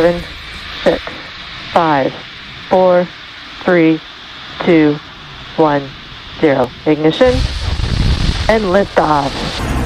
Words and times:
10, 0.00 0.04
9, 0.04 0.20
8, 0.20 0.22
7, 0.22 0.24
6, 0.84 1.02
5, 1.72 2.12
4, 2.68 3.08
3, 3.64 4.00
2, 4.64 4.98
1, 5.56 5.90
0. 6.40 6.70
Ignition 6.86 7.34
and 8.48 8.64
liftoff. 8.64 9.77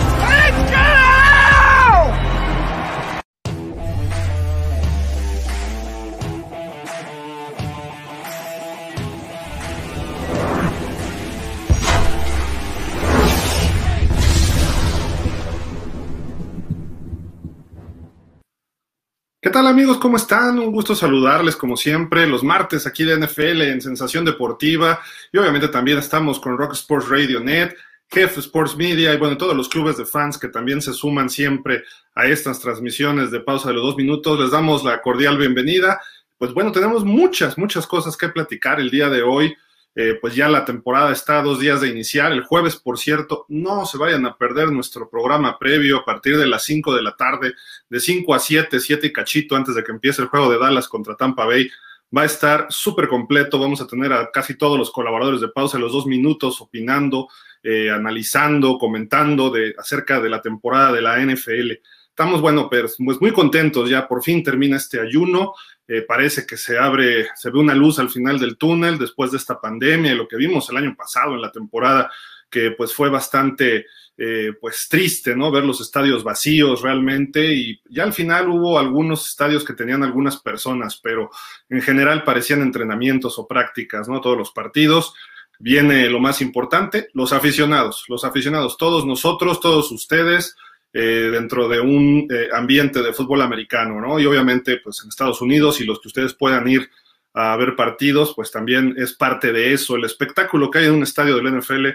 Tal 19.52 19.66
amigos? 19.66 19.98
¿Cómo 19.98 20.17
están? 20.17 20.58
Un 20.58 20.72
gusto 20.72 20.95
saludarles 20.95 21.56
como 21.56 21.77
siempre 21.77 22.27
los 22.27 22.42
martes 22.42 22.86
aquí 22.86 23.05
de 23.05 23.19
NFL 23.19 23.61
en 23.61 23.83
Sensación 23.83 24.25
Deportiva 24.25 25.00
y 25.31 25.36
obviamente 25.36 25.69
también 25.69 25.98
estamos 25.98 26.41
con 26.41 26.56
Rock 26.56 26.72
Sports 26.72 27.11
Radio 27.11 27.39
Net, 27.39 27.77
Jeff 28.11 28.39
Sports 28.39 28.78
Media 28.78 29.12
y 29.12 29.19
bueno, 29.19 29.36
todos 29.36 29.55
los 29.55 29.69
clubes 29.69 29.98
de 29.98 30.06
fans 30.06 30.39
que 30.39 30.48
también 30.48 30.80
se 30.80 30.95
suman 30.95 31.28
siempre 31.28 31.84
a 32.14 32.25
estas 32.25 32.61
transmisiones 32.61 33.30
de 33.30 33.41
pausa 33.41 33.69
de 33.69 33.75
los 33.75 33.83
dos 33.83 33.97
minutos. 33.97 34.41
Les 34.41 34.50
damos 34.50 34.84
la 34.84 35.03
cordial 35.03 35.36
bienvenida. 35.36 36.00
Pues 36.39 36.55
bueno, 36.55 36.73
tenemos 36.73 37.05
muchas, 37.05 37.58
muchas 37.58 37.86
cosas 37.86 38.17
que 38.17 38.30
platicar 38.30 38.80
el 38.80 38.91
día 38.91 39.11
de 39.11 39.23
hoy. 39.23 39.55
Eh, 39.95 40.17
pues 40.21 40.35
ya 40.35 40.48
la 40.48 40.65
temporada 40.65 41.12
está 41.12 41.39
a 41.39 41.43
dos 41.43 41.61
días 41.61 41.81
de 41.81 41.89
iniciar. 41.89 42.33
El 42.33 42.45
jueves, 42.45 42.77
por 42.77 42.98
cierto, 42.98 43.45
no 43.48 43.85
se 43.85 43.98
vayan 43.98 44.25
a 44.25 44.37
perder 44.37 44.73
nuestro 44.73 45.09
programa 45.09 45.59
previo 45.59 45.98
a 45.98 46.05
partir 46.05 46.39
de 46.39 46.47
las 46.47 46.65
5 46.65 46.95
de 46.95 47.03
la 47.03 47.15
tarde, 47.15 47.53
de 47.91 48.01
5 48.01 48.35
a 48.35 48.39
7, 48.39 48.81
7 48.81 49.07
y 49.07 49.13
cachito 49.13 49.55
antes 49.55 49.75
de 49.75 49.85
que 49.85 49.93
empiece 49.93 50.23
el 50.23 50.29
juego 50.29 50.51
de 50.51 50.59
Dallas 50.59 50.89
contra 50.89 51.17
Tampa 51.17 51.45
Bay. 51.45 51.69
Va 52.17 52.23
a 52.23 52.27
estar 52.27 52.67
súper 52.70 53.09
completo. 53.09 53.59
Vamos 53.59 53.81
a 53.81 53.87
tener 53.87 54.13
a 54.13 54.31
casi 54.31 54.57
todos 54.57 54.79
los 54.79 54.91
colaboradores 54.91 55.41
de 55.41 55.48
pausa 55.48 55.79
los 55.79 55.93
dos 55.93 56.07
minutos 56.07 56.61
opinando, 56.61 57.29
eh, 57.63 57.91
analizando, 57.91 58.79
comentando 58.79 59.51
de, 59.51 59.75
acerca 59.79 60.20
de 60.20 60.31
la 60.31 60.41
temporada 60.41 60.93
de 60.93 61.03
la 61.03 61.19
NFL. 61.20 61.73
Estamos, 62.09 62.43
bueno, 62.43 62.69
pues 62.69 62.98
muy 62.98 63.33
contentos. 63.33 63.89
Ya 63.89 64.07
por 64.07 64.23
fin 64.23 64.43
termina 64.43 64.77
este 64.77 65.01
ayuno. 65.01 65.55
Eh, 65.95 66.07
parece 66.09 66.47
que 66.47 66.57
se 66.57 66.79
abre, 66.79 67.29
se 67.35 67.51
ve 67.51 67.59
una 67.59 67.75
luz 67.75 67.98
al 67.98 68.09
final 68.09 68.39
del 68.39 68.57
túnel 68.57 68.97
después 68.97 69.31
de 69.31 69.37
esta 69.37 69.61
pandemia 69.61 70.12
y 70.12 70.15
lo 70.15 70.27
que 70.27 70.39
vimos 70.39 70.71
el 70.71 70.79
año 70.79 70.97
pasado 70.97 71.35
en 71.35 71.43
la 71.43 71.53
temporada, 71.53 72.11
que 72.48 72.71
pues 72.71 72.95
fue 72.95 73.11
bastante 73.11 73.85
eh, 74.17 74.55
pues 74.59 74.89
triste, 74.89 75.37
¿no? 75.37 75.51
Ver 75.51 75.65
los 75.65 75.83
estadios 75.83 76.25
vacíos 76.25 76.81
realmente 76.81 77.53
y 77.53 77.79
ya 77.91 78.05
al 78.05 78.15
final 78.15 78.48
hubo 78.48 78.79
algunos 78.79 79.29
estadios 79.29 79.67
que 79.67 79.75
tenían 79.75 80.03
algunas 80.03 80.39
personas, 80.39 80.97
pero 80.97 81.31
en 81.69 81.83
general 81.83 82.25
parecían 82.25 82.63
entrenamientos 82.63 83.39
o 83.39 83.47
prácticas, 83.47 84.08
¿no? 84.08 84.23
Todos 84.23 84.39
los 84.39 84.51
partidos. 84.51 85.13
Viene 85.58 86.08
lo 86.08 86.20
más 86.20 86.41
importante, 86.41 87.11
los 87.13 87.35
aficionados, 87.35 88.07
los 88.08 88.25
aficionados, 88.25 88.79
todos 88.79 89.05
nosotros, 89.05 89.61
todos 89.61 89.92
ustedes, 89.92 90.57
eh, 90.95 91.30
dentro 91.33 91.69
de 91.69 91.80
un 91.80 92.27
eh, 92.30 92.48
ambiente 92.53 93.03
de 93.03 93.13
fútbol 93.13 93.42
americano, 93.42 94.01
¿no? 94.01 94.19
Y 94.19 94.27
obviamente, 94.27 94.79
pues 94.79 95.01
en 95.03 95.08
Estados 95.08 95.41
Unidos 95.41 95.80
y 95.80 95.85
los 95.85 96.01
que 96.01 96.08
ustedes 96.08 96.35
puedan 96.35 96.69
ir 96.69 96.91
a 97.35 97.57
ver 97.57 97.75
partidos, 97.75 98.35
pues 98.36 98.51
también 98.51 98.95
es 98.98 99.14
parte 99.14 99.52
de 99.52 99.73
eso. 99.73 99.97
El 99.97 100.05
espectáculo 100.05 100.70
que 100.70 100.81
hay 100.81 100.86
en 100.86 100.95
un 100.95 101.02
estadio 101.02 101.36
del 101.36 101.58
NFL 101.58 101.86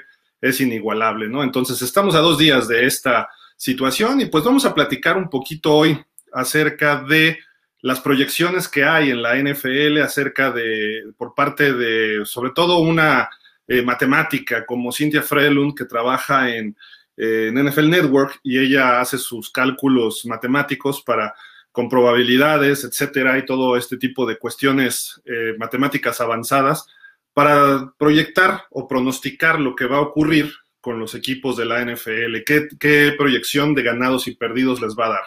es 0.42 0.62
inigualable, 0.62 1.30
¿no? 1.30 1.44
Entonces, 1.44 1.82
estamos 1.82 2.16
a 2.16 2.20
dos 2.20 2.38
días 2.38 2.68
de 2.68 2.86
esta 2.86 3.30
situación 3.56 4.22
y 4.22 4.26
pues 4.26 4.44
vamos 4.44 4.66
a 4.66 4.74
platicar 4.74 5.18
un 5.18 5.30
poquito 5.30 5.74
hoy 5.74 6.00
acerca 6.34 7.04
de 7.04 7.40
las 7.82 8.00
proyecciones 8.00 8.68
que 8.68 8.84
hay 8.84 9.12
en 9.12 9.22
la 9.22 9.36
NFL, 9.36 10.02
acerca 10.02 10.52
de, 10.52 11.04
por 11.18 11.36
parte 11.36 11.74
de, 11.74 12.26
sobre 12.26 12.52
todo 12.52 12.80
una 12.80 13.30
eh, 13.68 13.82
matemática 13.82 14.66
como 14.66 14.92
Cynthia 14.92 15.22
Frelund, 15.22 15.76
que 15.76 15.86
trabaja 15.86 16.56
en 16.56 16.76
en 17.18 17.66
NFL 17.66 17.90
Network 17.90 18.40
y 18.44 18.60
ella 18.60 19.02
hace 19.02 19.18
sus 19.18 19.52
cálculos 19.52 20.26
matemáticos 20.26 21.02
para 21.02 21.34
con 21.72 21.90
probabilidades, 21.90 22.84
etcétera, 22.84 23.38
y 23.38 23.46
todo 23.46 23.78
este 23.78 23.98
tipo 23.98 24.26
de 24.26 24.40
cuestiones 24.40 25.22
eh, 25.26 25.54
matemáticas 25.60 26.20
avanzadas 26.22 26.88
para 27.34 27.94
proyectar 28.00 28.64
o 28.72 28.88
pronosticar 28.88 29.60
lo 29.60 29.76
que 29.76 29.86
va 29.86 29.98
a 29.98 30.02
ocurrir 30.02 30.52
con 30.82 31.00
los 31.00 31.14
equipos 31.14 31.56
de 31.56 31.66
la 31.66 31.86
NFL, 31.86 32.38
qué, 32.46 32.68
qué 32.80 33.14
proyección 33.16 33.76
de 33.76 33.84
ganados 33.84 34.28
y 34.28 34.34
perdidos 34.34 34.82
les 34.82 34.96
va 34.96 35.06
a 35.06 35.10
dar. 35.10 35.26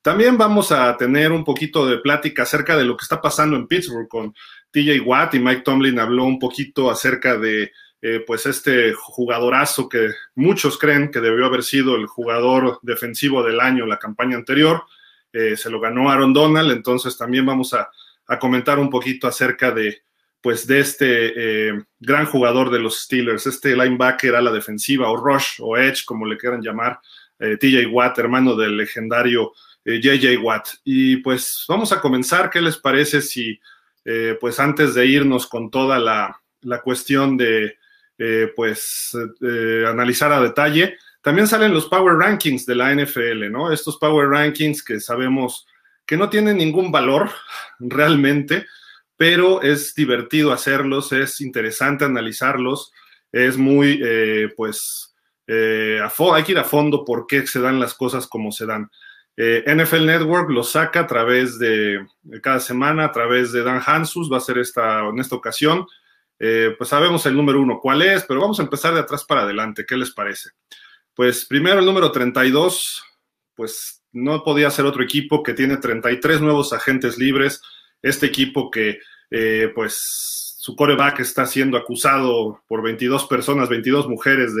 También 0.00 0.38
vamos 0.38 0.72
a 0.72 0.96
tener 0.96 1.30
un 1.30 1.44
poquito 1.44 1.84
de 1.84 1.98
plática 1.98 2.44
acerca 2.44 2.74
de 2.76 2.84
lo 2.84 2.96
que 2.96 3.02
está 3.02 3.20
pasando 3.20 3.56
en 3.56 3.66
Pittsburgh 3.66 4.08
con 4.08 4.34
TJ 4.70 5.00
Watt 5.04 5.34
y 5.34 5.40
Mike 5.40 5.60
Tomlin 5.60 5.98
habló 5.98 6.24
un 6.24 6.38
poquito 6.38 6.90
acerca 6.90 7.36
de 7.36 7.70
eh, 8.04 8.24
pues 8.26 8.46
este 8.46 8.92
jugadorazo 8.94 9.88
que 9.88 10.10
muchos 10.34 10.76
creen 10.76 11.12
que 11.12 11.20
debió 11.20 11.46
haber 11.46 11.62
sido 11.62 11.94
el 11.94 12.06
jugador 12.06 12.80
defensivo 12.82 13.44
del 13.44 13.60
año 13.60 13.86
la 13.86 14.00
campaña 14.00 14.36
anterior, 14.36 14.82
eh, 15.32 15.56
se 15.56 15.70
lo 15.70 15.78
ganó 15.78 16.10
Aaron 16.10 16.32
Donald, 16.32 16.72
entonces 16.72 17.16
también 17.16 17.46
vamos 17.46 17.72
a, 17.74 17.88
comentar 18.40 18.78
un 18.78 18.88
poquito 18.88 19.28
acerca 19.28 19.72
de, 19.72 20.02
pues 20.40 20.66
de 20.66 20.80
este 20.80 21.68
eh, 21.68 21.84
gran 22.00 22.24
jugador 22.24 22.70
de 22.70 22.80
los 22.80 23.02
Steelers, 23.02 23.46
este 23.46 23.76
linebacker 23.76 24.34
a 24.34 24.40
la 24.40 24.50
defensiva 24.50 25.10
o 25.10 25.16
rush 25.16 25.60
o 25.60 25.76
edge, 25.76 26.04
como 26.06 26.24
le 26.26 26.38
quieran 26.38 26.62
llamar, 26.62 26.98
TJ 27.38 27.88
Watt, 27.90 28.18
hermano 28.18 28.56
del 28.56 28.76
legendario 28.76 29.52
JJ 29.84 30.38
Watt. 30.40 30.68
Y 30.84 31.16
pues 31.18 31.66
vamos 31.68 31.92
a 31.92 32.00
comenzar, 32.00 32.48
¿qué 32.48 32.62
les 32.62 32.78
parece 32.78 33.20
si, 33.20 33.60
pues 34.40 34.58
antes 34.60 34.94
de 34.94 35.04
irnos 35.04 35.46
con 35.46 35.70
toda 35.70 35.98
la, 35.98 36.40
la 36.62 36.80
cuestión 36.80 37.36
de 37.36 37.76
eh, 38.24 38.52
pues 38.54 39.10
eh, 39.40 39.84
analizar 39.84 40.32
a 40.32 40.40
detalle. 40.40 40.96
También 41.22 41.48
salen 41.48 41.74
los 41.74 41.86
Power 41.86 42.14
Rankings 42.14 42.64
de 42.66 42.76
la 42.76 42.94
NFL, 42.94 43.50
¿no? 43.50 43.72
Estos 43.72 43.96
Power 43.96 44.28
Rankings 44.28 44.84
que 44.84 45.00
sabemos 45.00 45.66
que 46.06 46.16
no 46.16 46.30
tienen 46.30 46.58
ningún 46.58 46.92
valor 46.92 47.30
realmente, 47.80 48.66
pero 49.16 49.60
es 49.60 49.96
divertido 49.96 50.52
hacerlos, 50.52 51.10
es 51.10 51.40
interesante 51.40 52.04
analizarlos, 52.04 52.92
es 53.32 53.56
muy, 53.56 54.00
eh, 54.00 54.50
pues, 54.56 55.16
hay 55.48 56.44
que 56.44 56.52
ir 56.52 56.58
a 56.60 56.64
fondo 56.64 57.04
por 57.04 57.26
qué 57.26 57.44
se 57.48 57.60
dan 57.60 57.80
las 57.80 57.94
cosas 57.94 58.28
como 58.28 58.52
se 58.52 58.66
dan. 58.66 58.88
NFL 59.36 60.06
Network 60.06 60.48
lo 60.50 60.62
saca 60.62 61.00
a 61.00 61.06
través 61.08 61.58
de, 61.58 62.06
cada 62.40 62.60
semana, 62.60 63.06
a 63.06 63.12
través 63.12 63.50
de 63.50 63.64
Dan 63.64 63.82
Hansus, 63.84 64.30
va 64.32 64.36
a 64.36 64.40
ser 64.40 64.58
esta, 64.58 65.08
en 65.08 65.18
esta 65.18 65.34
ocasión. 65.34 65.86
Eh, 66.44 66.74
pues 66.76 66.90
sabemos 66.90 67.24
el 67.26 67.36
número 67.36 67.60
uno 67.60 67.78
cuál 67.80 68.02
es, 68.02 68.24
pero 68.24 68.40
vamos 68.40 68.58
a 68.58 68.64
empezar 68.64 68.92
de 68.92 68.98
atrás 68.98 69.24
para 69.24 69.42
adelante. 69.42 69.84
¿Qué 69.86 69.96
les 69.96 70.10
parece? 70.10 70.50
Pues 71.14 71.44
primero 71.44 71.78
el 71.78 71.86
número 71.86 72.10
32, 72.10 73.00
pues 73.54 74.02
no 74.10 74.42
podía 74.42 74.68
ser 74.72 74.84
otro 74.84 75.04
equipo 75.04 75.44
que 75.44 75.54
tiene 75.54 75.76
33 75.76 76.40
nuevos 76.40 76.72
agentes 76.72 77.16
libres. 77.16 77.62
Este 78.02 78.26
equipo 78.26 78.72
que, 78.72 78.98
eh, 79.30 79.70
pues, 79.72 80.56
su 80.58 80.74
coreback 80.74 81.20
está 81.20 81.46
siendo 81.46 81.78
acusado 81.78 82.64
por 82.66 82.82
22 82.82 83.26
personas, 83.26 83.68
22 83.68 84.08
mujeres 84.08 84.52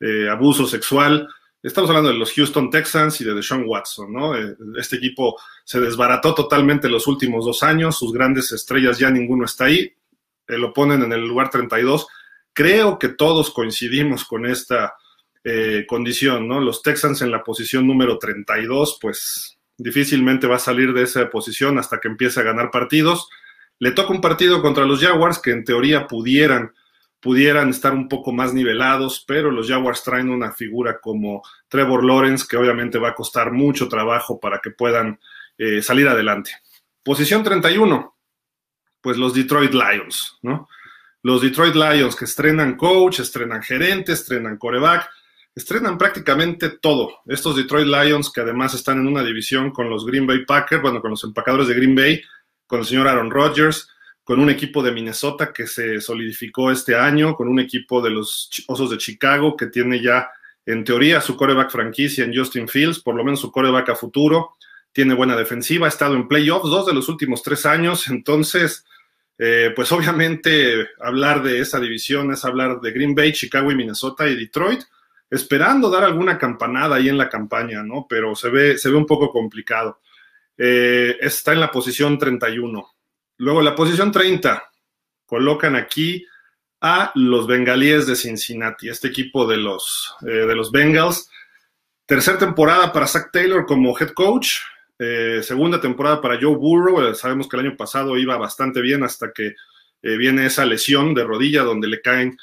de 0.00 0.30
abuso 0.30 0.66
sexual. 0.66 1.28
Estamos 1.60 1.90
hablando 1.90 2.10
de 2.10 2.18
los 2.18 2.32
Houston 2.34 2.70
Texans 2.70 3.20
y 3.20 3.24
de 3.24 3.34
Deshaun 3.34 3.64
Watson, 3.66 4.12
¿no? 4.12 4.36
Eh, 4.36 4.56
este 4.78 4.96
equipo 4.96 5.36
se 5.64 5.80
desbarató 5.80 6.32
totalmente 6.32 6.88
los 6.88 7.08
últimos 7.08 7.44
dos 7.44 7.64
años, 7.64 7.98
sus 7.98 8.12
grandes 8.12 8.52
estrellas 8.52 8.98
ya 8.98 9.10
ninguno 9.10 9.44
está 9.44 9.64
ahí. 9.64 9.92
Eh, 10.48 10.58
lo 10.58 10.72
ponen 10.72 11.02
en 11.02 11.12
el 11.12 11.26
lugar 11.26 11.50
32. 11.50 12.06
Creo 12.52 12.98
que 12.98 13.08
todos 13.08 13.50
coincidimos 13.50 14.24
con 14.24 14.46
esta 14.46 14.96
eh, 15.44 15.84
condición, 15.86 16.48
¿no? 16.48 16.60
Los 16.60 16.82
Texans 16.82 17.22
en 17.22 17.30
la 17.30 17.44
posición 17.44 17.86
número 17.86 18.18
32, 18.18 18.98
pues 19.00 19.58
difícilmente 19.76 20.48
va 20.48 20.56
a 20.56 20.60
salir 20.60 20.92
de 20.92 21.04
esa 21.04 21.30
posición 21.30 21.78
hasta 21.78 22.00
que 22.00 22.08
empiece 22.08 22.40
a 22.40 22.42
ganar 22.42 22.70
partidos. 22.70 23.28
Le 23.78 23.92
toca 23.92 24.12
un 24.12 24.20
partido 24.20 24.60
contra 24.60 24.84
los 24.84 25.00
Jaguars 25.00 25.38
que 25.38 25.52
en 25.52 25.64
teoría 25.64 26.08
pudieran, 26.08 26.74
pudieran 27.20 27.70
estar 27.70 27.94
un 27.94 28.08
poco 28.08 28.32
más 28.32 28.52
nivelados, 28.52 29.24
pero 29.26 29.52
los 29.52 29.68
Jaguars 29.68 30.02
traen 30.02 30.30
una 30.30 30.50
figura 30.50 30.98
como 31.00 31.42
Trevor 31.68 32.04
Lawrence 32.04 32.44
que 32.48 32.56
obviamente 32.56 32.98
va 32.98 33.10
a 33.10 33.14
costar 33.14 33.52
mucho 33.52 33.88
trabajo 33.88 34.40
para 34.40 34.58
que 34.58 34.70
puedan 34.70 35.20
eh, 35.56 35.80
salir 35.80 36.08
adelante. 36.08 36.50
Posición 37.04 37.44
31, 37.44 38.17
pues 39.08 39.16
los 39.16 39.32
Detroit 39.32 39.72
Lions, 39.72 40.36
¿no? 40.42 40.68
Los 41.22 41.40
Detroit 41.40 41.74
Lions 41.74 42.14
que 42.14 42.26
estrenan 42.26 42.76
coach, 42.76 43.20
estrenan 43.20 43.62
gerente, 43.62 44.12
estrenan 44.12 44.58
coreback, 44.58 45.08
estrenan 45.54 45.96
prácticamente 45.96 46.68
todo. 46.68 47.20
Estos 47.24 47.56
Detroit 47.56 47.86
Lions 47.86 48.30
que 48.30 48.42
además 48.42 48.74
están 48.74 48.98
en 48.98 49.06
una 49.06 49.24
división 49.24 49.70
con 49.70 49.88
los 49.88 50.04
Green 50.04 50.26
Bay 50.26 50.44
Packers, 50.44 50.82
bueno, 50.82 51.00
con 51.00 51.12
los 51.12 51.24
empacadores 51.24 51.68
de 51.68 51.74
Green 51.76 51.94
Bay, 51.94 52.20
con 52.66 52.80
el 52.80 52.84
señor 52.84 53.08
Aaron 53.08 53.30
Rodgers, 53.30 53.88
con 54.22 54.40
un 54.40 54.50
equipo 54.50 54.82
de 54.82 54.92
Minnesota 54.92 55.54
que 55.54 55.66
se 55.66 56.02
solidificó 56.02 56.70
este 56.70 56.94
año, 56.94 57.34
con 57.34 57.48
un 57.48 57.60
equipo 57.60 58.02
de 58.02 58.10
los 58.10 58.50
Osos 58.66 58.90
de 58.90 58.98
Chicago 58.98 59.56
que 59.56 59.68
tiene 59.68 60.02
ya 60.02 60.28
en 60.66 60.84
teoría 60.84 61.22
su 61.22 61.34
coreback 61.34 61.70
franquicia 61.70 62.26
en 62.26 62.36
Justin 62.36 62.68
Fields, 62.68 63.00
por 63.00 63.14
lo 63.14 63.24
menos 63.24 63.40
su 63.40 63.50
coreback 63.50 63.88
a 63.88 63.94
futuro, 63.94 64.58
tiene 64.92 65.14
buena 65.14 65.36
defensiva, 65.36 65.86
ha 65.86 65.88
estado 65.88 66.14
en 66.14 66.28
playoffs 66.28 66.68
dos 66.68 66.86
de 66.86 66.94
los 66.94 67.08
últimos 67.08 67.42
tres 67.42 67.66
años, 67.66 68.08
entonces, 68.08 68.84
eh, 69.38 69.72
pues 69.74 69.92
obviamente 69.92 70.88
hablar 71.00 71.42
de 71.42 71.60
esa 71.60 71.78
división 71.78 72.32
es 72.32 72.44
hablar 72.44 72.80
de 72.80 72.90
Green 72.90 73.14
Bay, 73.14 73.32
Chicago 73.32 73.70
y 73.70 73.76
Minnesota 73.76 74.28
y 74.28 74.36
Detroit, 74.36 74.82
esperando 75.30 75.90
dar 75.90 76.02
alguna 76.04 76.38
campanada 76.38 76.96
ahí 76.96 77.08
en 77.08 77.18
la 77.18 77.28
campaña, 77.28 77.82
¿no? 77.82 78.06
Pero 78.08 78.34
se 78.34 78.50
ve, 78.50 78.78
se 78.78 78.90
ve 78.90 78.96
un 78.96 79.06
poco 79.06 79.30
complicado. 79.30 80.00
Eh, 80.56 81.16
está 81.20 81.52
en 81.52 81.60
la 81.60 81.70
posición 81.70 82.18
31. 82.18 82.94
Luego, 83.36 83.62
la 83.62 83.76
posición 83.76 84.10
30, 84.10 84.70
colocan 85.24 85.76
aquí 85.76 86.26
a 86.80 87.12
los 87.14 87.46
bengalíes 87.46 88.06
de 88.06 88.16
Cincinnati, 88.16 88.88
este 88.88 89.08
equipo 89.08 89.46
de 89.46 89.56
los, 89.56 90.14
eh, 90.22 90.46
de 90.46 90.54
los 90.56 90.72
Bengals. 90.72 91.30
Tercera 92.06 92.38
temporada 92.38 92.92
para 92.92 93.06
Zach 93.06 93.30
Taylor 93.32 93.66
como 93.66 93.96
head 93.96 94.10
coach. 94.10 94.48
Eh, 94.98 95.40
segunda 95.42 95.80
temporada 95.80 96.20
para 96.20 96.38
Joe 96.40 96.56
Burrow. 96.56 97.14
sabemos 97.14 97.48
que 97.48 97.56
el 97.56 97.66
año 97.66 97.76
pasado 97.76 98.16
iba 98.18 98.36
bastante 98.36 98.80
bien 98.80 99.02
hasta 99.04 99.32
que 99.32 99.54
viene 100.00 100.46
esa 100.46 100.64
lesión 100.64 101.12
de 101.12 101.24
rodilla 101.24 101.64
donde 101.64 101.88
le 101.88 102.00
caen 102.00 102.38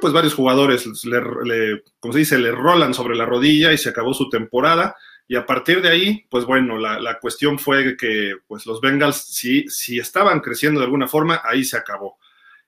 pues 0.00 0.12
varios 0.12 0.34
jugadores, 0.34 0.86
le, 1.04 1.82
como 2.00 2.12
se 2.12 2.20
dice, 2.20 2.38
le 2.38 2.50
rolan 2.50 2.94
sobre 2.94 3.16
la 3.16 3.24
rodilla 3.24 3.72
y 3.72 3.78
se 3.78 3.90
acabó 3.90 4.14
su 4.14 4.28
temporada. 4.28 4.96
Y 5.28 5.36
a 5.36 5.44
partir 5.44 5.82
de 5.82 5.88
ahí, 5.88 6.26
pues 6.30 6.44
bueno, 6.44 6.78
la, 6.78 7.18
cuestión 7.20 7.58
fue 7.58 7.96
que 7.96 8.34
pues 8.46 8.66
los 8.66 8.80
Bengals, 8.80 9.16
si, 9.16 9.68
si 9.68 9.98
estaban 9.98 10.40
creciendo 10.40 10.80
de 10.80 10.86
alguna 10.86 11.08
forma, 11.08 11.40
ahí 11.44 11.64
se 11.64 11.76
acabó. 11.76 12.18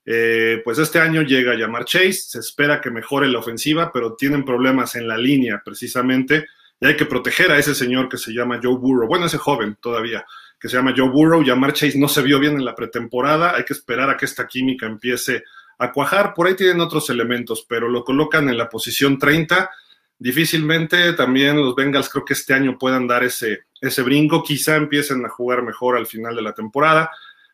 Eh, 0.04 0.60
pues 0.64 0.78
este 0.78 0.98
año 0.98 1.22
llega 1.22 1.56
Yamar 1.56 1.84
Chase, 1.84 2.12
se 2.12 2.38
espera 2.38 2.80
que 2.80 2.90
mejore 2.90 3.28
la 3.28 3.38
ofensiva, 3.38 3.92
pero 3.92 4.14
tienen 4.16 4.44
problemas 4.44 4.94
en 4.96 5.06
la 5.06 5.18
línea 5.18 5.62
precisamente, 5.64 6.46
y 6.80 6.86
hay 6.86 6.96
que 6.96 7.06
proteger 7.06 7.50
a 7.50 7.58
ese 7.58 7.74
señor 7.74 8.08
que 8.08 8.18
se 8.18 8.32
llama 8.32 8.60
Joe 8.62 8.76
Burrow, 8.76 9.08
bueno, 9.08 9.26
ese 9.26 9.38
joven 9.38 9.76
todavía, 9.80 10.24
que 10.58 10.68
se 10.68 10.76
llama 10.76 10.94
Joe 10.96 11.08
Burrow, 11.08 11.42
Yamar 11.42 11.72
Chase 11.72 11.98
no 11.98 12.08
se 12.08 12.22
vio 12.22 12.38
bien 12.38 12.54
en 12.54 12.64
la 12.64 12.74
pretemporada, 12.74 13.54
hay 13.56 13.64
que 13.64 13.72
esperar 13.72 14.10
a 14.10 14.16
que 14.16 14.24
esta 14.24 14.46
química 14.46 14.86
empiece 14.86 15.44
a 15.78 15.92
cuajar, 15.92 16.34
por 16.34 16.46
ahí 16.46 16.54
tienen 16.54 16.80
otros 16.80 17.10
elementos, 17.10 17.64
pero 17.68 17.88
lo 17.88 18.04
colocan 18.04 18.48
en 18.48 18.56
la 18.56 18.68
posición 18.68 19.18
30, 19.18 19.70
difícilmente 20.18 21.12
también 21.12 21.56
los 21.56 21.74
Bengals 21.74 22.08
creo 22.08 22.24
que 22.24 22.32
este 22.32 22.54
año 22.54 22.76
puedan 22.78 23.06
dar 23.06 23.22
ese, 23.22 23.64
ese 23.80 24.02
brinco, 24.02 24.42
quizá 24.42 24.76
empiecen 24.76 25.24
a 25.24 25.28
jugar 25.28 25.62
mejor 25.62 25.96
al 25.96 26.06
final 26.06 26.34
de 26.34 26.42
la 26.42 26.54
temporada, 26.54 27.10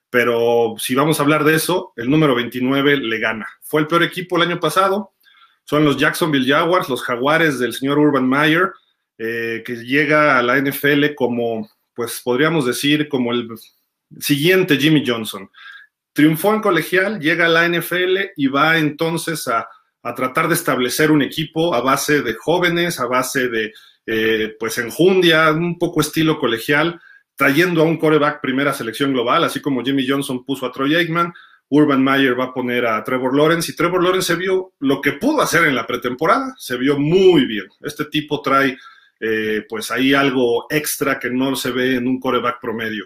pero 0.08 0.74
si 0.78 0.94
vamos 0.94 1.18
a 1.18 1.22
hablar 1.22 1.44
de 1.44 1.54
eso, 1.54 1.92
el 1.96 2.08
número 2.08 2.34
29 2.34 2.98
le 2.98 3.18
gana. 3.18 3.48
Fue 3.62 3.80
el 3.80 3.86
peor 3.86 4.04
equipo 4.04 4.36
el 4.36 4.48
año 4.48 4.60
pasado, 4.60 5.12
son 5.64 5.84
los 5.84 5.96
Jacksonville 5.96 6.46
Jaguars, 6.46 6.88
los 6.88 7.02
jaguares 7.02 7.58
del 7.58 7.72
señor 7.72 7.98
Urban 7.98 8.28
Meyer, 8.28 8.72
eh, 9.18 9.62
que 9.64 9.76
llega 9.76 10.38
a 10.38 10.42
la 10.42 10.58
NFL 10.58 11.14
como, 11.14 11.70
pues 11.94 12.20
podríamos 12.24 12.66
decir, 12.66 13.08
como 13.08 13.32
el 13.32 13.48
siguiente 14.18 14.76
Jimmy 14.76 15.04
Johnson. 15.06 15.50
Triunfó 16.12 16.54
en 16.54 16.60
colegial, 16.60 17.20
llega 17.20 17.46
a 17.46 17.48
la 17.48 17.68
NFL 17.68 18.32
y 18.36 18.46
va 18.46 18.78
entonces 18.78 19.48
a, 19.48 19.68
tratar 20.14 20.48
de 20.48 20.54
establecer 20.54 21.10
un 21.10 21.22
equipo 21.22 21.74
a 21.74 21.80
base 21.80 22.20
de 22.20 22.34
jóvenes, 22.34 23.00
a 23.00 23.06
base 23.06 23.48
de, 23.48 23.72
eh, 24.06 24.54
pues, 24.58 24.76
enjundia, 24.76 25.50
un 25.50 25.78
poco 25.78 26.02
estilo 26.02 26.38
colegial 26.38 27.00
trayendo 27.36 27.82
a 27.82 27.84
un 27.84 27.98
coreback 27.98 28.40
primera 28.40 28.72
selección 28.72 29.12
global, 29.12 29.44
así 29.44 29.60
como 29.60 29.82
Jimmy 29.82 30.06
Johnson 30.06 30.44
puso 30.44 30.66
a 30.66 30.72
Troy 30.72 30.94
Aikman, 30.94 31.32
Urban 31.68 32.02
Meyer 32.02 32.38
va 32.38 32.44
a 32.44 32.54
poner 32.54 32.86
a 32.86 33.02
Trevor 33.02 33.36
Lawrence 33.36 33.72
y 33.72 33.74
Trevor 33.74 34.02
Lawrence 34.02 34.28
se 34.28 34.36
vio 34.36 34.74
lo 34.80 35.00
que 35.00 35.12
pudo 35.12 35.40
hacer 35.40 35.64
en 35.64 35.74
la 35.74 35.86
pretemporada, 35.86 36.54
se 36.58 36.76
vio 36.76 36.98
muy 36.98 37.46
bien. 37.46 37.66
Este 37.80 38.04
tipo 38.04 38.42
trae 38.42 38.78
eh, 39.20 39.64
pues 39.68 39.90
ahí 39.90 40.14
algo 40.14 40.66
extra 40.70 41.18
que 41.18 41.30
no 41.30 41.56
se 41.56 41.70
ve 41.70 41.96
en 41.96 42.06
un 42.06 42.20
coreback 42.20 42.60
promedio. 42.60 43.04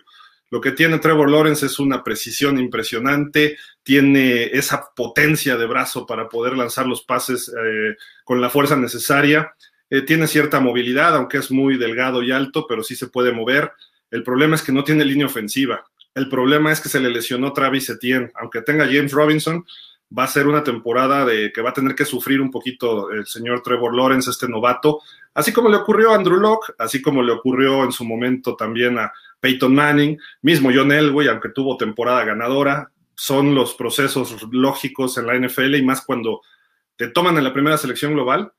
Lo 0.50 0.60
que 0.60 0.72
tiene 0.72 0.98
Trevor 0.98 1.30
Lawrence 1.30 1.66
es 1.66 1.78
una 1.78 2.02
precisión 2.02 2.58
impresionante, 2.58 3.58
tiene 3.82 4.44
esa 4.44 4.90
potencia 4.96 5.56
de 5.56 5.66
brazo 5.66 6.06
para 6.06 6.28
poder 6.28 6.56
lanzar 6.56 6.86
los 6.86 7.02
pases 7.02 7.48
eh, 7.48 7.96
con 8.24 8.40
la 8.40 8.48
fuerza 8.48 8.74
necesaria, 8.76 9.52
eh, 9.90 10.02
tiene 10.02 10.26
cierta 10.26 10.60
movilidad, 10.60 11.16
aunque 11.16 11.38
es 11.38 11.50
muy 11.50 11.76
delgado 11.76 12.22
y 12.22 12.32
alto, 12.32 12.66
pero 12.66 12.82
sí 12.82 12.96
se 12.96 13.08
puede 13.08 13.32
mover. 13.32 13.72
El 14.10 14.22
problema 14.22 14.54
es 14.54 14.62
que 14.62 14.72
no 14.72 14.84
tiene 14.84 15.04
línea 15.04 15.26
ofensiva. 15.26 15.84
El 16.14 16.28
problema 16.28 16.72
es 16.72 16.80
que 16.80 16.88
se 16.88 17.00
le 17.00 17.10
lesionó 17.10 17.52
Travis 17.52 17.90
Etienne. 17.90 18.30
Aunque 18.34 18.62
tenga 18.62 18.86
James 18.86 19.12
Robinson, 19.12 19.64
va 20.16 20.24
a 20.24 20.28
ser 20.28 20.46
una 20.46 20.64
temporada 20.64 21.24
de 21.24 21.52
que 21.52 21.60
va 21.60 21.70
a 21.70 21.74
tener 21.74 21.94
que 21.94 22.04
sufrir 22.04 22.40
un 22.40 22.50
poquito 22.50 23.10
el 23.10 23.26
señor 23.26 23.62
Trevor 23.62 23.94
Lawrence, 23.94 24.30
este 24.30 24.48
novato, 24.48 25.00
así 25.34 25.52
como 25.52 25.68
le 25.68 25.76
ocurrió 25.76 26.12
a 26.12 26.16
Andrew 26.16 26.38
Locke, 26.38 26.74
así 26.78 27.02
como 27.02 27.22
le 27.22 27.32
ocurrió 27.32 27.84
en 27.84 27.92
su 27.92 28.04
momento 28.04 28.56
también 28.56 28.98
a 28.98 29.12
Peyton 29.40 29.74
Manning, 29.74 30.18
mismo 30.42 30.70
John 30.74 30.92
Elway, 30.92 31.28
aunque 31.28 31.50
tuvo 31.50 31.76
temporada 31.76 32.24
ganadora, 32.24 32.90
son 33.14 33.54
los 33.54 33.74
procesos 33.74 34.46
lógicos 34.50 35.18
en 35.18 35.26
la 35.26 35.38
NFL 35.38 35.74
y 35.74 35.82
más 35.82 36.02
cuando 36.02 36.40
te 36.96 37.08
toman 37.08 37.36
en 37.36 37.44
la 37.44 37.52
primera 37.52 37.76
selección 37.76 38.14
global. 38.14 38.52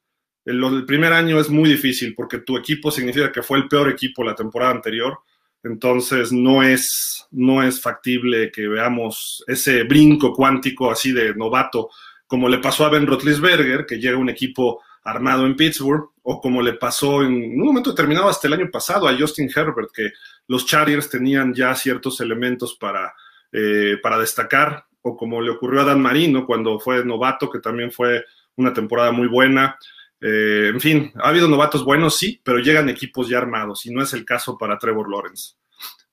El, 0.46 0.64
el 0.64 0.86
primer 0.86 1.14
año 1.14 1.40
es 1.40 1.50
muy 1.50 1.70
difícil 1.70 2.14
porque 2.16 2.40
tu 2.40 2.58
equipo 2.58 2.92
significa 2.92 3.32
que 3.32 3.44
fue 3.44 3.58
el 3.58 3.68
peor 3.68 3.90
equipo 3.90 4.24
la 4.24 4.36
temporada 4.36 4.72
anterior 4.72 5.20
entonces 5.64 6.32
no 6.32 6.64
es, 6.64 7.28
no 7.32 7.64
es 7.64 7.82
factible 7.82 8.52
que 8.52 8.68
veamos 8.68 9.44
ese 9.48 9.84
brinco 9.84 10.34
cuántico 10.34 10.92
así 10.92 11.12
de 11.12 11.36
novato, 11.36 11.90
como 12.28 12.48
le 12.48 12.60
pasó 12.60 12.86
a 12.86 12.90
Ben 12.90 13.08
Roethlisberger, 13.08 13.86
que 13.86 14.00
llega 14.00 14.18
un 14.18 14.30
equipo 14.30 14.82
armado 15.04 15.46
en 15.46 15.56
Pittsburgh, 15.56 16.10
o 16.22 16.40
como 16.40 16.62
le 16.62 16.74
pasó 16.74 17.24
en 17.24 17.34
un 17.60 17.66
momento 17.66 17.90
determinado 17.90 18.30
hasta 18.30 18.48
el 18.48 18.54
año 18.54 18.70
pasado 18.72 19.08
a 19.08 19.18
Justin 19.18 19.50
Herbert, 19.54 19.90
que 19.94 20.12
los 20.48 20.66
Chargers 20.66 21.10
tenían 21.10 21.54
ya 21.54 21.74
ciertos 21.76 22.22
elementos 22.22 22.76
para, 22.76 23.14
eh, 23.52 23.98
para 24.02 24.20
destacar, 24.20 24.86
o 25.02 25.18
como 25.18 25.42
le 25.42 25.52
ocurrió 25.52 25.82
a 25.82 25.86
Dan 25.86 26.02
Marino 26.02 26.46
cuando 26.46 26.80
fue 26.80 27.04
novato, 27.04 27.50
que 27.50 27.60
también 27.60 27.92
fue 27.92 28.26
una 28.56 28.74
temporada 28.74 29.12
muy 29.12 29.28
buena. 29.28 29.78
Eh, 30.22 30.70
en 30.74 30.80
fin, 30.82 31.12
ha 31.22 31.30
habido 31.30 31.48
novatos 31.48 31.86
buenos, 31.86 32.18
sí, 32.18 32.42
pero 32.44 32.60
llegan 32.60 32.90
equipos 32.90 33.30
ya 33.30 33.38
armados 33.38 33.86
y 33.86 33.92
no 33.92 34.02
es 34.02 34.14
el 34.14 34.26
caso 34.26 34.58
para 34.58 34.78
Trevor 34.78 35.10
Lawrence. 35.10 35.54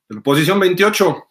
En 0.09 0.23
posición 0.23 0.61
28, 0.61 1.25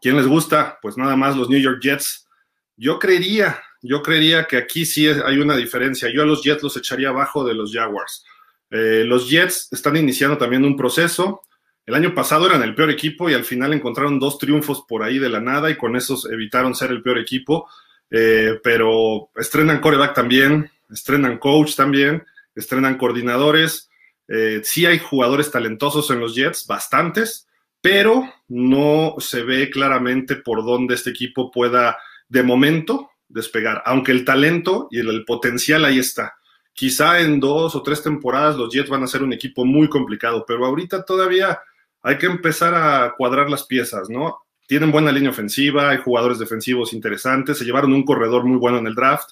¿quién 0.00 0.16
les 0.16 0.26
gusta? 0.26 0.78
Pues 0.82 0.96
nada 0.96 1.14
más 1.14 1.36
los 1.36 1.48
New 1.48 1.60
York 1.60 1.80
Jets. 1.80 2.28
Yo 2.76 2.98
creería, 2.98 3.62
yo 3.80 4.02
creería 4.02 4.46
que 4.46 4.56
aquí 4.56 4.84
sí 4.84 5.06
hay 5.06 5.38
una 5.38 5.56
diferencia. 5.56 6.12
Yo 6.12 6.22
a 6.22 6.26
los 6.26 6.42
Jets 6.42 6.62
los 6.62 6.76
echaría 6.76 7.10
abajo 7.10 7.44
de 7.44 7.54
los 7.54 7.72
Jaguars. 7.72 8.24
Eh, 8.70 9.04
los 9.06 9.30
Jets 9.30 9.68
están 9.70 9.96
iniciando 9.96 10.38
también 10.38 10.64
un 10.64 10.76
proceso. 10.76 11.42
El 11.84 11.94
año 11.94 12.14
pasado 12.14 12.46
eran 12.46 12.62
el 12.62 12.74
peor 12.74 12.90
equipo 12.90 13.28
y 13.28 13.34
al 13.34 13.44
final 13.44 13.72
encontraron 13.72 14.18
dos 14.18 14.38
triunfos 14.38 14.84
por 14.88 15.02
ahí 15.02 15.18
de 15.18 15.28
la 15.28 15.40
nada 15.40 15.70
y 15.70 15.76
con 15.76 15.94
esos 15.94 16.30
evitaron 16.30 16.74
ser 16.74 16.90
el 16.90 17.02
peor 17.02 17.18
equipo. 17.18 17.68
Eh, 18.10 18.60
pero 18.62 19.30
estrenan 19.36 19.80
coreback 19.80 20.14
también, 20.14 20.70
estrenan 20.92 21.38
coach 21.38 21.74
también, 21.74 22.24
estrenan 22.54 22.98
coordinadores. 22.98 23.90
Eh, 24.28 24.60
sí 24.64 24.86
hay 24.86 24.98
jugadores 24.98 25.50
talentosos 25.50 26.10
en 26.10 26.20
los 26.20 26.34
Jets, 26.34 26.66
bastantes, 26.66 27.48
pero 27.80 28.32
no 28.48 29.16
se 29.18 29.42
ve 29.42 29.70
claramente 29.70 30.36
por 30.36 30.64
dónde 30.64 30.94
este 30.94 31.10
equipo 31.10 31.50
pueda, 31.50 31.98
de 32.28 32.42
momento, 32.42 33.10
despegar, 33.28 33.82
aunque 33.84 34.12
el 34.12 34.24
talento 34.24 34.88
y 34.90 35.00
el, 35.00 35.24
potencial 35.24 35.84
ahí 35.84 35.98
está. 35.98 36.34
Quizá 36.72 37.20
en 37.20 37.40
dos 37.40 37.74
o 37.74 37.82
tres 37.82 38.02
temporadas 38.02 38.56
los 38.56 38.72
Jets 38.72 38.88
van 38.88 39.02
a 39.02 39.08
ser 39.08 39.22
un 39.22 39.32
equipo 39.32 39.64
muy 39.64 39.88
complicado, 39.88 40.44
pero 40.46 40.64
ahorita 40.64 41.04
todavía 41.04 41.60
hay 42.02 42.18
que 42.18 42.26
empezar 42.26 42.74
a 42.74 43.14
cuadrar 43.16 43.50
las 43.50 43.64
piezas, 43.64 44.08
¿no? 44.08 44.38
Tienen 44.66 44.90
buena 44.90 45.12
línea 45.12 45.30
ofensiva, 45.30 45.90
hay 45.90 45.98
jugadores 45.98 46.38
defensivos 46.38 46.92
interesantes, 46.92 47.58
se 47.58 47.64
llevaron 47.64 47.92
un 47.92 48.04
corredor 48.04 48.44
muy 48.44 48.58
bueno 48.58 48.78
en 48.78 48.86
el 48.86 48.94
draft, 48.94 49.30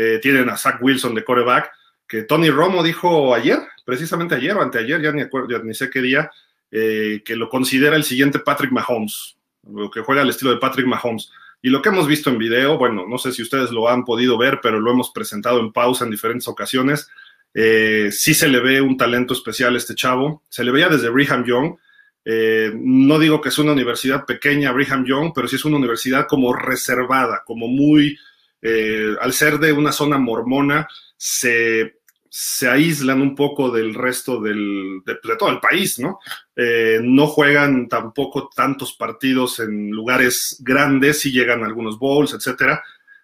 eh, 0.00 0.20
tienen 0.22 0.48
a 0.48 0.56
Zach 0.56 0.80
Wilson 0.80 1.12
de 1.16 1.24
coreback, 1.24 1.72
que 2.06 2.22
Tony 2.22 2.50
Romo 2.50 2.84
dijo 2.84 3.34
ayer, 3.34 3.58
precisamente 3.84 4.36
ayer 4.36 4.56
o 4.56 4.62
anteayer, 4.62 5.02
ya 5.02 5.10
ni, 5.10 5.22
acuerdo, 5.22 5.60
ni 5.64 5.74
sé 5.74 5.90
qué 5.90 6.00
día, 6.00 6.30
eh, 6.70 7.20
que 7.24 7.34
lo 7.34 7.48
considera 7.48 7.96
el 7.96 8.04
siguiente 8.04 8.38
Patrick 8.38 8.70
Mahomes, 8.70 9.36
lo 9.68 9.90
que 9.90 10.02
juega 10.02 10.22
al 10.22 10.28
estilo 10.28 10.52
de 10.52 10.58
Patrick 10.58 10.86
Mahomes. 10.86 11.32
Y 11.60 11.70
lo 11.70 11.82
que 11.82 11.88
hemos 11.88 12.06
visto 12.06 12.30
en 12.30 12.38
video, 12.38 12.78
bueno, 12.78 13.06
no 13.08 13.18
sé 13.18 13.32
si 13.32 13.42
ustedes 13.42 13.72
lo 13.72 13.88
han 13.88 14.04
podido 14.04 14.38
ver, 14.38 14.60
pero 14.62 14.78
lo 14.78 14.92
hemos 14.92 15.10
presentado 15.10 15.58
en 15.58 15.72
pausa 15.72 16.04
en 16.04 16.12
diferentes 16.12 16.46
ocasiones. 16.46 17.08
Eh, 17.52 18.10
sí 18.12 18.34
se 18.34 18.46
le 18.46 18.60
ve 18.60 18.80
un 18.80 18.96
talento 18.96 19.34
especial 19.34 19.74
a 19.74 19.78
este 19.78 19.96
chavo. 19.96 20.44
Se 20.48 20.62
le 20.62 20.70
veía 20.70 20.88
desde 20.88 21.08
Brigham 21.08 21.44
Young. 21.44 21.76
no 22.24 23.18
digo 23.18 23.40
que 23.40 23.48
es 23.48 23.58
una 23.58 23.72
universidad 23.72 24.24
pequeña, 24.24 24.70
Brigham 24.70 25.04
Young, 25.04 25.32
pero 25.34 25.48
sí 25.48 25.56
es 25.56 25.64
una 25.64 25.78
universidad 25.78 26.28
como 26.28 26.52
reservada, 26.52 27.42
como 27.44 27.66
muy 27.66 28.16
eh, 28.62 29.14
al 29.20 29.32
ser 29.32 29.58
de 29.58 29.72
una 29.72 29.92
zona 29.92 30.18
mormona, 30.18 30.88
se, 31.16 32.00
se 32.28 32.68
aíslan 32.68 33.20
un 33.20 33.34
poco 33.34 33.70
del 33.70 33.94
resto 33.94 34.40
del, 34.40 35.00
de, 35.04 35.16
todo 35.38 35.50
el 35.50 35.60
país, 35.60 35.98
¿no? 35.98 36.18
Eh, 36.54 37.00
no 37.02 37.26
juegan 37.26 37.88
tampoco 37.88 38.50
tantos 38.54 38.94
partidos 38.94 39.60
en 39.60 39.90
lugares 39.90 40.56
grandes, 40.60 41.20
sí 41.20 41.32
llegan 41.32 41.64
algunos 41.64 41.98
bowls, 41.98 42.34
etcétera, 42.34 42.82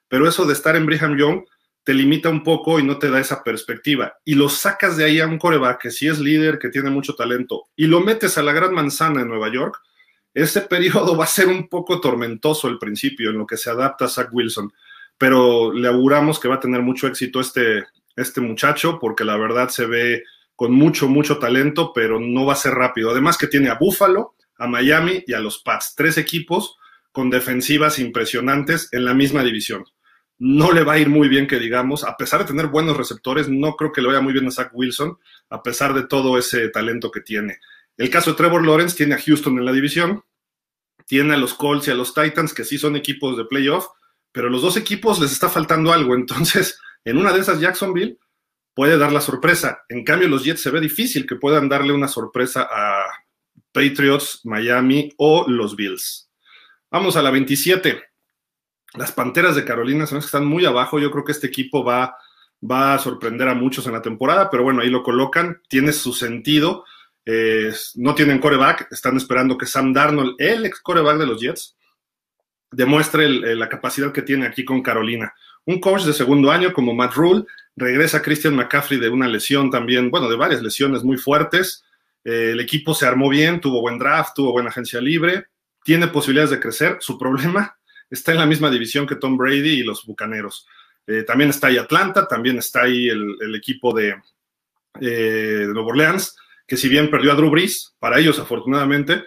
pero 0.09 0.29
eso 0.29 0.45
de 0.45 0.53
estar 0.53 0.77
en 0.77 0.87
Brigham 0.87 1.17
Young 1.17 1.45
te 1.85 1.93
limita 1.93 2.31
un 2.31 2.43
poco 2.43 2.81
y 2.81 2.83
no 2.83 2.99
te 2.99 3.11
da 3.11 3.21
esa 3.21 3.45
perspectiva. 3.45 4.15
Y 4.25 4.35
lo 4.35 4.49
sacas 4.49 4.97
de 4.97 5.05
ahí 5.05 5.21
a 5.21 5.27
un 5.27 5.39
coreback 5.39 5.83
que 5.83 5.91
sí 5.91 6.09
es 6.09 6.19
líder, 6.19 6.59
que 6.59 6.71
tiene 6.71 6.89
mucho 6.89 7.15
talento, 7.15 7.69
y 7.77 7.87
lo 7.87 8.01
metes 8.01 8.39
a 8.39 8.43
la 8.43 8.53
gran 8.53 8.73
manzana 8.73 9.21
en 9.21 9.29
Nueva 9.29 9.53
York, 9.53 9.81
ese 10.33 10.61
periodo 10.69 11.17
va 11.17 11.25
a 11.25 11.29
ser 11.29 11.49
un 11.49 11.69
poco 11.69 12.01
tormentoso 12.01 12.69
al 12.69 12.79
principio, 12.79 13.31
en 13.31 13.39
lo 13.39 13.47
que 13.47 13.59
se 13.59 13.71
adapta 13.71 14.07
a 14.07 14.09
Zach 14.09 14.29
Wilson. 14.33 14.73
Pero 15.19 15.73
le 15.73 15.89
auguramos 15.89 16.41
que 16.41 16.49
va 16.49 16.57
a 16.57 16.61
tener 16.61 16.83
mucho 16.83 17.07
éxito 17.07 17.41
este, 17.41 17.85
este 18.17 18.41
muchacho, 18.41 18.99
porque 19.01 19.25
la 19.25 19.37
verdad 19.37 19.69
se 19.69 19.87
ve 19.87 20.25
con 20.57 20.73
mucho, 20.73 21.09
mucho 21.09 21.39
talento, 21.39 21.93
pero 21.95 22.21
no 22.21 22.47
va 22.47 22.55
a 22.55 22.57
ser 22.57 22.75
rápido. 22.75 23.11
Además 23.11 23.39
que 23.39 23.47
tiene 23.47 23.69
a 23.69 23.75
Buffalo, 23.75 24.35
a 24.59 24.67
Miami 24.67 25.25
y 25.27 25.33
a 25.35 25.41
los 25.41 25.59
Pats, 25.59 25.95
tres 25.97 26.19
equipos 26.19 26.77
con 27.13 27.31
defensivas 27.31 27.99
impresionantes 27.99 28.89
en 28.93 29.05
la 29.05 29.15
misma 29.15 29.43
división 29.43 29.85
no 30.39 30.73
le 30.73 30.83
va 30.83 30.95
a 30.95 30.99
ir 30.99 31.09
muy 31.09 31.29
bien, 31.29 31.47
que 31.47 31.59
digamos, 31.59 32.05
a 32.05 32.17
pesar 32.17 32.41
de 32.41 32.47
tener 32.47 32.67
buenos 32.67 32.97
receptores, 32.97 33.49
no 33.49 33.77
creo 33.77 33.93
que 33.93 34.03
le 34.03 34.09
vaya 34.09 34.21
muy 34.21 34.33
bien 34.33 34.47
a 34.47 34.51
Zach 34.51 34.71
Wilson, 34.73 35.19
a 35.51 35.63
pesar 35.63 35.95
de 35.95 36.07
todo 36.07 36.39
ese 36.39 36.69
talento 36.69 37.11
que 37.11 37.21
tiene. 37.21 37.59
El 37.97 38.11
caso 38.11 38.31
de 38.31 38.37
Trevor 38.37 38.67
Lawrence 38.67 38.97
tiene 38.97 39.15
a 39.15 39.21
Houston 39.21 39.59
en 39.59 39.65
la 39.65 39.73
división, 39.73 40.25
tiene 41.07 41.35
a 41.35 41.37
los 41.37 41.55
Colts 41.55 41.89
y 41.89 41.93
a 41.93 41.95
los 41.95 42.15
Titans, 42.15 42.53
que 42.53 42.65
sí 42.65 42.79
son 42.79 42.97
equipos 42.97 43.37
de 43.37 43.45
playoff, 43.45 43.87
pero 44.35 44.51
los 44.51 44.63
dos 44.63 44.77
equipos 44.77 45.21
les 45.21 45.31
está 45.31 45.49
faltando 45.49 45.93
algo, 45.93 46.15
entonces 46.17 46.79
en 47.05 47.19
una 47.19 47.33
de 47.33 47.39
esas 47.39 47.61
Jacksonville 47.61 48.19
puede 48.75 48.99
dar 48.99 49.13
la 49.13 49.21
sorpresa. 49.21 49.85
En 49.89 50.05
cambio, 50.05 50.29
los 50.29 50.45
Jets 50.45 50.61
se 50.61 50.71
ve 50.71 50.81
difícil 50.81 51.25
que 51.25 51.37
puedan 51.37 51.69
darle 51.69 51.93
una 51.93 52.09
sorpresa 52.09 52.69
a 52.69 53.05
Patriots, 53.71 54.41
Miami 54.43 55.13
o 55.17 55.49
los 55.49 55.77
Bills. 55.77 56.29
Vamos 56.91 57.17
a 57.17 57.23
la 57.23 57.31
27. 57.31 58.03
Las 58.95 59.13
Panteras 59.13 59.55
de 59.55 59.65
Carolina 59.65 60.07
que 60.07 60.19
están 60.19 60.47
muy 60.47 60.65
abajo. 60.65 60.99
Yo 60.99 61.13
creo 61.13 61.25
que 61.25 61.33
este 61.33 61.47
equipo 61.47 61.85
va, 61.85 62.17
va 62.69 62.95
a 62.95 62.99
sorprender 62.99 63.49
a 63.49 63.55
muchos 63.55 63.87
en 63.87 63.93
la 63.93 64.03
temporada, 64.03 64.51
pero 64.51 64.65
bueno, 64.65 64.83
ahí 64.83 64.91
lo 64.91 65.05
colocan. 65.05 65.61
Tiene 65.69 65.93
su 65.93 66.13
sentido. 66.13 66.85
no 67.95 68.15
tienen 68.17 68.41
coreback. 68.41 68.89
Están 68.91 69.17
esperando 69.17 69.57
que 69.57 69.67
Sam 69.67 69.93
Darnold, 69.93 70.35
el 70.39 70.67
ex 70.67 70.81
coreback 70.81 71.19
de 71.19 71.27
los 71.27 71.41
Jets, 71.41 71.77
demuestre 72.75 73.29
la 73.29 73.69
capacidad 73.69 74.13
que 74.13 74.23
tiene 74.23 74.47
aquí 74.47 74.65
con 74.65 74.83
Carolina. 74.83 75.35
Un 75.67 75.81
coach 75.81 76.03
de 76.03 76.13
segundo 76.13 76.51
año 76.51 76.73
como 76.73 76.95
Matt 76.95 77.15
Rule. 77.15 77.45
Regresa 77.77 78.23
Christian 78.23 78.55
McCaffrey 78.55 79.01
de 79.01 79.09
una 79.09 79.27
lesión 79.27 79.71
también, 79.71 80.11
bueno, 80.11 80.29
de 80.29 80.37
varias 80.37 80.63
lesiones 80.63 81.03
muy 81.03 81.17
fuertes. 81.17 81.85
Eh, 82.25 82.51
el 82.53 82.61
equipo 82.61 82.95
se 82.95 83.07
armó 83.07 83.29
bien, 83.29 83.61
tuvo 83.61 83.81
buen 83.81 83.99
draft, 83.99 84.35
tuvo 84.35 84.53
buena 84.53 84.71
agencia 84.71 85.01
libre, 85.01 85.47
tiene 85.85 86.09
posibilidades 86.09 86.51
de 86.51 86.61
crecer. 86.61 86.97
Su 87.01 87.19
problema 87.19 87.77
está 88.11 88.33
en 88.33 88.39
la 88.39 88.47
misma 88.47 88.71
división 88.71 89.07
que 89.07 89.17
Tom 89.17 89.37
Brady 89.37 89.81
y 89.81 89.83
los 89.83 90.05
Bucaneros. 90.07 90.67
Eh, 91.07 91.23
también 91.23 91.51
está 91.51 91.67
ahí 91.67 91.77
Atlanta, 91.77 92.27
también 92.27 92.59
está 92.59 92.83
ahí 92.83 93.09
el, 93.09 93.55
equipo 93.55 93.93
de, 93.93 94.15
eh, 95.01 95.67
Nueva 95.69 95.89
Orleans, 95.89 96.37
que 96.67 96.77
si 96.77 96.89
bien 96.89 97.11
perdió 97.11 97.33
a 97.33 97.35
Drew 97.35 97.51
Brees, 97.51 97.95
para 97.99 98.19
ellos 98.19 98.39
afortunadamente, 98.39 99.25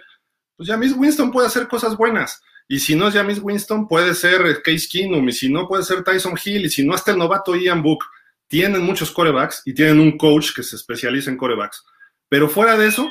pues 0.56 0.68
James 0.68 0.92
Winston 0.96 1.30
puede 1.30 1.46
hacer 1.46 1.68
cosas 1.68 1.96
buenas. 1.96 2.42
Y 2.68 2.78
si 2.80 2.94
no 2.94 3.08
es 3.08 3.14
James 3.14 3.40
Winston, 3.42 3.88
puede 3.88 4.14
ser 4.14 4.62
Case 4.62 4.86
Keenum, 4.90 5.26
y 5.28 5.32
si 5.32 5.50
no, 5.50 5.66
puede 5.66 5.82
ser 5.82 6.04
Tyson 6.04 6.38
Hill, 6.42 6.66
y 6.66 6.70
si 6.70 6.84
no, 6.84 6.94
hasta 6.94 7.12
el 7.12 7.18
novato 7.18 7.56
Ian 7.56 7.82
Book. 7.82 8.04
Tienen 8.46 8.82
muchos 8.82 9.10
corebacks 9.10 9.62
y 9.66 9.74
tienen 9.74 10.00
un 10.00 10.16
coach 10.16 10.54
que 10.54 10.62
se 10.62 10.76
especializa 10.76 11.30
en 11.30 11.36
corebacks. 11.36 11.84
Pero 12.28 12.48
fuera 12.48 12.76
de 12.76 12.86
eso, 12.88 13.10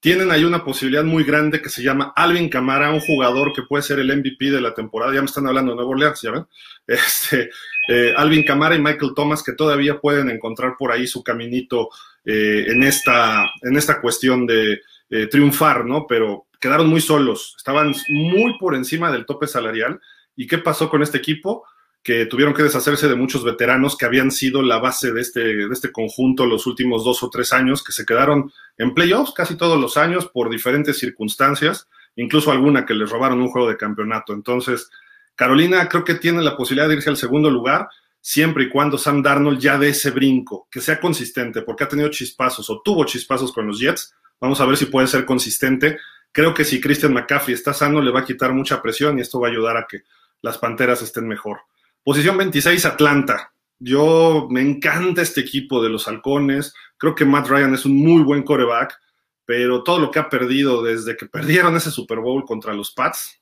tienen 0.00 0.30
ahí 0.30 0.44
una 0.44 0.64
posibilidad 0.64 1.04
muy 1.04 1.24
grande 1.24 1.60
que 1.60 1.68
se 1.68 1.82
llama 1.82 2.14
Alvin 2.16 2.48
Camara, 2.48 2.90
un 2.90 3.00
jugador 3.00 3.52
que 3.52 3.62
puede 3.62 3.82
ser 3.82 3.98
el 3.98 4.16
MVP 4.16 4.50
de 4.50 4.60
la 4.60 4.74
temporada. 4.74 5.14
Ya 5.14 5.20
me 5.20 5.26
están 5.26 5.46
hablando 5.46 5.72
de 5.72 5.76
Nuevo 5.76 5.90
Orleans, 5.90 6.20
¿ya 6.22 6.30
ven? 6.30 6.46
Este, 6.86 7.50
eh, 7.88 8.14
Alvin 8.16 8.42
Camara 8.42 8.74
y 8.74 8.80
Michael 8.80 9.12
Thomas 9.14 9.42
que 9.42 9.52
todavía 9.52 10.00
pueden 10.00 10.30
encontrar 10.30 10.74
por 10.78 10.90
ahí 10.90 11.06
su 11.06 11.22
caminito 11.22 11.90
eh, 12.24 12.64
en, 12.68 12.82
esta, 12.82 13.44
en 13.62 13.76
esta 13.76 14.00
cuestión 14.00 14.46
de 14.46 14.80
eh, 15.10 15.26
triunfar, 15.26 15.84
¿no? 15.84 16.06
Pero 16.06 16.46
quedaron 16.60 16.88
muy 16.88 17.00
solos, 17.00 17.54
estaban 17.56 17.94
muy 18.08 18.58
por 18.58 18.74
encima 18.74 19.10
del 19.10 19.26
tope 19.26 19.46
salarial. 19.46 20.00
¿Y 20.36 20.46
qué 20.46 20.58
pasó 20.58 20.88
con 20.88 21.02
este 21.02 21.18
equipo? 21.18 21.64
que 22.02 22.24
tuvieron 22.26 22.54
que 22.54 22.62
deshacerse 22.62 23.08
de 23.08 23.14
muchos 23.14 23.44
veteranos 23.44 23.96
que 23.96 24.06
habían 24.06 24.30
sido 24.30 24.62
la 24.62 24.78
base 24.78 25.12
de 25.12 25.20
este, 25.20 25.40
de 25.40 25.68
este 25.70 25.92
conjunto 25.92 26.46
los 26.46 26.66
últimos 26.66 27.04
dos 27.04 27.22
o 27.22 27.28
tres 27.28 27.52
años, 27.52 27.84
que 27.84 27.92
se 27.92 28.06
quedaron 28.06 28.50
en 28.78 28.94
playoffs 28.94 29.32
casi 29.32 29.56
todos 29.56 29.78
los 29.78 29.96
años 29.96 30.26
por 30.26 30.48
diferentes 30.48 30.98
circunstancias, 30.98 31.88
incluso 32.16 32.50
alguna 32.50 32.86
que 32.86 32.94
les 32.94 33.10
robaron 33.10 33.40
un 33.42 33.50
juego 33.50 33.68
de 33.68 33.76
campeonato. 33.76 34.32
Entonces, 34.32 34.90
Carolina 35.34 35.88
creo 35.88 36.04
que 36.04 36.14
tiene 36.14 36.42
la 36.42 36.56
posibilidad 36.56 36.88
de 36.88 36.94
irse 36.94 37.10
al 37.10 37.18
segundo 37.18 37.50
lugar, 37.50 37.88
siempre 38.22 38.64
y 38.64 38.68
cuando 38.70 38.96
Sam 38.96 39.22
Darnold 39.22 39.58
ya 39.58 39.78
dé 39.78 39.90
ese 39.90 40.10
brinco, 40.10 40.68
que 40.70 40.80
sea 40.80 41.00
consistente, 41.00 41.62
porque 41.62 41.84
ha 41.84 41.88
tenido 41.88 42.08
chispazos 42.08 42.68
o 42.70 42.80
tuvo 42.82 43.04
chispazos 43.04 43.52
con 43.52 43.66
los 43.66 43.78
Jets. 43.78 44.14
Vamos 44.40 44.58
a 44.60 44.64
ver 44.64 44.78
si 44.78 44.86
puede 44.86 45.06
ser 45.06 45.26
consistente. 45.26 45.98
Creo 46.32 46.54
que 46.54 46.64
si 46.64 46.80
Christian 46.80 47.12
McCaffrey 47.12 47.54
está 47.54 47.74
sano, 47.74 48.00
le 48.00 48.10
va 48.10 48.20
a 48.20 48.24
quitar 48.24 48.52
mucha 48.52 48.80
presión 48.80 49.18
y 49.18 49.22
esto 49.22 49.40
va 49.40 49.48
a 49.48 49.50
ayudar 49.50 49.76
a 49.76 49.86
que 49.88 50.02
las 50.42 50.58
Panteras 50.58 51.02
estén 51.02 51.26
mejor. 51.26 51.62
Posición 52.02 52.36
26, 52.38 52.84
Atlanta. 52.86 53.52
Yo 53.78 54.46
me 54.50 54.60
encanta 54.60 55.22
este 55.22 55.40
equipo 55.40 55.82
de 55.82 55.88
los 55.88 56.06
halcones. 56.06 56.74
Creo 56.96 57.14
que 57.14 57.24
Matt 57.24 57.48
Ryan 57.48 57.74
es 57.74 57.84
un 57.84 57.96
muy 57.96 58.22
buen 58.22 58.42
coreback, 58.42 58.98
pero 59.44 59.82
todo 59.82 59.98
lo 59.98 60.10
que 60.10 60.18
ha 60.18 60.28
perdido 60.28 60.82
desde 60.82 61.16
que 61.16 61.26
perdieron 61.26 61.76
ese 61.76 61.90
Super 61.90 62.18
Bowl 62.18 62.44
contra 62.44 62.74
los 62.74 62.92
Pats, 62.92 63.40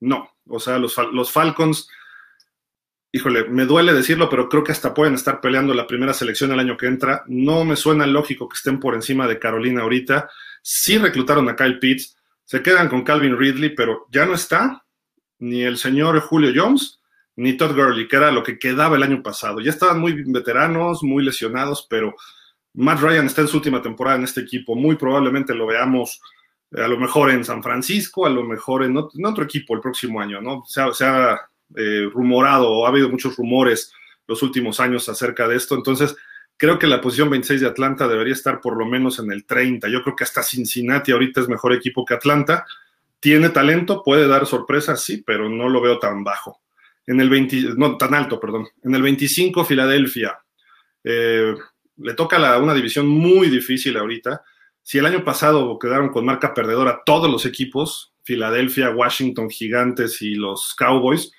no. 0.00 0.30
O 0.48 0.58
sea, 0.58 0.78
los, 0.78 0.96
los 1.12 1.30
Falcons, 1.30 1.88
híjole, 3.12 3.44
me 3.44 3.64
duele 3.64 3.92
decirlo, 3.92 4.28
pero 4.28 4.48
creo 4.48 4.64
que 4.64 4.72
hasta 4.72 4.94
pueden 4.94 5.14
estar 5.14 5.40
peleando 5.40 5.74
la 5.74 5.86
primera 5.86 6.12
selección 6.12 6.52
el 6.52 6.60
año 6.60 6.76
que 6.76 6.86
entra. 6.86 7.24
No 7.26 7.64
me 7.64 7.76
suena 7.76 8.06
lógico 8.06 8.48
que 8.48 8.56
estén 8.56 8.80
por 8.80 8.94
encima 8.94 9.26
de 9.26 9.38
Carolina 9.38 9.82
ahorita. 9.82 10.30
Sí 10.68 10.98
reclutaron 10.98 11.48
a 11.48 11.54
Kyle 11.54 11.78
Pitts, 11.78 12.16
se 12.42 12.60
quedan 12.60 12.88
con 12.88 13.04
Calvin 13.04 13.38
Ridley, 13.38 13.76
pero 13.76 14.08
ya 14.10 14.26
no 14.26 14.34
está 14.34 14.84
ni 15.38 15.62
el 15.62 15.78
señor 15.78 16.18
Julio 16.18 16.50
Jones 16.52 17.00
ni 17.36 17.56
Todd 17.56 17.76
Gurley, 17.76 18.08
que 18.08 18.16
era 18.16 18.32
lo 18.32 18.42
que 18.42 18.58
quedaba 18.58 18.96
el 18.96 19.04
año 19.04 19.22
pasado. 19.22 19.60
Ya 19.60 19.70
estaban 19.70 20.00
muy 20.00 20.24
veteranos, 20.24 21.04
muy 21.04 21.22
lesionados, 21.22 21.86
pero 21.88 22.16
Matt 22.74 23.00
Ryan 23.00 23.26
está 23.26 23.42
en 23.42 23.48
su 23.48 23.58
última 23.58 23.80
temporada 23.80 24.16
en 24.16 24.24
este 24.24 24.40
equipo. 24.40 24.74
Muy 24.74 24.96
probablemente 24.96 25.54
lo 25.54 25.68
veamos 25.68 26.20
eh, 26.72 26.82
a 26.82 26.88
lo 26.88 26.98
mejor 26.98 27.30
en 27.30 27.44
San 27.44 27.62
Francisco, 27.62 28.26
a 28.26 28.30
lo 28.30 28.42
mejor 28.42 28.82
en 28.82 28.96
otro, 28.96 29.44
equipo 29.44 29.72
el 29.76 29.80
próximo 29.80 30.20
año, 30.20 30.40
¿no? 30.40 30.64
Se 30.66 30.80
ha, 30.80 31.40
eh, 31.76 32.10
rumorado 32.12 32.72
o 32.72 32.86
ha 32.86 32.88
habido 32.88 33.08
muchos 33.08 33.36
rumores 33.36 33.92
los 34.26 34.42
últimos 34.42 34.80
años 34.80 35.08
acerca 35.08 35.46
de 35.46 35.54
esto. 35.54 35.76
Entonces, 35.76 36.16
creo 36.56 36.78
que 36.78 36.86
la 36.86 37.00
posición 37.00 37.30
26 37.30 37.60
de 37.60 37.66
Atlanta 37.68 38.08
debería 38.08 38.32
estar 38.32 38.60
por 38.60 38.76
lo 38.76 38.86
menos 38.86 39.18
en 39.18 39.30
el 39.30 39.44
30. 39.44 39.88
Yo 39.88 40.02
creo 40.02 40.16
que 40.16 40.24
hasta 40.24 40.42
Cincinnati 40.42 41.12
ahorita 41.12 41.40
es 41.40 41.48
mejor 41.48 41.72
equipo 41.72 42.04
que 42.04 42.14
Atlanta. 42.14 42.66
Tiene 43.20 43.48
talento, 43.50 44.02
puede 44.04 44.28
dar 44.28 44.46
sorpresas, 44.46 45.02
sí, 45.02 45.22
pero 45.26 45.48
no 45.48 45.68
lo 45.68 45.80
veo 45.80 45.98
tan 45.98 46.22
bajo. 46.22 46.60
En 47.06 47.20
el 47.20 47.30
20, 47.30 47.74
no, 47.76 47.96
tan 47.96 48.14
alto, 48.14 48.40
perdón. 48.40 48.68
En 48.82 48.94
el 48.94 49.02
25, 49.02 49.64
Filadelfia. 49.64 50.38
Eh, 51.04 51.54
le 51.98 52.14
toca 52.14 52.38
la, 52.38 52.58
una 52.58 52.74
división 52.74 53.06
muy 53.06 53.48
difícil 53.48 53.96
ahorita. 53.96 54.42
Si 54.82 54.98
el 54.98 55.06
año 55.06 55.24
pasado 55.24 55.78
quedaron 55.78 56.10
con 56.10 56.24
marca 56.24 56.54
perdedora 56.54 57.02
todos 57.04 57.30
los 57.30 57.46
equipos, 57.46 58.12
Filadelfia, 58.22 58.90
Washington, 58.90 59.48
Gigantes 59.50 60.20
y 60.20 60.34
los 60.34 60.74
Cowboys, 60.74 61.32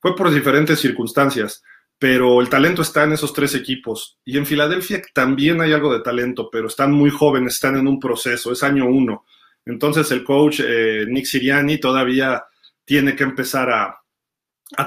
fue 0.00 0.14
por 0.16 0.30
diferentes 0.30 0.78
circunstancias, 0.78 1.62
pero 1.98 2.40
el 2.40 2.48
talento 2.48 2.82
está 2.82 3.04
en 3.04 3.12
esos 3.12 3.32
tres 3.32 3.54
equipos. 3.54 4.18
Y 4.24 4.38
en 4.38 4.46
Filadelfia 4.46 5.02
también 5.12 5.60
hay 5.60 5.72
algo 5.72 5.92
de 5.92 6.00
talento, 6.00 6.48
pero 6.50 6.68
están 6.68 6.92
muy 6.92 7.10
jóvenes, 7.10 7.54
están 7.54 7.76
en 7.76 7.88
un 7.88 7.98
proceso, 7.98 8.52
es 8.52 8.62
año 8.62 8.86
uno. 8.86 9.24
Entonces 9.66 10.10
el 10.12 10.22
coach 10.22 10.60
eh, 10.64 11.04
Nick 11.08 11.26
Siriani 11.26 11.78
todavía 11.78 12.44
tiene 12.84 13.16
que 13.16 13.24
empezar 13.24 13.70
a, 13.70 14.00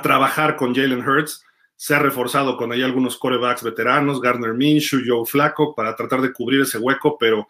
trabajar 0.01 0.55
con 0.55 0.73
Jalen 0.73 1.07
Hurts. 1.07 1.43
Se 1.75 1.95
ha 1.95 1.99
reforzado 1.99 2.55
con 2.55 2.71
ahí 2.71 2.83
algunos 2.83 3.17
corebacks 3.17 3.63
veteranos, 3.63 4.21
Gardner 4.21 4.53
Minshew, 4.53 5.01
Joe 5.05 5.25
Flaco, 5.25 5.73
para 5.75 5.95
tratar 5.95 6.21
de 6.21 6.31
cubrir 6.31 6.61
ese 6.61 6.77
hueco, 6.77 7.17
pero 7.19 7.47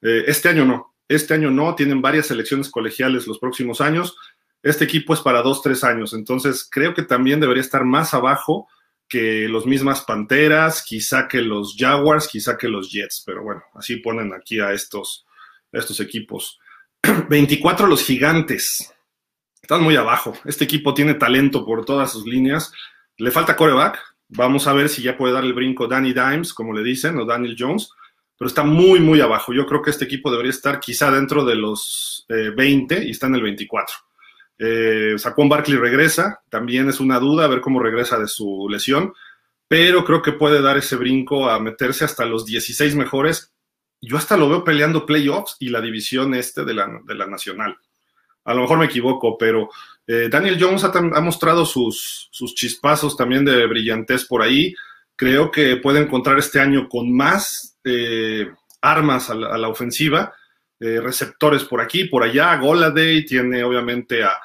eh, 0.00 0.24
este 0.26 0.48
año 0.48 0.64
no. 0.64 0.94
Este 1.06 1.34
año 1.34 1.50
no, 1.50 1.74
tienen 1.74 2.00
varias 2.00 2.26
selecciones 2.26 2.70
colegiales 2.70 3.26
los 3.26 3.38
próximos 3.38 3.82
años. 3.82 4.16
Este 4.62 4.84
equipo 4.84 5.12
es 5.12 5.20
para 5.20 5.42
dos, 5.42 5.60
tres 5.60 5.84
años, 5.84 6.14
entonces 6.14 6.66
creo 6.70 6.94
que 6.94 7.02
también 7.02 7.38
debería 7.38 7.60
estar 7.60 7.84
más 7.84 8.14
abajo 8.14 8.66
que 9.14 9.46
los 9.48 9.64
mismas 9.64 10.02
Panteras, 10.02 10.82
quizá 10.82 11.28
que 11.28 11.40
los 11.40 11.76
Jaguars, 11.78 12.26
quizá 12.26 12.58
que 12.58 12.66
los 12.66 12.90
Jets, 12.90 13.22
pero 13.24 13.44
bueno, 13.44 13.62
así 13.74 13.98
ponen 13.98 14.34
aquí 14.34 14.58
a 14.58 14.72
estos, 14.72 15.24
estos 15.70 16.00
equipos. 16.00 16.58
24 17.30 17.86
los 17.86 18.02
gigantes. 18.02 18.92
Están 19.62 19.84
muy 19.84 19.94
abajo. 19.94 20.36
Este 20.44 20.64
equipo 20.64 20.94
tiene 20.94 21.14
talento 21.14 21.64
por 21.64 21.84
todas 21.84 22.10
sus 22.10 22.26
líneas. 22.26 22.72
Le 23.16 23.30
falta 23.30 23.54
coreback. 23.54 24.00
Vamos 24.30 24.66
a 24.66 24.72
ver 24.72 24.88
si 24.88 25.00
ya 25.00 25.16
puede 25.16 25.32
dar 25.32 25.44
el 25.44 25.54
brinco 25.54 25.86
Danny 25.86 26.12
Dimes, 26.12 26.52
como 26.52 26.72
le 26.72 26.82
dicen, 26.82 27.16
o 27.16 27.24
Daniel 27.24 27.54
Jones. 27.56 27.90
Pero 28.36 28.48
está 28.48 28.64
muy, 28.64 28.98
muy 28.98 29.20
abajo. 29.20 29.52
Yo 29.52 29.64
creo 29.64 29.80
que 29.80 29.90
este 29.90 30.06
equipo 30.06 30.28
debería 30.28 30.50
estar 30.50 30.80
quizá 30.80 31.12
dentro 31.12 31.44
de 31.44 31.54
los 31.54 32.26
20 32.28 32.96
eh, 32.96 33.04
y 33.06 33.10
está 33.12 33.28
en 33.28 33.36
el 33.36 33.42
24. 33.42 33.94
Eh, 34.58 35.14
Saquon 35.16 35.48
Barkley 35.48 35.76
regresa. 35.76 36.40
También 36.48 36.88
es 36.88 37.00
una 37.00 37.18
duda 37.18 37.44
a 37.44 37.48
ver 37.48 37.60
cómo 37.60 37.80
regresa 37.80 38.18
de 38.18 38.28
su 38.28 38.68
lesión. 38.68 39.12
pero 39.66 40.04
creo 40.04 40.22
que 40.22 40.32
puede 40.32 40.60
dar 40.62 40.76
ese 40.76 40.94
brinco 40.94 41.48
a 41.48 41.58
meterse 41.58 42.04
hasta 42.04 42.24
los 42.24 42.44
16 42.44 42.94
mejores. 42.96 43.52
Yo 44.00 44.16
hasta 44.18 44.36
lo 44.36 44.48
veo 44.48 44.62
peleando 44.62 45.06
playoffs 45.06 45.56
y 45.58 45.70
la 45.70 45.80
división 45.80 46.34
este 46.34 46.64
de 46.64 46.74
la, 46.74 47.00
de 47.04 47.14
la 47.14 47.26
nacional. 47.26 47.76
A 48.44 48.54
lo 48.54 48.60
mejor 48.60 48.78
me 48.78 48.84
equivoco, 48.84 49.38
pero 49.38 49.70
eh, 50.06 50.28
Daniel 50.30 50.58
Jones 50.60 50.84
ha, 50.84 51.20
mostrado 51.20 51.64
sus, 51.64 52.28
sus, 52.30 52.54
chispazos 52.54 53.16
también 53.16 53.44
de 53.44 53.66
brillantez 53.66 54.26
por 54.26 54.42
ahí. 54.42 54.74
Creo 55.16 55.50
que 55.50 55.78
puede 55.78 56.00
encontrar 56.00 56.38
este 56.38 56.60
año 56.60 56.88
con 56.88 57.10
más 57.10 57.78
eh, 57.84 58.50
armas 58.82 59.30
a 59.30 59.34
la 59.34 59.68
ofensiva, 59.68 60.34
receptores 60.80 61.64
por 61.64 61.80
aquí, 61.80 62.04
por 62.04 62.22
allá. 62.22 62.56
Goladay 62.56 63.24
tiene 63.24 63.64
obviamente 63.64 64.22
a, 64.24 64.38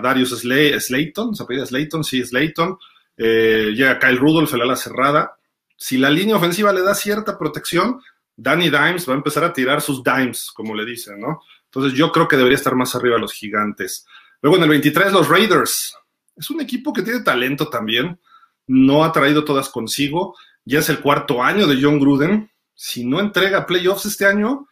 Darius 0.00 0.38
Slay, 0.38 0.78
Slayton, 0.78 1.34
¿se 1.34 1.42
apellida 1.42 1.66
Slayton? 1.66 2.04
Sí, 2.04 2.24
Slayton. 2.24 2.78
Eh, 3.16 3.72
llega 3.74 3.98
Kyle 3.98 4.16
Rudolph, 4.16 4.54
el 4.54 4.62
ala 4.62 4.76
cerrada. 4.76 5.36
Si 5.76 5.98
la 5.98 6.10
línea 6.10 6.36
ofensiva 6.36 6.72
le 6.72 6.82
da 6.82 6.94
cierta 6.94 7.36
protección, 7.36 8.00
Danny 8.36 8.70
Dimes 8.70 9.08
va 9.08 9.14
a 9.14 9.16
empezar 9.16 9.42
a 9.42 9.52
tirar 9.52 9.80
sus 9.80 10.02
dimes, 10.04 10.52
como 10.54 10.74
le 10.74 10.84
dicen, 10.84 11.20
¿no? 11.20 11.40
Entonces 11.64 11.98
yo 11.98 12.12
creo 12.12 12.28
que 12.28 12.36
debería 12.36 12.56
estar 12.56 12.76
más 12.76 12.94
arriba 12.94 13.18
los 13.18 13.32
gigantes. 13.32 14.06
Luego 14.40 14.56
en 14.56 14.62
el 14.62 14.68
23 14.70 15.12
los 15.12 15.28
Raiders. 15.28 15.96
Es 16.36 16.50
un 16.50 16.60
equipo 16.60 16.92
que 16.92 17.02
tiene 17.02 17.20
talento 17.20 17.68
también. 17.68 18.20
No 18.68 19.04
ha 19.04 19.12
traído 19.12 19.44
todas 19.44 19.68
consigo. 19.68 20.36
Ya 20.64 20.78
es 20.78 20.88
el 20.88 21.00
cuarto 21.00 21.42
año 21.42 21.66
de 21.66 21.82
John 21.82 21.98
Gruden. 21.98 22.50
Si 22.74 23.04
no 23.04 23.18
entrega 23.18 23.66
playoffs 23.66 24.06
este 24.06 24.24
año, 24.24 24.68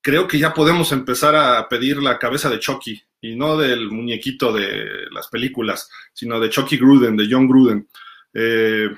creo 0.00 0.26
que 0.26 0.38
ya 0.38 0.54
podemos 0.54 0.92
empezar 0.92 1.34
a 1.36 1.68
pedir 1.68 2.02
la 2.02 2.18
cabeza 2.18 2.48
de 2.48 2.58
Chucky 2.58 3.02
y 3.20 3.36
no 3.36 3.56
del 3.56 3.90
muñequito 3.90 4.52
de 4.52 5.06
las 5.10 5.28
películas, 5.28 5.90
sino 6.12 6.38
de 6.40 6.50
Chucky 6.50 6.76
Gruden, 6.76 7.16
de 7.16 7.28
John 7.30 7.48
Gruden. 7.48 7.88
Eh, 8.32 8.88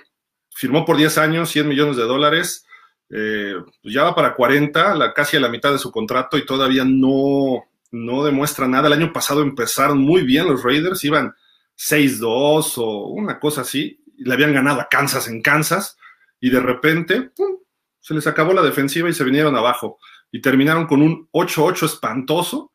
firmó 0.55 0.85
por 0.85 0.97
10 0.97 1.19
años, 1.19 1.51
100 1.51 1.69
millones 1.69 1.97
de 1.97 2.03
dólares. 2.03 2.67
Eh, 3.09 3.55
pues 3.83 3.95
ya 3.95 4.05
va 4.05 4.15
para 4.15 4.35
40, 4.35 4.95
la, 4.95 5.13
casi 5.13 5.37
a 5.37 5.41
la 5.41 5.49
mitad 5.49 5.73
de 5.73 5.79
su 5.79 5.91
contrato 5.91 6.39
y 6.39 6.47
todavía 6.47 6.85
no, 6.85 7.65
no 7.91 8.25
demuestra 8.25 8.69
nada. 8.69 8.87
El 8.87 8.95
año 8.95 9.13
pasado 9.13 9.43
empezaron 9.43 9.99
muy 9.99 10.23
bien 10.23 10.47
los 10.47 10.63
Raiders, 10.63 11.03
iban 11.05 11.35
6-2 11.77 12.75
o 12.77 13.07
una 13.09 13.41
cosa 13.41 13.63
así, 13.63 14.03
y 14.17 14.25
le 14.25 14.35
habían 14.35 14.53
ganado 14.53 14.81
a 14.81 14.89
Kansas 14.89 15.29
en 15.29 15.43
Kansas, 15.43 15.97
y 16.41 16.51
de 16.51 16.61
repente 16.61 17.31
se 18.01 18.15
les 18.15 18.27
acabó 18.27 18.53
la 18.53 18.63
defensiva 18.63 19.09
y 19.09 19.15
se 19.15 19.25
vinieron 19.25 19.57
abajo. 19.57 19.99
Y 20.33 20.41
terminaron 20.41 20.87
con 20.87 21.03
un 21.03 21.29
8-8 21.33 21.87
espantoso, 21.87 22.71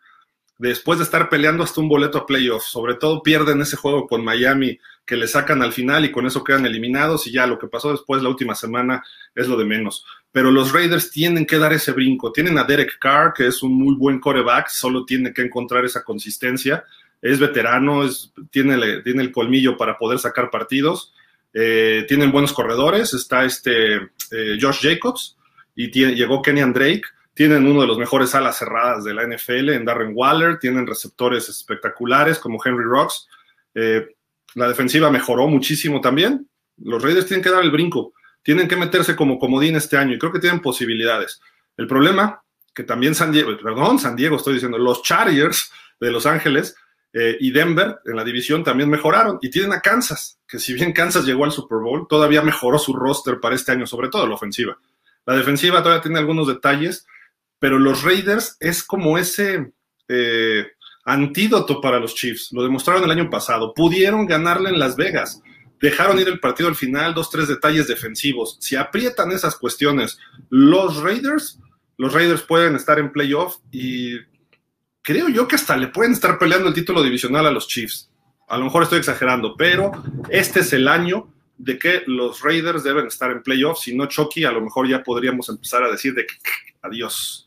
después 0.58 1.00
de 1.00 1.06
estar 1.06 1.30
peleando 1.30 1.64
hasta 1.64 1.82
un 1.82 1.90
boleto 1.90 2.18
a 2.18 2.26
playoffs. 2.26 2.68
Sobre 2.68 2.96
todo 2.96 3.24
pierden 3.24 3.62
ese 3.62 3.76
juego 3.78 4.08
con 4.08 4.24
Miami, 4.24 4.80
que 5.06 5.16
le 5.16 5.28
sacan 5.28 5.62
al 5.62 5.72
final 5.72 6.06
y 6.06 6.12
con 6.12 6.26
eso 6.26 6.44
quedan 6.44 6.66
eliminados, 6.66 7.28
y 7.28 7.32
ya 7.32 7.46
lo 7.46 7.60
que 7.60 7.68
pasó 7.68 7.92
después 7.92 8.22
la 8.22 8.30
última 8.30 8.56
semana 8.56 9.04
es 9.34 9.48
lo 9.48 9.58
de 9.58 9.66
menos. 9.66 10.06
Pero 10.32 10.52
los 10.52 10.74
Raiders 10.74 11.12
tienen 11.12 11.46
que 11.46 11.58
dar 11.58 11.72
ese 11.74 11.92
brinco. 11.92 12.32
Tienen 12.32 12.58
a 12.58 12.64
Derek 12.64 12.98
Carr, 13.00 13.34
que 13.34 13.48
es 13.48 13.64
un 13.64 13.74
muy 13.74 13.96
buen 13.96 14.20
coreback, 14.20 14.70
solo 14.70 15.06
tiene 15.06 15.34
que 15.34 15.44
encontrar 15.44 15.86
esa 15.86 16.04
consistencia. 16.04 16.84
Es 17.22 17.40
veterano, 17.40 18.04
tiene, 18.50 19.02
tiene 19.02 19.24
el 19.24 19.32
colmillo 19.32 19.78
para 19.78 19.98
poder 19.98 20.20
sacar 20.20 20.50
partidos. 20.50 21.14
Eh, 21.54 22.04
tienen 22.10 22.34
buenos 22.34 22.52
corredores, 22.52 23.14
está 23.14 23.46
este 23.46 23.96
eh, 23.96 24.58
Josh 24.60 24.82
Jacobs 24.82 25.38
y 25.74 25.90
llegó 25.90 26.42
Kenyan 26.42 26.74
Drake. 26.74 27.04
Tienen 27.36 27.68
uno 27.68 27.82
de 27.82 27.88
los 27.88 28.00
mejores 28.00 28.34
alas 28.34 28.58
cerradas 28.58 29.04
de 29.04 29.14
la 29.14 29.28
NFL 29.28 29.70
en 29.70 29.86
Darren 29.86 30.14
Waller, 30.16 30.58
tienen 30.58 30.88
receptores 30.88 31.48
espectaculares 31.50 32.40
como 32.40 32.60
Henry 32.64 32.86
Rocks. 32.86 33.28
Eh, 33.76 34.08
la 34.56 34.68
defensiva 34.68 35.12
mejoró 35.12 35.48
muchísimo 35.48 36.02
también. 36.02 36.50
Los 36.78 37.04
Raiders 37.04 37.28
tienen 37.28 37.44
que 37.44 37.52
dar 37.52 37.64
el 37.64 37.72
brinco, 37.72 38.14
tienen 38.42 38.68
que 38.68 38.78
meterse 38.78 39.16
como 39.16 39.38
comodín 39.38 39.76
este 39.76 39.98
año 39.98 40.16
y 40.16 40.18
creo 40.18 40.32
que 40.32 40.40
tienen 40.40 40.62
posibilidades. 40.62 41.42
El 41.78 41.88
problema, 41.88 42.42
que 42.74 42.84
también 42.84 43.14
San 43.14 43.32
Diego, 43.32 43.56
perdón, 43.62 44.00
San 44.00 44.16
Diego 44.16 44.38
estoy 44.38 44.56
diciendo, 44.56 44.78
los 44.78 45.04
Chargers 45.04 45.72
de 46.00 46.12
Los 46.12 46.26
Ángeles 46.26 46.76
eh, 47.18 47.38
y 47.40 47.52
Denver 47.52 48.00
en 48.06 48.16
la 48.18 48.24
división 48.24 48.64
también 48.64 48.90
mejoraron 48.90 49.40
y 49.42 49.50
tienen 49.50 49.72
a 49.72 49.80
Kansas, 49.80 50.38
que 50.48 50.60
si 50.60 50.74
bien 50.74 50.92
Kansas 50.92 51.26
llegó 51.26 51.46
al 51.46 51.52
Super 51.52 51.80
Bowl, 51.80 52.08
todavía 52.10 52.42
mejoró 52.42 52.78
su 52.78 52.94
roster 52.94 53.40
para 53.40 53.56
este 53.56 53.72
año, 53.72 53.88
sobre 53.88 54.10
todo 54.10 54.28
la 54.28 54.36
ofensiva. 54.36 54.78
La 55.26 55.36
defensiva 55.36 55.82
todavía 55.82 56.02
tiene 56.02 56.20
algunos 56.20 56.48
detalles, 56.48 57.08
pero 57.60 57.80
los 57.80 58.04
Raiders 58.04 58.58
es 58.60 58.84
como 58.84 59.18
ese 59.18 59.72
eh, 60.08 60.68
antídoto 61.06 61.80
para 61.80 62.00
los 62.00 62.16
Chiefs. 62.16 62.50
Lo 62.52 62.64
demostraron 62.64 63.04
el 63.04 63.12
año 63.12 63.30
pasado. 63.30 63.74
Pudieron 63.74 64.26
ganarle 64.26 64.70
en 64.70 64.80
Las 64.80 64.96
Vegas. 64.96 65.42
Dejaron 65.80 66.20
ir 66.20 66.28
el 66.28 66.40
partido 66.40 66.68
al 66.68 66.76
final, 66.76 67.14
dos, 67.14 67.30
tres 67.30 67.48
detalles 67.48 67.88
defensivos. 67.88 68.58
Si 68.60 68.76
aprietan 68.76 69.32
esas 69.32 69.56
cuestiones 69.56 70.18
los 70.50 70.98
Raiders, 70.98 71.60
los 71.98 72.14
Raiders 72.14 72.42
pueden 72.42 72.76
estar 72.76 72.98
en 72.98 73.12
playoff 73.12 73.58
y 73.72 74.18
creo 75.02 75.30
yo 75.30 75.48
que 75.48 75.56
hasta 75.56 75.78
le 75.78 75.88
pueden 75.88 76.14
estar 76.14 76.40
peleando 76.40 76.68
el 76.68 76.74
título 76.74 77.04
divisional 77.04 77.46
a 77.46 77.52
los 77.52 77.68
Chiefs. 77.68 78.10
A 78.48 78.58
lo 78.58 78.66
mejor 78.66 78.84
estoy 78.84 79.00
exagerando, 79.00 79.56
pero 79.58 79.92
este 80.30 80.62
es 80.62 80.74
el 80.74 80.88
año 80.88 81.32
de 81.58 81.78
que 81.80 82.04
los 82.08 82.42
Raiders 82.42 82.84
deben 82.84 83.08
estar 83.08 83.32
en 83.32 83.44
playoff. 83.44 83.80
Si 83.80 83.96
no, 83.96 84.08
Chucky, 84.08 84.44
a 84.44 84.52
lo 84.52 84.62
mejor 84.62 84.88
ya 84.88 85.04
podríamos 85.04 85.50
empezar 85.50 85.84
a 85.84 85.92
decir 85.92 86.14
de 86.14 86.26
que 86.26 86.36
adiós 86.82 87.45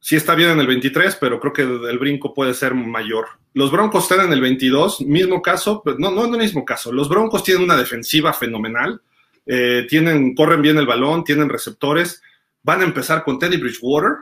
sí 0.00 0.16
está 0.16 0.34
bien 0.34 0.50
en 0.50 0.60
el 0.60 0.66
23, 0.66 1.16
pero 1.16 1.38
creo 1.38 1.52
que 1.52 1.62
el 1.62 1.98
brinco 1.98 2.34
puede 2.34 2.54
ser 2.54 2.74
mayor. 2.74 3.26
Los 3.52 3.70
Broncos 3.70 4.04
están 4.04 4.26
en 4.26 4.32
el 4.32 4.40
22, 4.40 5.02
mismo 5.02 5.42
caso, 5.42 5.82
no, 5.98 6.10
no 6.10 6.24
en 6.24 6.34
el 6.34 6.40
mismo 6.40 6.64
caso. 6.64 6.92
Los 6.92 7.08
Broncos 7.08 7.44
tienen 7.44 7.64
una 7.64 7.76
defensiva 7.76 8.32
fenomenal, 8.32 9.02
eh, 9.46 9.86
tienen, 9.88 10.34
corren 10.34 10.62
bien 10.62 10.78
el 10.78 10.86
balón, 10.86 11.24
tienen 11.24 11.48
receptores. 11.48 12.22
Van 12.62 12.80
a 12.80 12.84
empezar 12.84 13.24
con 13.24 13.38
Teddy 13.38 13.58
Bridgewater. 13.58 14.12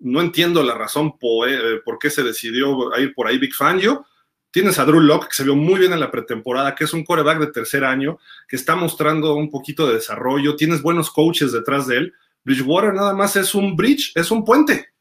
No 0.00 0.20
entiendo 0.20 0.62
la 0.62 0.74
razón 0.74 1.18
por, 1.18 1.48
eh, 1.48 1.80
por 1.84 1.98
qué 1.98 2.10
se 2.10 2.22
decidió 2.22 2.90
ir 2.98 3.14
por 3.14 3.26
ahí 3.26 3.38
Big 3.38 3.54
Fangio. 3.54 4.06
Tienes 4.50 4.78
a 4.78 4.84
Drew 4.84 5.00
Locke, 5.00 5.28
que 5.28 5.34
se 5.34 5.44
vio 5.44 5.56
muy 5.56 5.80
bien 5.80 5.92
en 5.92 6.00
la 6.00 6.10
pretemporada, 6.10 6.74
que 6.74 6.84
es 6.84 6.92
un 6.92 7.04
coreback 7.04 7.40
de 7.40 7.46
tercer 7.48 7.84
año, 7.84 8.18
que 8.46 8.54
está 8.54 8.76
mostrando 8.76 9.34
un 9.34 9.50
poquito 9.50 9.86
de 9.88 9.94
desarrollo. 9.94 10.54
Tienes 10.54 10.82
buenos 10.82 11.10
coaches 11.10 11.50
detrás 11.50 11.86
de 11.88 11.96
él. 11.96 12.12
Bridgewater 12.44 12.92
nada 12.92 13.14
más 13.14 13.34
es 13.36 13.54
un 13.54 13.74
bridge, 13.74 14.12
es 14.14 14.30
un 14.30 14.44
puente 14.44 14.93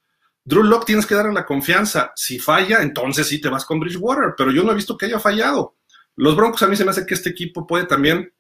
Drew 0.46 0.64
Locke 0.64 0.86
tienes 0.86 1.06
que 1.06 1.16
darle 1.16 1.34
la 1.34 1.46
confianza. 1.46 2.12
Si 2.16 2.40
falla, 2.40 2.82
entonces 2.82 3.28
sí 3.28 3.40
te 3.40 3.50
vas 3.50 3.66
con 3.66 3.80
Bridgewater, 3.80 4.34
pero 4.38 4.52
yo 4.52 4.64
no 4.64 4.72
he 4.72 4.76
visto 4.76 4.98
que 4.98 5.06
haya 5.06 5.20
fallado. 5.20 5.78
Los 6.16 6.36
Broncos 6.36 6.62
a 6.64 6.68
mí 6.68 6.76
se 6.76 6.84
me 6.84 6.92
hace 6.92 7.06
que 7.06 7.14
este 7.14 7.30
equipo 7.30 7.66
puede 7.66 7.86
también, 7.86 8.34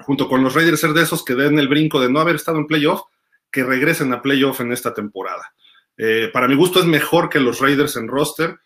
junto 0.00 0.28
con 0.28 0.42
los 0.42 0.54
Raiders, 0.54 0.80
ser 0.80 0.92
de 0.92 1.02
esos 1.02 1.24
que 1.24 1.34
den 1.34 1.58
el 1.58 1.68
brinco 1.68 2.00
de 2.00 2.10
no 2.10 2.20
haber 2.20 2.36
estado 2.36 2.58
en 2.58 2.66
playoff, 2.66 3.02
que 3.50 3.64
regresen 3.64 4.12
a 4.12 4.22
playoff 4.22 4.60
en 4.60 4.72
esta 4.72 4.94
temporada. 4.94 5.52
Eh, 5.96 6.30
para 6.32 6.46
mi 6.46 6.54
gusto 6.54 6.78
es 6.78 6.86
mejor 6.86 7.28
que 7.28 7.40
los 7.40 7.60
Raiders 7.60 7.96
en 7.96 8.08
roster, 8.08 8.56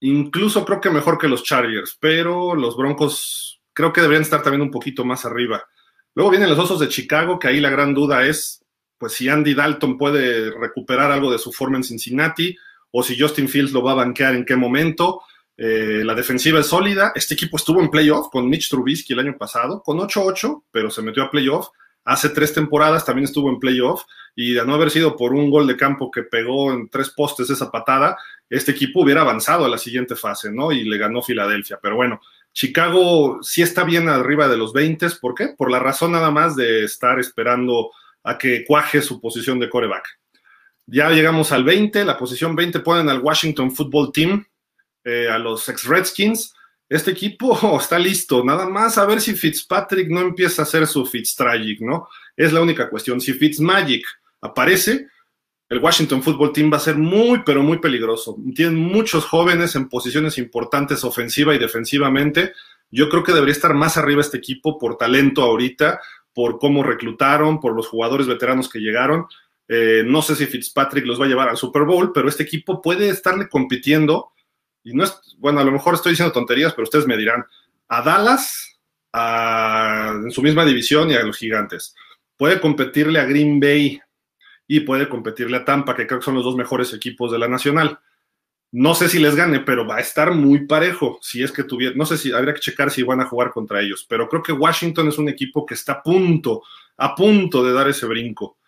incluso 0.00 0.64
creo 0.64 0.80
que 0.80 0.90
mejor 0.90 1.18
que 1.18 1.28
los 1.28 1.44
Chargers, 1.44 1.96
pero 2.00 2.54
los 2.54 2.76
Broncos 2.76 3.60
creo 3.72 3.92
que 3.92 4.00
deberían 4.00 4.22
estar 4.22 4.42
también 4.42 4.62
un 4.62 4.70
poquito 4.70 5.04
más 5.04 5.24
arriba. 5.24 5.62
Luego 6.14 6.30
vienen 6.30 6.50
los 6.50 6.58
Osos 6.58 6.80
de 6.80 6.88
Chicago, 6.88 7.38
que 7.38 7.48
ahí 7.48 7.60
la 7.60 7.70
gran 7.70 7.94
duda 7.94 8.26
es 8.26 8.63
pues 8.98 9.14
si 9.14 9.28
Andy 9.28 9.54
Dalton 9.54 9.98
puede 9.98 10.50
recuperar 10.50 11.10
algo 11.10 11.30
de 11.30 11.38
su 11.38 11.52
forma 11.52 11.76
en 11.76 11.84
Cincinnati 11.84 12.56
o 12.90 13.02
si 13.02 13.18
Justin 13.18 13.48
Fields 13.48 13.72
lo 13.72 13.82
va 13.82 13.92
a 13.92 13.96
banquear 13.96 14.34
en 14.34 14.44
qué 14.44 14.56
momento. 14.56 15.22
Eh, 15.56 16.02
la 16.04 16.14
defensiva 16.14 16.60
es 16.60 16.66
sólida. 16.66 17.12
Este 17.14 17.34
equipo 17.34 17.56
estuvo 17.56 17.80
en 17.80 17.90
playoff 17.90 18.28
con 18.30 18.48
Mitch 18.48 18.68
Trubisky 18.68 19.12
el 19.12 19.20
año 19.20 19.36
pasado, 19.36 19.82
con 19.82 19.98
8-8, 19.98 20.64
pero 20.70 20.90
se 20.90 21.02
metió 21.02 21.22
a 21.22 21.30
playoff. 21.30 21.68
Hace 22.04 22.28
tres 22.28 22.52
temporadas 22.52 23.04
también 23.04 23.24
estuvo 23.24 23.48
en 23.48 23.58
playoff 23.58 24.02
y 24.36 24.52
de 24.52 24.64
no 24.66 24.74
haber 24.74 24.90
sido 24.90 25.16
por 25.16 25.32
un 25.32 25.50
gol 25.50 25.66
de 25.66 25.76
campo 25.76 26.10
que 26.10 26.22
pegó 26.22 26.72
en 26.72 26.88
tres 26.88 27.10
postes 27.10 27.48
esa 27.50 27.70
patada, 27.70 28.18
este 28.50 28.72
equipo 28.72 29.02
hubiera 29.02 29.22
avanzado 29.22 29.64
a 29.64 29.68
la 29.68 29.78
siguiente 29.78 30.16
fase, 30.16 30.52
¿no? 30.52 30.70
Y 30.70 30.84
le 30.84 30.98
ganó 30.98 31.22
Filadelfia. 31.22 31.78
Pero 31.80 31.96
bueno, 31.96 32.20
Chicago 32.52 33.38
sí 33.42 33.62
está 33.62 33.84
bien 33.84 34.08
arriba 34.08 34.48
de 34.48 34.56
los 34.56 34.72
20. 34.72 35.08
¿Por 35.20 35.34
qué? 35.34 35.48
Por 35.56 35.70
la 35.70 35.78
razón 35.78 36.12
nada 36.12 36.30
más 36.30 36.56
de 36.56 36.84
estar 36.84 37.18
esperando 37.18 37.90
a 38.24 38.36
que 38.36 38.64
cuaje 38.64 39.00
su 39.02 39.20
posición 39.20 39.60
de 39.60 39.70
coreback. 39.70 40.04
Ya 40.86 41.10
llegamos 41.10 41.52
al 41.52 41.64
20, 41.64 42.04
la 42.04 42.18
posición 42.18 42.56
20 42.56 42.80
ponen 42.80 43.08
al 43.08 43.20
Washington 43.20 43.70
Football 43.70 44.12
Team, 44.12 44.46
eh, 45.04 45.28
a 45.30 45.38
los 45.38 45.68
ex 45.68 45.84
Redskins. 45.84 46.54
Este 46.88 47.12
equipo 47.12 47.78
está 47.80 47.98
listo, 47.98 48.44
nada 48.44 48.68
más 48.68 48.98
a 48.98 49.06
ver 49.06 49.20
si 49.20 49.34
Fitzpatrick 49.34 50.08
no 50.08 50.20
empieza 50.20 50.62
a 50.62 50.64
hacer 50.64 50.86
su 50.86 51.06
Fitztragic, 51.06 51.80
¿no? 51.80 52.08
Es 52.36 52.52
la 52.52 52.60
única 52.60 52.90
cuestión. 52.90 53.20
Si 53.20 53.32
Fitzmagic 53.32 54.06
aparece, 54.40 55.06
el 55.68 55.78
Washington 55.78 56.22
Football 56.22 56.52
Team 56.52 56.70
va 56.72 56.76
a 56.76 56.80
ser 56.80 56.96
muy, 56.96 57.42
pero 57.44 57.62
muy 57.62 57.78
peligroso. 57.78 58.36
Tienen 58.54 58.76
muchos 58.76 59.24
jóvenes 59.24 59.74
en 59.76 59.88
posiciones 59.88 60.36
importantes 60.38 61.04
ofensiva 61.04 61.54
y 61.54 61.58
defensivamente. 61.58 62.52
Yo 62.90 63.08
creo 63.08 63.24
que 63.24 63.32
debería 63.32 63.52
estar 63.52 63.74
más 63.74 63.96
arriba 63.96 64.20
este 64.20 64.36
equipo 64.36 64.78
por 64.78 64.96
talento 64.96 65.42
ahorita, 65.42 66.00
por 66.34 66.58
cómo 66.58 66.82
reclutaron, 66.82 67.60
por 67.60 67.74
los 67.74 67.88
jugadores 67.88 68.26
veteranos 68.26 68.68
que 68.68 68.80
llegaron. 68.80 69.26
Eh, 69.68 70.02
no 70.04 70.20
sé 70.20 70.34
si 70.34 70.46
Fitzpatrick 70.46 71.06
los 71.06 71.20
va 71.20 71.24
a 71.24 71.28
llevar 71.28 71.48
al 71.48 71.56
Super 71.56 71.84
Bowl, 71.84 72.12
pero 72.12 72.28
este 72.28 72.42
equipo 72.42 72.82
puede 72.82 73.08
estarle 73.08 73.48
compitiendo. 73.48 74.32
Y 74.82 74.92
no 74.92 75.04
es, 75.04 75.18
bueno, 75.38 75.60
a 75.60 75.64
lo 75.64 75.72
mejor 75.72 75.94
estoy 75.94 76.12
diciendo 76.12 76.32
tonterías, 76.32 76.72
pero 76.74 76.84
ustedes 76.84 77.06
me 77.06 77.16
dirán, 77.16 77.44
a 77.88 78.02
Dallas, 78.02 78.78
en 79.14 80.30
su 80.30 80.42
misma 80.42 80.64
división 80.64 81.10
y 81.10 81.14
a 81.14 81.22
los 81.22 81.38
gigantes. 81.38 81.94
Puede 82.36 82.60
competirle 82.60 83.20
a 83.20 83.24
Green 83.24 83.60
Bay 83.60 84.00
y 84.66 84.80
puede 84.80 85.08
competirle 85.08 85.58
a 85.58 85.64
Tampa, 85.64 85.94
que 85.94 86.06
creo 86.06 86.18
que 86.18 86.24
son 86.24 86.34
los 86.34 86.44
dos 86.44 86.56
mejores 86.56 86.92
equipos 86.92 87.30
de 87.30 87.38
la 87.38 87.48
nacional. 87.48 87.98
No 88.76 88.96
sé 88.96 89.08
si 89.08 89.20
les 89.20 89.36
gane, 89.36 89.60
pero 89.60 89.86
va 89.86 89.98
a 89.98 90.00
estar 90.00 90.34
muy 90.34 90.66
parejo. 90.66 91.20
Si 91.22 91.44
es 91.44 91.52
que 91.52 91.62
tuviera, 91.62 91.94
no 91.94 92.04
sé 92.04 92.18
si 92.18 92.32
habría 92.32 92.54
que 92.54 92.60
checar 92.60 92.90
si 92.90 93.04
van 93.04 93.20
a 93.20 93.26
jugar 93.26 93.52
contra 93.52 93.80
ellos, 93.80 94.04
pero 94.08 94.28
creo 94.28 94.42
que 94.42 94.50
Washington 94.50 95.06
es 95.06 95.16
un 95.16 95.28
equipo 95.28 95.64
que 95.64 95.74
está 95.74 95.92
a 95.92 96.02
punto, 96.02 96.64
a 96.96 97.14
punto 97.14 97.62
de 97.62 97.72
dar 97.72 97.88
ese 97.88 98.04
brinco. 98.06 98.58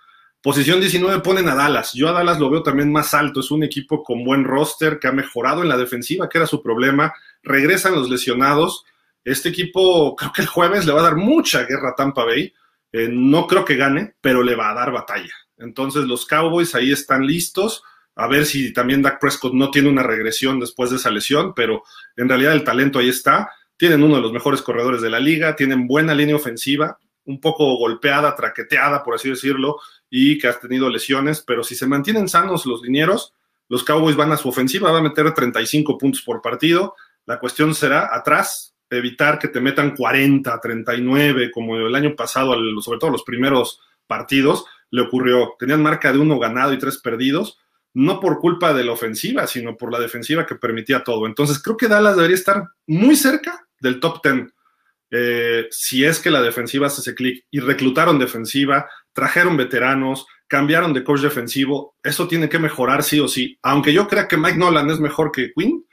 Posición 0.40 0.78
19 0.78 1.22
ponen 1.22 1.48
a 1.48 1.56
Dallas. 1.56 1.92
Yo 1.92 2.08
a 2.08 2.12
Dallas 2.12 2.38
lo 2.38 2.48
veo 2.48 2.62
también 2.62 2.92
más 2.92 3.14
alto. 3.14 3.40
Es 3.40 3.50
un 3.50 3.64
equipo 3.64 4.04
con 4.04 4.22
buen 4.22 4.44
roster 4.44 5.00
que 5.00 5.08
ha 5.08 5.12
mejorado 5.12 5.62
en 5.62 5.68
la 5.68 5.76
defensiva, 5.76 6.28
que 6.28 6.38
era 6.38 6.46
su 6.46 6.62
problema. 6.62 7.12
Regresan 7.42 7.96
los 7.96 8.08
lesionados. 8.08 8.84
Este 9.24 9.48
equipo 9.48 10.14
creo 10.14 10.32
que 10.32 10.42
el 10.42 10.48
jueves 10.48 10.86
le 10.86 10.92
va 10.92 11.00
a 11.00 11.04
dar 11.04 11.16
mucha 11.16 11.64
guerra 11.64 11.90
a 11.90 11.94
Tampa 11.96 12.24
Bay. 12.24 12.54
Eh, 12.92 13.08
no 13.10 13.48
creo 13.48 13.64
que 13.64 13.74
gane, 13.74 14.14
pero 14.20 14.44
le 14.44 14.54
va 14.54 14.70
a 14.70 14.74
dar 14.74 14.92
batalla. 14.92 15.34
Entonces 15.58 16.04
los 16.04 16.26
Cowboys 16.26 16.76
ahí 16.76 16.92
están 16.92 17.26
listos 17.26 17.82
a 18.16 18.26
ver 18.26 18.46
si 18.46 18.72
también 18.72 19.02
Dak 19.02 19.20
Prescott 19.20 19.52
no 19.52 19.70
tiene 19.70 19.90
una 19.90 20.02
regresión 20.02 20.58
después 20.58 20.90
de 20.90 20.96
esa 20.96 21.10
lesión, 21.10 21.52
pero 21.54 21.82
en 22.16 22.28
realidad 22.28 22.54
el 22.54 22.64
talento 22.64 22.98
ahí 22.98 23.10
está. 23.10 23.50
Tienen 23.76 24.02
uno 24.02 24.16
de 24.16 24.22
los 24.22 24.32
mejores 24.32 24.62
corredores 24.62 25.02
de 25.02 25.10
la 25.10 25.20
liga, 25.20 25.54
tienen 25.54 25.86
buena 25.86 26.14
línea 26.14 26.34
ofensiva, 26.34 26.98
un 27.26 27.40
poco 27.40 27.76
golpeada, 27.76 28.34
traqueteada, 28.34 29.02
por 29.02 29.14
así 29.14 29.28
decirlo, 29.28 29.76
y 30.08 30.38
que 30.38 30.48
has 30.48 30.58
tenido 30.60 30.88
lesiones, 30.88 31.42
pero 31.46 31.62
si 31.62 31.74
se 31.74 31.86
mantienen 31.86 32.26
sanos 32.26 32.64
los 32.64 32.80
linieros, 32.80 33.34
los 33.68 33.84
Cowboys 33.84 34.16
van 34.16 34.32
a 34.32 34.38
su 34.38 34.48
ofensiva, 34.48 34.90
va 34.90 34.98
a 34.98 35.02
meter 35.02 35.34
35 35.34 35.98
puntos 35.98 36.22
por 36.22 36.40
partido. 36.40 36.94
La 37.26 37.38
cuestión 37.38 37.74
será 37.74 38.14
atrás, 38.14 38.74
evitar 38.88 39.38
que 39.38 39.48
te 39.48 39.60
metan 39.60 39.94
40, 39.94 40.58
39, 40.58 41.50
como 41.50 41.76
el 41.76 41.94
año 41.94 42.16
pasado, 42.16 42.54
sobre 42.80 42.98
todo 42.98 43.10
los 43.10 43.24
primeros 43.24 43.78
partidos, 44.06 44.64
le 44.90 45.02
ocurrió. 45.02 45.54
Tenían 45.58 45.82
marca 45.82 46.12
de 46.12 46.18
uno 46.18 46.38
ganado 46.38 46.72
y 46.72 46.78
tres 46.78 46.96
perdidos 46.96 47.58
no 47.96 48.20
por 48.20 48.40
culpa 48.40 48.74
de 48.74 48.84
la 48.84 48.92
ofensiva, 48.92 49.46
sino 49.46 49.74
por 49.74 49.90
la 49.90 49.98
defensiva 49.98 50.44
que 50.44 50.54
permitía 50.54 51.02
todo. 51.02 51.26
Entonces 51.26 51.62
creo 51.62 51.78
que 51.78 51.88
Dallas 51.88 52.14
debería 52.14 52.36
estar 52.36 52.64
muy 52.86 53.16
cerca 53.16 53.66
del 53.80 54.00
top 54.00 54.20
10. 54.22 54.52
Eh, 55.10 55.66
si 55.70 56.04
es 56.04 56.20
que 56.20 56.30
la 56.30 56.42
defensiva 56.42 56.88
hace 56.88 57.00
ese 57.00 57.14
clic 57.14 57.46
y 57.50 57.60
reclutaron 57.60 58.18
defensiva, 58.18 58.86
trajeron 59.14 59.56
veteranos, 59.56 60.26
cambiaron 60.46 60.92
de 60.92 61.04
coach 61.04 61.22
defensivo, 61.22 61.96
eso 62.02 62.28
tiene 62.28 62.50
que 62.50 62.58
mejorar 62.58 63.02
sí 63.02 63.18
o 63.18 63.28
sí. 63.28 63.58
Aunque 63.62 63.94
yo 63.94 64.06
crea 64.06 64.28
que 64.28 64.36
Mike 64.36 64.58
Nolan 64.58 64.90
es 64.90 65.00
mejor 65.00 65.32
que 65.32 65.52
Quinn, 65.56 65.86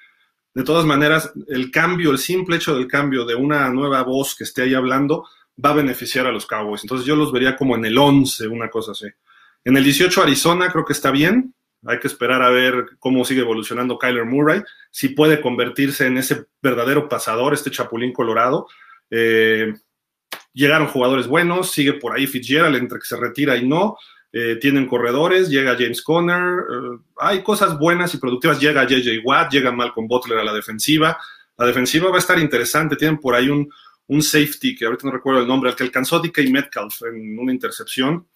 de 0.53 0.63
todas 0.63 0.85
maneras, 0.85 1.31
el 1.47 1.71
cambio, 1.71 2.11
el 2.11 2.17
simple 2.17 2.57
hecho 2.57 2.75
del 2.75 2.87
cambio 2.87 3.23
de 3.23 3.35
una 3.35 3.69
nueva 3.69 4.03
voz 4.03 4.35
que 4.35 4.43
esté 4.43 4.63
ahí 4.63 4.73
hablando, 4.73 5.25
va 5.63 5.69
a 5.69 5.75
beneficiar 5.75 6.27
a 6.27 6.33
los 6.33 6.45
Cowboys. 6.45 6.83
Entonces 6.83 7.07
yo 7.07 7.15
los 7.15 7.31
vería 7.31 7.55
como 7.55 7.77
en 7.77 7.85
el 7.85 7.97
11, 7.97 8.45
una 8.49 8.69
cosa 8.69 8.91
así. 8.91 9.07
En 9.63 9.77
el 9.77 9.85
18 9.85 10.21
Arizona 10.21 10.69
creo 10.69 10.83
que 10.83 10.91
está 10.91 11.11
bien. 11.11 11.55
Hay 11.85 11.99
que 11.99 12.07
esperar 12.07 12.41
a 12.41 12.49
ver 12.49 12.85
cómo 12.99 13.25
sigue 13.25 13.41
evolucionando 13.41 13.97
Kyler 13.97 14.25
Murray, 14.25 14.61
si 14.89 15.09
puede 15.09 15.41
convertirse 15.41 16.07
en 16.07 16.17
ese 16.17 16.45
verdadero 16.61 17.09
pasador, 17.09 17.53
este 17.53 17.71
chapulín 17.71 18.13
colorado. 18.13 18.67
Eh, 19.09 19.73
llegaron 20.53 20.87
jugadores 20.87 21.27
buenos, 21.27 21.71
sigue 21.71 21.93
por 21.93 22.15
ahí 22.15 22.25
Fitzgerald 22.25 22.75
entre 22.75 22.99
que 22.99 23.05
se 23.05 23.17
retira 23.17 23.57
y 23.57 23.67
no. 23.67 23.97
Eh, 24.31 24.57
tienen 24.59 24.87
corredores, 24.87 25.49
llega 25.49 25.75
James 25.77 26.01
Conner, 26.01 26.41
eh, 26.41 26.97
hay 27.17 27.43
cosas 27.43 27.77
buenas 27.77 28.13
y 28.15 28.17
productivas, 28.17 28.59
llega 28.59 28.87
JJ 28.87 29.19
Watt, 29.23 29.51
llega 29.51 29.71
Malcolm 29.71 30.07
Butler 30.07 30.39
a 30.39 30.43
la 30.43 30.53
defensiva. 30.53 31.17
La 31.57 31.67
defensiva 31.67 32.09
va 32.09 32.15
a 32.15 32.19
estar 32.19 32.39
interesante, 32.39 32.95
tienen 32.95 33.19
por 33.19 33.35
ahí 33.35 33.49
un, 33.49 33.69
safety, 34.21 34.75
que 34.75 34.85
ahorita 34.85 35.07
no 35.07 35.13
recuerdo 35.13 35.41
el 35.41 35.47
nombre, 35.47 35.71
al 35.71 35.75
que 35.75 35.83
alcanzó 35.83 36.19
DK 36.19 36.49
Metcalf 36.49 37.01
en 37.03 37.37
una 37.37 37.51
intercepción. 37.51 38.27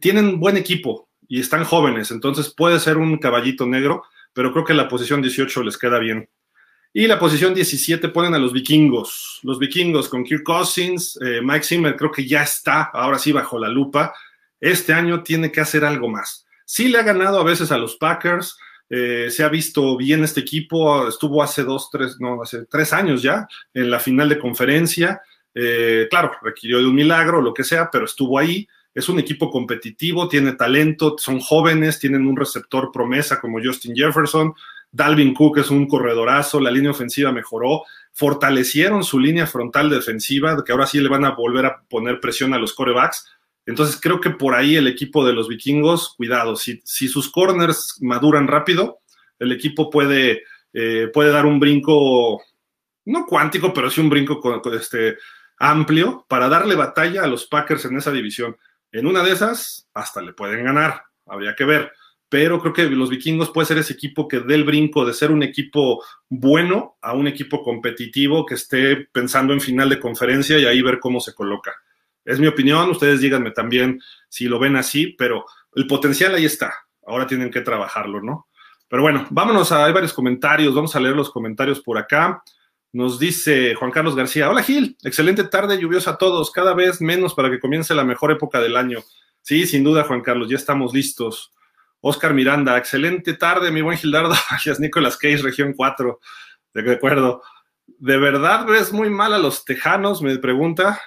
tienen 0.00 0.40
buen 0.40 0.56
equipo, 0.56 1.05
y 1.28 1.40
están 1.40 1.64
jóvenes, 1.64 2.10
entonces 2.10 2.52
puede 2.54 2.80
ser 2.80 2.96
un 2.96 3.18
caballito 3.18 3.66
negro, 3.66 4.04
pero 4.32 4.52
creo 4.52 4.64
que 4.64 4.74
la 4.74 4.88
posición 4.88 5.22
18 5.22 5.62
les 5.62 5.78
queda 5.78 5.98
bien. 5.98 6.28
Y 6.92 7.06
la 7.06 7.18
posición 7.18 7.52
17 7.52 8.08
ponen 8.08 8.32
a 8.32 8.38
los 8.38 8.54
vikingos. 8.54 9.40
Los 9.42 9.58
vikingos 9.58 10.08
con 10.08 10.24
Kirk 10.24 10.42
Cousins, 10.42 11.18
eh, 11.20 11.40
Mike 11.42 11.64
Zimmer 11.64 11.94
creo 11.94 12.10
que 12.10 12.26
ya 12.26 12.42
está, 12.42 12.84
ahora 12.84 13.18
sí 13.18 13.32
bajo 13.32 13.58
la 13.58 13.68
lupa. 13.68 14.14
Este 14.58 14.94
año 14.94 15.22
tiene 15.22 15.52
que 15.52 15.60
hacer 15.60 15.84
algo 15.84 16.08
más. 16.08 16.46
Sí 16.64 16.88
le 16.88 16.98
ha 16.98 17.02
ganado 17.02 17.38
a 17.38 17.44
veces 17.44 17.70
a 17.70 17.76
los 17.76 17.96
Packers, 17.96 18.56
eh, 18.88 19.28
se 19.30 19.42
ha 19.42 19.48
visto 19.48 19.96
bien 19.96 20.24
este 20.24 20.40
equipo, 20.40 21.06
estuvo 21.08 21.42
hace 21.42 21.64
dos, 21.64 21.90
tres, 21.90 22.16
no, 22.18 22.42
hace 22.42 22.64
tres 22.66 22.92
años 22.92 23.20
ya 23.20 23.46
en 23.74 23.90
la 23.90 24.00
final 24.00 24.28
de 24.28 24.38
conferencia. 24.38 25.20
Eh, 25.54 26.06
claro, 26.08 26.32
requirió 26.40 26.78
de 26.78 26.86
un 26.86 26.94
milagro, 26.94 27.40
lo 27.40 27.52
que 27.52 27.64
sea, 27.64 27.90
pero 27.90 28.04
estuvo 28.04 28.38
ahí 28.38 28.66
es 28.96 29.10
un 29.10 29.18
equipo 29.18 29.50
competitivo, 29.50 30.26
tiene 30.26 30.54
talento, 30.54 31.16
son 31.18 31.38
jóvenes, 31.38 31.98
tienen 31.98 32.26
un 32.26 32.34
receptor 32.34 32.90
promesa 32.90 33.38
como 33.38 33.58
Justin 33.62 33.94
Jefferson, 33.94 34.54
Dalvin 34.90 35.34
Cook 35.34 35.58
es 35.58 35.70
un 35.70 35.86
corredorazo, 35.86 36.58
la 36.60 36.70
línea 36.70 36.92
ofensiva 36.92 37.30
mejoró, 37.30 37.82
fortalecieron 38.14 39.04
su 39.04 39.20
línea 39.20 39.46
frontal 39.46 39.90
defensiva, 39.90 40.64
que 40.64 40.72
ahora 40.72 40.86
sí 40.86 40.98
le 40.98 41.10
van 41.10 41.26
a 41.26 41.32
volver 41.32 41.66
a 41.66 41.82
poner 41.82 42.20
presión 42.20 42.54
a 42.54 42.58
los 42.58 42.72
corebacks. 42.72 43.30
Entonces 43.66 44.00
creo 44.00 44.18
que 44.18 44.30
por 44.30 44.54
ahí 44.54 44.76
el 44.76 44.86
equipo 44.86 45.26
de 45.26 45.34
los 45.34 45.46
vikingos, 45.46 46.14
cuidado, 46.16 46.56
si, 46.56 46.80
sus 46.86 47.30
corners 47.30 47.98
maduran 48.00 48.48
rápido, 48.48 49.00
el 49.38 49.52
equipo 49.52 49.90
puede, 49.90 50.44
eh, 50.72 51.10
puede 51.12 51.32
dar 51.32 51.44
un 51.44 51.60
brinco, 51.60 52.42
no 53.04 53.26
cuántico, 53.26 53.74
pero 53.74 53.90
sí 53.90 54.00
un 54.00 54.08
brinco 54.08 54.40
este, 54.72 55.18
amplio 55.58 56.24
para 56.30 56.48
darle 56.48 56.76
batalla 56.76 57.24
a 57.24 57.26
los 57.26 57.44
Packers 57.44 57.84
en 57.84 57.98
esa 57.98 58.10
división. 58.10 58.56
En 58.92 59.06
una 59.06 59.22
de 59.22 59.32
esas, 59.32 59.88
hasta 59.94 60.22
le 60.22 60.32
pueden 60.32 60.64
ganar, 60.64 61.02
habría 61.26 61.54
que 61.54 61.64
ver. 61.64 61.92
Pero 62.28 62.60
creo 62.60 62.72
que 62.72 62.84
los 62.84 63.10
vikingos 63.10 63.50
puede 63.50 63.66
ser 63.66 63.78
ese 63.78 63.92
equipo 63.92 64.26
que 64.26 64.40
dé 64.40 64.54
el 64.54 64.64
brinco 64.64 65.04
de 65.04 65.14
ser 65.14 65.30
un 65.30 65.42
equipo 65.42 66.02
bueno 66.28 66.96
a 67.00 67.14
un 67.14 67.28
equipo 67.28 67.62
competitivo 67.62 68.44
que 68.44 68.54
esté 68.54 68.96
pensando 69.12 69.52
en 69.52 69.60
final 69.60 69.88
de 69.88 70.00
conferencia 70.00 70.58
y 70.58 70.64
ahí 70.64 70.82
ver 70.82 70.98
cómo 70.98 71.20
se 71.20 71.34
coloca. 71.34 71.72
Es 72.24 72.40
mi 72.40 72.48
opinión, 72.48 72.90
ustedes 72.90 73.20
díganme 73.20 73.52
también 73.52 74.00
si 74.28 74.46
lo 74.46 74.58
ven 74.58 74.74
así, 74.74 75.14
pero 75.16 75.44
el 75.76 75.86
potencial 75.86 76.34
ahí 76.34 76.44
está. 76.44 76.74
Ahora 77.06 77.28
tienen 77.28 77.52
que 77.52 77.60
trabajarlo, 77.60 78.20
¿no? 78.20 78.48
Pero 78.88 79.02
bueno, 79.02 79.26
vámonos 79.30 79.70
a, 79.70 79.84
hay 79.84 79.92
varios 79.92 80.12
comentarios, 80.12 80.74
vamos 80.74 80.94
a 80.96 81.00
leer 81.00 81.14
los 81.14 81.30
comentarios 81.30 81.80
por 81.80 81.98
acá. 81.98 82.42
Nos 82.96 83.18
dice 83.18 83.74
Juan 83.74 83.90
Carlos 83.90 84.16
García, 84.16 84.48
hola 84.48 84.62
Gil, 84.62 84.96
excelente 85.02 85.44
tarde 85.44 85.78
lluviosa 85.78 86.12
a 86.12 86.16
todos, 86.16 86.50
cada 86.50 86.72
vez 86.72 87.02
menos 87.02 87.34
para 87.34 87.50
que 87.50 87.60
comience 87.60 87.94
la 87.94 88.04
mejor 88.04 88.32
época 88.32 88.58
del 88.58 88.74
año. 88.74 89.00
Sí, 89.42 89.66
sin 89.66 89.84
duda 89.84 90.04
Juan 90.04 90.22
Carlos, 90.22 90.48
ya 90.48 90.56
estamos 90.56 90.94
listos. 90.94 91.52
Oscar 92.00 92.32
Miranda, 92.32 92.78
excelente 92.78 93.34
tarde, 93.34 93.70
mi 93.70 93.82
buen 93.82 93.98
Gildardo. 93.98 94.34
Gracias, 94.48 94.80
Nicolas 94.80 95.18
Cage, 95.18 95.42
región 95.42 95.74
4. 95.74 96.20
De 96.72 96.92
acuerdo. 96.92 97.42
¿De 97.86 98.16
verdad 98.16 98.64
ves 98.64 98.94
muy 98.94 99.10
mal 99.10 99.34
a 99.34 99.38
los 99.38 99.66
tejanos? 99.66 100.22
Me 100.22 100.38
pregunta. 100.38 100.98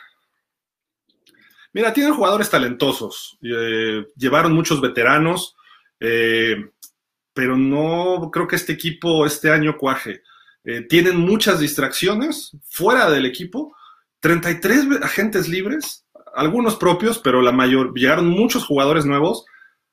Mira, 1.73 1.91
tienen 1.91 2.13
jugadores 2.13 2.51
talentosos. 2.51 3.39
Eh, 3.41 4.05
llevaron 4.15 4.53
muchos 4.53 4.79
veteranos, 4.79 5.55
eh, 5.99 6.69
pero 7.33 7.57
no 7.57 8.29
creo 8.31 8.47
que 8.47 8.57
este 8.57 8.73
equipo 8.73 9.25
este 9.25 9.49
año 9.49 9.75
cuaje. 9.75 10.21
Eh, 10.65 10.81
tienen 10.81 11.17
muchas 11.17 11.59
distracciones 11.59 12.51
fuera 12.69 13.09
del 13.09 13.25
equipo, 13.25 13.75
33 14.19 15.01
agentes 15.01 15.47
libres, 15.47 16.05
algunos 16.35 16.75
propios, 16.75 17.19
pero 17.19 17.41
la 17.41 17.51
mayor, 17.51 17.93
llegaron 17.93 18.27
muchos 18.27 18.65
jugadores 18.65 19.05
nuevos, 19.05 19.45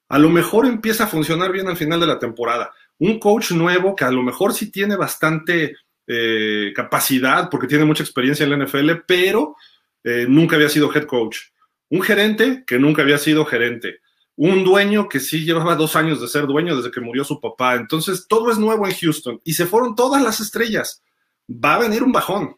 a 0.08 0.18
lo 0.18 0.28
mejor 0.28 0.66
empieza 0.66 1.04
a 1.04 1.08
funcionar 1.08 1.52
bien 1.52 1.68
al 1.68 1.76
final 1.76 2.00
de 2.00 2.06
la 2.06 2.18
temporada. 2.18 2.72
Un 2.98 3.18
coach 3.18 3.52
nuevo 3.52 3.94
que 3.94 4.04
a 4.04 4.10
lo 4.10 4.22
mejor 4.22 4.52
sí 4.52 4.70
tiene 4.70 4.96
bastante 4.96 5.76
eh, 6.06 6.72
capacidad 6.74 7.50
porque 7.50 7.66
tiene 7.66 7.84
mucha 7.84 8.02
experiencia 8.02 8.44
en 8.44 8.50
la 8.50 8.64
NFL, 8.64 8.90
pero 9.06 9.56
eh, 10.04 10.26
nunca 10.28 10.56
había 10.56 10.68
sido 10.68 10.92
head 10.94 11.04
coach. 11.04 11.38
Un 11.90 12.02
gerente 12.02 12.64
que 12.66 12.78
nunca 12.78 13.02
había 13.02 13.18
sido 13.18 13.44
gerente 13.44 14.00
un 14.36 14.64
dueño 14.64 15.08
que 15.08 15.18
sí 15.18 15.44
llevaba 15.44 15.76
dos 15.76 15.96
años 15.96 16.20
de 16.20 16.28
ser 16.28 16.46
dueño 16.46 16.76
desde 16.76 16.90
que 16.90 17.00
murió 17.00 17.24
su 17.24 17.40
papá. 17.40 17.74
Entonces, 17.74 18.26
todo 18.28 18.50
es 18.50 18.58
nuevo 18.58 18.86
en 18.86 18.94
Houston 18.94 19.40
y 19.44 19.54
se 19.54 19.66
fueron 19.66 19.94
todas 19.94 20.22
las 20.22 20.40
estrellas. 20.40 21.02
Va 21.50 21.74
a 21.74 21.78
venir 21.78 22.02
un 22.02 22.12
bajón. 22.12 22.56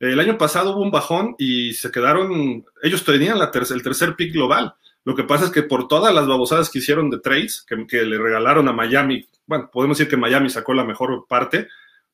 El 0.00 0.20
año 0.20 0.38
pasado 0.38 0.72
hubo 0.72 0.82
un 0.82 0.90
bajón 0.90 1.34
y 1.38 1.74
se 1.74 1.90
quedaron, 1.90 2.64
ellos 2.82 3.04
tenían 3.04 3.38
el 3.40 3.82
tercer 3.82 4.16
pick 4.16 4.32
global. 4.32 4.74
Lo 5.04 5.14
que 5.14 5.24
pasa 5.24 5.46
es 5.46 5.50
que 5.50 5.62
por 5.62 5.88
todas 5.88 6.14
las 6.14 6.26
babosadas 6.26 6.70
que 6.70 6.78
hicieron 6.78 7.10
de 7.10 7.18
trades, 7.18 7.64
que, 7.66 8.02
le 8.02 8.18
regalaron 8.18 8.68
a 8.68 8.72
Miami, 8.72 9.26
bueno, 9.46 9.68
podemos 9.72 9.98
decir 9.98 10.10
que 10.10 10.16
Miami 10.16 10.50
sacó 10.50 10.72
la 10.72 10.84
mejor 10.84 11.26
parte, 11.28 11.68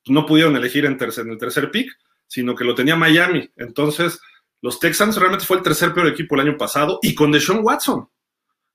no 0.07 0.27
pudieron 0.27 0.57
elegir 0.57 0.87
en, 0.87 0.99
en 1.01 1.31
el 1.31 1.39
tercer 1.39 1.71
pick, 1.71 1.91
sino 2.27 2.55
que 2.55 2.65
lo 2.65 2.75
tenía 2.75 2.97
Miami. 2.97 3.51
Entonces, 3.57 4.21
los 4.61 4.81
Texans 4.81 5.17
realmente 5.17 5.45
fue 5.45 5.59
el 5.59 5.63
tercer 5.63 5.93
peor 5.93 6.09
equipo 6.09 6.35
el 6.35 6.43
año 6.43 6.57
pasado 6.57 6.99
y 7.03 7.15
con 7.15 7.31
Deshaun 7.33 7.61
Watson. 7.63 8.09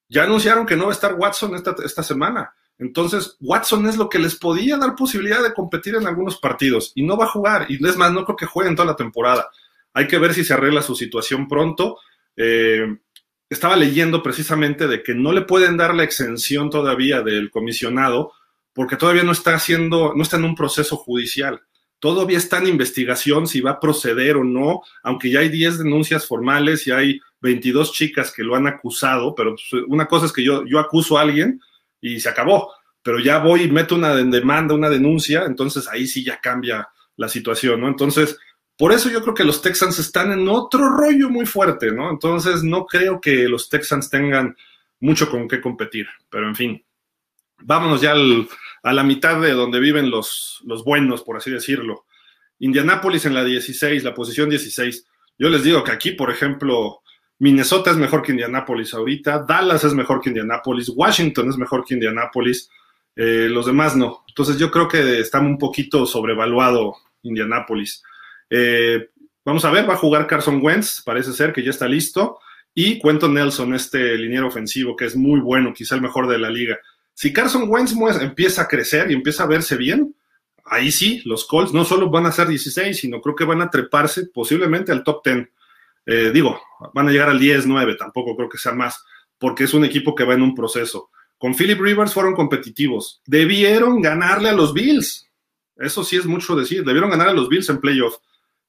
Ya 0.09 0.23
anunciaron 0.23 0.65
que 0.65 0.75
no 0.75 0.85
va 0.85 0.89
a 0.89 0.93
estar 0.93 1.13
Watson 1.13 1.55
esta, 1.55 1.75
esta 1.85 2.03
semana. 2.03 2.53
Entonces, 2.77 3.37
Watson 3.39 3.87
es 3.87 3.97
lo 3.97 4.09
que 4.09 4.19
les 4.19 4.35
podía 4.35 4.77
dar 4.77 4.95
posibilidad 4.95 5.43
de 5.43 5.53
competir 5.53 5.95
en 5.95 6.07
algunos 6.07 6.37
partidos 6.37 6.91
y 6.95 7.03
no 7.03 7.15
va 7.17 7.25
a 7.25 7.29
jugar. 7.29 7.65
Y 7.69 7.85
es 7.85 7.97
más, 7.97 8.11
no 8.11 8.25
creo 8.25 8.37
que 8.37 8.45
juegue 8.45 8.69
en 8.69 8.75
toda 8.75 8.87
la 8.87 8.95
temporada. 8.95 9.49
Hay 9.93 10.07
que 10.07 10.17
ver 10.17 10.33
si 10.33 10.43
se 10.43 10.53
arregla 10.53 10.81
su 10.81 10.95
situación 10.95 11.47
pronto. 11.47 11.99
Eh, 12.35 12.97
estaba 13.49 13.75
leyendo 13.75 14.23
precisamente 14.23 14.87
de 14.87 15.03
que 15.03 15.13
no 15.13 15.31
le 15.33 15.41
pueden 15.41 15.75
dar 15.75 15.93
la 15.93 16.03
exención 16.03 16.69
todavía 16.69 17.21
del 17.21 17.51
comisionado 17.51 18.33
porque 18.73 18.95
todavía 18.95 19.23
no 19.23 19.31
está 19.31 19.55
haciendo, 19.55 20.13
no 20.15 20.23
está 20.23 20.37
en 20.37 20.45
un 20.45 20.55
proceso 20.55 20.95
judicial. 20.95 21.61
Todavía 21.99 22.37
está 22.37 22.59
en 22.59 22.67
investigación 22.67 23.45
si 23.45 23.59
va 23.59 23.71
a 23.71 23.79
proceder 23.79 24.37
o 24.37 24.43
no, 24.45 24.83
aunque 25.03 25.29
ya 25.29 25.39
hay 25.39 25.49
10 25.49 25.79
denuncias 25.79 26.25
formales 26.25 26.87
y 26.87 26.91
hay 26.91 27.19
22 27.41 27.93
chicas 27.93 28.31
que 28.31 28.43
lo 28.43 28.55
han 28.55 28.67
acusado, 28.67 29.33
pero 29.35 29.55
pues, 29.55 29.83
una 29.87 30.07
cosa 30.07 30.25
es 30.25 30.33
que 30.33 30.43
yo, 30.43 30.65
yo 30.65 30.79
acuso 30.79 31.17
a 31.17 31.21
alguien 31.21 31.61
y 32.01 32.19
se 32.19 32.29
acabó, 32.29 32.71
pero 33.01 33.19
ya 33.19 33.39
voy 33.39 33.63
y 33.63 33.71
meto 33.71 33.95
una 33.95 34.15
demanda, 34.15 34.73
una 34.75 34.89
denuncia, 34.89 35.45
entonces 35.45 35.87
ahí 35.87 36.07
sí 36.07 36.23
ya 36.23 36.39
cambia 36.39 36.89
la 37.15 37.29
situación, 37.29 37.81
¿no? 37.81 37.87
Entonces, 37.87 38.37
por 38.77 38.93
eso 38.93 39.09
yo 39.09 39.21
creo 39.21 39.33
que 39.33 39.43
los 39.43 39.61
Texans 39.61 39.99
están 39.99 40.31
en 40.31 40.47
otro 40.47 40.89
rollo 40.89 41.29
muy 41.29 41.45
fuerte, 41.45 41.91
¿no? 41.91 42.09
Entonces, 42.09 42.63
no 42.63 42.85
creo 42.85 43.19
que 43.19 43.49
los 43.49 43.67
Texans 43.67 44.09
tengan 44.09 44.55
mucho 45.01 45.29
con 45.29 45.47
qué 45.47 45.59
competir, 45.59 46.07
pero 46.29 46.47
en 46.47 46.55
fin, 46.55 46.85
vámonos 47.61 48.01
ya 48.01 48.13
a 48.83 48.93
la 48.93 49.03
mitad 49.03 49.41
de 49.41 49.51
donde 49.51 49.79
viven 49.79 50.09
los, 50.09 50.61
los 50.65 50.83
buenos, 50.83 51.23
por 51.23 51.37
así 51.37 51.51
decirlo. 51.51 52.05
Indianápolis 52.59 53.25
en 53.25 53.33
la 53.33 53.43
16, 53.43 54.03
la 54.03 54.13
posición 54.13 54.49
16. 54.49 55.05
Yo 55.37 55.49
les 55.49 55.63
digo 55.63 55.83
que 55.83 55.91
aquí, 55.91 56.11
por 56.11 56.31
ejemplo, 56.31 57.01
Minnesota 57.39 57.91
es 57.91 57.97
mejor 57.97 58.21
que 58.21 58.33
Indianápolis 58.33 58.93
ahorita, 58.93 59.45
Dallas 59.47 59.83
es 59.83 59.93
mejor 59.93 60.21
que 60.21 60.29
Indianápolis, 60.29 60.91
Washington 60.93 61.49
es 61.49 61.57
mejor 61.57 61.85
que 61.85 61.93
Indianápolis, 61.93 62.69
eh, 63.15 63.47
los 63.49 63.65
demás 63.65 63.95
no. 63.95 64.23
Entonces 64.27 64.57
yo 64.57 64.69
creo 64.69 64.87
que 64.87 65.19
está 65.19 65.39
un 65.39 65.57
poquito 65.57 66.05
sobrevaluado 66.05 66.95
Indianápolis. 67.23 68.03
Eh, 68.49 69.09
vamos 69.45 69.63
a 69.63 69.71
ver, 69.71 69.89
va 69.89 69.93
a 69.93 69.97
jugar 69.97 70.27
Carson 70.27 70.59
Wentz, 70.61 71.01
parece 71.01 71.31
ser 71.31 71.53
que 71.53 71.63
ya 71.63 71.69
está 71.69 71.87
listo, 71.87 72.39
y 72.73 72.99
Cuento 72.99 73.27
Nelson, 73.27 73.73
este 73.73 74.17
liniero 74.17 74.47
ofensivo 74.47 74.95
que 74.95 75.05
es 75.05 75.15
muy 75.15 75.39
bueno, 75.39 75.73
quizá 75.73 75.95
el 75.95 76.01
mejor 76.01 76.27
de 76.27 76.37
la 76.37 76.49
liga. 76.49 76.77
Si 77.13 77.33
Carson 77.33 77.69
Wentz 77.69 77.93
empieza 78.21 78.63
a 78.63 78.67
crecer 78.67 79.11
y 79.11 79.13
empieza 79.13 79.43
a 79.43 79.47
verse 79.47 79.75
bien, 79.77 80.15
ahí 80.65 80.91
sí, 80.91 81.21
los 81.25 81.45
Colts 81.45 81.73
no 81.73 81.83
solo 81.83 82.09
van 82.09 82.25
a 82.25 82.31
ser 82.31 82.47
16, 82.47 82.97
sino 82.97 83.21
creo 83.21 83.35
que 83.35 83.45
van 83.45 83.61
a 83.61 83.69
treparse 83.69 84.27
posiblemente 84.27 84.91
al 84.91 85.03
top 85.03 85.23
10. 85.25 85.49
Eh, 86.11 86.31
digo, 86.33 86.59
van 86.95 87.07
a 87.07 87.11
llegar 87.11 87.29
al 87.29 87.39
10, 87.39 87.67
9, 87.67 87.95
tampoco 87.95 88.35
creo 88.35 88.49
que 88.49 88.57
sea 88.57 88.73
más, 88.73 89.05
porque 89.37 89.65
es 89.65 89.75
un 89.75 89.85
equipo 89.85 90.15
que 90.15 90.23
va 90.23 90.33
en 90.33 90.41
un 90.41 90.55
proceso. 90.55 91.11
Con 91.37 91.53
Philip 91.53 91.79
Rivers 91.79 92.13
fueron 92.13 92.33
competitivos. 92.33 93.21
Debieron 93.27 94.01
ganarle 94.01 94.49
a 94.49 94.53
los 94.53 94.73
Bills. 94.73 95.29
Eso 95.77 96.03
sí 96.03 96.17
es 96.17 96.25
mucho 96.25 96.55
decir. 96.55 96.83
Debieron 96.83 97.11
ganar 97.11 97.29
a 97.29 97.33
los 97.33 97.47
Bills 97.47 97.69
en 97.69 97.79
playoff. 97.79 98.15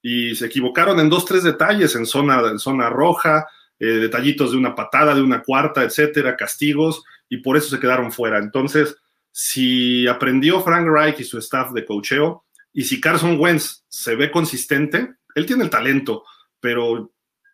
Y 0.03 0.35
se 0.35 0.47
equivocaron 0.47 1.01
en 1.01 1.09
dos, 1.09 1.25
tres 1.25 1.43
detalles, 1.43 1.97
en 1.97 2.05
zona, 2.05 2.41
en 2.51 2.59
zona 2.59 2.91
roja, 2.91 3.47
eh, 3.79 3.87
detallitos 3.87 4.53
de 4.53 4.59
una 4.59 4.75
patada, 4.75 5.15
de 5.15 5.23
una 5.23 5.43
cuarta, 5.43 5.83
etcétera, 5.83 6.37
castigos, 6.37 7.03
y 7.31 7.39
por 7.39 7.57
eso 7.57 7.71
se 7.71 7.81
quedaron 7.81 8.13
fuera. 8.13 8.39
Entonces, 8.39 8.97
si 9.33 10.07
aprendió 10.07 10.61
Frank 10.61 10.87
Reich 10.87 11.21
y 11.21 11.25
su 11.25 11.39
staff 11.39 11.73
de 11.73 11.87
cocheo, 11.87 12.45
y 12.73 12.85
si 12.85 13.01
Carson 13.01 13.41
Wentz 13.41 13.85
se 13.89 14.15
ve 14.15 14.31
consistente, 14.31 15.15
él 15.35 15.47
tiene 15.47 15.65
el 15.65 15.71
talento, 15.71 16.25
pero 16.61 17.11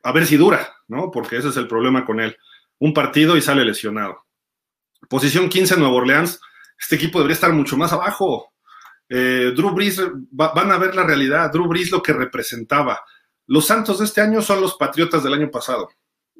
a 0.06 0.12
ver 0.12 0.24
si 0.24 0.36
dura, 0.36 0.72
¿no? 0.86 1.10
Porque 1.10 1.36
ese 1.36 1.48
es 1.48 1.56
el 1.56 1.66
problema 1.66 2.04
con 2.04 2.20
él. 2.20 2.36
Un 2.78 2.94
partido 2.94 3.36
y 3.36 3.42
sale 3.42 3.64
lesionado. 3.64 4.24
Posición 5.08 5.48
15 5.48 5.76
Nueva 5.78 5.94
Orleans. 5.94 6.40
Este 6.78 6.94
equipo 6.94 7.18
debería 7.18 7.34
estar 7.34 7.52
mucho 7.52 7.76
más 7.76 7.92
abajo. 7.92 8.52
Eh, 9.08 9.52
Drew 9.56 9.70
Brees, 9.70 10.00
van 10.30 10.70
a 10.70 10.78
ver 10.78 10.94
la 10.94 11.02
realidad. 11.02 11.50
Drew 11.50 11.66
Brees 11.66 11.90
lo 11.90 12.04
que 12.04 12.12
representaba. 12.12 13.00
Los 13.48 13.66
Santos 13.66 13.98
de 13.98 14.04
este 14.04 14.20
año 14.20 14.42
son 14.42 14.60
los 14.60 14.76
Patriotas 14.76 15.24
del 15.24 15.34
año 15.34 15.50
pasado. 15.50 15.88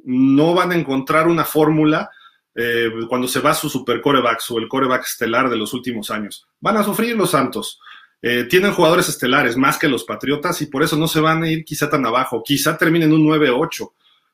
No 0.05 0.55
van 0.55 0.71
a 0.71 0.77
encontrar 0.77 1.27
una 1.27 1.45
fórmula 1.45 2.09
eh, 2.55 2.89
cuando 3.09 3.27
se 3.27 3.41
va 3.41 3.53
su 3.53 3.69
super 3.69 4.01
coreback 4.01 4.41
o 4.51 4.59
el 4.61 4.69
coreback 4.69 5.05
estelar 5.05 5.51
de 5.51 5.57
los 5.57 5.75
últimos 5.75 6.13
años. 6.13 6.47
Van 6.61 6.77
a 6.77 6.85
sufrir 6.85 7.17
los 7.17 7.33
Santos. 7.33 7.81
Eh, 8.23 8.45
tienen 8.45 8.73
jugadores 8.73 9.09
estelares 9.09 9.57
más 9.57 9.79
que 9.79 9.89
los 9.89 10.05
Patriotas 10.05 10.61
y 10.63 10.67
por 10.67 10.83
eso 10.83 10.97
no 10.97 11.07
se 11.07 11.21
van 11.21 11.43
a 11.43 11.51
ir 11.51 11.65
quizá 11.65 11.89
tan 11.89 12.05
abajo. 12.07 12.43
Quizá 12.45 12.77
terminen 12.77 13.13
un 13.13 13.27
9-8, 13.27 13.93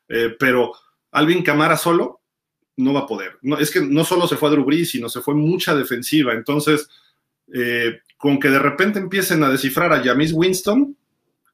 eh, 0.08 0.36
pero 0.38 0.72
Alvin 1.10 1.42
Camara 1.42 1.76
solo 1.76 2.20
no 2.76 2.92
va 2.92 3.00
a 3.00 3.06
poder. 3.06 3.38
No, 3.42 3.58
es 3.58 3.70
que 3.70 3.80
no 3.80 4.04
solo 4.04 4.26
se 4.26 4.36
fue 4.36 4.48
a 4.48 4.52
Drew 4.52 4.84
sino 4.84 5.08
se 5.08 5.20
fue 5.20 5.34
mucha 5.34 5.74
defensiva. 5.74 6.32
Entonces, 6.32 6.88
eh, 7.52 8.00
con 8.16 8.38
que 8.38 8.48
de 8.48 8.58
repente 8.58 8.98
empiecen 8.98 9.42
a 9.44 9.50
descifrar 9.50 9.92
a 9.92 10.02
Jamis 10.02 10.32
Winston, 10.32 10.96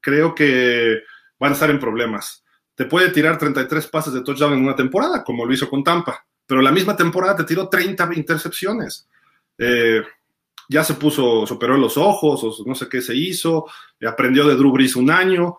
creo 0.00 0.34
que 0.34 1.02
van 1.38 1.52
a 1.52 1.54
estar 1.54 1.70
en 1.70 1.80
problemas. 1.80 2.44
Te 2.74 2.84
puede 2.84 3.10
tirar 3.10 3.38
33 3.38 3.86
pases 3.88 4.12
de 4.12 4.22
touchdown 4.22 4.52
en 4.52 4.62
una 4.62 4.76
temporada, 4.76 5.24
como 5.24 5.44
lo 5.44 5.52
hizo 5.52 5.68
con 5.68 5.82
Tampa, 5.82 6.24
pero 6.46 6.62
la 6.62 6.70
misma 6.70 6.96
temporada 6.96 7.34
te 7.34 7.44
tiró 7.44 7.68
30 7.68 8.10
intercepciones. 8.14 9.08
Eh, 9.58 10.02
ya 10.68 10.84
se 10.84 10.94
puso, 10.94 11.46
se 11.46 11.54
operó 11.54 11.76
los 11.76 11.96
ojos, 11.96 12.44
o 12.44 12.64
no 12.66 12.74
sé 12.74 12.88
qué 12.88 13.00
se 13.00 13.16
hizo, 13.16 13.66
aprendió 14.06 14.46
de 14.46 14.54
Drew 14.54 14.70
Brees 14.70 14.96
un 14.96 15.10
año. 15.10 15.58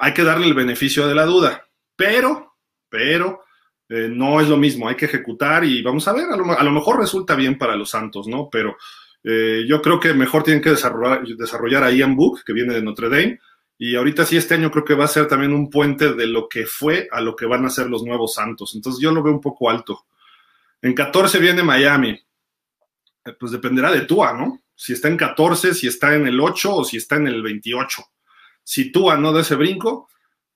Hay 0.00 0.14
que 0.14 0.24
darle 0.24 0.46
el 0.46 0.54
beneficio 0.54 1.06
de 1.06 1.14
la 1.14 1.26
duda, 1.26 1.68
pero, 1.94 2.56
pero, 2.88 3.44
eh, 3.88 4.08
no 4.10 4.40
es 4.40 4.48
lo 4.48 4.56
mismo, 4.56 4.88
hay 4.88 4.96
que 4.96 5.04
ejecutar 5.04 5.64
y 5.64 5.82
vamos 5.82 6.08
a 6.08 6.12
ver, 6.12 6.26
a 6.30 6.64
lo, 6.64 6.72
mejor 6.72 6.98
resulta 6.98 7.34
bien 7.36 7.56
para 7.56 7.76
los 7.76 7.90
Santos, 7.90 8.26
¿no? 8.26 8.48
Pero 8.50 8.76
eh, 9.22 9.64
yo 9.68 9.80
creo 9.80 10.00
que 10.00 10.12
mejor 10.12 10.42
tienen 10.42 10.62
que 10.62 10.70
desarrollar, 10.70 11.24
desarrollar 11.24 11.84
a 11.84 11.92
Ian 11.92 12.16
Book, 12.16 12.42
que 12.44 12.52
viene 12.52 12.74
de 12.74 12.82
Notre 12.82 13.08
Dame, 13.08 13.38
y 13.78 13.94
ahorita 13.94 14.24
sí, 14.24 14.36
este 14.36 14.54
año 14.54 14.70
creo 14.70 14.84
que 14.84 14.94
va 14.94 15.04
a 15.04 15.08
ser 15.08 15.28
también 15.28 15.52
un 15.52 15.68
puente 15.68 16.14
de 16.14 16.26
lo 16.26 16.48
que 16.48 16.66
fue 16.66 17.08
a 17.12 17.20
lo 17.20 17.36
que 17.36 17.46
van 17.46 17.64
a 17.66 17.70
ser 17.70 17.88
los 17.88 18.02
nuevos 18.02 18.34
Santos. 18.34 18.74
Entonces 18.74 19.02
yo 19.02 19.12
lo 19.12 19.22
veo 19.22 19.34
un 19.34 19.40
poco 19.40 19.68
alto. 19.68 20.06
En 20.80 20.94
14 20.94 21.38
viene 21.38 21.62
Miami. 21.62 22.18
Eh, 23.26 23.32
pues 23.38 23.52
dependerá 23.52 23.90
de 23.90 24.02
Tua, 24.02 24.32
¿no? 24.32 24.62
Si 24.74 24.92
está 24.92 25.08
en 25.08 25.16
14, 25.16 25.74
si 25.74 25.86
está 25.86 26.14
en 26.14 26.26
el 26.26 26.40
8 26.40 26.76
o 26.76 26.84
si 26.84 26.96
está 26.96 27.16
en 27.16 27.26
el 27.26 27.42
28. 27.42 28.02
Si 28.62 28.92
Tua 28.92 29.16
no 29.16 29.32
da 29.32 29.40
ese 29.40 29.56
brinco, 29.56 30.08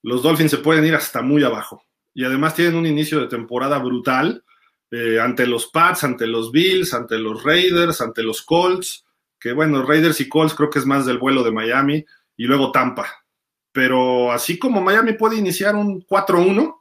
los 0.02 0.22
Dolphins 0.22 0.50
se 0.50 0.58
pueden 0.58 0.84
ir 0.84 0.94
hasta 0.94 1.22
muy 1.22 1.42
abajo. 1.42 1.84
Y 2.14 2.24
además 2.24 2.54
tienen 2.54 2.76
un 2.76 2.86
inicio 2.86 3.20
de 3.20 3.28
temporada 3.28 3.78
brutal 3.78 4.44
eh, 4.90 5.20
ante 5.20 5.46
los 5.46 5.66
Pats, 5.68 6.04
ante 6.04 6.26
los 6.26 6.50
Bills, 6.50 6.94
ante 6.94 7.18
los 7.18 7.44
Raiders, 7.44 8.00
ante 8.00 8.22
los 8.22 8.42
Colts, 8.42 9.04
que 9.38 9.52
bueno, 9.52 9.82
Raiders 9.84 10.20
y 10.20 10.28
Colts 10.28 10.54
creo 10.54 10.70
que 10.70 10.80
es 10.80 10.86
más 10.86 11.06
del 11.06 11.18
vuelo 11.18 11.42
de 11.42 11.52
Miami, 11.52 12.04
y 12.36 12.44
luego 12.44 12.72
Tampa. 12.72 13.24
Pero 13.72 14.32
así 14.32 14.58
como 14.58 14.80
Miami 14.80 15.12
puede 15.12 15.36
iniciar 15.36 15.76
un 15.76 16.04
4-1, 16.04 16.80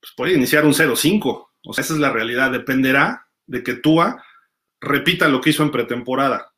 pues 0.00 0.12
puede 0.16 0.34
iniciar 0.34 0.64
un 0.64 0.72
0-5. 0.72 1.48
O 1.66 1.72
sea, 1.72 1.82
esa 1.84 1.94
es 1.94 2.00
la 2.00 2.10
realidad. 2.10 2.50
Dependerá 2.50 3.28
de 3.46 3.62
que 3.62 3.74
Tua 3.74 4.22
repita 4.84 5.28
lo 5.28 5.40
que 5.40 5.50
hizo 5.50 5.62
en 5.62 5.70
pretemporada. 5.70 6.52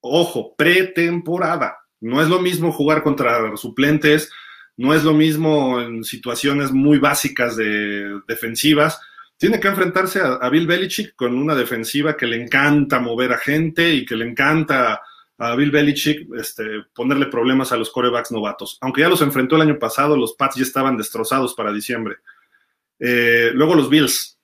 Ojo, 0.00 0.54
pretemporada. 0.56 1.78
No 2.00 2.22
es 2.22 2.28
lo 2.28 2.40
mismo 2.40 2.72
jugar 2.72 3.02
contra 3.02 3.56
suplentes, 3.56 4.32
no 4.76 4.94
es 4.94 5.04
lo 5.04 5.12
mismo 5.12 5.80
en 5.80 6.02
situaciones 6.04 6.72
muy 6.72 6.98
básicas 6.98 7.56
de 7.56 8.20
defensivas. 8.26 8.98
Tiene 9.36 9.60
que 9.60 9.68
enfrentarse 9.68 10.20
a, 10.20 10.48
Bill 10.48 10.66
Belichick 10.66 11.14
con 11.14 11.36
una 11.36 11.54
defensiva 11.54 12.16
que 12.16 12.26
le 12.26 12.42
encanta 12.42 12.98
mover 12.98 13.32
a 13.32 13.38
gente 13.38 13.92
y 13.92 14.06
que 14.06 14.16
le 14.16 14.26
encanta 14.26 15.02
a 15.38 15.54
Bill 15.54 15.70
Belichick 15.70 16.28
este, 16.38 16.84
ponerle 16.94 17.26
problemas 17.26 17.72
a 17.72 17.76
los 17.76 17.90
corebacks 17.90 18.32
novatos. 18.32 18.78
Aunque 18.80 19.02
ya 19.02 19.08
los 19.08 19.22
enfrentó 19.22 19.56
el 19.56 19.62
año 19.62 19.78
pasado, 19.78 20.16
los 20.16 20.34
Pats 20.34 20.56
ya 20.56 20.62
estaban 20.62 20.96
destrozados 20.96 21.54
para 21.54 21.72
diciembre. 21.72 22.16
Eh, 22.98 23.50
luego 23.54 23.74
los 23.74 23.88
Bills 23.88 24.39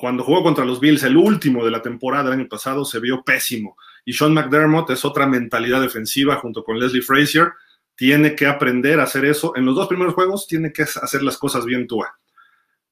cuando 0.00 0.24
jugó 0.24 0.42
contra 0.42 0.64
los 0.64 0.80
Bills, 0.80 1.02
el 1.02 1.18
último 1.18 1.62
de 1.62 1.70
la 1.70 1.82
temporada 1.82 2.30
del 2.30 2.40
año 2.40 2.48
pasado, 2.48 2.86
se 2.86 3.00
vio 3.00 3.22
pésimo. 3.22 3.76
Y 4.06 4.14
Sean 4.14 4.32
McDermott 4.32 4.88
es 4.88 5.04
otra 5.04 5.26
mentalidad 5.26 5.82
defensiva 5.82 6.36
junto 6.36 6.64
con 6.64 6.80
Leslie 6.80 7.02
Frazier. 7.02 7.52
Tiene 7.94 8.34
que 8.34 8.46
aprender 8.46 8.98
a 8.98 9.02
hacer 9.02 9.26
eso. 9.26 9.54
En 9.56 9.66
los 9.66 9.74
dos 9.74 9.88
primeros 9.88 10.14
juegos 10.14 10.46
tiene 10.46 10.72
que 10.72 10.84
hacer 10.84 11.22
las 11.22 11.36
cosas 11.36 11.66
bien 11.66 11.86
Tua. 11.86 12.18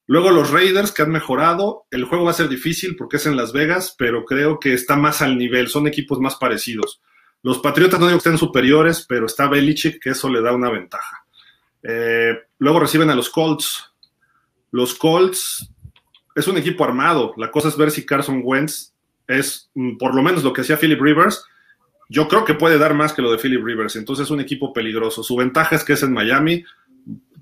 Luego 0.06 0.30
los 0.30 0.50
Raiders 0.50 0.92
que 0.92 1.00
han 1.00 1.10
mejorado. 1.10 1.86
El 1.90 2.04
juego 2.04 2.26
va 2.26 2.32
a 2.32 2.34
ser 2.34 2.50
difícil 2.50 2.94
porque 2.94 3.16
es 3.16 3.24
en 3.24 3.38
Las 3.38 3.54
Vegas, 3.54 3.94
pero 3.96 4.26
creo 4.26 4.60
que 4.60 4.74
está 4.74 4.94
más 4.94 5.22
al 5.22 5.38
nivel. 5.38 5.68
Son 5.68 5.86
equipos 5.86 6.20
más 6.20 6.36
parecidos. 6.36 7.00
Los 7.42 7.60
Patriotas 7.60 7.98
no 8.00 8.06
digo 8.06 8.18
que 8.18 8.28
estén 8.28 8.36
superiores, 8.36 9.06
pero 9.08 9.24
está 9.24 9.48
Belichick, 9.48 9.98
que 9.98 10.10
eso 10.10 10.28
le 10.28 10.42
da 10.42 10.52
una 10.52 10.68
ventaja. 10.68 11.24
Eh, 11.82 12.36
luego 12.58 12.80
reciben 12.80 13.08
a 13.08 13.14
los 13.14 13.30
Colts. 13.30 13.94
Los 14.72 14.94
Colts 14.94 15.70
es 16.38 16.48
un 16.48 16.56
equipo 16.56 16.84
armado. 16.84 17.34
La 17.36 17.50
cosa 17.50 17.68
es 17.68 17.76
ver 17.76 17.90
si 17.90 18.06
Carson 18.06 18.42
Wentz 18.44 18.92
es 19.26 19.70
mm, 19.74 19.96
por 19.96 20.14
lo 20.14 20.22
menos 20.22 20.44
lo 20.44 20.52
que 20.52 20.62
hacía 20.62 20.78
Philip 20.78 21.00
Rivers. 21.00 21.44
Yo 22.08 22.28
creo 22.28 22.44
que 22.44 22.54
puede 22.54 22.78
dar 22.78 22.94
más 22.94 23.12
que 23.12 23.22
lo 23.22 23.30
de 23.30 23.38
Philip 23.38 23.62
Rivers. 23.62 23.96
Entonces 23.96 24.26
es 24.26 24.30
un 24.30 24.40
equipo 24.40 24.72
peligroso. 24.72 25.22
Su 25.22 25.36
ventaja 25.36 25.76
es 25.76 25.84
que 25.84 25.92
es 25.94 26.02
en 26.02 26.12
Miami, 26.12 26.64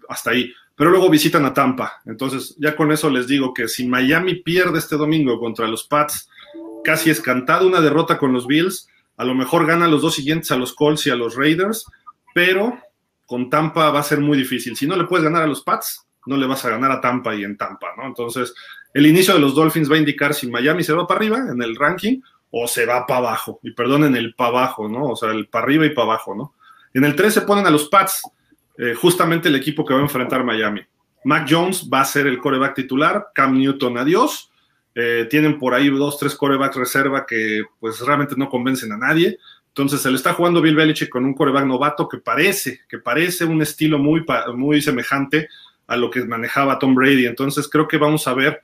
hasta 0.09 0.31
ahí. 0.31 0.53
Pero 0.75 0.91
luego 0.91 1.09
visitan 1.09 1.45
a 1.45 1.55
Tampa. 1.55 2.03
Entonces 2.07 2.57
ya 2.59 2.75
con 2.75 2.91
eso 2.91 3.09
les 3.11 3.27
digo 3.27 3.55
que 3.55 3.69
si 3.69 3.87
Miami 3.87 4.37
pierde 4.37 4.79
este 4.79 4.97
domingo 4.97 5.39
contra 5.39 5.69
los 5.69 5.85
Pats 5.85 6.29
casi 6.85 7.11
escantado 7.11 7.67
una 7.67 7.81
derrota 7.81 8.19
con 8.19 8.33
los 8.33 8.47
Bills. 8.47 8.89
A 9.17 9.25
lo 9.25 9.35
mejor 9.35 9.67
gana 9.67 9.89
los 9.89 10.03
dos 10.03 10.15
siguientes 10.15 10.51
a 10.51 10.57
los 10.57 10.75
Colts 10.75 11.07
y 11.07 11.11
a 11.11 11.17
los 11.17 11.35
Raiders, 11.37 11.87
pero 12.35 12.79
con 13.27 13.51
Tampa 13.51 13.91
va 13.91 14.01
a 14.01 14.05
ser 14.05 14.21
muy 14.21 14.39
difícil. 14.39 14.77
Si 14.77 14.87
no 14.87 14.97
le 14.97 15.05
puedes 15.05 15.25
ganar 15.25 15.43
a 15.43 15.47
los 15.47 15.63
Pats, 15.63 16.06
no 16.27 16.37
le 16.37 16.47
vas 16.47 16.65
a 16.65 16.71
ganar 16.71 16.91
a 16.93 17.01
Tampa 17.01 17.35
y 17.35 17.45
en 17.45 17.57
Tampa, 17.57 17.89
¿no? 17.97 18.07
Entonces, 18.07 18.55
el 18.93 19.07
inicio 19.07 19.35
de 19.35 19.41
los 19.41 19.55
Dolphins 19.55 19.91
va 19.91 19.97
a 19.97 19.99
indicar 19.99 20.35
si 20.35 20.51
Miami 20.51 20.83
se 20.83 20.93
va 20.93 21.07
para 21.07 21.19
arriba 21.19 21.39
en 21.51 21.63
el 21.63 21.77
ranking 21.77 22.21
o 22.51 22.67
se 22.67 22.87
va 22.87 23.07
para 23.07 23.19
abajo. 23.19 23.61
Y 23.63 23.73
perdonen 23.73 24.17
el 24.17 24.35
para 24.35 24.51
abajo, 24.51 24.89
¿no? 24.89 25.11
O 25.11 25.17
sea, 25.17 25.31
el 25.31 25.49
para 25.49 25.65
arriba 25.65 25.87
y 25.87 25.91
para 25.91 26.09
abajo, 26.09 26.35
¿no? 26.35 26.55
En 26.95 27.05
el 27.05 27.15
3 27.15 27.35
se 27.35 27.41
ponen 27.43 27.67
a 27.67 27.71
los 27.71 27.89
Pats, 27.89 28.23
eh, 28.79 28.95
justamente 28.95 29.49
el 29.49 29.57
equipo 29.57 29.85
que 29.85 29.95
va 29.95 30.01
a 30.01 30.05
enfrentar 30.05 30.45
Miami. 30.45 30.81
Mac 31.25 31.47
Jones 31.49 31.91
va 31.93 32.01
a 32.01 32.05
ser 32.05 32.27
el 32.27 32.39
coreback 32.39 32.75
titular, 32.75 33.29
Cam 33.35 33.59
Newton 33.59 33.99
adiós. 33.99 34.51
Eh, 34.95 35.27
tienen 35.29 35.59
por 35.59 35.75
ahí 35.75 35.91
dos, 35.91 36.19
tres 36.19 36.35
corebacks 36.35 36.77
reserva 36.77 37.27
que 37.27 37.65
pues 37.79 38.01
realmente 38.01 38.35
no 38.39 38.49
convencen 38.49 38.93
a 38.93 38.97
nadie. 38.97 39.37
Entonces 39.69 40.01
se 40.01 40.09
le 40.09 40.17
está 40.17 40.33
jugando 40.33 40.63
Bill 40.63 40.75
Belichick 40.75 41.11
con 41.11 41.27
un 41.27 41.35
coreback 41.35 41.67
novato 41.67 42.09
que 42.09 42.17
parece, 42.17 42.81
que 42.89 42.99
parece 42.99 43.45
un 43.45 43.61
estilo 43.61 43.99
muy, 43.99 44.25
muy 44.55 44.81
semejante 44.81 45.49
a 45.87 45.97
lo 45.97 46.11
que 46.11 46.25
manejaba 46.25 46.79
Tom 46.79 46.95
Brady. 46.95 47.27
Entonces 47.27 47.69
creo 47.69 47.89
que 47.89 47.99
vamos 47.99 48.27
a 48.27 48.35
ver 48.35 48.63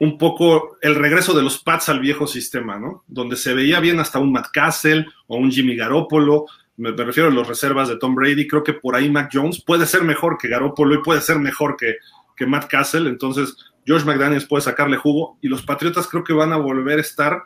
un 0.00 0.16
poco 0.16 0.78
el 0.80 0.94
regreso 0.94 1.34
de 1.34 1.42
los 1.42 1.58
Pats 1.62 1.88
al 1.90 2.00
viejo 2.00 2.26
sistema, 2.26 2.78
¿no? 2.78 3.04
Donde 3.06 3.36
se 3.36 3.52
veía 3.52 3.80
bien 3.80 4.00
hasta 4.00 4.18
un 4.18 4.32
Matt 4.32 4.48
Castle 4.52 5.06
o 5.26 5.36
un 5.36 5.50
Jimmy 5.50 5.76
Garoppolo. 5.76 6.46
Me, 6.78 6.92
refiero 6.92 7.28
a 7.28 7.32
las 7.32 7.46
reservas 7.46 7.88
de 7.88 7.98
Tom 7.98 8.14
Brady. 8.14 8.48
Creo 8.48 8.64
que 8.64 8.72
por 8.72 8.96
ahí 8.96 9.10
Mac 9.10 9.30
Jones 9.32 9.62
puede 9.62 9.86
ser 9.86 10.02
mejor 10.02 10.38
que 10.38 10.48
Garoppolo 10.48 10.94
y 10.94 11.02
puede 11.02 11.20
ser 11.20 11.38
mejor 11.38 11.76
que, 11.76 11.96
que 12.34 12.46
Matt 12.46 12.68
Castle. 12.68 13.10
Entonces, 13.10 13.54
George 13.84 14.06
McDaniels 14.06 14.46
puede 14.46 14.62
sacarle 14.62 14.96
jugo 14.96 15.38
y 15.42 15.48
los 15.48 15.62
Patriotas 15.62 16.06
creo 16.08 16.24
que 16.24 16.32
van 16.32 16.52
a 16.52 16.56
volver 16.56 16.98
a 16.98 17.02
estar 17.02 17.42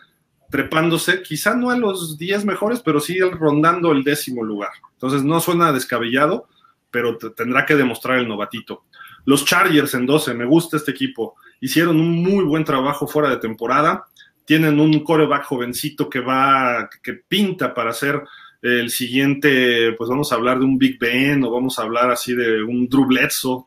trepándose, 0.51 1.23
quizá 1.23 1.57
no 1.57 1.71
a 1.71 1.77
los 1.77 2.17
10 2.17 2.45
mejores, 2.45 2.81
pero 2.81 3.01
sí 3.01 3.19
rondando 3.19 3.91
el 3.91 4.05
décimo 4.05 4.45
lugar. 4.45 4.71
Entonces 4.93 5.25
no 5.25 5.41
suena 5.41 5.73
descabellado, 5.73 6.47
pero 6.95 7.19
tendrá 7.19 7.67
que 7.67 7.75
demostrar 7.75 8.21
el 8.21 8.29
novatito. 8.29 8.85
Los 9.25 9.45
Chargers 9.45 9.95
en 9.95 10.07
12, 10.07 10.33
me 10.33 10.45
gusta 10.45 10.77
este 10.77 10.93
equipo. 10.93 11.35
Hicieron 11.61 11.99
un 11.99 12.23
muy 12.23 12.45
buen 12.45 12.63
trabajo 12.63 13.09
fuera 13.09 13.29
de 13.31 13.39
temporada. 13.39 14.05
Tienen 14.45 14.79
un 14.79 15.03
coreback 15.03 15.45
jovencito 15.45 16.09
que 16.09 16.21
va, 16.21 16.89
que 17.03 17.15
pinta 17.15 17.75
para 17.75 17.93
ser 17.93 18.23
el 18.63 18.91
siguiente, 18.91 19.91
pues 19.99 20.09
vamos 20.09 20.31
a 20.31 20.37
hablar 20.37 20.61
de 20.61 20.67
un 20.67 20.79
Big 20.79 20.97
Ben 21.01 21.43
o 21.43 21.51
vamos 21.51 21.81
a 21.81 21.83
hablar 21.83 22.13
así 22.13 22.33
de 22.33 22.63
un 22.63 22.89
Drew. 22.89 23.09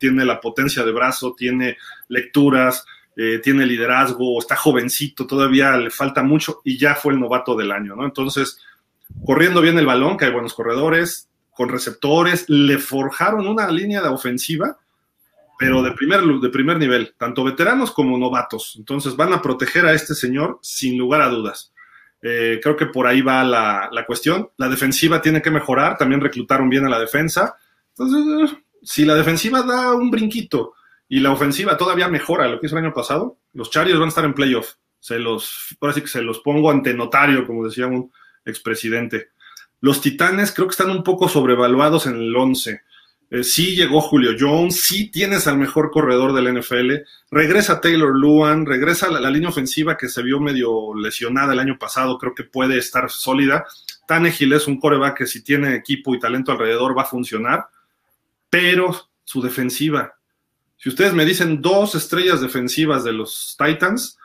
Tiene 0.00 0.24
la 0.24 0.40
potencia 0.40 0.82
de 0.82 0.92
brazo, 0.92 1.34
tiene 1.36 1.76
lecturas, 2.08 2.86
eh, 3.14 3.40
tiene 3.44 3.66
liderazgo, 3.66 4.38
está 4.38 4.56
jovencito, 4.56 5.26
todavía 5.26 5.76
le 5.76 5.90
falta 5.90 6.22
mucho 6.22 6.62
y 6.64 6.78
ya 6.78 6.94
fue 6.94 7.12
el 7.12 7.20
novato 7.20 7.54
del 7.54 7.72
año, 7.72 7.94
¿no? 7.94 8.06
Entonces, 8.06 8.58
corriendo 9.26 9.60
bien 9.60 9.78
el 9.78 9.84
balón, 9.84 10.16
que 10.16 10.24
hay 10.24 10.32
buenos 10.32 10.54
corredores, 10.54 11.27
con 11.58 11.70
receptores, 11.70 12.48
le 12.48 12.78
forjaron 12.78 13.48
una 13.48 13.68
línea 13.68 14.00
de 14.00 14.08
ofensiva, 14.08 14.78
pero 15.58 15.82
de 15.82 15.90
primer, 15.90 16.22
de 16.22 16.48
primer 16.50 16.78
nivel, 16.78 17.14
tanto 17.18 17.42
veteranos 17.42 17.90
como 17.90 18.16
novatos. 18.16 18.76
Entonces, 18.78 19.16
van 19.16 19.32
a 19.32 19.42
proteger 19.42 19.84
a 19.84 19.92
este 19.92 20.14
señor 20.14 20.60
sin 20.62 20.96
lugar 20.96 21.20
a 21.20 21.28
dudas. 21.28 21.72
Eh, 22.22 22.60
creo 22.62 22.76
que 22.76 22.86
por 22.86 23.08
ahí 23.08 23.22
va 23.22 23.42
la, 23.42 23.88
la, 23.90 24.06
cuestión. 24.06 24.50
La 24.56 24.68
defensiva 24.68 25.20
tiene 25.20 25.42
que 25.42 25.50
mejorar, 25.50 25.98
también 25.98 26.20
reclutaron 26.20 26.68
bien 26.68 26.86
a 26.86 26.88
la 26.88 27.00
defensa. 27.00 27.56
Entonces, 27.96 28.56
si 28.84 29.04
la 29.04 29.16
defensiva 29.16 29.62
da 29.62 29.94
un 29.94 30.12
brinquito 30.12 30.74
y 31.08 31.18
la 31.18 31.32
ofensiva 31.32 31.76
todavía 31.76 32.06
mejora 32.06 32.46
lo 32.46 32.60
que 32.60 32.66
hizo 32.66 32.78
el 32.78 32.84
año 32.84 32.94
pasado, 32.94 33.38
los 33.52 33.72
Chargers 33.72 33.98
van 33.98 34.06
a 34.06 34.10
estar 34.10 34.24
en 34.24 34.34
playoff. 34.34 34.74
Se 35.00 35.18
los, 35.18 35.76
ahora 35.80 35.92
sí 35.92 36.02
que 36.02 36.06
se 36.06 36.22
los 36.22 36.38
pongo 36.38 36.70
ante 36.70 36.94
notario, 36.94 37.44
como 37.44 37.66
decía 37.66 37.88
un 37.88 38.12
expresidente. 38.44 39.30
Los 39.80 40.00
Titanes 40.00 40.52
creo 40.52 40.66
que 40.66 40.72
están 40.72 40.90
un 40.90 41.02
poco 41.02 41.28
sobrevaluados 41.28 42.06
en 42.06 42.16
el 42.16 42.34
11. 42.34 42.82
Eh, 43.30 43.44
sí 43.44 43.76
llegó 43.76 44.00
Julio 44.00 44.32
Jones, 44.38 44.84
sí 44.84 45.10
tienes 45.10 45.46
al 45.46 45.58
mejor 45.58 45.90
corredor 45.90 46.32
del 46.32 46.58
NFL, 46.58 46.92
regresa 47.30 47.80
Taylor 47.80 48.16
Luan, 48.16 48.64
regresa 48.64 49.10
la, 49.10 49.20
la, 49.20 49.30
línea 49.30 49.50
ofensiva 49.50 49.98
que 49.98 50.08
se 50.08 50.22
vio 50.22 50.40
medio 50.40 50.94
lesionada 50.94 51.52
el 51.52 51.58
año 51.58 51.78
pasado, 51.78 52.16
creo 52.16 52.34
que 52.34 52.44
puede 52.44 52.78
estar 52.78 53.10
sólida. 53.10 53.66
Tannehill 54.06 54.54
es 54.54 54.66
un 54.66 54.80
coreback 54.80 55.18
que 55.18 55.26
si 55.26 55.44
tiene 55.44 55.74
equipo 55.74 56.14
y 56.14 56.18
talento 56.18 56.52
alrededor 56.52 56.96
va 56.96 57.02
a 57.02 57.06
funcionar, 57.06 57.66
pero 58.48 59.10
su 59.24 59.42
defensiva, 59.42 60.14
si 60.78 60.88
ustedes 60.88 61.12
me 61.12 61.26
dicen 61.26 61.60
dos 61.60 61.94
estrellas 61.94 62.40
defensivas 62.40 63.04
de 63.04 63.12
los 63.12 63.56
Titans, 63.58 64.16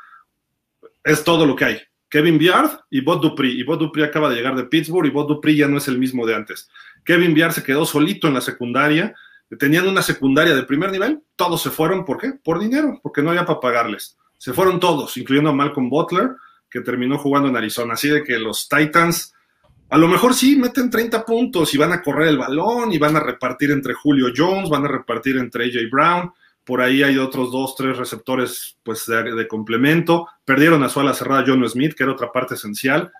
es 1.03 1.23
todo 1.23 1.45
lo 1.45 1.55
que 1.55 1.65
hay. 1.65 1.81
Kevin 2.13 2.37
Biard 2.37 2.69
y 2.91 3.01
Bob 3.01 3.23
Dupri. 3.23 3.59
Y 3.59 3.63
Bob 3.63 3.79
Dupri 3.79 4.03
acaba 4.03 4.29
de 4.29 4.35
llegar 4.35 4.55
de 4.55 4.65
Pittsburgh 4.65 5.07
y 5.07 5.09
Bob 5.09 5.27
Dupri 5.27 5.55
ya 5.55 5.67
no 5.67 5.79
es 5.79 5.87
el 5.87 5.97
mismo 5.97 6.27
de 6.27 6.35
antes. 6.35 6.69
Kevin 7.03 7.33
Biard 7.33 7.53
se 7.53 7.63
quedó 7.63 7.87
solito 7.87 8.27
en 8.27 8.35
la 8.35 8.41
secundaria. 8.41 9.15
Tenían 9.57 9.87
una 9.87 10.03
secundaria 10.03 10.53
de 10.53 10.61
primer 10.61 10.91
nivel. 10.91 11.23
Todos 11.35 11.63
se 11.63 11.71
fueron. 11.71 12.05
¿Por 12.05 12.19
qué? 12.19 12.33
Por 12.33 12.59
dinero, 12.59 12.99
porque 13.01 13.23
no 13.23 13.31
había 13.31 13.47
para 13.47 13.59
pagarles. 13.59 14.15
Se 14.37 14.53
fueron 14.53 14.79
todos, 14.79 15.17
incluyendo 15.17 15.49
a 15.49 15.53
Malcolm 15.53 15.89
Butler, 15.89 16.35
que 16.69 16.81
terminó 16.81 17.17
jugando 17.17 17.49
en 17.49 17.57
Arizona. 17.57 17.95
Así 17.95 18.09
de 18.09 18.23
que 18.23 18.37
los 18.37 18.69
Titans 18.69 19.33
a 19.89 19.97
lo 19.97 20.07
mejor 20.07 20.35
sí 20.35 20.55
meten 20.55 20.91
30 20.91 21.25
puntos 21.25 21.73
y 21.73 21.79
van 21.79 21.93
a 21.93 22.03
correr 22.03 22.27
el 22.27 22.37
balón 22.37 22.93
y 22.93 22.99
van 22.99 23.15
a 23.15 23.21
repartir 23.21 23.71
entre 23.71 23.95
Julio 23.95 24.27
Jones, 24.37 24.69
van 24.69 24.85
a 24.85 24.87
repartir 24.87 25.37
entre 25.37 25.65
AJ 25.65 25.89
Brown, 25.89 26.31
por 26.65 26.81
ahí 26.81 27.03
hay 27.03 27.17
otros 27.17 27.51
dos, 27.51 27.75
tres 27.75 27.97
receptores 27.97 28.77
pues, 28.83 29.05
de, 29.05 29.47
complemento. 29.47 30.27
Perdieron 30.45 30.83
a 30.83 30.89
su 30.89 30.99
ala 30.99 31.13
cerrada 31.13 31.43
John 31.45 31.67
Smith, 31.67 31.93
que 31.93 32.03
era 32.03 32.13
otra 32.13 32.31
parte 32.31 32.55
esencial. 32.55 33.11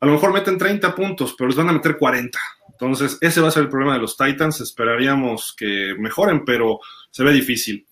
A 0.00 0.06
lo 0.06 0.12
mejor 0.12 0.32
meten 0.32 0.56
30 0.56 0.94
puntos, 0.94 1.34
pero 1.36 1.48
les 1.48 1.56
van 1.56 1.68
a 1.68 1.72
meter 1.72 1.96
40. 1.98 2.38
Entonces, 2.70 3.18
ese 3.20 3.40
va 3.40 3.48
a 3.48 3.50
ser 3.50 3.64
el 3.64 3.68
problema 3.68 3.94
de 3.94 4.00
los 4.00 4.16
Titans. 4.16 4.60
Esperaríamos 4.60 5.54
que 5.56 5.94
mejoren, 5.98 6.44
pero 6.44 6.78
se 7.10 7.24
ve 7.24 7.32
difícil. 7.32 7.86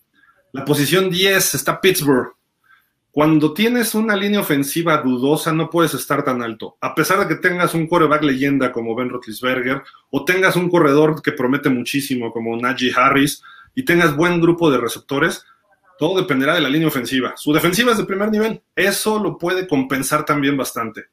La 0.53 0.64
posición 0.64 1.11
10 1.11 1.55
está 1.55 1.81
Pittsburgh. 1.81 2.33
Cuando 3.11 3.53
tienes 3.53 3.95
una 3.95 4.14
línea 4.14 4.41
ofensiva 4.41 4.99
dudosa, 4.99 5.53
no 5.53 5.69
puedes 5.71 5.93
estar 5.93 6.25
tan 6.25 6.41
alto. 6.41 6.77
A 6.81 6.95
pesar 6.95 7.19
de 7.19 7.27
que 7.27 7.41
tengas 7.41 7.75
un 7.75 7.88
coreback 7.88 8.23
leyenda 8.23 8.71
como 8.71 8.95
Ben 8.95 9.09
Roethlisberger, 9.09 9.83
o 10.11 10.25
tengas 10.25 10.55
un 10.57 10.71
corredor 10.71 11.21
que 11.21 11.33
promete 11.33 11.69
muchísimo 11.69 12.31
como 12.33 12.57
Najee 12.57 12.93
Harris, 12.95 13.43
y 13.79 13.85
tengas 13.85 14.17
buen 14.17 14.41
grupo 14.41 14.73
de 14.73 14.79
receptores, 14.79 15.47
todo 16.01 16.21
dependerá 16.21 16.53
de 16.57 16.61
la 16.61 16.69
línea 16.69 16.88
ofensiva. 16.88 17.35
Su 17.37 17.53
defensiva 17.53 17.93
es 17.93 17.99
de 17.99 18.07
primer 18.07 18.29
nivel. 18.29 18.61
Eso 18.75 19.23
lo 19.23 19.38
puede 19.38 19.69
compensar 19.69 20.25
también 20.25 20.57
bastante. 20.57 21.05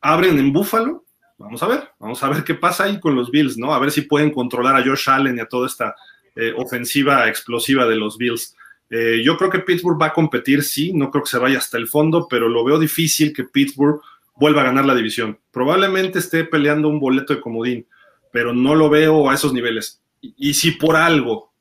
Abren 0.00 0.38
en 0.38 0.52
Búfalo. 0.52 1.04
Vamos 1.36 1.64
a 1.64 1.66
ver, 1.66 1.88
vamos 1.98 2.22
a 2.22 2.28
ver 2.28 2.44
qué 2.44 2.54
pasa 2.54 2.84
ahí 2.84 3.00
con 3.00 3.16
los 3.16 3.32
Bills, 3.32 3.58
¿no? 3.58 3.74
A 3.74 3.80
ver 3.80 3.90
si 3.90 4.02
pueden 4.02 4.30
controlar 4.30 4.76
a 4.76 4.84
Josh 4.84 5.10
Allen 5.10 5.36
y 5.36 5.40
a 5.40 5.48
toda 5.48 5.66
esta 5.66 5.96
eh, 6.36 6.52
ofensiva 6.56 7.28
explosiva 7.28 7.86
de 7.86 7.96
los 7.96 8.16
Bills. 8.16 8.54
Eh, 8.88 9.20
yo 9.24 9.36
creo 9.36 9.50
que 9.50 9.58
Pittsburgh 9.58 10.00
va 10.00 10.06
a 10.06 10.12
competir, 10.12 10.62
sí, 10.62 10.92
no 10.92 11.10
creo 11.10 11.24
que 11.24 11.30
se 11.30 11.38
vaya 11.38 11.58
hasta 11.58 11.76
el 11.76 11.88
fondo, 11.88 12.28
pero 12.30 12.48
lo 12.48 12.62
veo 12.62 12.78
difícil 12.78 13.32
que 13.32 13.42
Pittsburgh 13.42 14.00
vuelva 14.36 14.60
a 14.60 14.66
ganar 14.66 14.84
la 14.84 14.94
división. 14.94 15.40
Probablemente 15.50 16.20
esté 16.20 16.44
peleando 16.44 16.88
un 16.88 17.00
boleto 17.00 17.34
de 17.34 17.40
comodín, 17.40 17.88
pero 18.32 18.52
no 18.52 18.76
lo 18.76 18.88
veo 18.88 19.28
a 19.28 19.34
esos 19.34 19.52
niveles. 19.52 20.00
y 20.20 20.54
si 20.54 20.70
por 20.70 20.94
algo 20.94 21.55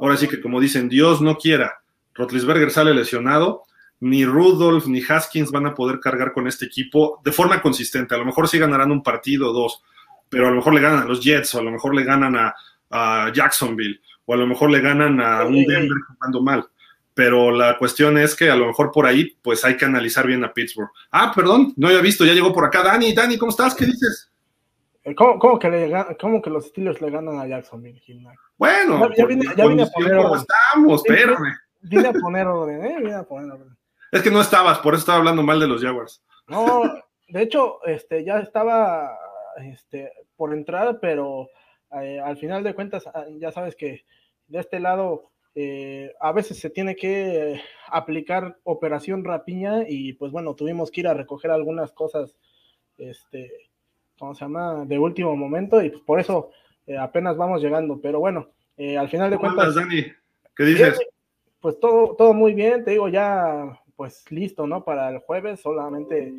ahora 0.00 0.16
sí 0.16 0.28
que 0.28 0.40
como 0.40 0.60
dicen, 0.60 0.88
Dios 0.88 1.20
no 1.20 1.36
quiera, 1.36 1.80
Rotlisberger 2.14 2.70
sale 2.70 2.94
lesionado, 2.94 3.64
ni 4.00 4.24
Rudolph 4.24 4.86
ni 4.86 5.02
Haskins 5.06 5.50
van 5.50 5.66
a 5.66 5.74
poder 5.74 6.00
cargar 6.00 6.32
con 6.32 6.48
este 6.48 6.64
equipo 6.64 7.20
de 7.24 7.32
forma 7.32 7.60
consistente. 7.60 8.14
A 8.14 8.18
lo 8.18 8.24
mejor 8.24 8.48
sí 8.48 8.58
ganarán 8.58 8.90
un 8.90 9.02
partido 9.02 9.50
o 9.50 9.52
dos, 9.52 9.82
pero 10.28 10.46
a 10.46 10.50
lo 10.50 10.56
mejor 10.56 10.74
le 10.74 10.80
ganan 10.80 11.02
a 11.02 11.04
los 11.04 11.20
Jets, 11.20 11.54
o 11.54 11.58
a 11.60 11.62
lo 11.62 11.70
mejor 11.70 11.94
le 11.94 12.04
ganan 12.04 12.36
a, 12.36 12.54
Jacksonville, 13.32 14.00
o 14.24 14.34
a 14.34 14.36
lo 14.36 14.48
mejor 14.48 14.70
le 14.70 14.80
ganan 14.80 15.20
a 15.20 15.44
un 15.44 15.64
Denver 15.64 15.98
jugando 16.08 16.42
mal. 16.42 16.66
Pero 17.14 17.52
la 17.52 17.78
cuestión 17.78 18.18
es 18.18 18.34
que 18.34 18.50
a 18.50 18.56
lo 18.56 18.66
mejor 18.66 18.90
por 18.90 19.06
ahí, 19.06 19.36
pues 19.42 19.64
hay 19.64 19.76
que 19.76 19.84
analizar 19.84 20.26
bien 20.26 20.42
a 20.42 20.52
Pittsburgh. 20.52 20.90
Ah, 21.12 21.30
perdón, 21.34 21.74
no 21.76 21.88
había 21.88 22.00
visto, 22.00 22.24
ya 22.24 22.32
llegó 22.32 22.52
por 22.52 22.64
acá. 22.64 22.82
Dani, 22.82 23.12
Dani, 23.12 23.38
¿cómo 23.38 23.50
estás? 23.50 23.74
¿Qué 23.74 23.86
dices? 23.86 24.29
¿Cómo, 25.16 25.58
que, 25.58 25.70
le, 25.70 26.16
cómo 26.20 26.42
que 26.42 26.50
los 26.50 26.66
Steelers 26.66 27.00
le 27.00 27.10
ganan 27.10 27.38
a 27.38 27.46
Jacksonville, 27.46 28.02
bueno, 28.58 29.08
ya, 29.16 29.24
vine, 29.24 29.46
ya 29.56 29.66
vine 29.66 29.84
a 29.84 29.86
poner 29.86 30.14
orden. 30.14 30.40
Estamos, 30.40 31.02
espérame. 31.02 31.56
Vine 31.80 32.08
a 32.08 32.12
poner 32.12 32.46
orden, 32.46 32.84
¿eh? 32.84 32.96
Vine 32.98 33.14
a 33.14 33.22
poner 33.22 33.50
orden. 33.50 33.76
Es 34.12 34.22
que 34.22 34.30
no 34.30 34.42
estabas, 34.42 34.80
por 34.80 34.92
eso 34.92 35.00
estaba 35.00 35.18
hablando 35.18 35.42
mal 35.42 35.58
de 35.58 35.68
los 35.68 35.82
Jaguars. 35.82 36.22
No, 36.46 36.82
de 37.28 37.42
hecho, 37.42 37.82
este, 37.86 38.24
ya 38.24 38.40
estaba 38.40 39.16
este, 39.56 40.12
por 40.36 40.52
entrar, 40.52 40.98
pero 41.00 41.48
eh, 42.02 42.20
al 42.20 42.36
final 42.36 42.62
de 42.62 42.74
cuentas, 42.74 43.06
ah, 43.06 43.24
ya 43.38 43.52
sabes 43.52 43.76
que 43.76 44.04
de 44.48 44.58
este 44.58 44.80
lado 44.80 45.30
eh, 45.54 46.12
a 46.20 46.32
veces 46.32 46.58
se 46.58 46.70
tiene 46.70 46.94
que 46.96 47.60
aplicar 47.88 48.58
operación 48.64 49.24
rapiña 49.24 49.84
y 49.88 50.12
pues 50.12 50.32
bueno, 50.32 50.54
tuvimos 50.54 50.90
que 50.90 51.00
ir 51.00 51.08
a 51.08 51.14
recoger 51.14 51.50
algunas 51.50 51.92
cosas, 51.92 52.36
este, 52.98 53.69
¿cómo 54.20 54.34
se 54.34 54.44
llama? 54.44 54.84
De 54.84 54.98
último 54.98 55.34
momento 55.34 55.82
y 55.82 55.90
pues 55.90 56.02
por 56.02 56.20
eso 56.20 56.50
eh, 56.86 56.96
apenas 56.96 57.36
vamos 57.36 57.62
llegando, 57.62 57.98
pero 58.00 58.20
bueno, 58.20 58.50
eh, 58.76 58.96
al 58.96 59.08
final 59.08 59.30
de 59.30 59.38
cuentas... 59.38 59.74
Dani? 59.74 60.04
¿Qué 60.54 60.64
dices? 60.64 61.00
pues 61.60 61.80
todo, 61.80 62.14
todo 62.16 62.32
muy 62.32 62.54
bien, 62.54 62.84
te 62.84 62.92
digo, 62.92 63.08
ya 63.08 63.80
pues 63.96 64.24
listo, 64.30 64.66
¿no? 64.66 64.84
Para 64.84 65.10
el 65.10 65.18
jueves, 65.18 65.60
solamente 65.60 66.32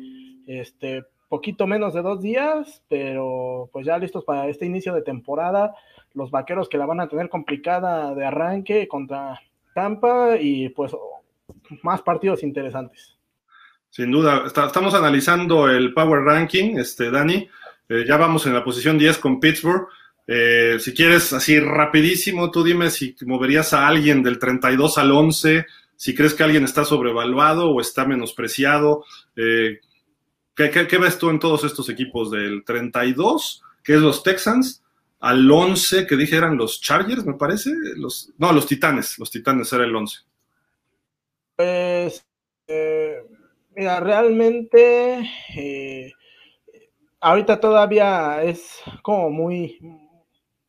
este 0.46 1.04
poquito 1.28 1.66
menos 1.66 1.94
de 1.94 2.02
dos 2.02 2.20
días, 2.20 2.82
pero 2.88 3.68
pues 3.72 3.86
ya 3.86 3.98
listos 3.98 4.24
para 4.24 4.48
este 4.48 4.66
inicio 4.66 4.94
de 4.94 5.02
temporada. 5.02 5.74
Los 6.14 6.30
vaqueros 6.30 6.68
que 6.68 6.76
la 6.76 6.86
van 6.86 7.00
a 7.00 7.08
tener 7.08 7.28
complicada 7.28 8.14
de 8.14 8.24
arranque 8.24 8.86
contra 8.88 9.40
Tampa 9.74 10.36
y 10.38 10.68
pues 10.70 10.92
más 11.82 12.02
partidos 12.02 12.42
interesantes. 12.42 13.16
Sin 13.90 14.10
duda, 14.10 14.44
estamos 14.46 14.94
analizando 14.94 15.68
el 15.68 15.94
Power 15.94 16.22
Ranking, 16.22 16.78
este 16.78 17.10
Dani. 17.10 17.48
Eh, 17.92 18.06
ya 18.08 18.16
vamos 18.16 18.46
en 18.46 18.54
la 18.54 18.64
posición 18.64 18.96
10 18.96 19.18
con 19.18 19.38
Pittsburgh. 19.38 19.86
Eh, 20.26 20.78
si 20.80 20.94
quieres, 20.94 21.34
así 21.34 21.60
rapidísimo, 21.60 22.50
tú 22.50 22.64
dime 22.64 22.88
si 22.88 23.14
moverías 23.26 23.74
a 23.74 23.86
alguien 23.86 24.22
del 24.22 24.38
32 24.38 24.96
al 24.96 25.12
11, 25.12 25.66
si 25.94 26.14
crees 26.14 26.32
que 26.32 26.42
alguien 26.42 26.64
está 26.64 26.86
sobrevaluado 26.86 27.68
o 27.68 27.82
está 27.82 28.06
menospreciado. 28.06 29.04
Eh, 29.36 29.80
¿qué, 30.54 30.98
ves 30.98 31.18
tú 31.18 31.28
en 31.28 31.38
todos 31.38 31.64
estos 31.64 31.90
equipos? 31.90 32.30
Del 32.30 32.64
32, 32.64 33.62
que 33.84 33.92
es 33.96 34.00
los 34.00 34.22
Texans, 34.22 34.82
al 35.20 35.50
11, 35.50 36.06
que 36.06 36.16
dije 36.16 36.36
eran 36.36 36.56
los 36.56 36.80
Chargers, 36.80 37.26
me 37.26 37.34
parece. 37.34 37.72
Los, 37.96 38.32
no, 38.38 38.54
los 38.54 38.66
Titanes, 38.66 39.18
los 39.18 39.30
Titanes 39.30 39.70
era 39.70 39.84
el 39.84 39.94
11. 39.94 40.18
Pues, 41.56 42.24
mira, 43.76 44.00
realmente, 44.00 45.30
ahorita 47.22 47.60
todavía 47.60 48.42
es 48.42 48.82
como 49.02 49.30
muy, 49.30 49.78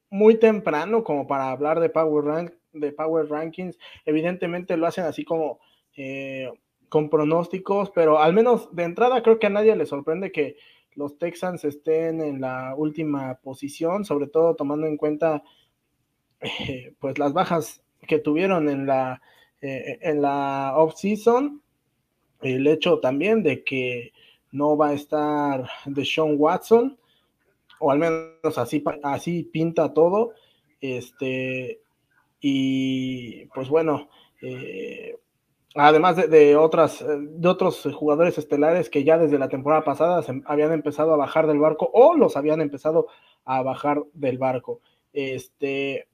muy 0.09 0.39
temprano 0.39 1.03
como 1.03 1.27
para 1.27 1.51
hablar 1.51 1.79
de 1.79 1.89
Power, 1.89 2.23
Rank, 2.23 2.53
de 2.71 2.91
Power 2.93 3.27
Rankings. 3.29 3.77
Evidentemente 4.05 4.77
lo 4.77 4.87
hacen 4.87 5.05
así 5.05 5.25
como 5.25 5.59
eh, 5.97 6.49
con 6.87 7.09
pronósticos, 7.09 7.89
pero 7.89 8.19
al 8.19 8.33
menos 8.33 8.73
de 8.73 8.83
entrada 8.83 9.21
creo 9.23 9.39
que 9.39 9.47
a 9.47 9.49
nadie 9.49 9.75
le 9.75 9.85
sorprende 9.85 10.31
que 10.31 10.55
los 10.95 11.17
Texans 11.17 11.65
estén 11.65 12.21
en 12.21 12.39
la 12.39 12.75
última 12.77 13.39
posición, 13.41 14.05
sobre 14.05 14.27
todo 14.27 14.55
tomando 14.55 14.85
en 14.85 14.95
cuenta 14.95 15.43
eh, 16.39 16.93
pues 16.99 17.17
las 17.17 17.33
bajas 17.33 17.83
que 18.07 18.19
tuvieron 18.19 18.69
en 18.69 18.85
la 18.85 19.21
eh, 19.61 19.97
en 20.01 20.21
la 20.21 20.73
off 20.75 20.95
season, 20.95 21.63
el 22.41 22.67
hecho 22.67 22.99
también 22.99 23.41
de 23.41 23.63
que 23.63 24.11
no 24.53 24.77
va 24.77 24.89
a 24.89 24.93
estar 24.93 25.67
de 25.85 26.05
Sean 26.05 26.35
Watson, 26.37 26.97
o 27.79 27.91
al 27.91 27.99
menos 27.99 28.57
así, 28.57 28.81
así 29.03 29.43
pinta 29.43 29.93
todo. 29.93 30.33
Este, 30.79 31.81
y 32.39 33.45
pues 33.47 33.67
bueno, 33.67 34.09
eh, 34.41 35.17
además 35.75 36.29
de, 36.29 36.55
otras, 36.55 37.03
de 37.05 37.47
otros 37.47 37.87
jugadores 37.93 38.37
estelares 38.37 38.89
que 38.89 39.03
ya 39.03 39.17
desde 39.17 39.39
la 39.39 39.49
temporada 39.49 39.83
pasada 39.83 40.21
se 40.21 40.41
habían 40.45 40.71
empezado 40.71 41.13
a 41.13 41.17
bajar 41.17 41.47
del 41.47 41.59
barco 41.59 41.89
o 41.91 42.15
los 42.15 42.37
habían 42.37 42.61
empezado 42.61 43.07
a 43.45 43.61
bajar 43.63 44.03
del 44.13 44.37
barco. 44.37 44.79
Este, 45.11 46.07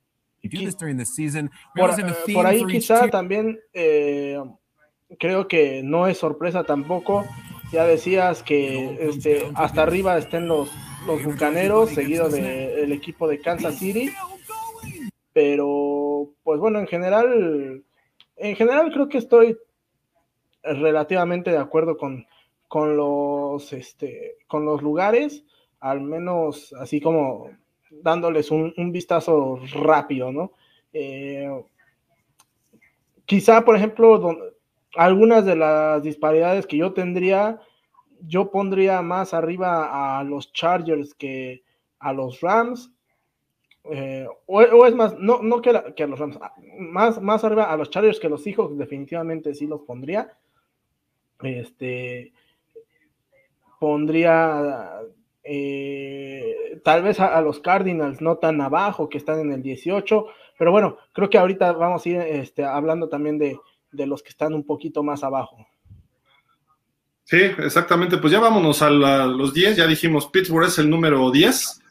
por, 1.76 1.92
por, 2.34 2.46
ahí 2.46 2.66
quizá 2.66 3.10
también 3.10 3.60
eh, 3.74 4.42
creo 5.18 5.48
que 5.48 5.82
no 5.84 6.08
es 6.08 6.18
sorpresa 6.18 6.64
tampoco. 6.64 7.26
Ya 7.72 7.86
decías 7.86 8.41
que 8.41 8.97
este, 8.99 9.51
hasta 9.53 9.84
arriba 9.84 10.17
estén 10.17 10.47
los, 10.47 10.72
los 11.05 11.24
bucaneros, 11.24 11.91
seguido 11.91 12.28
del 12.30 12.91
equipo 12.91 13.28
de 13.28 13.39
Kansas 13.39 13.78
City. 13.78 14.11
Pero, 15.34 16.32
pues 16.43 16.59
bueno, 16.59 16.80
en 16.80 16.88
general, 16.88 17.84
en 18.36 18.55
general 18.55 18.91
creo 18.91 19.07
que 19.07 19.20
estoy 19.20 19.57
relativamente 20.63 21.51
de 21.51 21.57
acuerdo 21.57 21.97
con, 21.97 22.26
con 22.67 22.97
los 22.97 23.72
este, 23.74 24.38
con 24.47 24.65
los 24.65 24.82
lugares, 24.82 25.43
al 25.80 26.01
menos 26.01 26.74
así 26.74 26.99
como 26.99 27.49
dándoles 27.89 28.51
un, 28.51 28.91
vistazo 28.91 29.59
rápido, 29.74 30.32
¿no? 30.32 30.53
Eh, 30.93 31.49
quizá, 33.26 33.63
por 33.63 33.76
ejemplo, 33.76 34.20
algunas 34.96 35.46
de 35.46 35.56
las 35.56 36.04
disparidades 36.04 36.68
que 36.68 36.78
yo 36.78 36.94
tendría, 36.94 37.60
yo 38.22 38.52
pondría 38.52 39.02
más 39.02 39.34
arriba 39.34 40.20
a 40.20 40.24
los 40.24 40.52
Chargers 40.54 41.14
que 41.14 41.64
a 42.00 42.14
los 42.14 42.42
Rams, 42.42 42.94
eh, 43.92 44.28
o, 44.46 44.86
es 44.86 44.96
más, 44.96 45.18
no, 45.18 45.42
no 45.42 45.62
que, 45.62 45.70
a 45.70 46.08
los 46.08 46.20
Rams, 46.20 46.38
más, 46.78 47.22
más 47.22 47.44
arriba 47.44 47.72
a 47.72 47.78
los 47.78 47.90
Chargers 47.90 48.20
que 48.20 48.30
los 48.30 48.44
Seahawks, 48.44 48.78
definitivamente 48.78 49.54
sí 49.54 49.68
los 49.68 49.82
pondría. 49.82 50.38
Este 51.42 52.34
pondría 53.80 55.00
eh, 55.44 56.80
tal 56.84 57.02
vez 57.02 57.20
a, 57.20 57.42
los 57.42 57.60
Cardinals 57.60 58.22
no 58.22 58.38
tan 58.38 58.60
abajo, 58.62 59.10
que 59.10 59.18
están 59.18 59.40
en 59.40 59.52
el 59.52 59.64
18, 59.64 60.28
pero 60.58 60.72
bueno, 60.72 60.98
creo 61.14 61.30
que 61.30 61.38
ahorita 61.38 61.72
vamos 61.74 62.06
a 62.06 62.10
ir 62.10 62.18
este, 62.18 62.66
hablando 62.66 63.10
también 63.10 63.38
de, 63.38 63.58
de 63.92 64.08
los 64.08 64.24
que 64.24 64.30
están 64.30 64.54
un 64.54 64.66
poquito 64.66 65.04
más 65.04 65.24
abajo. 65.24 65.68
Sí, 67.24 67.38
exactamente. 67.38 68.18
Pues 68.18 68.34
ya 68.34 68.40
vámonos 68.40 68.82
a 68.82 68.90
los 68.90 69.54
10. 69.54 69.78
Ya 69.78 69.86
dijimos, 69.86 70.28
Pittsburgh 70.28 70.68
es 70.68 70.80
el 70.80 70.90
número 70.90 71.30
10. 71.30 71.82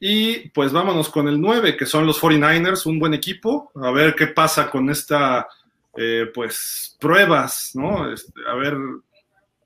Y 0.00 0.50
pues 0.50 0.72
vámonos 0.72 1.08
con 1.08 1.28
el 1.28 1.40
9, 1.40 1.76
que 1.76 1.86
son 1.86 2.06
los 2.06 2.20
49ers, 2.20 2.86
un 2.86 2.98
buen 2.98 3.14
equipo. 3.14 3.72
A 3.74 3.90
ver 3.90 4.14
qué 4.14 4.28
pasa 4.28 4.70
con 4.70 4.90
esta, 4.90 5.48
eh, 5.96 6.26
pues, 6.32 6.96
pruebas, 7.00 7.70
¿no? 7.74 8.12
Este, 8.12 8.32
a 8.48 8.54
ver, 8.54 8.76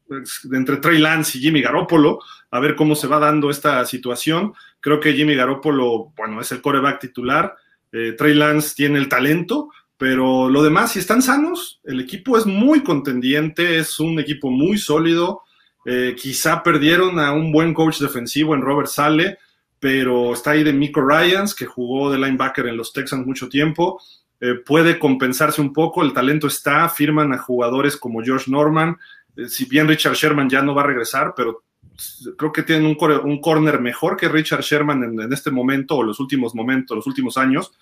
pues, 0.06 0.48
entre 0.52 0.76
Trey 0.78 0.98
Lance 0.98 1.36
y 1.36 1.40
Jimmy 1.40 1.60
Garoppolo, 1.60 2.20
a 2.50 2.60
ver 2.60 2.76
cómo 2.76 2.94
se 2.94 3.06
va 3.06 3.18
dando 3.18 3.50
esta 3.50 3.84
situación. 3.84 4.54
Creo 4.80 5.00
que 5.00 5.12
Jimmy 5.12 5.34
Garoppolo, 5.34 6.12
bueno, 6.16 6.40
es 6.40 6.52
el 6.52 6.62
coreback 6.62 7.00
titular. 7.00 7.54
Eh, 7.92 8.12
Trey 8.16 8.34
Lance 8.34 8.74
tiene 8.74 8.98
el 8.98 9.08
talento, 9.08 9.70
pero 9.98 10.48
lo 10.48 10.62
demás, 10.62 10.92
si 10.92 11.00
están 11.00 11.20
sanos, 11.20 11.80
el 11.82 12.00
equipo 12.00 12.38
es 12.38 12.46
muy 12.46 12.82
contendiente, 12.82 13.78
es 13.78 13.98
un 13.98 14.20
equipo 14.20 14.48
muy 14.48 14.78
sólido. 14.78 15.42
Eh, 15.84 16.14
quizá 16.16 16.62
perdieron 16.62 17.18
a 17.18 17.32
un 17.32 17.50
buen 17.50 17.74
coach 17.74 17.98
defensivo 17.98 18.54
en 18.54 18.62
Robert 18.62 18.88
Sale, 18.88 19.38
pero 19.80 20.32
está 20.32 20.52
ahí 20.52 20.62
de 20.62 20.72
Miko 20.72 21.00
Ryans, 21.00 21.52
que 21.52 21.66
jugó 21.66 22.12
de 22.12 22.18
linebacker 22.18 22.68
en 22.68 22.76
los 22.76 22.92
Texans 22.92 23.26
mucho 23.26 23.48
tiempo. 23.48 24.00
Eh, 24.40 24.54
puede 24.64 25.00
compensarse 25.00 25.60
un 25.60 25.72
poco, 25.72 26.04
el 26.04 26.12
talento 26.12 26.46
está, 26.46 26.88
firman 26.88 27.32
a 27.32 27.38
jugadores 27.38 27.96
como 27.96 28.22
George 28.22 28.48
Norman, 28.48 28.96
eh, 29.36 29.48
si 29.48 29.64
bien 29.64 29.88
Richard 29.88 30.14
Sherman 30.14 30.48
ya 30.48 30.62
no 30.62 30.76
va 30.76 30.82
a 30.82 30.86
regresar, 30.86 31.34
pero 31.36 31.64
creo 32.36 32.52
que 32.52 32.62
tienen 32.62 32.86
un, 32.86 33.40
corner 33.40 33.80
mejor 33.80 34.16
que 34.16 34.28
Richard 34.28 34.62
Sherman 34.62 35.20
en, 35.20 35.32
este 35.32 35.50
momento 35.50 35.96
o 35.96 36.04
los 36.04 36.20
últimos 36.20 36.54
momentos, 36.54 36.96
los 36.96 37.06
últimos 37.08 37.36
años 37.36 37.72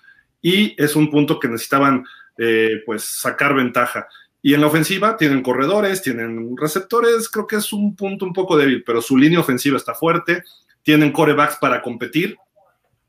y 0.41 0.75
es 0.83 0.97
un 0.97 1.11
punto 1.11 1.39
que 1.39 1.49
necesitaban 1.49 2.05
eh, 2.39 2.83
pues 2.85 3.03
sacar 3.03 3.55
ventaja. 3.55 4.09
Y 4.43 4.55
en 4.55 4.61
la 4.61 4.69
ofensiva 4.69 5.17
tienen 5.17 5.43
corredores, 5.43 6.03
tienen 6.03 6.57
receptores, 6.57 7.29
creo 7.29 7.47
que 7.47 7.57
es 7.57 7.73
un 7.73 7.97
punto 7.97 8.25
un 8.25 8.33
poco 8.33 8.57
débil, 8.57 8.85
pero 8.85 9.03
su 9.03 9.17
línea 9.17 9.41
ofensiva 9.41 9.77
está 9.77 9.95
fuerte, 9.95 10.45
tienen 10.83 11.11
corebacks 11.11 11.57
para 11.57 11.83
competir, 11.83 12.37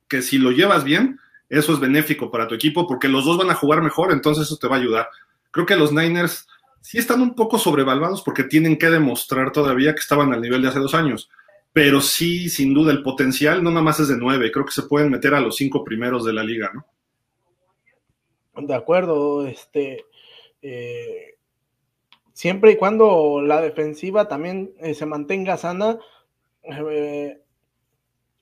que 0.08 0.22
si 0.22 0.38
lo 0.40 0.52
llevas 0.52 0.84
bien, 0.84 1.20
eso 1.50 1.74
es 1.74 1.80
benéfico 1.80 2.32
para 2.32 2.48
tu 2.48 2.56
equipo 2.56 2.88
porque 2.88 3.08
los 3.08 3.26
dos 3.26 3.38
van 3.38 3.52
a 3.52 3.56
jugar 3.56 3.82
mejor, 3.82 4.12
entonces 4.12 4.46
eso 4.46 4.58
te 4.58 4.68
va 4.68 4.78
a 4.78 4.80
ayudar. 4.80 5.10
Creo 5.52 5.66
que 5.66 5.76
los 5.76 5.94
Niners 5.94 6.48
sí 6.82 6.98
están 6.98 7.22
un 7.22 7.36
poco 7.36 7.60
sobrevaluados 7.60 8.24
porque 8.24 8.44
tienen 8.44 8.78
que 8.78 8.90
demostrar 8.90 9.52
todavía 9.52 9.94
que 9.94 10.00
estaban 10.00 10.34
al 10.34 10.42
nivel 10.42 10.62
de 10.62 10.70
hace 10.70 10.80
dos 10.80 10.96
años, 10.96 11.30
pero 11.72 12.02
sí, 12.02 12.50
sin 12.50 12.74
duda, 12.74 12.92
el 12.92 13.04
potencial 13.04 13.64
no 13.64 13.70
nada 13.70 13.84
más 13.84 14.00
es 14.00 14.08
de 14.08 14.18
nueve, 14.18 14.52
creo 14.52 14.66
que 14.66 14.72
se 14.72 14.84
pueden 14.84 15.12
meter 15.12 15.36
a 15.36 15.42
los 15.42 15.58
cinco 15.58 15.84
primeros 15.84 16.26
de 16.26 16.34
la 16.34 16.44
liga, 16.44 16.72
¿no? 16.74 16.86
De 18.60 18.74
acuerdo, 18.74 19.46
este, 19.46 20.06
eh, 20.62 21.36
siempre 22.34 22.72
y 22.72 22.78
cuando 22.78 23.42
la 23.42 23.62
defensiva 23.62 24.28
también 24.28 24.74
eh, 24.80 24.94
se 24.94 25.06
mantenga 25.06 25.58
sana, 25.58 26.00
eh, 26.64 27.40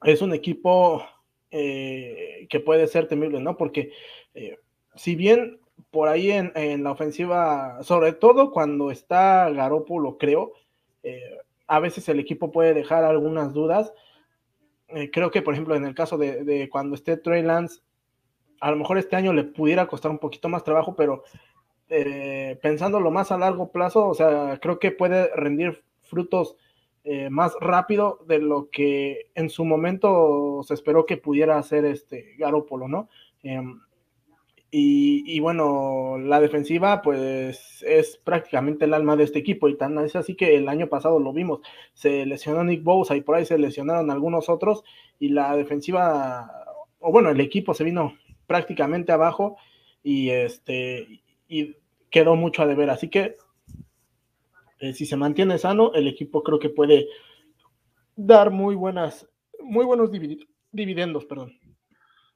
es 0.03 0.22
un 0.22 0.34
equipo 0.34 1.03
que 1.51 2.61
puede 2.66 2.86
ser 2.88 3.07
temible, 3.07 3.39
¿no? 3.39 3.55
Porque 3.55 3.93
si 4.95 5.16
bien 5.16 5.61
por 5.89 6.09
ahí 6.09 6.30
en, 6.30 6.51
en, 6.53 6.84
la 6.84 6.91
ofensiva, 6.91 7.82
sobre 7.82 8.11
todo 8.11 8.51
cuando 8.51 8.91
está 8.91 9.49
Garoppolo, 9.51 10.18
creo, 10.18 10.51
a 11.66 11.80
veces 11.80 12.09
el 12.09 12.20
equipo 12.20 12.51
puede 12.51 12.74
dejar 12.74 13.05
algunas 13.05 13.53
dudas. 13.53 13.93
creo 15.13 15.32
que, 15.32 15.41
por 15.41 15.53
ejemplo, 15.53 15.76
en 15.76 15.86
el 15.86 15.95
caso 15.95 16.18
de, 16.18 16.43
de 16.43 16.68
cuando 16.68 16.95
esté 16.95 17.16
Trey 17.16 17.41
Lance, 17.41 17.80
a 18.60 18.72
lo 18.72 18.78
mejor 18.78 18.97
este 18.97 19.16
año 19.16 19.34
le 19.34 19.43
pudiera 19.43 19.88
costar 19.88 20.12
un 20.12 20.20
poquito 20.20 20.49
más 20.49 20.64
trabajo, 20.64 20.95
pero 20.95 21.24
eh, 21.89 22.58
pensándolo 22.62 23.12
más 23.12 23.32
a 23.32 23.38
largo 23.38 23.72
plazo, 23.72 24.08
o 24.08 24.14
sea, 24.14 24.60
creo 24.62 24.80
que 24.80 24.91
puede 24.91 25.30
rendir 25.36 25.84
frutos 26.03 26.56
eh, 27.03 27.30
más 27.30 27.53
rápido 27.62 28.20
de 28.28 28.39
lo 28.39 28.70
que 28.72 29.30
en 29.36 29.49
su 29.49 29.64
momento 29.66 30.62
se 30.64 30.74
esperó 30.74 31.06
que 31.06 31.18
pudiera 31.18 31.58
hacer 31.60 31.86
este 31.86 32.36
Garópolo, 32.38 32.88
¿no? 32.88 33.10
Em, 33.43 33.80
Y, 34.78 35.39
bueno, 35.39 36.18
la 36.20 36.41
defensiva 36.41 37.01
pues 37.01 37.82
es 37.88 38.18
prácticamente 38.18 38.86
el 38.86 38.93
alma 38.93 39.16
de 39.16 39.24
este 39.24 39.39
equipo 39.39 39.70
y 39.70 39.78
tan 39.78 39.97
es 39.99 40.16
así 40.18 40.36
que 40.36 40.56
el 40.58 40.68
año 40.68 40.88
pasado 40.89 41.20
lo 41.20 41.32
vimos, 41.32 41.62
se 41.93 42.26
lesionó 42.26 42.64
Nick 42.64 42.84
Bosa 42.84 43.16
y 43.16 43.22
por 43.22 43.36
ahí 43.36 43.45
se 43.45 43.58
lesionaron 43.58 44.12
algunos 44.12 44.49
otros 44.49 44.84
y 45.18 45.30
la 45.30 45.56
defensiva, 45.56 46.51
o 46.99 47.12
bueno, 47.12 47.30
el 47.30 47.39
equipo 47.39 47.74
se 47.74 47.86
vino 47.86 48.16
prácticamente 48.48 49.12
abajo 49.12 49.58
y 50.04 50.30
este 50.30 51.22
y 51.48 51.76
quedó 52.10 52.36
mucho 52.36 52.64
a 52.64 52.68
deber, 52.68 52.89
así 52.89 53.10
que 53.10 53.38
eh, 54.80 54.93
si 54.93 55.06
se 55.06 55.16
mantiene 55.16 55.58
sano, 55.58 55.93
el 55.93 56.08
equipo 56.08 56.43
creo 56.43 56.60
que 56.60 56.70
puede 56.70 57.08
dar 58.16 58.52
muy 58.52 58.76
buenas, 58.76 59.28
muy 59.60 59.86
buenos 59.86 60.10
dividendos, 60.72 61.26
perdón. 61.26 61.54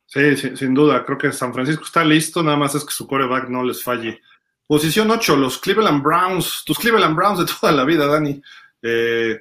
Sí, 0.05 0.35
sin 0.35 0.73
duda. 0.73 1.05
Creo 1.05 1.17
que 1.17 1.31
San 1.31 1.53
Francisco 1.53 1.83
está 1.83 2.03
listo, 2.03 2.41
nada 2.41 2.57
más 2.57 2.73
es 2.73 2.83
que 2.83 2.91
su 2.91 3.05
coreback 3.05 3.47
no 3.49 3.63
les 3.63 3.83
falle. 3.83 4.21
Posición 4.65 5.11
8, 5.11 5.35
los 5.35 5.59
Cleveland 5.59 6.01
Browns, 6.01 6.63
tus 6.65 6.79
Cleveland 6.79 7.15
Browns 7.15 7.39
de 7.39 7.45
toda 7.45 7.71
la 7.71 7.83
vida, 7.83 8.07
Dani. 8.07 8.41
Eh, 8.81 9.39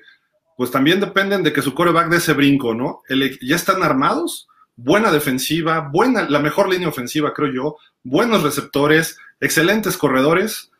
pues 0.56 0.70
también 0.70 1.00
dependen 1.00 1.42
de 1.42 1.52
que 1.52 1.62
su 1.62 1.72
coreback 1.72 2.08
dé 2.08 2.16
ese 2.16 2.34
brinco, 2.34 2.74
¿no? 2.74 3.02
ya 3.40 3.56
están 3.56 3.82
armados, 3.82 4.48
buena 4.78 5.10
defensiva, 5.10 5.80
buena, 5.80 6.30
la 6.30 6.38
mejor 6.38 6.68
línea 6.68 6.88
ofensiva, 6.88 7.34
creo 7.34 7.52
yo, 7.52 7.76
buenos 8.04 8.44
receptores, 8.44 9.18
excelentes 9.40 9.96
corredores. 9.96 10.70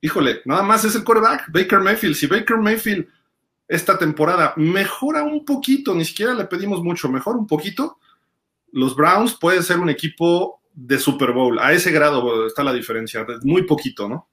Híjole, 0.00 0.42
nada 0.44 0.64
más 0.64 0.84
es 0.84 0.96
el 0.96 1.04
coreback, 1.04 1.50
Baker 1.52 1.78
Mayfield. 1.78 2.16
Si 2.16 2.26
Baker 2.26 2.56
Mayfield 2.58 3.06
esta 3.68 3.96
temporada 3.96 4.52
mejora 4.56 5.22
un 5.22 5.44
poquito, 5.44 5.94
ni 5.94 6.04
siquiera 6.04 6.34
le 6.34 6.46
pedimos 6.46 6.82
mucho, 6.82 7.08
mejora 7.08 7.38
un 7.38 7.46
poquito, 7.46 7.98
los 8.72 8.96
Browns 8.96 9.38
pueden 9.38 9.62
ser 9.62 9.78
un 9.78 9.90
equipo 9.90 10.60
de 10.72 10.98
Super 10.98 11.30
Bowl. 11.30 11.60
A 11.60 11.72
ese 11.72 11.92
grado 11.92 12.48
está 12.48 12.64
la 12.64 12.72
diferencia, 12.72 13.24
muy 13.42 13.62
poquito, 13.62 14.08
¿no? 14.08 14.28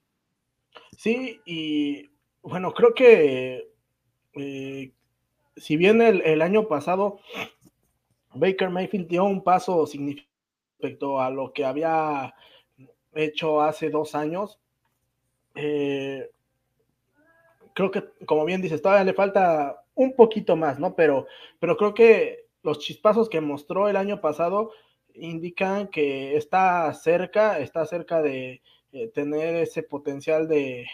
Sí, 0.97 1.39
y 1.45 2.09
bueno, 2.41 2.73
creo 2.73 2.95
que 2.95 3.69
eh, 4.33 4.91
si 5.55 5.77
bien 5.77 6.01
el, 6.01 6.41
año 6.41 6.67
pasado 6.67 7.19
Baker 8.33 8.69
Mayfield 8.69 9.07
dio 9.07 9.23
un 9.25 9.43
paso 9.43 9.85
significativo 9.85 10.31
respecto 10.81 11.21
a 11.21 11.29
lo 11.29 11.53
que 11.53 11.63
había 11.63 12.33
hecho 13.13 13.61
hace 13.61 13.89
dos 13.89 14.15
años, 14.15 14.59
eh, 15.53 16.29
creo 17.73 17.91
que, 17.91 18.03
como 18.25 18.45
bien 18.45 18.61
dices, 18.61 18.81
todavía 18.81 19.03
le 19.03 19.13
falta 19.13 19.83
un 19.93 20.15
poquito 20.15 20.55
más, 20.55 20.79
¿no? 20.79 20.95
Pero, 20.95 21.27
pero 21.59 21.77
creo 21.77 21.93
que 21.93 22.45
los 22.63 22.79
chispazos 22.79 23.29
que 23.29 23.41
mostró 23.41 23.89
el 23.89 23.95
año 23.95 24.21
pasado 24.21 24.71
indican 25.13 25.87
que 25.87 26.35
está 26.37 26.91
cerca, 26.93 27.59
está 27.59 27.85
cerca 27.85 28.21
de 28.21 28.61
eh, 28.93 29.07
tener 29.09 29.55
ese 29.55 29.83
potencial 29.83 30.47
de, 30.47 30.87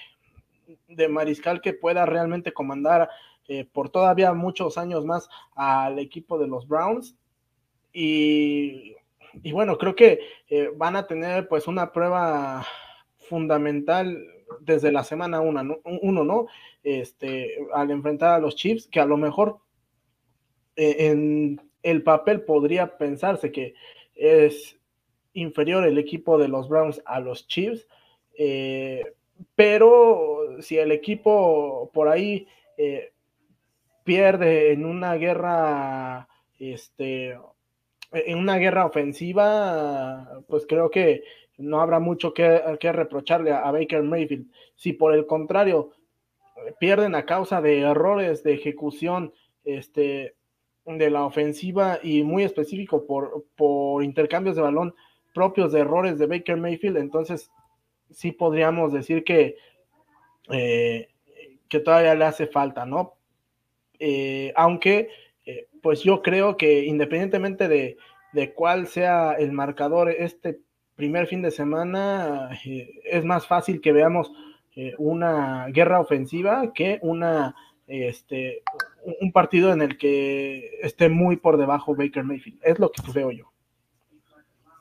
mariscal 1.10 1.62
que 1.62 1.74
pueda 1.74 2.06
realmente 2.06 2.52
comandar 2.52 3.10
eh, 3.48 3.64
por 3.72 3.90
todavía 3.90 4.34
muchos 4.34 4.78
años 4.78 5.06
más 5.06 5.30
al 5.56 6.00
equipo 6.00 6.38
de 6.38 6.48
los 6.48 6.68
Browns. 6.68 7.16
Y, 7.94 8.96
bueno, 9.52 9.78
creo 9.78 9.96
que 9.96 10.20
eh, 10.50 10.70
van 10.76 10.96
a 10.96 11.08
tener 11.08 11.48
pues 11.48 11.68
una 11.68 11.92
prueba 11.92 12.66
fundamental 13.18 14.26
desde 14.62 14.92
la 14.92 15.04
semana 15.04 15.42
1, 15.42 15.64
¿no? 15.64 15.80
Uno, 15.84 16.24
¿no? 16.24 16.48
Este, 16.84 17.58
al 17.74 17.92
enfrentar 17.92 18.34
a 18.34 18.40
los 18.40 18.56
Chiefs, 18.56 18.88
que 18.88 19.00
a 19.00 19.06
lo 19.06 19.18
mejor 19.18 19.60
eh, 20.76 21.08
en 21.10 21.62
el 21.84 22.04
papel 22.04 22.42
podría 22.42 22.98
pensarse 22.98 23.52
que 23.52 23.74
es 24.16 24.80
inferior 25.34 25.86
el 25.86 25.98
equipo 25.98 26.38
de 26.38 26.48
los 26.48 26.70
Browns 26.70 27.02
a 27.06 27.20
los 27.20 27.48
Chiefs, 27.48 27.88
eh, 28.38 29.14
pero 29.56 30.58
si 30.62 30.78
el 30.78 30.92
equipo 30.92 31.92
por 31.94 32.08
ahí 32.08 32.48
pierde 34.08 34.72
en 34.72 34.86
una 34.86 35.16
guerra, 35.16 36.30
este, 36.58 37.38
en 38.12 38.38
una 38.38 38.58
guerra 38.58 38.86
ofensiva, 38.86 40.42
pues 40.48 40.66
creo 40.68 40.90
que 40.90 41.24
no 41.58 41.82
habrá 41.82 42.00
mucho 42.00 42.34
que, 42.34 42.62
reprocharle 42.82 43.52
a, 43.52 43.72
Baker 43.72 44.04
Mayfield. 44.04 44.48
Si 44.76 44.94
por 44.94 45.14
el 45.14 45.26
contrario 45.26 45.92
pierden 46.80 47.16
a 47.16 47.26
causa 47.26 47.62
de 47.62 47.82
errores 47.82 48.44
de 48.44 48.54
ejecución, 48.54 49.34
este, 49.64 50.36
de 50.86 51.10
la 51.10 51.26
ofensiva 51.26 52.00
y 52.02 52.24
muy 52.24 52.44
específico 52.44 53.06
por, 53.06 53.46
por 53.56 54.04
intercambios 54.04 54.56
de 54.56 54.62
balón 54.62 54.96
propios 55.34 55.72
de 55.72 55.82
errores 55.82 56.18
de 56.18 56.26
Baker 56.26 56.58
Mayfield, 56.58 56.98
entonces 56.98 57.52
sí 58.10 58.32
podríamos 58.32 58.92
decir 58.94 59.24
que, 59.24 59.56
eh, 60.50 61.10
que 61.70 61.80
todavía 61.80 62.16
le 62.16 62.26
hace 62.26 62.48
falta, 62.48 62.86
¿no? 62.86 63.16
Eh, 64.00 64.52
aunque, 64.56 65.10
eh, 65.48 65.68
pues 65.82 66.04
yo 66.04 66.22
creo 66.22 66.58
que 66.58 66.86
independientemente 66.86 67.68
de, 67.68 67.98
de, 68.34 68.54
cuál 68.54 68.88
sea 68.88 69.34
el 69.34 69.52
marcador 69.52 70.10
este 70.10 70.60
primer 70.96 71.28
fin 71.28 71.42
de 71.42 71.52
semana, 71.52 72.50
es 73.04 73.26
más 73.26 73.48
fácil 73.48 73.82
que 73.82 73.92
veamos 73.92 74.32
una 75.00 75.68
guerra 75.70 76.00
ofensiva 76.00 76.72
que 76.72 77.00
una 77.02 77.56
este, 77.88 78.64
un 79.22 79.32
partido 79.32 79.72
en 79.72 79.82
el 79.82 79.98
que 79.98 80.80
esté 80.82 81.10
muy 81.10 81.38
por 81.38 81.58
debajo 81.58 81.96
Baker 81.96 82.24
Mayfield. 82.24 82.60
Es 82.64 82.78
lo 82.80 82.92
que 82.92 83.02
veo 83.14 83.32
yo. 83.32 83.52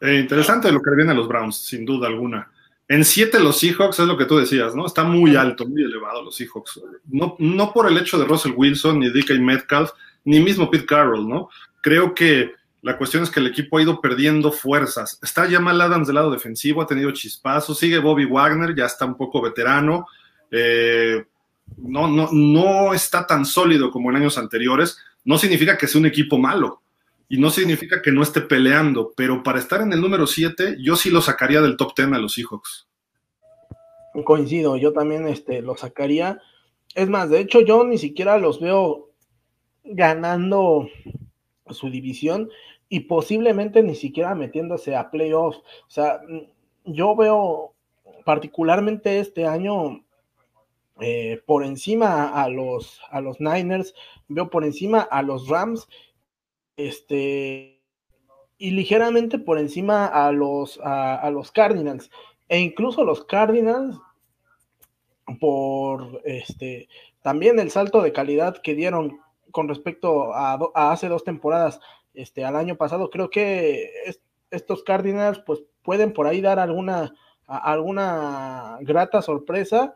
Eh, 0.01 0.19
interesante 0.19 0.71
lo 0.73 0.83
que 0.83 0.95
viene 0.95 1.13
a 1.13 1.15
los 1.15 1.29
Browns, 1.29 1.57
sin 1.57 1.85
duda 1.85 2.09
alguna. 2.09 2.51
En 2.89 3.05
siete 3.05 3.41
los 3.41 3.59
Seahawks 3.59 4.01
es 4.01 4.07
lo 4.07 4.17
que 4.17 4.27
tú 4.27 4.37
decías, 4.37 4.75
¿no? 4.75 4.87
Está 4.87 5.05
muy 5.05 5.35
alto, 5.35 5.67
muy 5.67 5.83
elevado 5.83 6.23
los 6.23 6.37
Seahawks. 6.37 6.83
No, 7.07 7.37
no 7.39 7.73
por 7.73 7.91
el 7.91 7.97
hecho 7.97 8.19
de 8.19 8.27
Russell 8.27 8.53
Wilson, 8.55 9.01
ni 9.01 9.09
DK 9.09 9.41
Metcalf, 9.41 9.91
ni 10.27 10.41
mismo 10.41 10.71
Pete 10.71 10.85
Carroll, 10.85 11.27
¿no? 11.27 11.49
Creo 11.81 12.15
que 12.15 12.53
la 12.83 12.99
cuestión 12.99 13.23
es 13.23 13.31
que 13.31 13.41
el 13.41 13.47
equipo 13.47 13.79
ha 13.79 13.83
ido 13.83 14.01
perdiendo 14.01 14.53
fuerzas. 14.53 15.19
Está 15.23 15.49
Jamal 15.51 15.81
Adams 15.81 16.07
del 16.07 16.17
lado 16.17 16.31
defensivo, 16.31 16.83
ha 16.83 16.87
tenido 16.87 17.11
chispazos, 17.13 17.79
sigue 17.79 17.99
Bobby 17.99 18.27
Wagner, 18.27 18.75
ya 18.77 18.85
está 18.85 19.07
un 19.07 19.17
poco 19.17 19.41
veterano. 19.41 20.07
Eh, 20.51 21.25
no, 21.79 22.07
no, 22.09 22.29
no 22.33 22.93
está 22.93 23.27
tan 23.27 23.45
sólido 23.45 23.91
como 23.91 24.11
en 24.11 24.17
años 24.17 24.39
anteriores, 24.39 24.99
no 25.25 25.39
significa 25.39 25.77
que 25.77 25.87
sea 25.87 26.01
un 26.01 26.07
equipo 26.07 26.39
malo 26.39 26.83
y 27.29 27.39
no 27.39 27.51
significa 27.51 28.01
que 28.01 28.13
no 28.13 28.23
esté 28.23 28.41
peleando, 28.41 29.13
pero 29.17 29.43
para 29.43 29.59
estar 29.59 29.81
en 29.81 29.93
el 29.93 30.01
número 30.01 30.27
7, 30.27 30.77
yo 30.81 30.95
sí 30.97 31.11
lo 31.11 31.21
sacaría 31.21 31.61
del 31.61 31.77
top 31.77 31.93
10 31.97 32.13
a 32.13 32.19
los 32.19 32.35
Seahawks. 32.35 32.87
Coincido, 34.25 34.77
yo 34.77 34.93
también 34.93 35.27
este, 35.27 35.61
lo 35.61 35.77
sacaría. 35.77 36.41
Es 36.95 37.09
más, 37.09 37.29
de 37.29 37.41
hecho, 37.41 37.61
yo 37.61 37.85
ni 37.85 37.99
siquiera 37.99 38.39
los 38.39 38.61
veo 38.61 39.06
ganando 39.87 40.89
su 41.71 41.91
división 41.91 42.51
y 42.89 43.01
posiblemente 43.01 43.83
ni 43.83 43.95
siquiera 43.95 44.35
metiéndose 44.35 44.95
a 44.95 45.11
playoffs. 45.11 45.59
O 45.59 45.91
sea, 45.91 46.21
yo 46.85 47.17
veo 47.17 47.75
particularmente 48.25 49.19
este 49.19 49.47
año 49.47 50.05
eh, 51.01 51.43
por 51.47 51.65
encima 51.65 52.43
a 52.43 52.49
los, 52.49 53.01
a 53.11 53.21
los 53.21 53.41
Niners, 53.41 53.95
veo 54.29 54.49
por 54.49 54.65
encima 54.65 55.01
a 55.01 55.23
los 55.23 55.49
Rams, 55.49 55.89
este, 56.77 57.83
y 58.59 58.71
ligeramente 58.71 59.39
por 59.39 59.59
encima 59.59 60.07
a 60.07 60.33
los, 60.33 60.81
a, 60.83 61.29
los 61.31 61.53
Cardinals, 61.53 62.11
e 62.49 62.61
incluso 62.61 63.05
los 63.05 63.25
Cardinals, 63.25 63.99
por 65.41 66.23
este, 66.25 66.89
también 67.21 67.59
el 67.59 67.71
salto 67.71 68.01
de 68.01 68.13
calidad 68.13 68.63
que 68.63 68.75
dieron 68.75 69.21
con 69.51 69.69
respecto 69.69 70.35
a, 70.35 70.59
hace 70.75 71.09
dos 71.09 71.25
temporadas, 71.25 71.81
este, 72.15 72.45
al 72.45 72.57
año 72.57 72.77
pasado, 72.77 73.11
creo 73.11 73.31
que 73.31 73.91
estos 74.51 74.83
Cardinals 74.83 75.41
pues 75.41 75.63
pueden 75.83 76.13
por 76.13 76.27
ahí 76.27 76.41
dar 76.41 76.59
alguna, 76.59 77.15
alguna 77.47 78.79
grata 78.81 79.23
sorpresa 79.23 79.95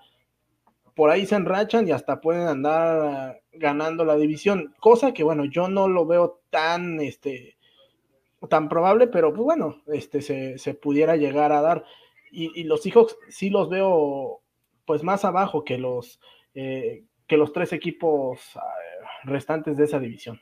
por 1.01 1.09
ahí 1.09 1.25
se 1.25 1.35
enrachan 1.35 1.89
y 1.89 1.93
hasta 1.93 2.21
pueden 2.21 2.47
andar 2.47 3.41
ganando 3.53 4.05
la 4.05 4.17
división, 4.17 4.75
cosa 4.81 5.15
que 5.15 5.23
bueno, 5.23 5.47
yo 5.47 5.67
no 5.67 5.89
lo 5.89 6.05
veo 6.05 6.43
tan, 6.51 7.01
este, 7.01 7.57
tan 8.51 8.69
probable, 8.69 9.07
pero 9.07 9.33
pues 9.33 9.43
bueno, 9.43 9.83
este, 9.87 10.21
se, 10.21 10.75
pudiera 10.75 11.17
llegar 11.17 11.53
a 11.53 11.63
dar. 11.63 11.85
Y, 12.31 12.65
los 12.65 12.83
Seahawks 12.83 13.17
sí 13.29 13.49
los 13.49 13.71
veo 13.71 14.43
pues 14.85 15.03
más 15.03 15.25
abajo 15.25 15.65
que 15.65 15.79
los, 15.79 16.21
eh, 16.55 17.05
que 17.27 17.39
los 17.39 17.55
tres 17.55 17.73
equipos 17.73 18.41
ah, 18.57 18.75
restantes 19.25 19.77
de 19.77 19.85
esa 19.85 19.99
división. 19.99 20.41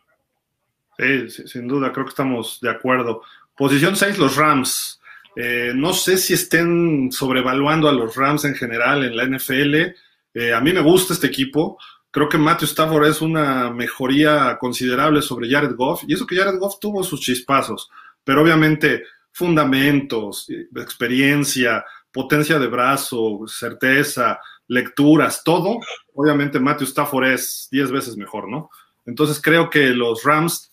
Sí, 0.96 1.28
sin 1.46 1.68
duda, 1.68 1.92
creo 1.92 2.06
que 2.06 2.10
estamos 2.10 2.58
de 2.60 2.70
acuerdo. 2.70 3.22
Posición 3.56 3.96
6, 3.96 4.18
los 4.18 4.36
Rams. 4.36 5.00
Eh, 5.36 5.72
no 5.74 5.92
sé 5.92 6.18
si 6.18 6.34
estén 6.34 7.12
sobrevaluando 7.12 7.88
a 7.88 7.92
los 7.92 8.16
Rams 8.16 8.44
en 8.44 8.54
general 8.54 9.04
en 9.04 9.16
la 9.16 9.24
NFL 9.24 9.94
eh, 10.34 10.52
a 10.52 10.60
mí 10.60 10.72
me 10.72 10.80
gusta 10.80 11.14
este 11.14 11.26
equipo. 11.26 11.78
Creo 12.10 12.28
que 12.28 12.38
Matthew 12.38 12.66
Stafford 12.66 13.06
es 13.06 13.20
una 13.20 13.70
mejoría 13.70 14.56
considerable 14.58 15.20
sobre 15.20 15.50
Jared 15.50 15.74
Goff. 15.74 16.04
Y 16.06 16.14
eso 16.14 16.26
que 16.26 16.36
Jared 16.36 16.58
Goff 16.58 16.78
tuvo 16.80 17.02
sus 17.02 17.20
chispazos. 17.20 17.90
Pero 18.22 18.42
obviamente 18.42 19.04
fundamentos, 19.32 20.46
experiencia, 20.76 21.84
potencia 22.12 22.58
de 22.58 22.66
brazo, 22.66 23.40
certeza, 23.46 24.38
lecturas, 24.68 25.42
todo, 25.44 25.80
obviamente 26.14 26.60
Matthew 26.60 26.86
Stafford 26.86 27.32
es 27.32 27.68
10 27.72 27.90
veces 27.90 28.16
mejor, 28.16 28.48
¿no? 28.48 28.70
Entonces 29.06 29.40
creo 29.40 29.70
que 29.70 29.88
los 29.88 30.22
Rams 30.22 30.72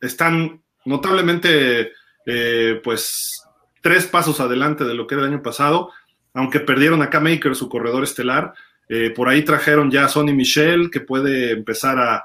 están 0.00 0.62
notablemente, 0.84 1.92
eh, 2.26 2.80
pues, 2.82 3.42
tres 3.82 4.06
pasos 4.06 4.40
adelante 4.40 4.84
de 4.84 4.94
lo 4.94 5.06
que 5.06 5.14
era 5.14 5.24
el 5.24 5.32
año 5.32 5.42
pasado, 5.42 5.90
aunque 6.32 6.60
perdieron 6.60 7.02
a 7.02 7.10
Cam 7.10 7.24
Maker, 7.24 7.54
su 7.54 7.68
corredor 7.68 8.02
estelar. 8.02 8.54
Eh, 8.88 9.10
por 9.10 9.28
ahí 9.28 9.42
trajeron 9.42 9.90
ya 9.90 10.06
a 10.06 10.08
Sonny 10.08 10.32
Michel, 10.32 10.90
que 10.90 11.00
puede 11.00 11.52
empezar 11.52 11.98
a, 11.98 12.24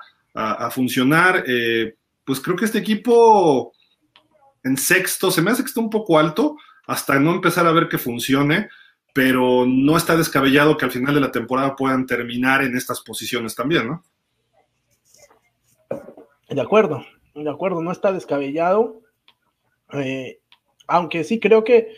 funcionar. 0.72 1.44
Eh, 1.48 1.96
pues 2.24 2.40
creo 2.40 2.56
que 2.56 2.64
este 2.64 2.78
equipo 2.78 3.74
en 4.64 4.78
sexto, 4.78 5.32
se 5.32 5.42
me 5.42 5.52
hace 5.52 5.64
que 5.64 5.68
está 5.68 5.82
un 5.82 5.90
poco 5.90 6.18
alto, 6.18 6.56
hasta 6.88 7.20
no 7.20 7.34
empezar 7.34 7.68
a 7.68 7.74
ver 7.74 7.90
que 7.90 7.98
funcione, 7.98 8.70
pero 9.14 9.66
no 9.66 9.98
está 9.98 10.16
descabellado 10.16 10.78
que 10.78 10.86
al 10.86 10.92
final 10.92 11.16
de 11.16 11.22
la 11.22 11.32
temporada 11.32 11.76
puedan 11.76 12.06
terminar 12.06 12.64
en 12.64 12.76
estas 12.76 13.02
posiciones 13.02 13.56
también, 13.56 13.88
¿no? 13.88 14.04
De 16.50 16.62
acuerdo, 16.62 17.06
de 17.36 17.50
acuerdo, 17.50 17.82
no 17.82 17.92
está 17.92 18.12
descabellado. 18.12 19.02
Eh, 19.94 20.40
aunque 20.88 21.24
sí 21.24 21.40
creo 21.40 21.64
que 21.64 21.94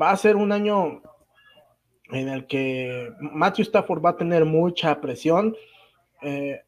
va 0.00 0.10
a 0.10 0.16
ser 0.16 0.36
un 0.36 0.52
año 0.52 1.02
en 2.10 2.28
el 2.28 2.46
que 2.46 3.10
Matthew 3.20 3.64
Stafford 3.64 4.04
va 4.04 4.10
a 4.10 4.16
tener 4.16 4.44
mucha 4.44 5.00
presión, 5.00 5.54
eh, 6.22 6.60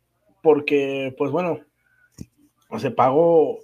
porque, 0.43 1.15
pues 1.17 1.31
bueno, 1.31 1.61
se 2.79 2.91
pagó 2.91 3.59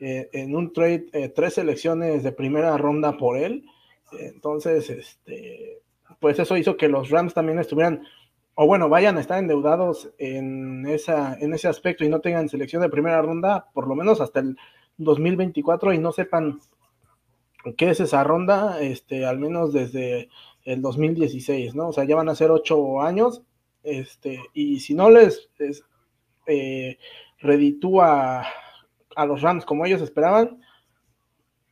eh, 0.00 0.28
en 0.32 0.54
un 0.54 0.72
trade 0.72 1.32
tres 1.34 1.54
selecciones 1.54 2.22
de 2.22 2.32
primera 2.32 2.76
ronda 2.76 3.16
por 3.16 3.36
él. 3.36 3.64
Entonces, 4.12 4.90
este, 4.90 5.82
pues 6.20 6.38
eso 6.38 6.56
hizo 6.56 6.76
que 6.76 6.88
los 6.88 7.10
Rams 7.10 7.34
también 7.34 7.58
estuvieran 7.58 8.04
o 8.60 8.66
bueno, 8.66 8.88
vayan 8.88 9.16
a 9.16 9.20
estar 9.20 9.38
endeudados 9.38 10.10
en, 10.18 10.84
esa, 10.88 11.38
en 11.38 11.54
ese 11.54 11.68
aspecto 11.68 12.04
y 12.04 12.08
no 12.08 12.20
tengan 12.20 12.48
selección 12.48 12.82
de 12.82 12.88
primera 12.88 13.22
ronda, 13.22 13.68
por 13.72 13.86
lo 13.86 13.94
menos 13.94 14.20
hasta 14.20 14.40
el 14.40 14.56
2024 14.96 15.92
y 15.92 15.98
no 15.98 16.10
sepan 16.10 16.58
qué 17.76 17.90
es 17.90 18.00
esa 18.00 18.24
ronda, 18.24 18.82
este, 18.82 19.24
al 19.26 19.38
menos 19.38 19.72
desde 19.72 20.28
el 20.64 20.82
2016, 20.82 21.76
¿no? 21.76 21.90
O 21.90 21.92
sea, 21.92 22.02
ya 22.02 22.16
van 22.16 22.28
a 22.28 22.34
ser 22.34 22.50
ocho 22.50 23.00
años, 23.00 23.42
este, 23.84 24.40
y 24.54 24.80
si 24.80 24.92
no 24.92 25.08
les, 25.08 25.48
eh, 26.48 26.98
reditúa 27.38 28.44
a 29.14 29.24
los 29.24 29.40
Rams 29.40 29.66
como 29.66 29.86
ellos 29.86 30.02
esperaban, 30.02 30.60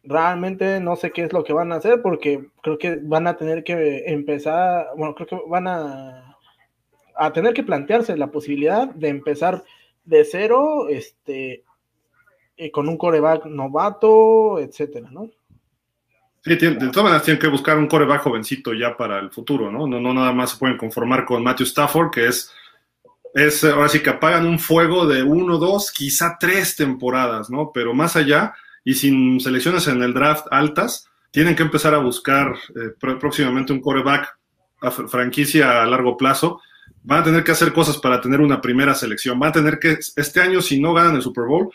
realmente 0.07 0.81
no 0.81 0.97
sé 0.97 1.11
qué 1.11 1.25
es 1.25 1.33
lo 1.33 1.45
que 1.45 1.53
van 1.53 1.73
a 1.73 1.77
hacer 1.77 2.01
porque 2.03 2.47
creo 2.63 2.79
que 2.79 2.99
van 3.03 3.27
a 3.27 3.37
tener 3.37 3.65
que 3.65 4.05
empezar, 4.07 4.87
bueno, 4.97 5.15
creo 5.15 5.27
que 5.27 5.39
van 5.49 5.67
a 5.69 6.27
a 7.17 7.33
tener 7.33 7.55
que 7.55 7.63
plantearse 7.63 8.17
la 8.17 8.31
posibilidad 8.31 8.89
de 8.89 9.09
empezar 9.09 9.65
de 10.05 10.25
cero, 10.25 10.89
este, 10.89 11.65
eh, 12.57 12.71
con 12.71 12.89
un 12.89 12.97
coreback 12.97 13.47
novato, 13.47 14.59
etcétera, 14.61 15.09
¿no? 15.11 15.31
Sí, 16.45 16.55
de 16.55 16.75
todas 16.77 17.05
maneras 17.05 17.25
tienen 17.25 17.41
que 17.41 17.49
buscar 17.49 17.77
un 17.77 17.89
coreback 17.89 18.23
jovencito 18.23 18.73
ya 18.73 18.97
para 18.97 19.19
el 19.19 19.31
futuro, 19.31 19.73
¿no? 19.73 19.87
¿no? 19.87 19.99
No 19.99 20.15
nada 20.15 20.33
más 20.33 20.51
se 20.51 20.59
pueden 20.59 20.77
conformar 20.77 21.25
con 21.25 21.43
Matthew 21.43 21.67
Stafford, 21.67 22.11
que 22.11 22.29
es, 22.29 22.53
es 23.35 23.65
ahora 23.65 23.89
sí 23.89 24.01
que 24.01 24.11
apagan 24.11 24.47
un 24.47 24.61
fuego 24.61 25.07
de 25.07 25.25
uno, 25.25 25.59
dos, 25.59 25.91
quizá 25.91 26.37
tres 26.39 26.77
temporadas, 26.77 27.51
¿no? 27.51 27.73
Pero 27.73 27.95
más 27.95 28.15
allá, 28.15 28.55
y 28.87 28.95
sin 28.95 29.39
selecciones 29.39 29.87
en 29.89 30.03
el 30.03 30.15
draft 30.15 30.47
altas, 30.51 31.11
tienen 31.31 31.55
que 31.55 31.65
empezar 31.65 31.93
a 31.93 31.99
buscar 31.99 32.55
eh, 32.71 32.95
próximamente 32.99 33.75
un 33.75 33.83
coreback 33.83 34.39
a 34.81 34.91
franquicia 34.91 35.83
a 35.83 35.87
largo 35.87 36.17
plazo 36.17 36.61
van 37.07 37.21
a 37.21 37.25
tener 37.25 37.45
que 37.45 37.53
hacer 37.53 37.73
cosas 37.73 37.99
para 37.99 38.21
tener 38.21 38.41
una 38.41 38.61
primera 38.61 38.93
selección. 38.95 39.39
Van 39.39 39.51
a 39.51 39.53
tener 39.53 39.79
que, 39.79 39.97
este 40.17 40.41
año, 40.41 40.61
si 40.61 40.81
no 40.81 40.93
ganan 40.93 41.15
el 41.15 41.23
Super 41.23 41.45
Bowl 41.45 41.71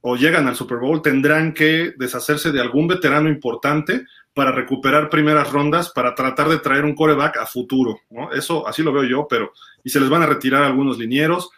o 0.00 0.16
llegan 0.16 0.48
al 0.48 0.56
Super 0.56 0.78
Bowl, 0.78 1.02
tendrán 1.02 1.52
que 1.52 1.92
deshacerse 1.98 2.50
de 2.50 2.60
algún 2.60 2.88
veterano 2.88 3.28
importante 3.28 4.06
para 4.32 4.50
recuperar 4.52 5.10
primeras 5.10 5.52
rondas, 5.52 5.90
para 5.90 6.14
tratar 6.14 6.48
de 6.48 6.58
traer 6.60 6.86
un 6.86 6.94
coreback 6.94 7.36
a 7.36 7.46
futuro. 7.46 8.00
¿no? 8.08 8.32
Eso 8.32 8.66
así 8.66 8.82
lo 8.82 8.92
veo 8.92 9.04
yo, 9.04 9.26
pero 9.28 9.52
y 9.84 9.90
se 9.90 10.00
les 10.00 10.08
van 10.08 10.22
a 10.22 10.26
retirar 10.26 10.62
algunos 10.62 10.96
linieros. 10.96 11.50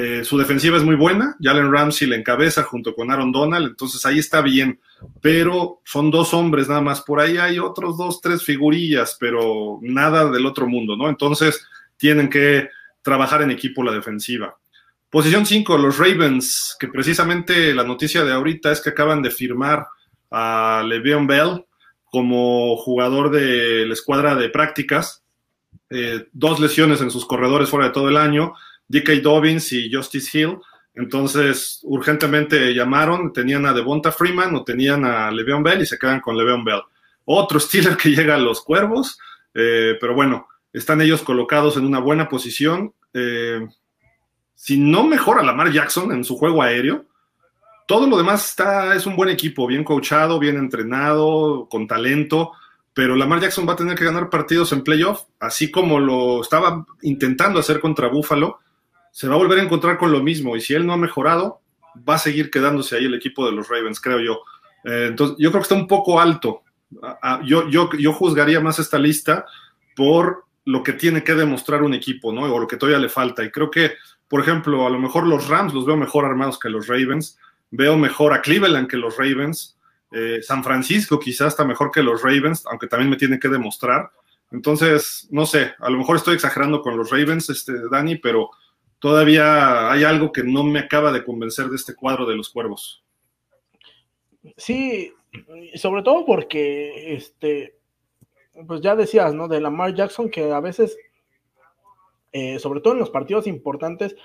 Eh, 0.00 0.24
su 0.24 0.38
defensiva 0.38 0.76
es 0.76 0.84
muy 0.84 0.94
buena, 0.94 1.34
Jalen 1.40 1.72
Ramsey 1.72 2.06
le 2.06 2.14
encabeza 2.14 2.62
junto 2.62 2.94
con 2.94 3.10
Aaron 3.10 3.32
Donald, 3.32 3.66
entonces 3.66 4.06
ahí 4.06 4.20
está 4.20 4.42
bien, 4.42 4.78
pero 5.20 5.80
son 5.84 6.12
dos 6.12 6.32
hombres 6.34 6.68
nada 6.68 6.80
más, 6.80 7.00
por 7.00 7.18
ahí 7.18 7.36
hay 7.36 7.58
otros 7.58 7.96
dos, 7.96 8.20
tres 8.20 8.44
figurillas, 8.44 9.16
pero 9.18 9.80
nada 9.82 10.30
del 10.30 10.46
otro 10.46 10.68
mundo, 10.68 10.96
¿no? 10.96 11.08
Entonces, 11.08 11.66
tienen 11.96 12.30
que 12.30 12.68
trabajar 13.02 13.42
en 13.42 13.50
equipo 13.50 13.82
la 13.82 13.90
defensiva. 13.90 14.56
Posición 15.10 15.44
5, 15.44 15.76
los 15.78 15.98
Ravens, 15.98 16.76
que 16.78 16.86
precisamente 16.86 17.74
la 17.74 17.82
noticia 17.82 18.22
de 18.22 18.32
ahorita 18.32 18.70
es 18.70 18.80
que 18.80 18.90
acaban 18.90 19.20
de 19.20 19.32
firmar 19.32 19.84
a 20.30 20.84
Le'Veon 20.86 21.26
Bell 21.26 21.64
como 22.04 22.76
jugador 22.76 23.32
de 23.32 23.84
la 23.84 23.94
escuadra 23.94 24.36
de 24.36 24.48
prácticas. 24.48 25.24
Eh, 25.90 26.28
dos 26.30 26.60
lesiones 26.60 27.00
en 27.00 27.10
sus 27.10 27.26
corredores 27.26 27.68
fuera 27.68 27.86
de 27.86 27.92
todo 27.92 28.08
el 28.08 28.16
año, 28.16 28.52
DK 28.88 29.22
Dobbins 29.22 29.72
y 29.72 29.92
Justice 29.92 30.36
Hill. 30.36 30.58
Entonces, 30.94 31.80
urgentemente 31.84 32.74
llamaron, 32.74 33.32
tenían 33.32 33.66
a 33.66 33.72
Devonta 33.72 34.10
Freeman 34.10 34.54
o 34.56 34.64
tenían 34.64 35.04
a 35.04 35.30
Le'Veon 35.30 35.62
Bell 35.62 35.82
y 35.82 35.86
se 35.86 35.98
quedan 35.98 36.20
con 36.20 36.36
Le'Veon 36.36 36.64
Bell. 36.64 36.82
Otro 37.24 37.60
Steeler 37.60 37.96
que 37.96 38.10
llega 38.10 38.34
a 38.34 38.38
los 38.38 38.62
cuervos, 38.62 39.18
eh, 39.54 39.96
pero 40.00 40.14
bueno, 40.14 40.48
están 40.72 41.00
ellos 41.00 41.22
colocados 41.22 41.76
en 41.76 41.84
una 41.84 42.00
buena 42.00 42.28
posición. 42.28 42.92
Eh, 43.14 43.60
si 44.54 44.78
no 44.78 45.04
mejora 45.04 45.42
Lamar 45.42 45.70
Jackson 45.70 46.10
en 46.10 46.24
su 46.24 46.36
juego 46.36 46.62
aéreo, 46.62 47.06
todo 47.86 48.06
lo 48.06 48.18
demás 48.18 48.50
está, 48.50 48.94
es 48.94 49.06
un 49.06 49.16
buen 49.16 49.30
equipo, 49.30 49.66
bien 49.66 49.84
coachado, 49.84 50.38
bien 50.38 50.56
entrenado, 50.56 51.68
con 51.70 51.86
talento, 51.86 52.52
pero 52.92 53.16
Lamar 53.16 53.40
Jackson 53.40 53.66
va 53.68 53.74
a 53.74 53.76
tener 53.76 53.96
que 53.96 54.04
ganar 54.04 54.28
partidos 54.28 54.72
en 54.72 54.82
playoff, 54.82 55.22
así 55.38 55.70
como 55.70 56.00
lo 56.00 56.42
estaba 56.42 56.84
intentando 57.02 57.60
hacer 57.60 57.80
contra 57.80 58.08
Buffalo, 58.08 58.58
se 59.12 59.28
va 59.28 59.34
a 59.34 59.38
volver 59.38 59.58
a 59.58 59.62
encontrar 59.62 59.98
con 59.98 60.12
lo 60.12 60.22
mismo, 60.22 60.56
y 60.56 60.60
si 60.60 60.74
él 60.74 60.86
no 60.86 60.92
ha 60.92 60.96
mejorado, 60.96 61.60
va 62.08 62.14
a 62.14 62.18
seguir 62.18 62.50
quedándose 62.50 62.96
ahí 62.96 63.04
el 63.06 63.14
equipo 63.14 63.46
de 63.46 63.52
los 63.52 63.68
Ravens, 63.68 64.00
creo 64.00 64.20
yo. 64.20 64.42
Eh, 64.84 65.06
entonces, 65.08 65.36
yo 65.38 65.50
creo 65.50 65.60
que 65.60 65.64
está 65.64 65.74
un 65.74 65.88
poco 65.88 66.20
alto. 66.20 66.62
Ah, 67.02 67.18
ah, 67.22 67.40
yo, 67.44 67.68
yo, 67.68 67.90
yo 67.98 68.12
juzgaría 68.12 68.60
más 68.60 68.78
esta 68.78 68.98
lista 68.98 69.46
por 69.96 70.44
lo 70.64 70.82
que 70.82 70.92
tiene 70.92 71.24
que 71.24 71.34
demostrar 71.34 71.82
un 71.82 71.94
equipo, 71.94 72.32
¿no? 72.32 72.42
O 72.42 72.58
lo 72.58 72.66
que 72.66 72.76
todavía 72.76 73.00
le 73.00 73.08
falta. 73.08 73.42
Y 73.42 73.50
creo 73.50 73.70
que, 73.70 73.92
por 74.28 74.40
ejemplo, 74.40 74.86
a 74.86 74.90
lo 74.90 74.98
mejor 74.98 75.26
los 75.26 75.48
Rams 75.48 75.74
los 75.74 75.86
veo 75.86 75.96
mejor 75.96 76.24
armados 76.24 76.58
que 76.58 76.68
los 76.68 76.86
Ravens, 76.86 77.38
veo 77.70 77.96
mejor 77.96 78.32
a 78.32 78.42
Cleveland 78.42 78.88
que 78.88 78.96
los 78.96 79.16
Ravens, 79.16 79.78
eh, 80.10 80.40
San 80.42 80.64
Francisco 80.64 81.18
quizás 81.18 81.48
está 81.48 81.64
mejor 81.64 81.90
que 81.90 82.02
los 82.02 82.22
Ravens, 82.22 82.64
aunque 82.70 82.86
también 82.86 83.10
me 83.10 83.16
tiene 83.16 83.38
que 83.38 83.48
demostrar. 83.48 84.10
Entonces, 84.50 85.26
no 85.30 85.44
sé, 85.44 85.74
a 85.78 85.90
lo 85.90 85.98
mejor 85.98 86.16
estoy 86.16 86.34
exagerando 86.34 86.80
con 86.80 86.96
los 86.96 87.10
Ravens, 87.10 87.50
este, 87.50 87.72
Dani, 87.90 88.16
pero 88.16 88.50
todavía 88.98 89.90
hay 89.90 90.04
algo 90.04 90.32
que 90.32 90.42
no 90.42 90.64
me 90.64 90.80
acaba 90.80 91.12
de 91.12 91.24
convencer 91.24 91.68
de 91.68 91.76
este 91.76 91.94
cuadro 91.94 92.26
de 92.26 92.36
los 92.36 92.50
cuervos. 92.50 93.04
Sí, 94.56 95.12
sobre 95.74 96.02
todo 96.02 96.24
porque 96.24 97.14
este, 97.14 97.78
pues 98.66 98.80
ya 98.80 98.96
decías, 98.96 99.34
¿no? 99.34 99.48
De 99.48 99.60
Lamar 99.60 99.94
Jackson, 99.94 100.30
que 100.30 100.50
a 100.50 100.60
veces, 100.60 100.96
eh, 102.32 102.58
sobre 102.58 102.80
todo 102.80 102.94
en 102.94 103.00
los 103.00 103.10
partidos 103.10 103.46
importantes, 103.46 104.16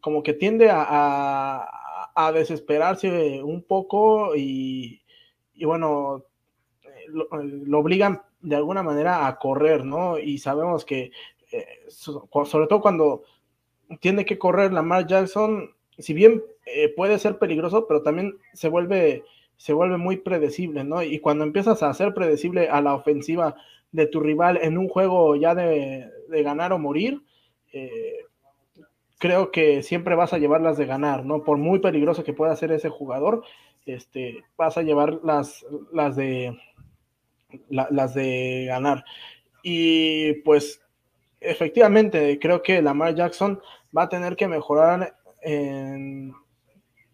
como 0.00 0.22
que 0.22 0.32
tiende 0.32 0.68
a, 0.70 1.76
desesperarse 2.34 3.42
un 3.42 3.62
poco 3.62 4.36
y, 4.36 5.00
bueno, 5.62 6.24
eh, 6.82 7.06
lo, 7.08 7.78
obligan 7.78 8.20
de 8.40 8.56
alguna 8.56 8.82
manera 8.82 9.26
a 9.26 9.38
correr, 9.38 9.86
¿no? 9.86 10.18
Y 10.18 10.36
sabemos 10.36 10.84
que, 10.84 11.12
eh, 11.50 11.66
sobre 11.88 12.66
todo 12.66 12.82
cuando 12.82 13.22
tiene 13.98 14.24
que 14.24 14.38
correr 14.38 14.72
Lamar 14.72 15.06
Jackson, 15.06 15.70
si 15.98 16.14
bien 16.14 16.42
puede 16.96 17.18
ser 17.18 17.38
peligroso, 17.38 17.86
pero 17.88 18.02
también 18.02 18.38
se 18.54 18.68
vuelve 18.68 19.24
se 19.60 19.74
vuelve 19.74 19.98
muy 19.98 20.16
predecible, 20.16 20.84
¿no? 20.84 21.02
Y 21.02 21.18
cuando 21.18 21.44
empiezas 21.44 21.82
a 21.82 21.92
ser 21.92 22.14
predecible 22.14 22.70
a 22.70 22.80
la 22.80 22.94
ofensiva 22.94 23.56
de 23.92 24.06
tu 24.06 24.18
rival 24.18 24.58
en 24.62 24.78
un 24.78 24.88
juego 24.88 25.36
ya 25.36 25.54
de, 25.54 26.08
ganar 26.30 26.72
o 26.72 26.78
morir, 26.78 27.20
eh, 27.74 28.24
creo 29.18 29.50
que 29.50 29.82
siempre 29.82 30.14
vas 30.14 30.32
a 30.32 30.38
llevarlas 30.38 30.78
de 30.78 30.86
ganar, 30.86 31.26
¿no? 31.26 31.44
Por 31.44 31.58
muy 31.58 31.78
peligroso 31.78 32.24
que 32.24 32.32
pueda 32.32 32.56
ser 32.56 32.72
ese 32.72 32.88
jugador, 32.88 33.44
este, 33.84 34.44
vas 34.56 34.78
a 34.78 34.82
llevar 34.82 35.20
las, 35.24 35.66
las 35.92 36.16
de 36.16 36.58
las 37.68 38.14
de 38.14 38.64
ganar. 38.66 39.04
Y 39.62 40.40
pues 40.40 40.80
efectivamente, 41.38 42.38
creo 42.40 42.62
que 42.62 42.80
Lamar 42.80 43.14
Jackson 43.14 43.60
va 43.96 44.02
a 44.02 44.08
tener 44.08 44.36
que 44.36 44.48
mejorar 44.48 45.16
en, 45.42 46.34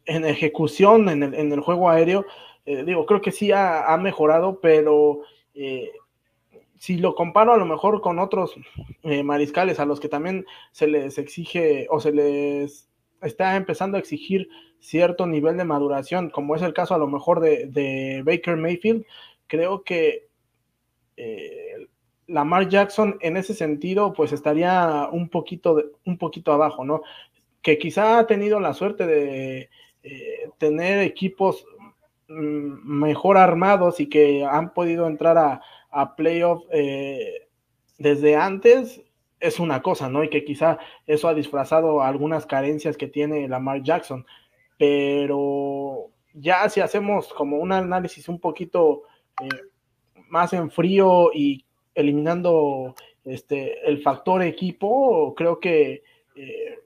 en 0.07 0.25
ejecución 0.25 1.09
en 1.09 1.23
el, 1.23 1.35
en 1.35 1.53
el, 1.53 1.61
juego 1.61 1.91
aéreo. 1.91 2.25
Eh, 2.65 2.85
digo, 2.85 3.07
creo 3.07 3.21
que 3.21 3.33
sí 3.33 3.53
ha, 3.53 3.97
mejorado, 4.01 4.61
pero 4.61 5.21
eh, 5.55 5.91
si 6.79 6.97
lo 6.99 7.15
comparo 7.15 7.53
a 7.53 7.59
lo 7.59 7.67
mejor 7.67 8.01
con 8.01 8.19
otros 8.19 8.55
eh, 9.03 9.23
mariscales 9.23 9.79
a 9.79 9.87
los 9.87 10.01
que 10.01 10.09
también 10.09 10.47
se 10.73 10.87
les 10.87 11.19
exige 11.19 11.87
o 11.91 12.01
se 12.01 12.13
les 12.13 12.89
está 13.23 13.57
empezando 13.57 13.97
a 13.97 14.01
exigir 14.01 14.49
cierto 14.81 15.27
nivel 15.27 15.57
de 15.57 15.65
maduración, 15.65 16.31
como 16.31 16.55
es 16.55 16.63
el 16.63 16.75
caso 16.75 16.95
a 16.95 16.99
lo 16.99 17.09
mejor 17.09 17.41
de, 17.41 18.23
Baker 18.25 18.57
Mayfield, 18.57 19.05
creo 19.47 19.83
que 19.83 20.29
Lamar 22.27 22.69
Jackson 22.69 23.17
en 23.21 23.37
ese 23.37 23.55
sentido 23.55 24.13
pues 24.13 24.33
estaría 24.33 25.09
un 25.13 25.29
poquito, 25.29 25.83
un 26.05 26.19
poquito 26.19 26.53
abajo, 26.53 26.85
¿no? 26.85 27.03
Que 27.63 27.79
quizá 27.79 28.19
ha 28.19 28.27
tenido 28.27 28.61
la 28.61 28.75
suerte 28.75 29.07
de 29.07 29.71
eh, 30.03 30.51
tener 30.59 31.01
equipos 31.01 31.67
mm, 32.29 32.99
mejor 32.99 33.39
armados 33.39 34.01
y 34.01 34.09
que 34.09 34.45
han 34.45 34.73
podido 34.73 35.07
entrar 35.07 35.39
a, 35.39 35.63
a 35.91 36.17
playoff 36.17 36.65
eh, 36.71 37.49
desde 37.99 38.37
antes 38.37 39.03
es 39.41 39.61
una 39.61 39.83
cosa, 39.83 40.09
¿no? 40.09 40.25
Y 40.25 40.31
que 40.31 40.45
quizá 40.45 40.79
eso 41.07 41.29
ha 41.29 41.35
disfrazado 41.35 42.03
algunas 42.03 42.47
carencias 42.47 42.97
que 42.97 43.09
tiene 43.09 43.49
Lamar 43.49 43.83
Jackson. 43.83 44.27
Pero 44.79 46.11
ya 46.35 46.69
si 46.69 46.81
hacemos 46.81 47.33
como 47.33 47.59
un 47.59 47.73
análisis 47.73 48.29
un 48.29 48.41
poquito 48.41 49.03
eh, 49.43 49.49
más 50.29 50.53
en 50.53 50.71
frío 50.71 51.31
y 51.35 51.66
eliminando 51.97 52.95
este, 53.25 53.89
el 53.89 54.03
factor 54.03 54.43
equipo, 54.43 55.35
creo 55.35 55.59
que 55.59 56.05
eh, 56.37 56.79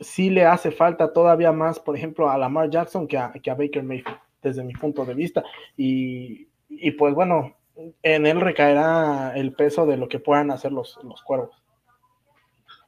sí 0.00 0.28
le 0.30 0.44
hace 0.44 0.70
falta 0.70 1.12
todavía 1.12 1.52
más, 1.52 1.78
por 1.78 1.96
ejemplo, 1.96 2.28
a 2.28 2.36
Lamar 2.36 2.68
Jackson 2.68 3.06
que 3.06 3.16
a, 3.16 3.32
que 3.32 3.50
a 3.50 3.54
Baker 3.54 3.82
Mayfield, 3.82 4.18
desde 4.42 4.64
mi 4.64 4.74
punto 4.74 5.04
de 5.04 5.14
vista. 5.14 5.42
Y, 5.76 6.48
y 6.68 6.90
pues 6.92 7.14
bueno, 7.14 7.56
en 8.02 8.26
él 8.26 8.40
recaerá 8.40 9.32
el 9.36 9.52
peso 9.52 9.86
de 9.86 9.96
lo 9.96 10.08
que 10.08 10.18
puedan 10.18 10.50
hacer 10.50 10.72
los, 10.72 10.98
los 11.02 11.22
cuervos. 11.22 11.62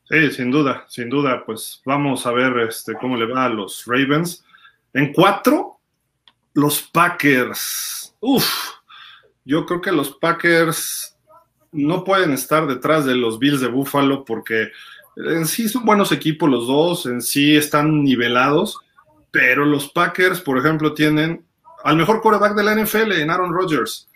Sí, 0.09 0.31
sin 0.33 0.51
duda, 0.51 0.85
sin 0.89 1.09
duda, 1.09 1.45
pues 1.47 1.81
vamos 1.85 2.27
a 2.27 2.33
ver 2.33 2.59
este, 2.69 2.95
cómo 2.95 3.17
le 3.17 3.33
va 3.33 3.45
a 3.45 3.49
los 3.49 3.85
Ravens. 3.87 4.45
En 4.93 5.13
cuatro, 5.13 5.79
los 6.53 6.83
Packers. 6.83 8.17
Uf, 8.19 8.45
yo 9.45 9.65
creo 9.67 9.81
que 9.81 9.93
los 9.93 10.11
Packers 10.17 11.10
no 11.73 12.05
pueden 12.05 12.33
estar 12.33 12.67
detrás 12.67 13.05
de 13.05 13.15
los 13.15 13.39
Bills 13.39 13.61
de 13.61 13.69
Buffalo 13.69 14.25
porque 14.25 14.71
en 15.17 15.47
sí 15.47 15.69
son 15.69 15.85
buenos 15.85 16.13
equipos 16.13 16.51
los 16.51 16.67
dos, 16.67 17.07
en 17.07 17.23
sí 17.23 17.57
están 17.57 18.03
nivelados, 18.03 18.79
pero 19.31 19.65
los 19.65 19.91
Packers, 19.91 20.41
por 20.41 20.59
ejemplo, 20.59 20.95
tienen 20.95 21.45
al 21.85 21.97
mejor 21.97 22.21
quarterback 22.21 22.55
de 22.55 22.63
la 22.63 22.75
NFL 22.75 23.13
en 23.13 23.31
Aaron 23.31 23.53
Rodgers. 23.53 24.09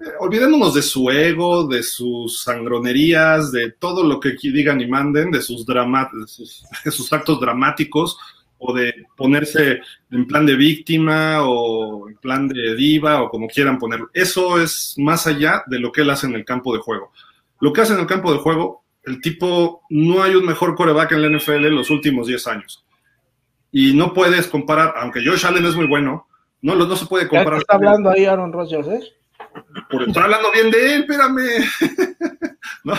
Eh, 0.00 0.10
olvidémonos 0.20 0.74
de 0.74 0.82
su 0.82 1.10
ego, 1.10 1.66
de 1.66 1.82
sus 1.82 2.42
sangronerías, 2.42 3.50
de 3.50 3.72
todo 3.72 4.04
lo 4.04 4.20
que 4.20 4.36
digan 4.42 4.80
y 4.80 4.86
manden, 4.86 5.30
de 5.30 5.40
sus, 5.40 5.64
de 6.84 6.90
sus, 6.90 7.12
actos 7.12 7.40
dramáticos, 7.40 8.18
o 8.58 8.72
de 8.72 8.94
ponerse 9.16 9.80
en 10.10 10.26
plan 10.26 10.46
de 10.46 10.56
víctima 10.56 11.42
o 11.42 12.08
en 12.08 12.16
plan 12.16 12.48
de 12.48 12.74
diva 12.74 13.22
o 13.22 13.28
como 13.28 13.48
quieran 13.48 13.78
ponerlo. 13.78 14.10
Eso 14.12 14.60
es 14.60 14.94
más 14.98 15.26
allá 15.26 15.62
de 15.66 15.78
lo 15.78 15.92
que 15.92 16.02
él 16.02 16.10
hace 16.10 16.26
en 16.26 16.34
el 16.34 16.44
campo 16.44 16.74
de 16.74 16.80
juego. 16.80 17.12
Lo 17.60 17.72
que 17.72 17.82
hace 17.82 17.94
en 17.94 18.00
el 18.00 18.06
campo 18.06 18.32
de 18.32 18.38
juego, 18.38 18.84
el 19.04 19.20
tipo, 19.20 19.82
no 19.90 20.22
hay 20.22 20.34
un 20.34 20.44
mejor 20.44 20.74
coreback 20.74 21.12
en 21.12 21.22
la 21.22 21.38
NFL 21.38 21.66
en 21.66 21.76
los 21.76 21.90
últimos 21.90 22.26
10 22.26 22.46
años. 22.48 22.84
Y 23.72 23.94
no 23.94 24.12
puedes 24.14 24.46
comparar, 24.46 24.94
aunque 24.96 25.24
Josh 25.24 25.46
Allen 25.46 25.66
es 25.66 25.74
muy 25.74 25.86
bueno, 25.86 26.26
no, 26.62 26.74
no 26.74 26.96
se 26.96 27.06
puede 27.06 27.28
comparar. 27.28 27.60
está 27.60 27.74
hablando 27.74 28.10
ahí 28.10 28.24
Aaron 28.24 28.52
Rodgers, 28.52 28.88
¿eh? 28.88 29.00
por 29.90 30.02
estar 30.02 30.24
hablando 30.24 30.50
bien 30.52 30.70
de 30.70 30.94
él, 30.94 31.00
espérame. 31.02 31.40
¿No? 32.84 32.94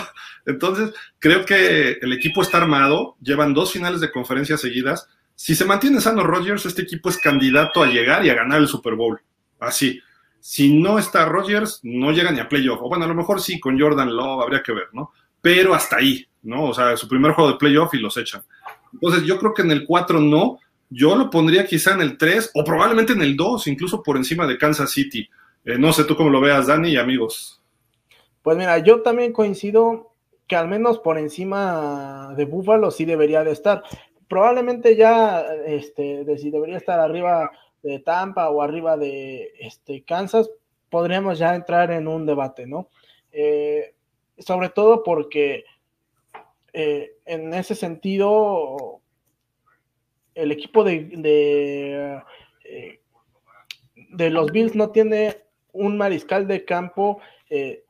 Entonces, 0.46 0.94
creo 1.18 1.44
que 1.44 1.98
el 2.00 2.12
equipo 2.12 2.42
está 2.42 2.58
armado, 2.58 3.16
llevan 3.20 3.54
dos 3.54 3.72
finales 3.72 4.00
de 4.00 4.10
conferencia 4.10 4.56
seguidas. 4.56 5.08
Si 5.40 5.54
se 5.54 5.64
mantiene 5.64 6.00
sano 6.00 6.24
Rodgers, 6.24 6.66
este 6.66 6.82
equipo 6.82 7.10
es 7.10 7.16
candidato 7.16 7.80
a 7.80 7.86
llegar 7.86 8.26
y 8.26 8.28
a 8.28 8.34
ganar 8.34 8.58
el 8.58 8.66
Super 8.66 8.96
Bowl. 8.96 9.20
Así. 9.60 10.00
Si 10.40 10.76
no 10.76 10.98
está 10.98 11.26
Rodgers, 11.26 11.78
no 11.84 12.10
llega 12.10 12.32
ni 12.32 12.40
a 12.40 12.48
playoff. 12.48 12.80
O 12.82 12.88
bueno, 12.88 13.04
a 13.04 13.08
lo 13.08 13.14
mejor 13.14 13.40
sí, 13.40 13.60
con 13.60 13.78
Jordan 13.78 14.16
Love 14.16 14.42
habría 14.42 14.64
que 14.64 14.72
ver, 14.72 14.88
¿no? 14.92 15.12
Pero 15.40 15.74
hasta 15.74 15.98
ahí, 15.98 16.26
¿no? 16.42 16.64
O 16.64 16.74
sea, 16.74 16.96
su 16.96 17.06
primer 17.06 17.32
juego 17.32 17.52
de 17.52 17.56
playoff 17.56 17.94
y 17.94 17.98
los 17.98 18.16
echan. 18.16 18.42
Entonces, 18.92 19.22
yo 19.22 19.38
creo 19.38 19.54
que 19.54 19.62
en 19.62 19.70
el 19.70 19.86
4 19.86 20.18
no. 20.18 20.58
Yo 20.90 21.14
lo 21.14 21.30
pondría 21.30 21.64
quizá 21.64 21.92
en 21.92 22.00
el 22.00 22.18
3 22.18 22.50
o 22.54 22.64
probablemente 22.64 23.12
en 23.12 23.22
el 23.22 23.36
2, 23.36 23.68
incluso 23.68 24.02
por 24.02 24.16
encima 24.16 24.44
de 24.44 24.58
Kansas 24.58 24.90
City. 24.90 25.30
Eh, 25.64 25.78
no 25.78 25.92
sé 25.92 26.02
tú 26.02 26.16
cómo 26.16 26.30
lo 26.30 26.40
veas, 26.40 26.66
Dani 26.66 26.90
y 26.90 26.96
amigos. 26.96 27.62
Pues 28.42 28.56
mira, 28.56 28.76
yo 28.78 29.02
también 29.02 29.32
coincido 29.32 30.16
que 30.48 30.56
al 30.56 30.66
menos 30.66 30.98
por 30.98 31.18
encima 31.18 32.34
de 32.36 32.46
Búfalo 32.46 32.90
sí 32.90 33.04
debería 33.04 33.44
de 33.44 33.52
estar. 33.52 33.84
Probablemente 34.28 34.96
ya, 34.96 35.40
este, 35.66 36.24
de 36.24 36.38
si 36.38 36.50
debería 36.50 36.76
estar 36.76 37.00
arriba 37.00 37.50
de 37.82 37.98
Tampa 38.00 38.50
o 38.50 38.62
arriba 38.62 38.96
de 38.96 39.52
este, 39.58 40.02
Kansas, 40.02 40.50
podríamos 40.90 41.38
ya 41.38 41.54
entrar 41.54 41.90
en 41.90 42.08
un 42.08 42.26
debate, 42.26 42.66
¿no? 42.66 42.88
Eh, 43.32 43.94
sobre 44.38 44.68
todo 44.68 45.02
porque 45.02 45.64
eh, 46.72 47.16
en 47.24 47.52
ese 47.54 47.74
sentido 47.74 49.00
el 50.34 50.52
equipo 50.52 50.84
de, 50.84 51.04
de, 51.04 52.22
de, 54.10 54.30
los 54.30 54.52
Bills 54.52 54.76
no 54.76 54.90
tiene 54.90 55.38
un 55.72 55.98
mariscal 55.98 56.46
de 56.46 56.64
campo 56.64 57.20
eh, 57.50 57.84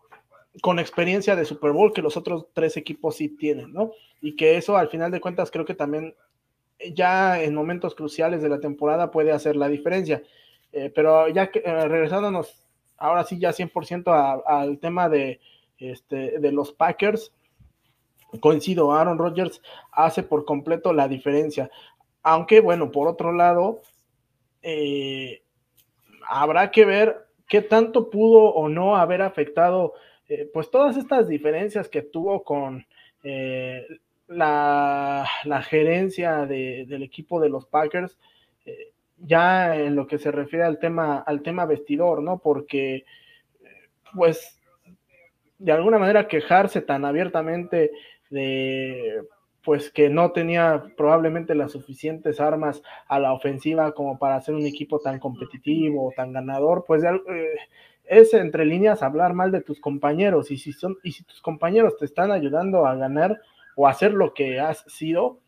con 0.63 0.79
experiencia 0.79 1.37
de 1.37 1.45
Super 1.45 1.73
Bowl 1.73 1.93
que 1.93 2.03
los 2.03 2.17
otros 2.17 2.47
tres 2.53 2.77
equipos 2.77 3.17
sí 3.17 3.29
tienen, 3.29 3.73
¿no? 3.73 3.93
Y 4.21 4.35
que 4.35 4.57
eso 4.57 4.77
al 4.77 4.89
final 4.89 5.11
de 5.11 5.21
cuentas 5.21 5.51
creo 5.51 5.65
que 5.65 5.75
también 5.75 6.15
ya 6.95 7.43
en 7.43 7.55
momentos 7.55 7.95
cruciales 7.95 8.43
de 8.43 8.49
la 8.49 8.61
temporada 8.61 9.11
puede 9.11 9.33
hacer 9.33 9.57
la 9.57 9.69
diferencia. 9.69 10.23
Eh, 10.73 10.91
pero 10.95 11.29
ya 11.29 11.51
que, 11.51 11.61
eh, 11.65 11.89
regresándonos 11.89 12.67
ahora 12.97 13.25
sí 13.25 13.39
ya 13.39 13.53
100% 13.53 14.13
al 14.47 14.79
tema 14.79 15.09
de, 15.09 15.41
este, 15.79 16.39
de 16.39 16.53
los 16.53 16.73
Packers, 16.73 17.33
coincido, 18.41 18.93
Aaron 18.93 19.19
Rodgers 19.19 19.63
hace 19.93 20.23
por 20.23 20.45
completo 20.45 20.93
la 20.93 21.09
diferencia. 21.09 21.71
Aunque 22.23 22.61
bueno, 22.61 22.91
por 22.91 23.09
otro 23.09 23.33
lado, 23.33 23.81
habrá 26.29 26.71
que 26.71 26.85
ver 26.85 27.29
qué 27.47 27.63
tanto 27.63 28.11
pudo 28.11 28.43
o 28.53 28.69
no 28.69 28.97
haber 28.97 29.23
afectado 29.23 29.95
eh, 30.29 30.49
pues 30.53 30.71
todas 30.71 30.97
estas 30.97 31.27
diferencias 31.27 31.89
que 31.89 32.03
tuvo 32.03 32.45
con 32.45 32.87
eh, 34.29 34.35
la, 34.35 35.63
gerencia 35.63 36.47
del 36.47 37.03
equipo 37.03 37.41
de 37.41 37.49
los 37.49 37.67
Packers, 37.67 38.19
eh, 38.65 38.93
ya 39.19 39.77
en 39.77 39.97
lo 39.97 40.07
que 40.07 40.19
se 40.19 40.31
refiere 40.31 40.65
al 40.65 40.79
tema, 40.79 41.19
al 41.19 41.43
tema 41.43 41.67
vestidor, 41.67 42.23
¿no? 42.23 42.39
Porque, 42.39 43.05
pues, 44.15 44.61
de 45.59 45.73
alguna 45.73 45.99
manera 45.99 46.29
quejarse 46.29 46.83
tan 46.83 47.05
abiertamente 47.05 47.91
de 48.31 49.23
pues 49.69 49.91
que 49.91 50.09
no 50.09 50.33
tenía 50.33 50.95
probablemente 50.97 51.55
las 51.55 51.73
suficientes 51.73 52.41
armas 52.41 52.83
a 53.07 53.21
la 53.21 53.35
ofensiva 53.35 53.93
como 53.93 54.19
para 54.19 54.37
hacer 54.37 54.55
un 54.55 54.65
equipo 54.65 54.99
tan 54.99 55.19
competitivo 55.19 56.09
o 56.09 56.13
tan 56.17 56.33
ganador, 56.33 56.85
pues 56.87 57.05
eh, 57.05 57.59
es 58.05 58.33
entre 58.33 58.65
líneas 58.65 59.03
hablar 59.03 59.35
mal 59.35 59.53
de 59.53 59.61
tus 59.61 59.79
compañeros 59.79 60.51
y 60.51 60.57
si 60.57 60.73
son 60.73 60.97
y 61.03 61.13
si 61.13 61.23
tus 61.25 61.43
compañeros 61.43 61.99
te 61.99 62.07
están 62.07 62.31
ayudando 62.31 62.87
a 62.87 62.95
ganar 62.95 63.43
o 63.81 63.87
hacer 63.87 64.13
lo 64.13 64.35
que 64.35 64.59
has 64.59 64.83
sido, 64.89 65.39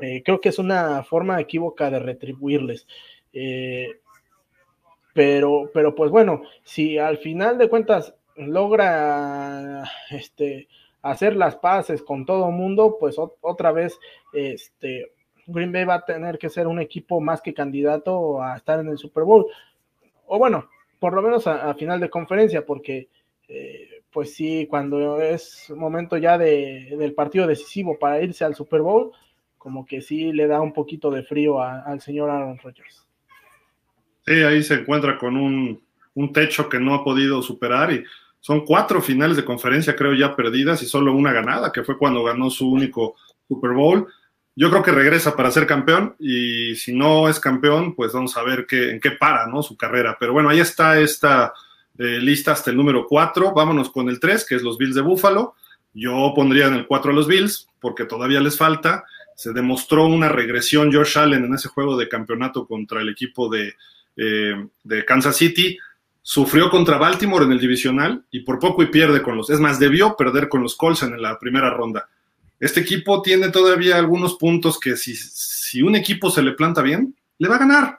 eh, 0.00 0.24
creo 0.24 0.40
que 0.40 0.48
es 0.48 0.58
una 0.58 1.04
forma 1.04 1.40
equívoca 1.40 1.88
de 1.88 2.00
retribuirles. 2.00 2.84
Eh, 3.32 4.00
pero, 5.14 5.70
pero 5.72 5.94
pues 5.94 6.10
bueno, 6.10 6.42
si 6.64 6.98
al 6.98 7.18
final 7.18 7.58
de 7.58 7.68
cuentas 7.68 8.16
logra 8.34 9.84
este 10.10 10.66
hacer 11.00 11.36
las 11.36 11.54
paces 11.54 12.02
con 12.02 12.26
todo 12.26 12.50
mundo, 12.50 12.96
pues 12.98 13.16
otra 13.18 13.70
vez 13.70 14.00
este, 14.32 15.12
Green 15.46 15.70
Bay 15.70 15.84
va 15.84 15.94
a 15.94 16.04
tener 16.04 16.38
que 16.38 16.48
ser 16.48 16.66
un 16.66 16.80
equipo 16.80 17.20
más 17.20 17.40
que 17.40 17.54
candidato 17.54 18.42
a 18.42 18.56
estar 18.56 18.80
en 18.80 18.88
el 18.88 18.98
Super 18.98 19.22
Bowl. 19.22 19.46
O 20.26 20.38
bueno, 20.40 20.68
por 20.98 21.12
lo 21.12 21.22
menos 21.22 21.46
a, 21.46 21.72
final 21.74 22.00
de 22.00 22.10
conferencia, 22.10 22.66
porque 22.66 23.08
eh, 23.46 24.01
pues 24.12 24.34
sí, 24.34 24.66
cuando 24.68 25.20
es 25.20 25.72
momento 25.74 26.16
ya 26.16 26.36
de, 26.36 26.94
del 26.98 27.14
partido 27.14 27.46
decisivo 27.46 27.98
para 27.98 28.22
irse 28.22 28.44
al 28.44 28.54
Super 28.54 28.82
Bowl, 28.82 29.12
como 29.58 29.86
que 29.86 30.02
sí 30.02 30.32
le 30.32 30.46
da 30.46 30.60
un 30.60 30.72
poquito 30.72 31.10
de 31.10 31.22
frío 31.22 31.62
al 31.62 32.00
señor 32.00 32.30
Aaron 32.30 32.58
Rodgers. 32.58 33.06
Sí, 34.26 34.34
ahí 34.42 34.62
se 34.62 34.74
encuentra 34.74 35.18
con 35.18 35.36
un, 35.36 35.80
un 36.14 36.32
techo 36.32 36.68
que 36.68 36.78
no 36.78 36.94
ha 36.94 37.04
podido 37.04 37.42
superar 37.42 37.92
y 37.92 38.04
son 38.40 38.64
cuatro 38.64 39.00
finales 39.00 39.36
de 39.36 39.44
conferencia, 39.44 39.94
creo, 39.94 40.14
ya 40.14 40.34
perdidas 40.34 40.82
y 40.82 40.86
solo 40.86 41.14
una 41.14 41.32
ganada, 41.32 41.72
que 41.72 41.84
fue 41.84 41.96
cuando 41.96 42.24
ganó 42.24 42.50
su 42.50 42.70
único 42.70 43.14
Super 43.48 43.70
Bowl. 43.70 44.06
yo 44.54 44.68
creo 44.68 44.82
que 44.82 44.90
regresa 44.90 45.36
para 45.36 45.50
ser 45.50 45.66
campeón 45.66 46.16
y 46.18 46.74
si 46.74 46.92
no 46.92 47.28
es 47.28 47.40
campeón, 47.40 47.94
pues 47.94 48.12
vamos 48.12 48.36
a 48.36 48.42
ver 48.42 48.66
qué, 48.66 48.90
en 48.90 49.00
qué 49.00 49.12
para 49.12 49.46
¿no? 49.46 49.62
su 49.62 49.76
carrera. 49.76 50.16
Pero 50.18 50.32
bueno, 50.32 50.48
ahí 50.48 50.60
está 50.60 50.98
esta 51.00 51.54
eh, 51.98 52.18
lista 52.20 52.52
hasta 52.52 52.70
el 52.70 52.76
número 52.76 53.06
4. 53.06 53.52
Vámonos 53.54 53.90
con 53.90 54.08
el 54.08 54.20
3, 54.20 54.44
que 54.46 54.56
es 54.56 54.62
los 54.62 54.78
Bills 54.78 54.94
de 54.94 55.02
Buffalo. 55.02 55.54
Yo 55.94 56.32
pondría 56.34 56.66
en 56.66 56.74
el 56.74 56.86
4 56.86 57.10
a 57.10 57.14
los 57.14 57.26
Bills 57.26 57.68
porque 57.80 58.04
todavía 58.04 58.40
les 58.40 58.56
falta. 58.56 59.04
Se 59.36 59.52
demostró 59.52 60.06
una 60.06 60.28
regresión 60.28 60.90
George 60.90 61.18
Allen 61.18 61.44
en 61.44 61.54
ese 61.54 61.68
juego 61.68 61.96
de 61.96 62.08
campeonato 62.08 62.66
contra 62.66 63.00
el 63.00 63.08
equipo 63.08 63.48
de, 63.48 63.74
eh, 64.16 64.66
de 64.84 65.04
Kansas 65.04 65.36
City. 65.36 65.78
Sufrió 66.22 66.70
contra 66.70 66.98
Baltimore 66.98 67.44
en 67.44 67.52
el 67.52 67.58
divisional 67.58 68.24
y 68.30 68.40
por 68.40 68.58
poco 68.58 68.82
y 68.82 68.86
pierde 68.86 69.22
con 69.22 69.36
los. 69.36 69.50
Es 69.50 69.60
más, 69.60 69.78
debió 69.78 70.16
perder 70.16 70.48
con 70.48 70.62
los 70.62 70.76
Colts 70.76 71.02
en 71.02 71.20
la 71.20 71.38
primera 71.38 71.70
ronda 71.70 72.08
este 72.62 72.78
equipo 72.78 73.22
tiene 73.22 73.48
todavía 73.48 73.96
algunos 73.96 74.36
puntos 74.36 74.78
que 74.78 74.96
si, 74.96 75.16
si 75.16 75.82
un 75.82 75.96
equipo 75.96 76.30
se 76.30 76.42
le 76.42 76.52
planta 76.52 76.80
bien, 76.80 77.16
le 77.38 77.48
va 77.48 77.56
a 77.56 77.58
ganar. 77.58 77.98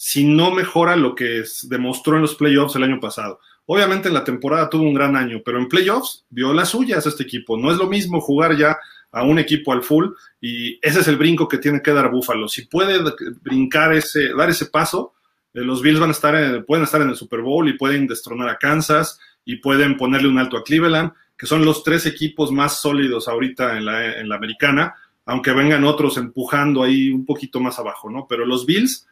Si 0.00 0.24
no 0.24 0.52
mejora 0.52 0.94
lo 0.94 1.16
que 1.16 1.42
demostró 1.64 2.14
en 2.14 2.22
los 2.22 2.36
playoffs 2.36 2.76
el 2.76 2.84
año 2.84 3.00
pasado. 3.00 3.40
Obviamente 3.66 4.06
en 4.06 4.14
la 4.14 4.22
temporada 4.22 4.70
tuvo 4.70 4.84
un 4.84 4.94
gran 4.94 5.16
año, 5.16 5.42
pero 5.44 5.58
en 5.58 5.68
playoffs 5.68 6.24
vio 6.30 6.52
las 6.52 6.68
suyas 6.68 7.04
este 7.04 7.24
equipo. 7.24 7.56
No 7.56 7.72
es 7.72 7.78
lo 7.78 7.88
mismo 7.88 8.20
jugar 8.20 8.56
ya 8.56 8.78
a 9.10 9.24
un 9.24 9.40
equipo 9.40 9.72
al 9.72 9.82
full 9.82 10.06
y 10.40 10.78
ese 10.86 11.00
es 11.00 11.08
el 11.08 11.16
brinco 11.16 11.48
que 11.48 11.58
tiene 11.58 11.82
que 11.82 11.90
dar 11.90 12.12
Búfalo. 12.12 12.46
Si 12.46 12.66
puede 12.66 13.00
brincar 13.42 13.92
ese, 13.92 14.32
dar 14.34 14.48
ese 14.48 14.66
paso, 14.66 15.14
eh, 15.52 15.62
los 15.62 15.82
Bills 15.82 15.98
van 15.98 16.10
a 16.10 16.12
estar 16.12 16.64
pueden 16.64 16.84
estar 16.84 17.02
en 17.02 17.08
el 17.08 17.16
Super 17.16 17.40
Bowl 17.40 17.68
y 17.68 17.72
pueden 17.72 18.06
destronar 18.06 18.48
a 18.50 18.58
Kansas 18.58 19.18
y 19.44 19.56
pueden 19.56 19.96
ponerle 19.96 20.28
un 20.28 20.38
alto 20.38 20.58
a 20.58 20.62
Cleveland 20.62 21.10
que 21.36 21.46
son 21.46 21.64
los 21.64 21.82
tres 21.82 22.06
equipos 22.06 22.52
más 22.52 22.80
sólidos 22.80 23.26
ahorita 23.26 23.76
en 23.76 23.84
la, 23.84 24.16
en 24.16 24.28
la 24.28 24.36
americana, 24.36 24.94
aunque 25.26 25.52
vengan 25.52 25.82
otros 25.82 26.16
empujando 26.18 26.84
ahí 26.84 27.10
un 27.10 27.26
poquito 27.26 27.58
más 27.58 27.80
abajo, 27.80 28.08
¿no? 28.08 28.26
Pero 28.28 28.46
los 28.46 28.64
Bills 28.64 29.08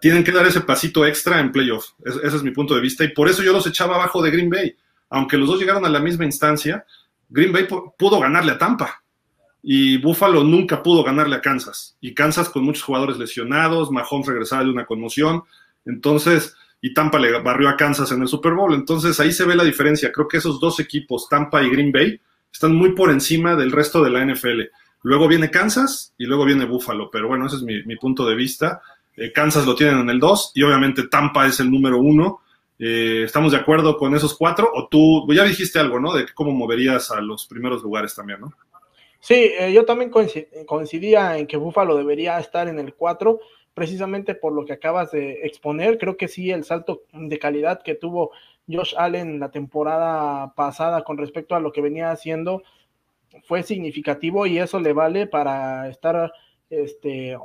tienen 0.00 0.24
que 0.24 0.32
dar 0.32 0.46
ese 0.46 0.60
pasito 0.60 1.06
extra 1.06 1.40
en 1.40 1.52
playoff. 1.52 1.90
ese 2.04 2.36
es 2.36 2.42
mi 2.42 2.50
punto 2.50 2.74
de 2.74 2.80
vista 2.80 3.04
y 3.04 3.08
por 3.08 3.28
eso 3.28 3.42
yo 3.42 3.52
los 3.52 3.66
echaba 3.66 3.96
abajo 3.96 4.22
de 4.22 4.30
Green 4.30 4.50
Bay. 4.50 4.76
Aunque 5.10 5.36
los 5.36 5.48
dos 5.48 5.58
llegaron 5.58 5.84
a 5.84 5.88
la 5.88 6.00
misma 6.00 6.24
instancia, 6.24 6.84
Green 7.28 7.52
Bay 7.52 7.66
pudo 7.98 8.20
ganarle 8.20 8.52
a 8.52 8.58
Tampa 8.58 9.02
y 9.62 9.98
Buffalo 9.98 10.44
nunca 10.44 10.82
pudo 10.82 11.02
ganarle 11.02 11.36
a 11.36 11.40
Kansas. 11.40 11.96
Y 12.00 12.14
Kansas 12.14 12.48
con 12.48 12.64
muchos 12.64 12.84
jugadores 12.84 13.18
lesionados, 13.18 13.90
Mahomes 13.90 14.26
regresaba 14.26 14.64
de 14.64 14.70
una 14.70 14.86
conmoción. 14.86 15.42
Entonces, 15.84 16.54
y 16.80 16.94
Tampa 16.94 17.18
le 17.18 17.40
barrió 17.40 17.68
a 17.68 17.76
Kansas 17.76 18.12
en 18.12 18.22
el 18.22 18.28
Super 18.28 18.54
Bowl. 18.54 18.74
Entonces 18.74 19.18
ahí 19.18 19.32
se 19.32 19.44
ve 19.44 19.56
la 19.56 19.64
diferencia. 19.64 20.12
Creo 20.12 20.28
que 20.28 20.36
esos 20.36 20.60
dos 20.60 20.78
equipos, 20.78 21.28
Tampa 21.28 21.62
y 21.62 21.70
Green 21.70 21.90
Bay, 21.90 22.20
están 22.52 22.74
muy 22.76 22.92
por 22.92 23.10
encima 23.10 23.56
del 23.56 23.72
resto 23.72 24.02
de 24.04 24.10
la 24.10 24.24
NFL. 24.24 24.62
Luego 25.02 25.28
viene 25.28 25.50
Kansas 25.50 26.14
y 26.16 26.26
luego 26.26 26.44
viene 26.44 26.64
Buffalo, 26.64 27.10
pero 27.10 27.28
bueno, 27.28 27.46
ese 27.46 27.56
es 27.56 27.62
mi, 27.62 27.96
punto 27.96 28.26
de 28.26 28.34
vista. 28.34 28.82
Eh, 29.16 29.32
Kansas 29.32 29.66
lo 29.66 29.74
tienen 29.74 30.00
en 30.00 30.10
el 30.10 30.20
2 30.20 30.52
y 30.54 30.62
obviamente 30.62 31.08
Tampa 31.08 31.46
es 31.46 31.60
el 31.60 31.70
número 31.70 31.98
1. 31.98 32.40
Eh, 32.78 33.22
¿Estamos 33.24 33.52
de 33.52 33.58
acuerdo 33.58 33.96
con 33.96 34.14
esos 34.14 34.36
cuatro? 34.36 34.70
O 34.74 34.88
tú, 34.88 35.26
ya 35.32 35.44
dijiste 35.44 35.78
algo, 35.78 35.98
¿no? 35.98 36.12
De 36.12 36.26
cómo 36.34 36.52
moverías 36.52 37.10
a 37.10 37.20
los 37.20 37.46
primeros 37.46 37.82
lugares 37.82 38.14
también, 38.14 38.40
¿no? 38.40 38.52
Sí, 39.20 39.50
eh, 39.58 39.72
yo 39.72 39.84
también 39.84 40.10
coincidía 40.66 41.38
en 41.38 41.46
que 41.46 41.56
Buffalo 41.56 41.96
debería 41.96 42.38
estar 42.38 42.68
en 42.68 42.78
el 42.78 42.94
4 42.94 43.40
precisamente 43.74 44.34
por 44.34 44.52
lo 44.52 44.64
que 44.64 44.74
acabas 44.74 45.10
de 45.10 45.40
exponer. 45.44 45.98
Creo 45.98 46.16
que 46.16 46.28
sí, 46.28 46.50
el 46.50 46.64
salto 46.64 47.02
de 47.12 47.38
calidad 47.38 47.82
que 47.82 47.94
tuvo 47.94 48.30
Josh 48.68 48.94
Allen 48.96 49.40
la 49.40 49.50
temporada 49.50 50.54
pasada 50.54 51.02
con 51.04 51.18
respecto 51.18 51.54
a 51.54 51.60
lo 51.60 51.72
que 51.72 51.80
venía 51.80 52.10
haciendo 52.10 52.62
fue 53.44 53.62
significativo 53.62 54.46
y 54.46 54.58
eso 54.58 54.80
le 54.80 54.92
vale 54.92 55.26
para 55.26 55.88
estar, 55.88 56.32
este, 56.70 57.36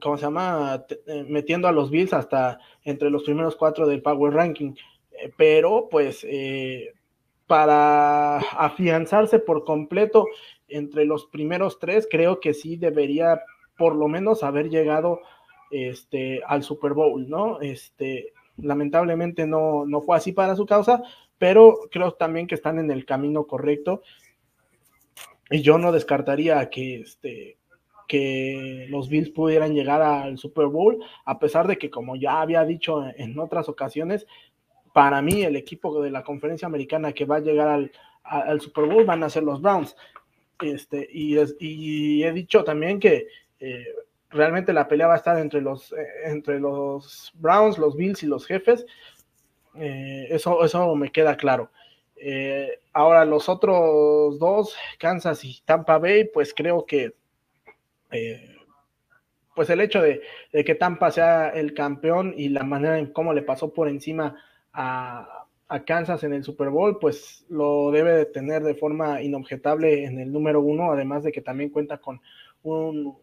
¿cómo 0.00 0.16
se 0.16 0.24
llama? 0.24 0.84
Eh, 1.06 1.24
metiendo 1.28 1.68
a 1.68 1.72
los 1.72 1.90
Bills 1.90 2.12
hasta 2.12 2.58
entre 2.84 3.10
los 3.10 3.24
primeros 3.24 3.56
cuatro 3.56 3.86
del 3.86 4.02
Power 4.02 4.34
Ranking. 4.34 4.74
Eh, 5.12 5.32
pero 5.36 5.88
pues 5.90 6.24
eh, 6.28 6.92
para 7.46 8.38
afianzarse 8.38 9.38
por 9.38 9.64
completo 9.64 10.26
entre 10.68 11.04
los 11.04 11.26
primeros 11.26 11.78
tres, 11.78 12.08
creo 12.10 12.40
que 12.40 12.54
sí 12.54 12.76
debería 12.76 13.40
por 13.78 13.94
lo 13.94 14.08
menos 14.08 14.42
haber 14.42 14.68
llegado 14.68 15.20
este, 15.70 16.42
al 16.46 16.62
Super 16.62 16.92
Bowl, 16.92 17.28
¿no? 17.28 17.60
Este, 17.60 18.32
lamentablemente 18.56 19.46
no, 19.46 19.84
no 19.86 20.00
fue 20.00 20.16
así 20.16 20.32
para 20.32 20.56
su 20.56 20.66
causa, 20.66 21.02
pero 21.38 21.80
creo 21.90 22.12
también 22.12 22.46
que 22.46 22.54
están 22.54 22.78
en 22.78 22.90
el 22.90 23.04
camino 23.04 23.46
correcto. 23.46 24.02
Y 25.50 25.62
yo 25.62 25.78
no 25.78 25.92
descartaría 25.92 26.68
que, 26.70 27.00
este, 27.00 27.58
que 28.06 28.86
los 28.88 29.08
Bills 29.08 29.30
pudieran 29.30 29.74
llegar 29.74 30.02
al 30.02 30.38
Super 30.38 30.66
Bowl, 30.66 30.98
a 31.24 31.38
pesar 31.38 31.66
de 31.66 31.78
que, 31.78 31.90
como 31.90 32.16
ya 32.16 32.40
había 32.40 32.64
dicho 32.64 33.04
en 33.16 33.38
otras 33.38 33.68
ocasiones, 33.68 34.26
para 34.92 35.20
mí 35.20 35.42
el 35.42 35.56
equipo 35.56 36.00
de 36.00 36.10
la 36.10 36.22
conferencia 36.22 36.66
americana 36.66 37.12
que 37.12 37.26
va 37.26 37.36
a 37.36 37.40
llegar 37.40 37.68
al, 37.68 37.92
al 38.22 38.60
Super 38.60 38.86
Bowl 38.86 39.04
van 39.04 39.22
a 39.22 39.30
ser 39.30 39.42
los 39.42 39.60
Browns. 39.60 39.94
Este, 40.60 41.06
y, 41.12 41.36
y 41.60 42.24
he 42.24 42.32
dicho 42.32 42.64
también 42.64 42.98
que 42.98 43.26
eh, 43.60 43.84
realmente 44.30 44.72
la 44.72 44.88
pelea 44.88 45.08
va 45.08 45.14
a 45.14 45.18
estar 45.18 45.38
entre 45.38 45.60
los, 45.60 45.92
eh, 45.92 45.96
entre 46.24 46.58
los 46.60 47.32
Browns, 47.34 47.76
los 47.78 47.94
Bills 47.94 48.22
y 48.22 48.26
los 48.26 48.46
jefes. 48.46 48.86
Eh, 49.74 50.28
eso, 50.30 50.64
eso 50.64 50.94
me 50.94 51.12
queda 51.12 51.36
claro. 51.36 51.70
ahora, 52.94 53.26
los 53.26 53.50
otros 53.50 54.38
dos, 54.38 54.74
Kansas 54.98 55.44
y 55.44 55.60
Tampa 55.66 55.98
Bay, 55.98 56.24
pues 56.32 56.54
creo 56.54 56.86
que 56.86 57.12
pues 59.54 59.70
el 59.70 59.80
hecho 59.80 60.00
de, 60.02 60.22
que 60.52 60.74
Tampa 60.74 61.10
sea 61.10 61.48
el 61.48 61.74
campeón 61.74 62.34
y 62.36 62.48
la 62.48 62.64
manera 62.64 62.98
en 62.98 63.12
cómo 63.12 63.32
le 63.32 63.42
pasó 63.42 63.72
por 63.72 63.88
encima 63.88 64.36
a, 64.72 65.46
a, 65.68 65.84
Kansas 65.84 66.22
en 66.24 66.32
el 66.32 66.44
Super 66.44 66.70
Bowl, 66.70 66.98
pues 66.98 67.44
lo 67.48 67.90
debe 67.90 68.12
de 68.12 68.26
tener 68.26 68.62
de 68.62 68.74
forma 68.74 69.22
inobjetable 69.22 70.04
en 70.04 70.20
el 70.20 70.32
número 70.32 70.60
uno, 70.60 70.92
además 70.92 71.24
de 71.24 71.32
que 71.32 71.40
también 71.40 71.70
cuenta 71.70 71.98
con 71.98 72.20
un, 72.62 73.16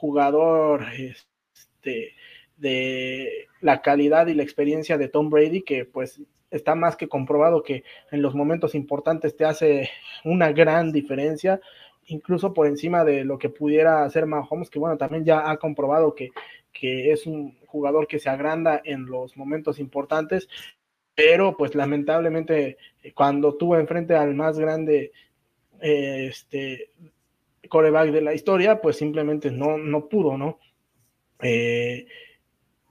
jugador 0.00 0.86
este, 0.98 2.14
de 2.56 3.48
la 3.60 3.82
calidad 3.82 4.26
y 4.28 4.34
la 4.34 4.42
experiencia 4.42 4.96
de 4.96 5.08
Tom 5.08 5.28
Brady, 5.28 5.62
que 5.62 5.84
pues 5.84 6.22
está 6.50 6.74
más 6.74 6.96
que 6.96 7.06
comprobado 7.08 7.62
que 7.62 7.84
en 8.10 8.22
los 8.22 8.34
momentos 8.34 8.74
importantes 8.74 9.36
te 9.36 9.44
hace 9.44 9.90
una 10.24 10.52
gran 10.52 10.90
diferencia, 10.90 11.60
incluso 12.06 12.52
por 12.52 12.66
encima 12.66 13.04
de 13.04 13.24
lo 13.24 13.38
que 13.38 13.48
pudiera 13.48 14.04
hacer 14.04 14.26
Mahomes, 14.26 14.70
que 14.70 14.78
bueno, 14.78 14.96
también 14.96 15.24
ya 15.24 15.50
ha 15.50 15.56
comprobado 15.58 16.14
que, 16.14 16.30
que 16.72 17.12
es 17.12 17.26
un 17.26 17.58
jugador 17.66 18.06
que 18.06 18.18
se 18.18 18.28
agranda 18.28 18.80
en 18.84 19.06
los 19.06 19.36
momentos 19.36 19.78
importantes, 19.78 20.48
pero 21.14 21.56
pues 21.56 21.74
lamentablemente 21.74 22.78
cuando 23.14 23.56
tuvo 23.56 23.76
enfrente 23.76 24.14
al 24.14 24.34
más 24.34 24.58
grande 24.58 25.12
eh, 25.80 26.26
este, 26.30 26.90
coreback 27.68 28.10
de 28.10 28.20
la 28.20 28.34
historia, 28.34 28.80
pues 28.80 28.96
simplemente 28.96 29.50
no, 29.50 29.78
no 29.78 30.08
pudo, 30.08 30.36
¿no? 30.36 30.58
Eh, 31.42 32.06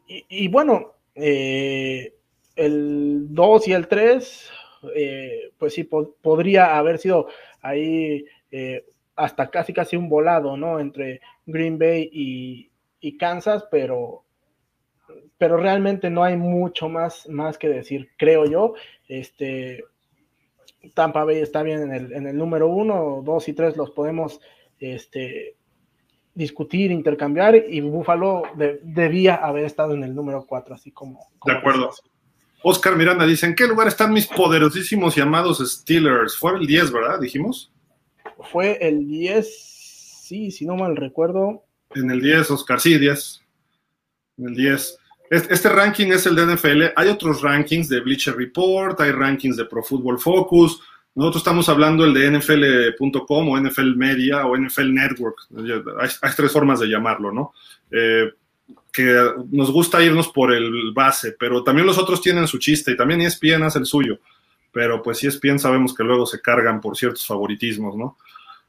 y, 0.07 0.47
bueno, 0.47 0.95
eh, 1.13 2.15
el 2.55 3.27
2 3.29 3.67
y 3.67 3.73
el 3.73 3.87
3, 3.87 4.51
eh, 4.95 5.51
pues 5.57 5.73
sí, 5.73 5.83
podría 5.83 6.77
haber 6.77 6.97
sido 6.97 7.27
ahí 7.61 8.25
hasta 9.19 9.49
casi 9.49 9.73
casi 9.73 9.95
un 9.95 10.09
volado, 10.09 10.57
¿no? 10.57 10.79
Entre 10.79 11.21
Green 11.45 11.77
Bay 11.77 12.09
y, 12.11 12.71
y, 12.99 13.17
Kansas, 13.17 13.65
pero, 13.69 14.23
pero 15.37 15.57
realmente 15.57 16.09
no 16.09 16.23
hay 16.23 16.37
mucho 16.37 16.89
más, 16.89 17.27
más 17.27 17.57
que 17.57 17.67
decir, 17.67 18.09
creo 18.17 18.45
yo. 18.45 18.73
Este, 19.07 19.83
Tampa 20.93 21.25
Bay 21.25 21.39
está 21.39 21.63
bien 21.63 21.81
en 21.81 21.93
el, 21.93 22.13
en 22.13 22.27
el 22.27 22.37
número 22.37 22.67
1, 22.67 23.21
2 23.25 23.49
y 23.49 23.53
3 23.53 23.75
los 23.75 23.91
podemos 23.91 24.39
este, 24.79 25.55
discutir, 26.33 26.91
intercambiar, 26.91 27.55
y 27.55 27.81
Buffalo 27.81 28.43
debía 28.81 29.35
haber 29.35 29.65
estado 29.65 29.93
en 29.93 30.03
el 30.03 30.15
número 30.15 30.45
4, 30.47 30.75
así 30.75 30.91
como... 30.91 31.27
de 31.45 31.51
acuerdo. 31.51 31.91
Oscar 32.61 32.95
Miranda 32.95 33.25
dice, 33.25 33.45
¿en 33.45 33.55
qué 33.55 33.67
lugar 33.67 33.87
están 33.87 34.13
mis 34.13 34.27
poderosísimos 34.27 35.15
llamados 35.15 35.59
Steelers? 35.59 36.37
Fue 36.37 36.57
el 36.57 36.65
10, 36.65 36.91
¿verdad? 36.91 37.19
Dijimos. 37.19 37.71
Fue 38.51 38.77
el 38.81 39.07
10, 39.07 40.21
sí, 40.23 40.51
si 40.51 40.65
no 40.65 40.75
mal 40.75 40.95
recuerdo. 40.95 41.63
En 41.95 42.11
el 42.11 42.21
10, 42.21 42.51
Oscar, 42.51 42.79
sí, 42.79 42.97
10. 42.97 43.41
En 44.37 44.49
el 44.49 44.55
10. 44.55 44.97
Este 45.29 45.69
ranking 45.69 46.07
es 46.07 46.25
el 46.25 46.35
de 46.35 46.55
NFL. 46.55 46.83
Hay 46.95 47.07
otros 47.09 47.41
rankings 47.41 47.87
de 47.89 47.99
Bleacher 47.99 48.35
Report, 48.35 48.99
hay 49.01 49.11
rankings 49.11 49.57
de 49.57 49.65
Pro 49.65 49.83
Football 49.83 50.19
Focus, 50.19 50.81
nosotros 51.15 51.41
estamos 51.41 51.67
hablando 51.67 52.05
el 52.05 52.13
de 52.13 52.31
NFL.com 52.31 53.49
o 53.49 53.59
NFL 53.59 53.95
Media 53.95 54.45
o 54.45 54.55
NFL 54.55 54.93
Network. 54.93 55.37
Hay, 55.99 56.31
tres 56.35 56.51
formas 56.51 56.79
de 56.79 56.87
llamarlo, 56.87 57.31
¿no? 57.31 57.53
Eh, 57.91 58.31
que 58.93 59.31
nos 59.51 59.71
gusta 59.71 60.01
irnos 60.01 60.29
por 60.29 60.53
el 60.53 60.93
base, 60.93 61.35
pero 61.37 61.63
también 61.63 61.87
los 61.87 61.97
otros 61.97 62.21
tienen 62.21 62.47
su 62.47 62.57
chiste 62.57 62.91
y 62.91 62.95
también 62.95 63.21
ESPN 63.21 63.63
hace 63.63 63.79
el 63.79 63.85
suyo. 63.85 64.19
Pero 64.71 65.01
pues 65.01 65.23
ESPN 65.23 65.59
sabemos 65.59 65.95
que 65.95 66.03
luego 66.03 66.25
se 66.25 66.41
cargan 66.41 66.81
por 66.81 66.97
ciertos 66.97 67.25
favoritismos, 67.25 67.95
¿no? 67.95 68.17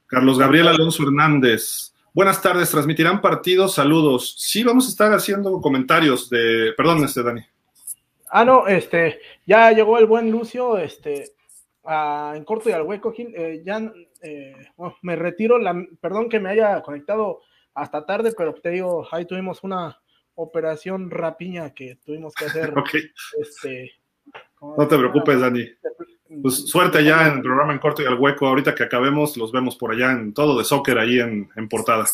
Carlos 0.06 0.38
Gabriel 0.38 0.68
Alonso 0.68 1.02
Hernández. 1.04 1.94
Buenas 2.12 2.42
tardes, 2.42 2.70
transmitirán 2.70 3.20
partidos, 3.20 3.74
saludos. 3.74 4.34
Sí, 4.38 4.64
vamos 4.64 4.86
a 4.86 4.90
estar 4.90 5.12
haciendo 5.12 5.60
comentarios 5.60 6.28
de. 6.28 6.72
Perdón, 6.76 7.04
este 7.04 7.22
Dani. 7.22 7.42
Ah, 8.28 8.44
no, 8.44 8.66
este, 8.66 9.20
ya 9.46 9.70
llegó 9.72 9.98
el 9.98 10.06
buen 10.06 10.30
Lucio, 10.30 10.78
este, 10.78 11.32
en 11.84 12.44
corto 12.44 12.68
y 12.68 12.72
al 12.72 12.82
hueco, 12.82 13.12
Gil. 13.12 13.32
Eh, 13.36 13.62
ya 13.64 13.92
eh, 14.22 14.54
me 15.02 15.16
retiro, 15.16 15.58
la, 15.58 15.74
perdón 16.00 16.28
que 16.28 16.40
me 16.40 16.50
haya 16.50 16.80
conectado 16.82 17.40
hasta 17.74 18.06
tarde, 18.06 18.32
pero 18.36 18.54
te 18.54 18.70
digo, 18.70 19.06
ahí 19.10 19.24
tuvimos 19.24 19.62
una 19.62 20.00
operación 20.34 21.10
rapiña 21.10 21.74
que 21.74 21.96
tuvimos 22.04 22.34
que 22.34 22.46
hacer. 22.46 22.72
este, 23.40 23.92
no 24.60 24.88
te 24.88 24.98
preocupes, 24.98 25.40
Dani. 25.40 25.66
Pues 26.42 26.68
suerte 26.68 27.02
ya 27.02 27.26
en 27.26 27.38
el 27.38 27.42
programa 27.42 27.72
en 27.72 27.78
corto 27.78 28.02
y 28.02 28.06
al 28.06 28.18
hueco. 28.18 28.46
Ahorita 28.46 28.74
que 28.74 28.84
acabemos, 28.84 29.36
los 29.36 29.50
vemos 29.50 29.76
por 29.76 29.92
allá 29.92 30.12
en 30.12 30.32
todo 30.32 30.58
de 30.58 30.64
soccer 30.64 30.98
ahí 30.98 31.18
en, 31.18 31.48
en 31.56 31.68
portada. 31.68 32.06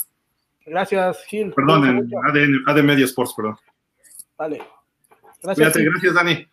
Gracias, 0.64 1.24
Gil. 1.26 1.52
Perdón, 1.52 1.86
en 1.86 1.98
AD, 2.24 2.36
AD, 2.66 2.82
Media 2.82 3.04
Sports, 3.04 3.34
perdón. 3.36 3.56
Vale. 4.36 4.62
Gracias. 5.42 5.76
gracias, 5.76 6.14
Dani. 6.14 6.46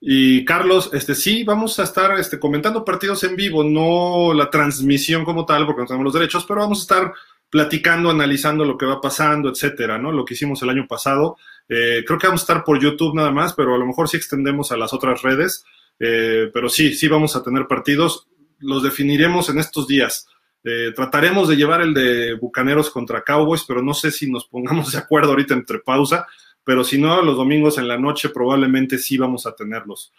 Y 0.00 0.44
Carlos, 0.44 0.90
este 0.92 1.14
sí, 1.14 1.44
vamos 1.44 1.78
a 1.78 1.84
estar 1.84 2.18
este, 2.18 2.38
comentando 2.38 2.84
partidos 2.84 3.24
en 3.24 3.36
vivo, 3.36 3.64
no 3.64 4.34
la 4.34 4.50
transmisión 4.50 5.24
como 5.24 5.46
tal, 5.46 5.64
porque 5.64 5.80
no 5.80 5.86
tenemos 5.86 6.04
los 6.04 6.12
derechos, 6.12 6.44
pero 6.46 6.60
vamos 6.60 6.80
a 6.80 6.82
estar 6.82 7.12
platicando, 7.48 8.10
analizando 8.10 8.66
lo 8.66 8.76
que 8.76 8.84
va 8.84 9.00
pasando, 9.00 9.48
etcétera, 9.48 9.96
¿no? 9.96 10.12
Lo 10.12 10.24
que 10.26 10.34
hicimos 10.34 10.62
el 10.62 10.68
año 10.68 10.86
pasado. 10.86 11.38
Eh, 11.68 12.04
creo 12.06 12.18
que 12.18 12.26
vamos 12.26 12.42
a 12.42 12.44
estar 12.44 12.64
por 12.64 12.80
YouTube 12.80 13.14
nada 13.14 13.30
más, 13.30 13.54
pero 13.54 13.74
a 13.74 13.78
lo 13.78 13.86
mejor 13.86 14.08
sí 14.08 14.16
extendemos 14.16 14.72
a 14.72 14.76
las 14.76 14.92
otras 14.92 15.22
redes. 15.22 15.64
Eh, 15.98 16.50
pero 16.52 16.68
sí, 16.68 16.94
sí 16.94 17.08
vamos 17.08 17.36
a 17.36 17.42
tener 17.42 17.66
partidos. 17.66 18.28
Los 18.58 18.82
definiremos 18.82 19.48
en 19.48 19.58
estos 19.58 19.86
días. 19.86 20.26
Eh, 20.62 20.92
trataremos 20.94 21.48
de 21.48 21.56
llevar 21.56 21.82
el 21.82 21.92
de 21.92 22.34
Bucaneros 22.34 22.90
contra 22.90 23.22
Cowboys, 23.22 23.64
pero 23.66 23.82
no 23.82 23.94
sé 23.94 24.10
si 24.10 24.30
nos 24.30 24.46
pongamos 24.46 24.92
de 24.92 24.98
acuerdo 24.98 25.30
ahorita 25.30 25.54
entre 25.54 25.78
pausa 25.80 26.26
pero 26.66 26.82
si 26.82 26.96
no, 26.96 27.20
los 27.20 27.36
domingos 27.36 27.76
en 27.76 27.86
la 27.86 27.98
noche 27.98 28.30
probablemente 28.30 28.96
sí 28.96 29.18
vamos 29.18 29.44
a 29.44 29.54
tenerlos 29.54 30.14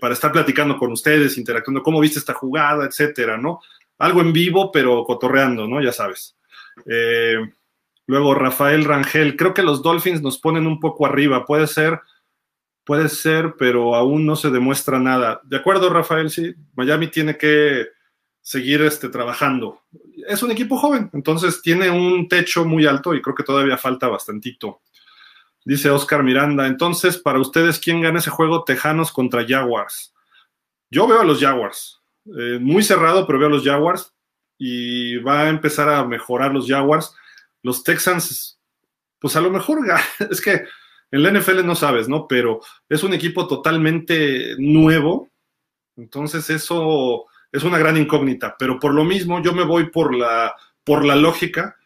para 0.00 0.14
estar 0.14 0.30
platicando 0.30 0.78
con 0.78 0.92
ustedes, 0.92 1.36
interactuando, 1.38 1.82
cómo 1.82 1.98
viste 1.98 2.20
esta 2.20 2.34
jugada, 2.34 2.86
etcétera, 2.86 3.36
¿no? 3.36 3.60
Algo 3.98 4.20
en 4.20 4.32
vivo, 4.32 4.70
pero 4.70 5.02
cotorreando, 5.02 5.66
¿no? 5.66 5.82
Ya 5.82 5.90
sabes. 5.90 6.36
Eh, 6.86 7.38
luego, 8.08 8.34
Rafael 8.34 8.84
Rangel, 8.84 9.36
creo 9.36 9.54
que 9.54 9.62
los 9.62 9.82
Dolphins 9.82 10.22
nos 10.22 10.38
ponen 10.38 10.66
un 10.66 10.80
poco 10.80 11.06
arriba, 11.06 11.44
puede 11.44 11.66
ser, 11.68 12.00
puede 12.84 13.08
ser, 13.08 13.54
pero 13.58 13.94
aún 13.94 14.26
no 14.26 14.34
se 14.34 14.50
demuestra 14.50 14.98
nada. 14.98 15.40
De 15.44 15.58
acuerdo, 15.58 15.90
Rafael, 15.90 16.30
sí, 16.30 16.54
Miami 16.74 17.08
tiene 17.08 17.36
que 17.36 17.86
seguir 18.40 18.80
este, 18.82 19.10
trabajando. 19.10 19.82
Es 20.26 20.42
un 20.42 20.50
equipo 20.50 20.78
joven, 20.78 21.10
entonces 21.12 21.60
tiene 21.60 21.90
un 21.90 22.28
techo 22.28 22.64
muy 22.64 22.86
alto 22.86 23.14
y 23.14 23.20
creo 23.20 23.36
que 23.36 23.44
todavía 23.44 23.76
falta 23.76 24.08
bastantito. 24.08 24.80
Dice 25.66 25.90
Oscar 25.90 26.22
Miranda, 26.22 26.66
entonces, 26.66 27.18
para 27.18 27.38
ustedes, 27.40 27.78
¿quién 27.78 28.00
gana 28.00 28.20
ese 28.20 28.30
juego 28.30 28.64
Tejanos 28.64 29.12
contra 29.12 29.44
Jaguars? 29.46 30.14
Yo 30.90 31.06
veo 31.06 31.20
a 31.20 31.24
los 31.24 31.40
Jaguars, 31.40 32.00
eh, 32.38 32.58
muy 32.58 32.82
cerrado, 32.82 33.26
pero 33.26 33.38
veo 33.38 33.48
a 33.48 33.50
los 33.52 33.64
Jaguars 33.64 34.14
y 34.56 35.18
va 35.18 35.42
a 35.42 35.48
empezar 35.50 35.90
a 35.90 36.06
mejorar 36.06 36.52
los 36.52 36.66
Jaguars. 36.66 37.14
Los 37.62 37.82
Texans, 37.82 38.58
pues 39.18 39.36
a 39.36 39.40
lo 39.40 39.50
mejor, 39.50 39.78
es 40.30 40.40
que 40.40 40.64
en 41.10 41.22
la 41.22 41.30
NFL 41.30 41.64
no 41.64 41.74
sabes, 41.74 42.08
¿no? 42.08 42.26
Pero 42.28 42.60
es 42.88 43.02
un 43.02 43.14
equipo 43.14 43.46
totalmente 43.46 44.54
nuevo, 44.58 45.28
entonces 45.96 46.48
eso 46.50 47.26
es 47.50 47.64
una 47.64 47.78
gran 47.78 47.96
incógnita, 47.96 48.56
pero 48.58 48.78
por 48.78 48.94
lo 48.94 49.04
mismo 49.04 49.42
yo 49.42 49.52
me 49.52 49.64
voy 49.64 49.90
por 49.90 50.14
la, 50.14 50.54
por 50.84 51.04
la 51.04 51.16
lógica 51.16 51.76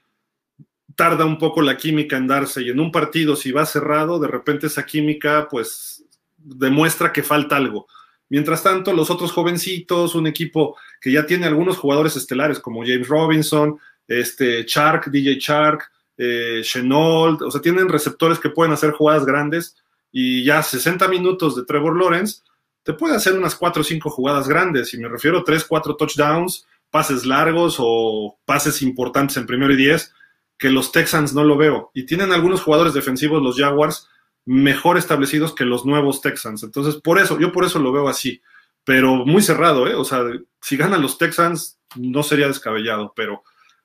tarda 0.95 1.25
un 1.25 1.39
poco 1.39 1.63
la 1.63 1.77
química 1.77 2.17
en 2.17 2.27
darse 2.27 2.63
y 2.63 2.71
en 2.71 2.81
un 2.81 2.93
partido 2.93 3.37
si 3.37 3.51
va 3.51 3.67
cerrado, 3.67 4.19
de 4.19 4.29
repente 4.29 4.67
esa 4.67 4.85
química 4.85 5.49
pues 5.51 6.05
demuestra 6.37 7.13
que 7.13 7.23
falta 7.23 7.57
algo. 7.57 7.87
Mientras 8.29 8.63
tanto, 8.63 8.95
los 8.95 9.11
otros 9.11 9.31
jovencitos, 9.31 10.15
un 10.15 10.27
equipo 10.27 10.77
que 11.01 11.13
ya 11.13 11.27
tiene 11.27 11.47
algunos 11.47 11.77
jugadores 11.77 12.17
estelares 12.17 12.61
como 12.61 12.81
James 12.81 13.09
Robinson, 13.09 13.79
este 14.21 14.65
Chark, 14.67 15.11
DJ 15.11 15.39
Chark, 15.39 15.91
eh, 16.17 16.61
Chenault, 16.63 17.43
o 17.43 17.51
sea, 17.51 17.61
tienen 17.61 17.89
receptores 17.89 18.39
que 18.39 18.51
pueden 18.51 18.73
hacer 18.73 18.93
jugadas 18.93 19.25
grandes 19.25 19.77
y 20.11 20.45
ya 20.45 20.63
60 20.63 21.09
minutos 21.09 21.57
de 21.57 21.65
Trevor 21.65 21.99
Lawrence 21.99 22.43
te 22.83 22.93
puede 22.93 23.17
hacer 23.17 23.35
unas 23.35 23.55
4 23.55 23.81
o 23.81 23.85
5 23.85 24.11
jugadas 24.11 24.49
grandes, 24.49 24.93
y 24.93 24.99
me 24.99 25.09
refiero 25.09 25.39
a 25.39 25.45
3, 25.45 25.65
4 25.65 25.97
touchdowns, 25.97 26.67
pases 26.91 27.25
largos 27.25 27.77
o 27.79 28.39
pases 28.45 28.83
importantes 28.83 29.37
en 29.37 29.47
primero 29.47 29.73
y 29.73 29.77
10 29.77 30.13
que 30.59 30.71
los 30.71 30.93
Texans 30.93 31.35
no 31.35 31.43
lo 31.43 31.57
veo. 31.57 31.91
Y 31.95 32.07
tienen 32.07 32.33
algunos 32.33 32.63
jugadores 32.63 32.95
defensivos, 32.95 33.43
los 33.43 33.57
Jaguars, 33.57 34.09
mejor 34.45 34.97
establecidos 34.97 35.55
que 35.55 35.65
los 35.65 35.85
nuevos 35.85 36.21
Texans. 36.21 36.63
Entonces, 36.63 36.97
por 36.97 37.19
eso, 37.19 37.39
yo 37.41 37.51
por 37.51 37.65
eso 37.65 37.79
lo 37.79 37.93
veo 37.93 38.09
así. 38.09 38.41
Pero 38.85 39.25
muy 39.27 39.43
cerrado, 39.43 39.89
¿eh? 39.89 39.95
O 39.95 40.05
sea, 40.05 40.23
si 40.61 40.77
ganan 40.77 41.03
los 41.03 41.19
Texans, 41.19 41.79
no 41.97 42.23
sería 42.23 42.47
descabellado, 42.47 43.13
pero. 43.17 43.43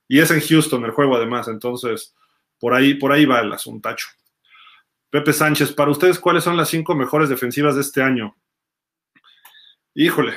Y 0.08 0.20
es 0.20 0.32
en 0.32 0.42
Houston 0.42 0.86
el 0.86 0.92
juego, 0.92 1.16
además. 1.16 1.48
Entonces, 1.48 2.16
por 2.60 2.74
ahí, 2.74 2.96
por 2.96 3.12
ahí 3.12 3.26
va 3.26 3.42
el 3.42 3.52
asuntacho. 3.52 4.08
Pepe 5.10 5.34
Sánchez, 5.34 5.72
para 5.74 5.92
ustedes, 5.92 6.20
¿cuáles 6.20 6.44
son 6.44 6.58
las 6.58 6.70
cinco 6.70 6.96
mejores 6.96 7.30
defensivas 7.30 7.76
de 7.76 7.82
este 7.82 8.02
año? 8.02 8.36
Híjole, 9.94 10.34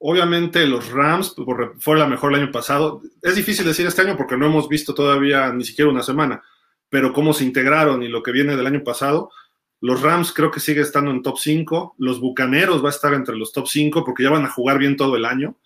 Obviamente 0.00 0.64
los 0.66 0.90
Rams 0.92 1.34
fue 1.80 1.98
la 1.98 2.06
mejor 2.06 2.32
el 2.32 2.42
año 2.42 2.52
pasado. 2.52 3.02
Es 3.20 3.34
difícil 3.34 3.66
decir 3.66 3.86
este 3.86 4.02
año 4.02 4.16
porque 4.16 4.36
no 4.36 4.46
hemos 4.46 4.68
visto 4.68 4.94
todavía 4.94 5.52
ni 5.52 5.64
siquiera 5.64 5.90
una 5.90 6.04
semana, 6.04 6.42
pero 6.88 7.12
cómo 7.12 7.32
se 7.32 7.44
integraron 7.44 8.02
y 8.02 8.08
lo 8.08 8.22
que 8.22 8.30
viene 8.30 8.56
del 8.56 8.66
año 8.66 8.84
pasado. 8.84 9.30
Los 9.80 10.02
Rams 10.02 10.32
creo 10.32 10.50
que 10.50 10.60
sigue 10.60 10.82
estando 10.82 11.10
en 11.10 11.22
top 11.22 11.38
5. 11.38 11.96
Los 11.98 12.20
Bucaneros 12.20 12.82
va 12.82 12.88
a 12.88 12.92
estar 12.92 13.12
entre 13.12 13.36
los 13.36 13.52
top 13.52 13.66
5 13.66 14.04
porque 14.04 14.22
ya 14.22 14.30
van 14.30 14.44
a 14.44 14.50
jugar 14.50 14.78
bien 14.78 14.96
todo 14.96 15.16
el 15.16 15.24
año. 15.24 15.56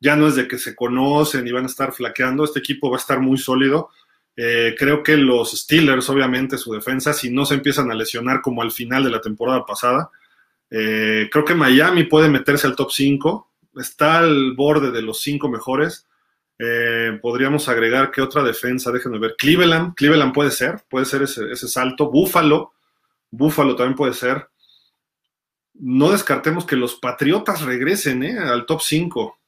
Ya 0.00 0.16
no 0.16 0.28
es 0.28 0.36
de 0.36 0.46
que 0.46 0.58
se 0.58 0.74
conocen 0.74 1.46
y 1.46 1.52
van 1.52 1.64
a 1.64 1.68
estar 1.68 1.92
flaqueando. 1.92 2.44
Este 2.44 2.60
equipo 2.60 2.90
va 2.90 2.96
a 2.96 3.00
estar 3.00 3.20
muy 3.20 3.38
sólido. 3.38 3.90
Eh, 4.36 4.74
creo 4.78 5.02
que 5.02 5.16
los 5.16 5.52
Steelers, 5.52 6.08
obviamente, 6.10 6.58
su 6.58 6.72
defensa, 6.72 7.12
si 7.12 7.30
no 7.30 7.44
se 7.44 7.54
empiezan 7.54 7.90
a 7.90 7.94
lesionar 7.94 8.40
como 8.40 8.62
al 8.62 8.70
final 8.70 9.02
de 9.04 9.10
la 9.10 9.20
temporada 9.20 9.64
pasada, 9.66 10.10
eh, 10.70 11.28
creo 11.32 11.44
que 11.44 11.54
Miami 11.54 12.04
puede 12.04 12.28
meterse 12.28 12.66
al 12.66 12.76
top 12.76 12.92
5 12.92 13.48
está 13.80 14.18
al 14.18 14.54
borde 14.54 14.90
de 14.90 15.02
los 15.02 15.20
cinco 15.20 15.48
mejores. 15.48 16.06
Eh, 16.58 17.18
podríamos 17.22 17.68
agregar 17.68 18.10
que 18.10 18.20
otra 18.20 18.42
defensa, 18.42 18.90
déjenme 18.90 19.18
ver, 19.18 19.36
Cleveland, 19.38 19.94
Cleveland 19.94 20.32
puede 20.34 20.50
ser, 20.50 20.82
puede 20.88 21.06
ser 21.06 21.22
ese, 21.22 21.56
salto, 21.68 22.10
Buffalo, 22.10 22.72
Buffalo 23.30 23.76
también 23.76 23.96
puede 23.96 24.14
ser. 24.14 24.48
No 25.74 26.10
descartemos 26.10 26.66
que 26.66 26.74
los 26.74 26.96
Patriotas 26.96 27.62
regresen 27.62 28.38
al 28.38 28.66
top 28.66 28.80
5 28.82 29.38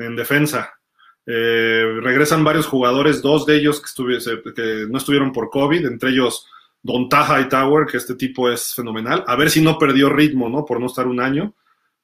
en 0.00 0.16
defensa. 0.16 0.72
Eh, 1.26 1.84
regresan 2.02 2.44
varios 2.44 2.66
jugadores, 2.66 3.22
dos 3.22 3.46
de 3.46 3.56
ellos 3.56 3.80
que, 3.80 4.52
que, 4.54 4.86
no 4.88 4.98
estuvieron 4.98 5.32
por 5.32 5.50
COVID, 5.50 5.86
entre 5.86 6.10
ellos 6.10 6.46
Don 6.82 7.08
Taja 7.08 7.48
Tower, 7.48 7.86
que 7.86 7.98
este 7.98 8.14
tipo 8.14 8.50
es 8.50 8.74
fenomenal. 8.74 9.24
A 9.26 9.36
ver 9.36 9.50
si 9.50 9.60
no 9.60 9.78
perdió 9.78 10.08
ritmo, 10.08 10.48
¿no? 10.48 10.64
Por 10.64 10.80
no 10.80 10.86
estar 10.86 11.06
un 11.06 11.20
año 11.20 11.54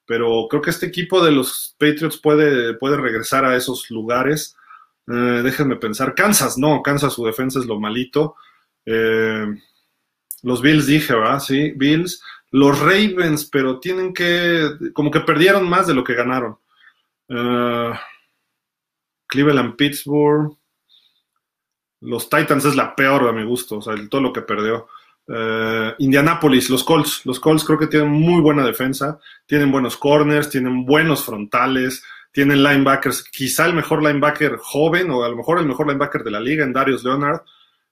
pero 0.07 0.47
creo 0.49 0.63
que 0.63 0.71
este 0.71 0.87
equipo 0.87 1.23
de 1.23 1.33
los 1.33 1.75
Patriots 1.79 2.17
puede, 2.17 2.75
puede 2.75 2.97
regresar 2.97 3.45
a 3.45 3.57
esos 3.57 3.91
lugares. 3.91 4.57
Eh, 5.09 5.41
déjenme 5.43 5.77
pensar. 5.77 6.15
Kansas, 6.15 6.57
no, 6.57 6.81
Kansas 6.83 7.13
su 7.13 7.25
defensa 7.25 7.59
es 7.59 7.67
lo 7.67 7.81
malito. 7.81 8.37
Eh, 8.87 9.47
los 10.43 10.63
Bills 10.63 10.87
dije, 10.87 11.13
¿verdad? 11.13 11.41
Sí, 11.41 11.73
Bills. 11.73 12.23
Los 12.53 12.79
Ravens, 12.79 13.45
pero 13.47 13.81
tienen 13.81 14.15
que, 14.15 14.71
como 14.93 15.11
que 15.11 15.21
perdieron 15.21 15.69
más 15.69 15.89
de 15.89 15.95
lo 15.95 16.05
que 16.05 16.15
ganaron. 16.15 16.57
Eh, 17.29 17.93
Cleveland, 19.27 19.77
Pittsburgh. 19.77 20.57
Los 22.01 22.29
Titans 22.29 22.65
es 22.65 22.77
la 22.77 22.95
peor 22.95 23.29
a 23.29 23.33
mi 23.33 23.45
gusto, 23.45 23.79
o 23.79 23.83
sea, 23.83 23.95
todo 24.09 24.21
lo 24.21 24.33
que 24.33 24.43
perdió. 24.43 24.89
Uh, 25.29 25.91
Indianapolis, 25.99 26.71
los 26.71 26.85
Colts. 26.85 27.23
Los 27.25 27.41
Colts 27.41 27.65
creo 27.65 27.79
que 27.79 27.89
tienen 27.89 28.11
muy 28.11 28.41
buena 28.41 28.65
defensa, 28.65 29.19
tienen 29.47 29.73
buenos 29.73 29.97
corners, 29.97 30.51
tienen 30.51 30.85
buenos 30.85 31.25
frontales, 31.25 32.05
tienen 32.31 32.63
linebackers, 32.63 33.25
quizá 33.25 33.67
el 33.67 33.75
mejor 33.75 34.03
linebacker 34.03 34.59
joven 34.59 35.11
o 35.11 35.25
a 35.25 35.29
lo 35.29 35.37
mejor 35.37 35.59
el 35.59 35.67
mejor 35.67 35.87
linebacker 35.87 36.23
de 36.23 36.31
la 36.31 36.39
liga 36.39 36.65
en 36.65 36.73
Darius 36.73 37.03
Leonard. 37.03 37.41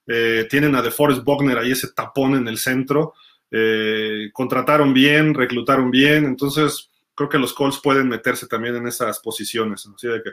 Eh, 0.06 0.46
tienen 0.48 0.76
a 0.76 0.82
DeForest 0.82 1.24
Bogner 1.24 1.58
ahí 1.58 1.72
ese 1.72 1.92
tapón 1.92 2.36
en 2.36 2.46
el 2.46 2.58
centro. 2.58 3.14
Eh, 3.50 4.30
contrataron 4.32 4.92
bien, 4.92 5.34
reclutaron 5.34 5.90
bien, 5.90 6.26
entonces 6.26 6.90
creo 7.14 7.28
que 7.28 7.38
los 7.38 7.52
Colts 7.52 7.80
pueden 7.82 8.08
meterse 8.08 8.46
también 8.46 8.76
en 8.76 8.86
esas 8.86 9.18
posiciones. 9.20 9.86
Así 9.86 10.08
de 10.08 10.22
que 10.22 10.30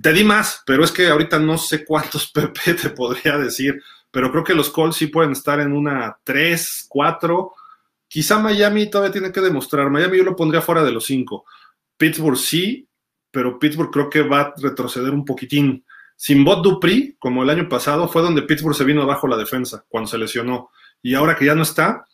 te 0.00 0.12
di 0.12 0.24
más, 0.24 0.62
pero 0.66 0.84
es 0.84 0.92
que 0.92 1.08
ahorita 1.08 1.38
no 1.38 1.58
sé 1.58 1.84
cuántos 1.84 2.30
PP 2.32 2.74
te 2.74 2.90
podría 2.90 3.36
decir 3.38 3.82
pero 4.12 4.30
creo 4.30 4.44
que 4.44 4.54
los 4.54 4.70
Colts 4.70 4.96
sí 4.96 5.06
pueden 5.06 5.32
estar 5.32 5.58
en 5.58 5.72
una 5.72 6.18
3, 6.22 6.86
4. 6.88 7.52
Quizá 8.06 8.38
Miami 8.38 8.88
todavía 8.88 9.10
tiene 9.10 9.32
que 9.32 9.40
demostrar. 9.40 9.88
Miami 9.88 10.18
yo 10.18 10.24
lo 10.24 10.36
pondría 10.36 10.60
fuera 10.60 10.84
de 10.84 10.92
los 10.92 11.06
5. 11.06 11.44
Pittsburgh 11.96 12.36
sí, 12.36 12.86
pero 13.30 13.58
Pittsburgh 13.58 13.90
creo 13.90 14.10
que 14.10 14.20
va 14.20 14.40
a 14.40 14.54
retroceder 14.58 15.12
un 15.12 15.24
poquitín. 15.24 15.84
Sin 16.14 16.44
Bot 16.44 16.62
Dupri, 16.62 17.16
como 17.18 17.42
el 17.42 17.48
año 17.48 17.68
pasado, 17.70 18.06
fue 18.06 18.20
donde 18.20 18.42
Pittsburgh 18.42 18.76
se 18.76 18.84
vino 18.84 19.02
abajo 19.02 19.26
la 19.26 19.38
defensa 19.38 19.82
cuando 19.88 20.08
se 20.08 20.18
lesionó. 20.18 20.70
Y 21.00 21.14
ahora 21.14 21.34
que 21.34 21.46
ya 21.46 21.54
no 21.54 21.62
está, 21.62 22.04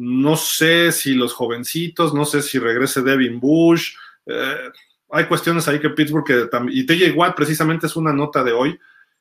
no 0.00 0.36
sé 0.36 0.92
si 0.92 1.14
los 1.14 1.32
jovencitos, 1.32 2.14
no 2.14 2.24
sé 2.24 2.40
si 2.40 2.60
regrese 2.60 3.02
Devin 3.02 3.40
Bush. 3.40 3.96
Eh, 4.26 4.70
hay 5.10 5.26
cuestiones 5.26 5.66
ahí 5.66 5.80
que 5.80 5.90
Pittsburgh 5.90 6.24
que. 6.24 6.48
Y 6.70 6.86
TJ 6.86 7.10
Watt 7.16 7.34
precisamente 7.34 7.88
es 7.88 7.96
una 7.96 8.12
nota 8.12 8.44
de 8.44 8.52
hoy. 8.52 8.78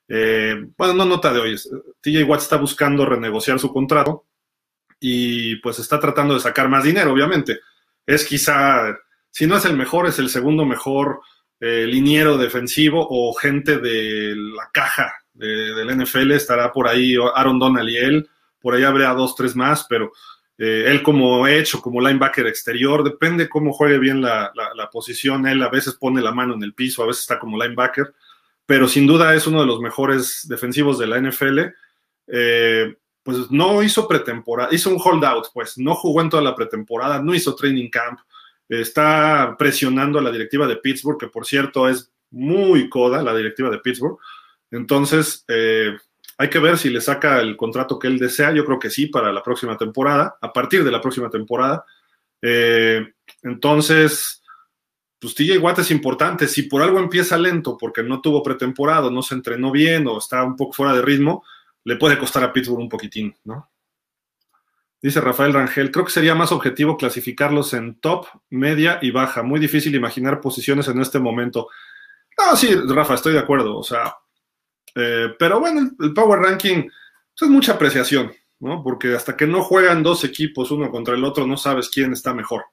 Eh, 0.07 0.67
bueno, 0.77 0.93
no 0.93 1.05
nota 1.05 1.33
de 1.33 1.39
hoy. 1.39 1.55
TJ 1.99 2.23
Watt 2.25 2.41
está 2.41 2.57
buscando 2.57 3.07
renegociar 3.07 3.57
su 3.59 3.73
contrato 3.73 4.25
y 4.99 5.55
pues 5.57 5.79
está 5.79 5.99
tratando 5.99 6.35
de 6.35 6.41
sacar 6.41 6.69
más 6.69 6.83
dinero, 6.83 7.11
obviamente. 7.11 7.59
Es 8.05 8.23
quizá, 8.23 8.95
si 9.31 9.47
no 9.47 9.57
es 9.57 9.65
el 9.65 9.75
mejor, 9.75 10.05
es 10.05 10.19
el 10.19 10.29
segundo 10.29 10.63
mejor 10.63 11.21
eh, 11.59 11.87
liniero 11.87 12.37
defensivo 12.37 13.07
o 13.09 13.33
gente 13.33 13.79
de 13.79 14.35
la 14.35 14.69
caja 14.71 15.11
del 15.33 16.03
NFL. 16.03 16.33
Estará 16.33 16.71
por 16.71 16.87
ahí 16.87 17.15
Aaron 17.33 17.57
Donald 17.57 17.89
y 17.89 17.97
él. 17.97 18.29
Por 18.59 18.75
ahí 18.75 18.83
habría 18.83 19.09
dos, 19.13 19.35
tres 19.35 19.55
más, 19.55 19.87
pero 19.89 20.11
eh, 20.57 20.85
él 20.87 21.03
como 21.03 21.47
hecho, 21.47 21.81
como 21.81 22.01
linebacker 22.01 22.47
exterior, 22.47 23.03
depende 23.03 23.47
cómo 23.47 23.73
juegue 23.73 23.99
bien 23.99 24.21
la, 24.21 24.51
posición. 24.91 25.47
Él 25.47 25.61
a 25.61 25.69
veces 25.69 25.93
pone 25.95 26.21
la 26.21 26.31
mano 26.31 26.55
en 26.55 26.63
el 26.63 26.73
piso, 26.73 27.03
a 27.03 27.07
veces 27.07 27.21
está 27.21 27.37
como 27.37 27.61
linebacker, 27.61 28.13
pero 28.65 28.87
sin 28.87 29.05
duda 29.05 29.35
es 29.35 29.45
uno 29.45 29.61
de 29.61 29.67
los 29.67 29.79
mejores 29.79 30.47
defensivos 30.47 30.97
de 30.97 31.07
la 31.07 31.21
NFL. 31.21 31.59
Eh, 32.27 32.95
pues 33.23 33.51
no 33.51 33.83
hizo 33.83 34.07
pretemporada, 34.07 34.73
hizo 34.73 34.89
un 34.89 35.01
holdout, 35.03 35.47
pues 35.53 35.77
no 35.77 35.95
jugó 35.95 36.21
en 36.21 36.29
toda 36.29 36.41
la 36.41 36.55
pretemporada, 36.55 37.21
no 37.21 37.35
hizo 37.35 37.55
training 37.55 37.89
camp, 37.89 38.19
está 38.69 39.55
presionando 39.59 40.17
a 40.17 40.21
la 40.21 40.31
directiva 40.31 40.65
de 40.65 40.77
Pittsburgh, 40.77 41.19
que 41.19 41.27
por 41.27 41.45
cierto 41.45 41.89
es 41.89 42.09
muy 42.31 42.89
coda 42.89 43.21
la 43.21 43.35
directiva 43.35 43.69
de 43.69 43.79
Pittsburgh. 43.79 44.17
Entonces, 44.71 45.43
eh, 45.49 45.97
hay 46.37 46.49
que 46.49 46.59
ver 46.59 46.77
si 46.77 46.89
le 46.89 47.01
saca 47.01 47.39
el 47.39 47.57
contrato 47.57 47.97
que 47.97 48.07
él 48.07 48.19
desea. 48.19 48.51
Yo 48.51 48.63
creo 48.63 48.79
que 48.79 48.89
sí 48.89 49.07
para 49.07 49.31
la 49.31 49.41
próxima 49.41 49.75
temporada, 49.77 50.37
a 50.39 50.53
partir 50.53 50.83
de 50.83 50.91
la 50.91 51.01
próxima 51.01 51.29
temporada. 51.29 51.83
Eh, 52.41 53.13
entonces, 53.41 54.43
pues 55.19 55.33
TJ 55.33 55.57
Watt 55.57 55.79
es 55.79 55.91
importante. 55.91 56.47
Si 56.47 56.63
por 56.63 56.83
algo 56.83 56.99
empieza 56.99 57.37
lento, 57.37 57.75
porque 57.77 58.03
no 58.03 58.21
tuvo 58.21 58.43
pretemporada, 58.43 59.09
no 59.09 59.23
se 59.23 59.33
entrenó 59.33 59.71
bien 59.71 60.07
o 60.07 60.19
está 60.19 60.43
un 60.43 60.55
poco 60.55 60.73
fuera 60.73 60.93
de 60.93 61.01
ritmo, 61.01 61.43
le 61.83 61.95
puede 61.95 62.19
costar 62.19 62.43
a 62.43 62.53
Pittsburgh 62.53 62.81
un 62.81 62.89
poquitín, 62.89 63.35
¿no? 63.43 63.71
Dice 65.01 65.21
Rafael 65.21 65.53
Rangel, 65.53 65.91
creo 65.91 66.05
que 66.05 66.11
sería 66.11 66.35
más 66.35 66.51
objetivo 66.51 66.97
clasificarlos 66.97 67.73
en 67.73 67.99
top, 67.99 68.25
media 68.49 68.99
y 69.01 69.11
baja. 69.11 69.43
Muy 69.43 69.59
difícil 69.59 69.93
imaginar 69.95 70.41
posiciones 70.41 70.87
en 70.87 70.99
este 70.99 71.19
momento. 71.19 71.69
No, 72.37 72.55
sí, 72.55 72.75
Rafa, 72.75 73.13
estoy 73.13 73.33
de 73.33 73.39
acuerdo. 73.39 73.77
O 73.77 73.83
sea, 73.83 74.15
eh, 74.99 75.35
pero 75.37 75.59
bueno, 75.59 75.91
el, 75.99 76.13
Power 76.13 76.39
Ranking 76.39 76.81
pues, 76.81 77.41
es 77.41 77.49
mucha 77.49 77.73
apreciación, 77.73 78.31
¿no? 78.59 78.81
Porque 78.83 79.13
hasta 79.13 79.37
que 79.37 79.45
no 79.45 79.61
juegan 79.61 80.01
dos 80.01 80.23
equipos 80.23 80.71
uno 80.71 80.89
contra 80.89 81.13
el 81.13 81.23
otro, 81.23 81.45
no 81.45 81.55
sabes 81.55 81.89
quién 81.89 82.13
está 82.13 82.33
mejor. 82.33 82.65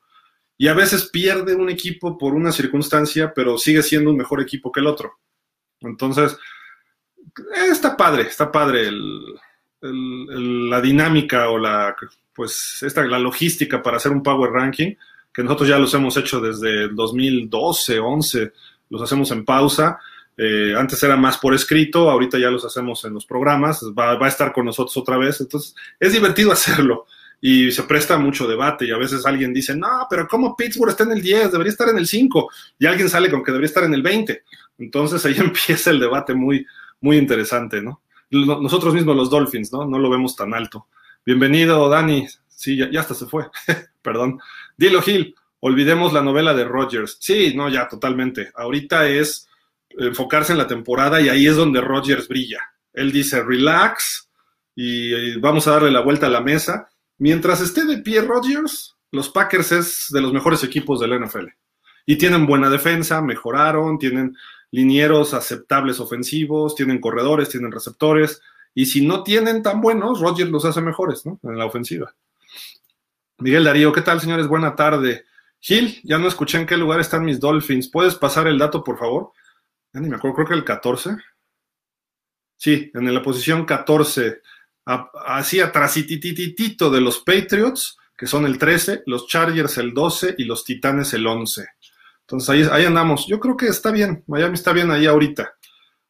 Y 0.56 0.68
a 0.68 0.74
veces 0.74 1.10
pierde 1.10 1.54
un 1.54 1.68
equipo 1.68 2.16
por 2.16 2.32
una 2.32 2.50
circunstancia, 2.50 3.32
pero 3.34 3.58
sigue 3.58 3.82
siendo 3.82 4.10
un 4.10 4.16
mejor 4.16 4.40
equipo 4.40 4.72
que 4.72 4.80
el 4.80 4.86
otro. 4.86 5.18
Entonces, 5.80 6.38
eh, 7.18 7.68
está 7.70 7.94
padre, 7.94 8.22
está 8.22 8.50
padre 8.50 8.90
la 9.82 10.80
dinámica 10.80 11.50
o 11.50 11.58
la, 11.58 11.94
pues, 12.34 12.82
esta, 12.82 13.04
la 13.04 13.18
logística 13.18 13.82
para 13.82 13.98
hacer 13.98 14.12
un 14.12 14.22
Power 14.22 14.50
Ranking, 14.50 14.94
que 15.30 15.42
nosotros 15.42 15.68
ya 15.68 15.78
los 15.78 15.92
hemos 15.92 16.16
hecho 16.16 16.40
desde 16.40 16.84
el 16.84 16.94
2012, 16.94 17.98
11, 17.98 18.52
los 18.88 19.02
hacemos 19.02 19.30
en 19.30 19.44
pausa 19.44 19.98
eh, 20.36 20.74
antes 20.76 21.02
era 21.02 21.16
más 21.16 21.38
por 21.38 21.54
escrito, 21.54 22.10
ahorita 22.10 22.38
ya 22.38 22.50
los 22.50 22.64
hacemos 22.64 23.04
en 23.04 23.14
los 23.14 23.24
programas, 23.24 23.84
va, 23.96 24.12
a 24.12 24.28
estar 24.28 24.52
con 24.52 24.66
nosotros 24.66 24.96
otra 24.96 25.16
vez, 25.16 25.40
entonces 25.40 25.74
es 26.00 26.12
divertido 26.12 26.52
hacerlo 26.52 27.06
y 27.40 27.70
se 27.70 27.82
presta 27.82 28.16
mucho 28.16 28.48
debate 28.48 28.86
y 28.86 28.90
a 28.90 28.96
veces 28.96 29.26
alguien 29.26 29.52
dice, 29.52 29.76
no, 29.76 30.06
pero 30.08 30.26
¿cómo 30.26 30.56
Pittsburgh 30.56 30.90
está 30.90 31.04
en 31.04 31.12
el 31.12 31.22
10? 31.22 31.52
Debería 31.52 31.70
estar 31.70 31.88
en 31.88 31.98
el 31.98 32.06
5 32.06 32.48
y 32.78 32.86
alguien 32.86 33.08
sale 33.08 33.30
con 33.30 33.44
que 33.44 33.52
debería 33.52 33.66
estar 33.66 33.84
en 33.84 33.94
el 33.94 34.02
20. 34.02 34.42
Entonces 34.78 35.24
ahí 35.26 35.34
empieza 35.38 35.90
el 35.90 36.00
debate 36.00 36.34
muy, 36.34 36.66
muy 37.00 37.18
interesante, 37.18 37.82
¿no? 37.82 38.00
Nosotros 38.30 38.94
mismos 38.94 39.14
los 39.14 39.30
Dolphins, 39.30 39.72
¿no? 39.72 39.84
No 39.84 39.98
lo 39.98 40.10
vemos 40.10 40.34
tan 40.34 40.54
alto. 40.54 40.88
Bienvenido, 41.24 41.88
Dani. 41.88 42.26
Sí, 42.48 42.76
ya, 42.76 42.90
ya 42.90 43.00
hasta 43.00 43.14
se 43.14 43.26
fue. 43.26 43.44
Perdón. 44.02 44.40
Dilo, 44.76 45.02
Gil. 45.02 45.36
Olvidemos 45.60 46.12
la 46.12 46.22
novela 46.22 46.54
de 46.54 46.64
Rogers. 46.64 47.18
Sí, 47.20 47.52
no, 47.54 47.68
ya, 47.68 47.86
totalmente. 47.88 48.50
Ahorita 48.54 49.06
es 49.06 49.48
enfocarse 49.98 50.52
en 50.52 50.58
la 50.58 50.66
temporada 50.66 51.20
y 51.20 51.28
ahí 51.28 51.46
es 51.46 51.56
donde 51.56 51.80
Rodgers 51.80 52.28
brilla. 52.28 52.60
Él 52.92 53.12
dice, 53.12 53.42
relax 53.42 54.28
y 54.74 55.36
vamos 55.38 55.66
a 55.66 55.72
darle 55.72 55.90
la 55.90 56.00
vuelta 56.00 56.26
a 56.26 56.30
la 56.30 56.40
mesa. 56.40 56.88
Mientras 57.18 57.60
esté 57.60 57.84
de 57.84 57.98
pie 57.98 58.22
Rodgers, 58.22 58.96
los 59.10 59.28
Packers 59.28 59.72
es 59.72 60.06
de 60.10 60.20
los 60.20 60.32
mejores 60.32 60.64
equipos 60.64 61.00
del 61.00 61.20
NFL. 61.20 61.46
Y 62.06 62.16
tienen 62.16 62.46
buena 62.46 62.68
defensa, 62.68 63.22
mejoraron, 63.22 63.98
tienen 63.98 64.36
linieros 64.70 65.34
aceptables 65.34 66.00
ofensivos, 66.00 66.74
tienen 66.74 67.00
corredores, 67.00 67.48
tienen 67.48 67.72
receptores. 67.72 68.42
Y 68.74 68.86
si 68.86 69.06
no 69.06 69.22
tienen 69.22 69.62
tan 69.62 69.80
buenos, 69.80 70.20
Rodgers 70.20 70.50
los 70.50 70.64
hace 70.64 70.80
mejores. 70.80 71.24
En 71.24 71.56
la 71.56 71.64
ofensiva. 71.64 72.14
Miguel 73.38 73.64
Darío, 73.64 73.92
¿qué 73.92 74.02
tal, 74.02 74.20
señores? 74.20 74.48
Buena 74.48 74.74
tarde. 74.74 75.24
Gil, 75.60 76.00
ya 76.02 76.18
no 76.18 76.28
escuché 76.28 76.58
en 76.58 76.66
qué 76.66 76.76
lugar 76.76 77.00
están 77.00 77.24
mis 77.24 77.40
Dolphins. 77.40 77.88
¿Puedes 77.88 78.16
pasar 78.16 78.48
el 78.48 78.58
dato, 78.58 78.84
por 78.84 78.98
favor? 78.98 79.32
Ya 79.94 80.00
ni 80.00 80.08
me 80.08 80.16
acuerdo, 80.16 80.36
creo 80.36 80.48
que 80.48 80.54
el 80.54 80.64
14. 80.64 81.16
Sí, 82.56 82.90
en 82.92 83.14
la 83.14 83.22
posición 83.22 83.64
14, 83.64 84.42
así 85.26 85.60
atrásitititito 85.60 86.90
de 86.90 87.00
los 87.00 87.20
Patriots, 87.20 87.96
que 88.16 88.26
son 88.26 88.44
el 88.46 88.58
13, 88.58 89.04
los 89.06 89.28
Chargers 89.28 89.78
el 89.78 89.94
12 89.94 90.34
y 90.38 90.44
los 90.44 90.64
Titanes 90.64 91.14
el 91.14 91.26
11. 91.26 91.64
Entonces 92.22 92.48
ahí, 92.48 92.66
ahí 92.72 92.84
andamos. 92.86 93.26
Yo 93.28 93.38
creo 93.38 93.56
que 93.56 93.66
está 93.68 93.92
bien, 93.92 94.24
Miami 94.26 94.54
está 94.54 94.72
bien 94.72 94.90
ahí 94.90 95.06
ahorita. 95.06 95.54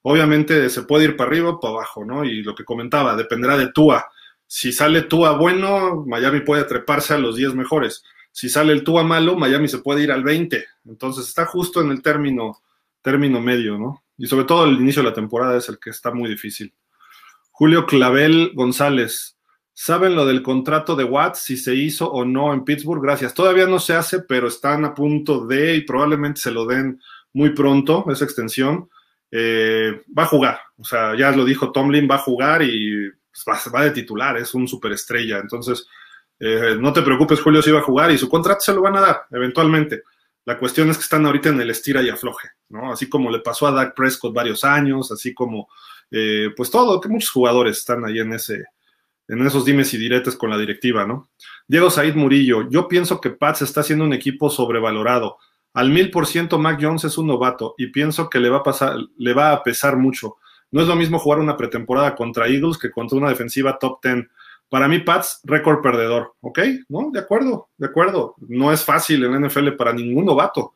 Obviamente 0.02 0.68
se 0.70 0.82
puede 0.82 1.04
ir 1.04 1.16
para 1.16 1.30
arriba 1.30 1.50
o 1.50 1.60
para 1.60 1.74
abajo, 1.74 2.04
¿no? 2.04 2.24
Y 2.24 2.42
lo 2.42 2.54
que 2.54 2.64
comentaba, 2.64 3.16
dependerá 3.16 3.56
de 3.56 3.72
Tua. 3.72 4.06
Si 4.46 4.72
sale 4.72 5.02
Tua 5.02 5.32
bueno, 5.32 6.04
Miami 6.06 6.40
puede 6.40 6.64
treparse 6.64 7.14
a 7.14 7.18
los 7.18 7.36
10 7.36 7.54
mejores. 7.54 8.02
Si 8.30 8.48
sale 8.48 8.72
el 8.72 8.84
Tua 8.84 9.02
malo, 9.02 9.36
Miami 9.36 9.68
se 9.68 9.78
puede 9.78 10.02
ir 10.02 10.12
al 10.12 10.22
20. 10.22 10.64
Entonces 10.86 11.28
está 11.28 11.46
justo 11.46 11.80
en 11.80 11.90
el 11.90 12.02
término 12.02 12.60
término 13.04 13.40
medio, 13.40 13.78
¿no? 13.78 14.02
Y 14.16 14.26
sobre 14.26 14.46
todo 14.46 14.64
el 14.64 14.80
inicio 14.80 15.02
de 15.02 15.10
la 15.10 15.14
temporada 15.14 15.56
es 15.58 15.68
el 15.68 15.78
que 15.78 15.90
está 15.90 16.12
muy 16.12 16.28
difícil. 16.28 16.72
Julio 17.50 17.84
Clavel 17.86 18.52
González, 18.54 19.36
¿saben 19.74 20.16
lo 20.16 20.24
del 20.24 20.42
contrato 20.42 20.96
de 20.96 21.04
Watts, 21.04 21.40
si 21.40 21.56
se 21.56 21.74
hizo 21.74 22.10
o 22.10 22.24
no 22.24 22.54
en 22.54 22.64
Pittsburgh? 22.64 23.02
Gracias. 23.02 23.34
Todavía 23.34 23.66
no 23.66 23.78
se 23.78 23.94
hace, 23.94 24.20
pero 24.20 24.48
están 24.48 24.84
a 24.84 24.94
punto 24.94 25.46
de 25.46 25.76
y 25.76 25.80
probablemente 25.82 26.40
se 26.40 26.50
lo 26.50 26.64
den 26.64 27.00
muy 27.34 27.50
pronto, 27.50 28.06
esa 28.10 28.24
extensión. 28.24 28.88
Eh, 29.30 30.02
va 30.16 30.22
a 30.22 30.26
jugar, 30.26 30.60
o 30.78 30.84
sea, 30.84 31.16
ya 31.16 31.32
lo 31.32 31.44
dijo 31.44 31.72
Tomlin, 31.72 32.08
va 32.10 32.14
a 32.14 32.18
jugar 32.26 32.62
y 32.62 33.10
pues, 33.44 33.74
va, 33.74 33.84
de 33.84 33.90
titular, 33.90 34.36
es 34.38 34.54
un 34.54 34.66
superestrella. 34.66 35.38
Entonces, 35.38 35.86
eh, 36.38 36.76
no 36.78 36.92
te 36.92 37.02
preocupes, 37.02 37.40
Julio, 37.40 37.60
si 37.60 37.70
va 37.70 37.80
a 37.80 37.82
jugar 37.82 38.10
y 38.10 38.18
su 38.18 38.30
contrato 38.30 38.60
se 38.60 38.72
lo 38.72 38.80
van 38.80 38.96
a 38.96 39.00
dar 39.00 39.22
eventualmente. 39.30 40.04
La 40.44 40.58
cuestión 40.58 40.90
es 40.90 40.98
que 40.98 41.04
están 41.04 41.24
ahorita 41.24 41.48
en 41.48 41.60
el 41.60 41.70
estira 41.70 42.02
y 42.02 42.10
afloje, 42.10 42.48
¿no? 42.68 42.92
Así 42.92 43.08
como 43.08 43.30
le 43.30 43.40
pasó 43.40 43.66
a 43.66 43.72
Dak 43.72 43.94
Prescott 43.94 44.34
varios 44.34 44.62
años, 44.64 45.10
así 45.10 45.32
como, 45.32 45.68
eh, 46.10 46.50
pues 46.56 46.70
todo, 46.70 47.00
que 47.00 47.08
muchos 47.08 47.30
jugadores 47.30 47.78
están 47.78 48.04
ahí 48.04 48.18
en 48.18 48.32
ese, 48.32 48.64
en 49.28 49.46
esos 49.46 49.64
dimes 49.64 49.92
y 49.94 49.98
diretes 49.98 50.36
con 50.36 50.50
la 50.50 50.58
directiva, 50.58 51.06
¿no? 51.06 51.30
Diego 51.66 51.90
Said 51.90 52.14
Murillo, 52.14 52.68
yo 52.68 52.88
pienso 52.88 53.20
que 53.20 53.30
Pats 53.30 53.62
está 53.62 53.82
siendo 53.82 54.04
un 54.04 54.12
equipo 54.12 54.50
sobrevalorado. 54.50 55.38
Al 55.72 55.90
mil 55.90 56.10
por 56.10 56.26
ciento 56.26 56.58
Mac 56.58 56.78
Jones 56.80 57.04
es 57.04 57.18
un 57.18 57.26
novato 57.26 57.74
y 57.78 57.88
pienso 57.88 58.28
que 58.28 58.38
le 58.38 58.50
va 58.50 58.58
a 58.58 58.62
pasar, 58.62 58.96
le 59.16 59.32
va 59.32 59.52
a 59.52 59.62
pesar 59.62 59.96
mucho. 59.96 60.36
No 60.70 60.82
es 60.82 60.88
lo 60.88 60.94
mismo 60.94 61.18
jugar 61.18 61.40
una 61.40 61.56
pretemporada 61.56 62.14
contra 62.14 62.48
Eagles 62.48 62.78
que 62.78 62.90
contra 62.90 63.16
una 63.16 63.28
defensiva 63.28 63.78
top 63.78 64.00
ten. 64.00 64.30
Para 64.74 64.88
mí, 64.88 64.98
Pats, 64.98 65.38
récord 65.44 65.80
perdedor, 65.80 66.34
¿ok? 66.40 66.58
¿No? 66.88 67.10
De 67.12 67.20
acuerdo, 67.20 67.68
de 67.76 67.86
acuerdo. 67.86 68.34
No 68.38 68.72
es 68.72 68.82
fácil 68.82 69.22
en 69.22 69.30
la 69.30 69.46
NFL 69.46 69.68
para 69.74 69.92
ningún 69.92 70.24
novato. 70.24 70.74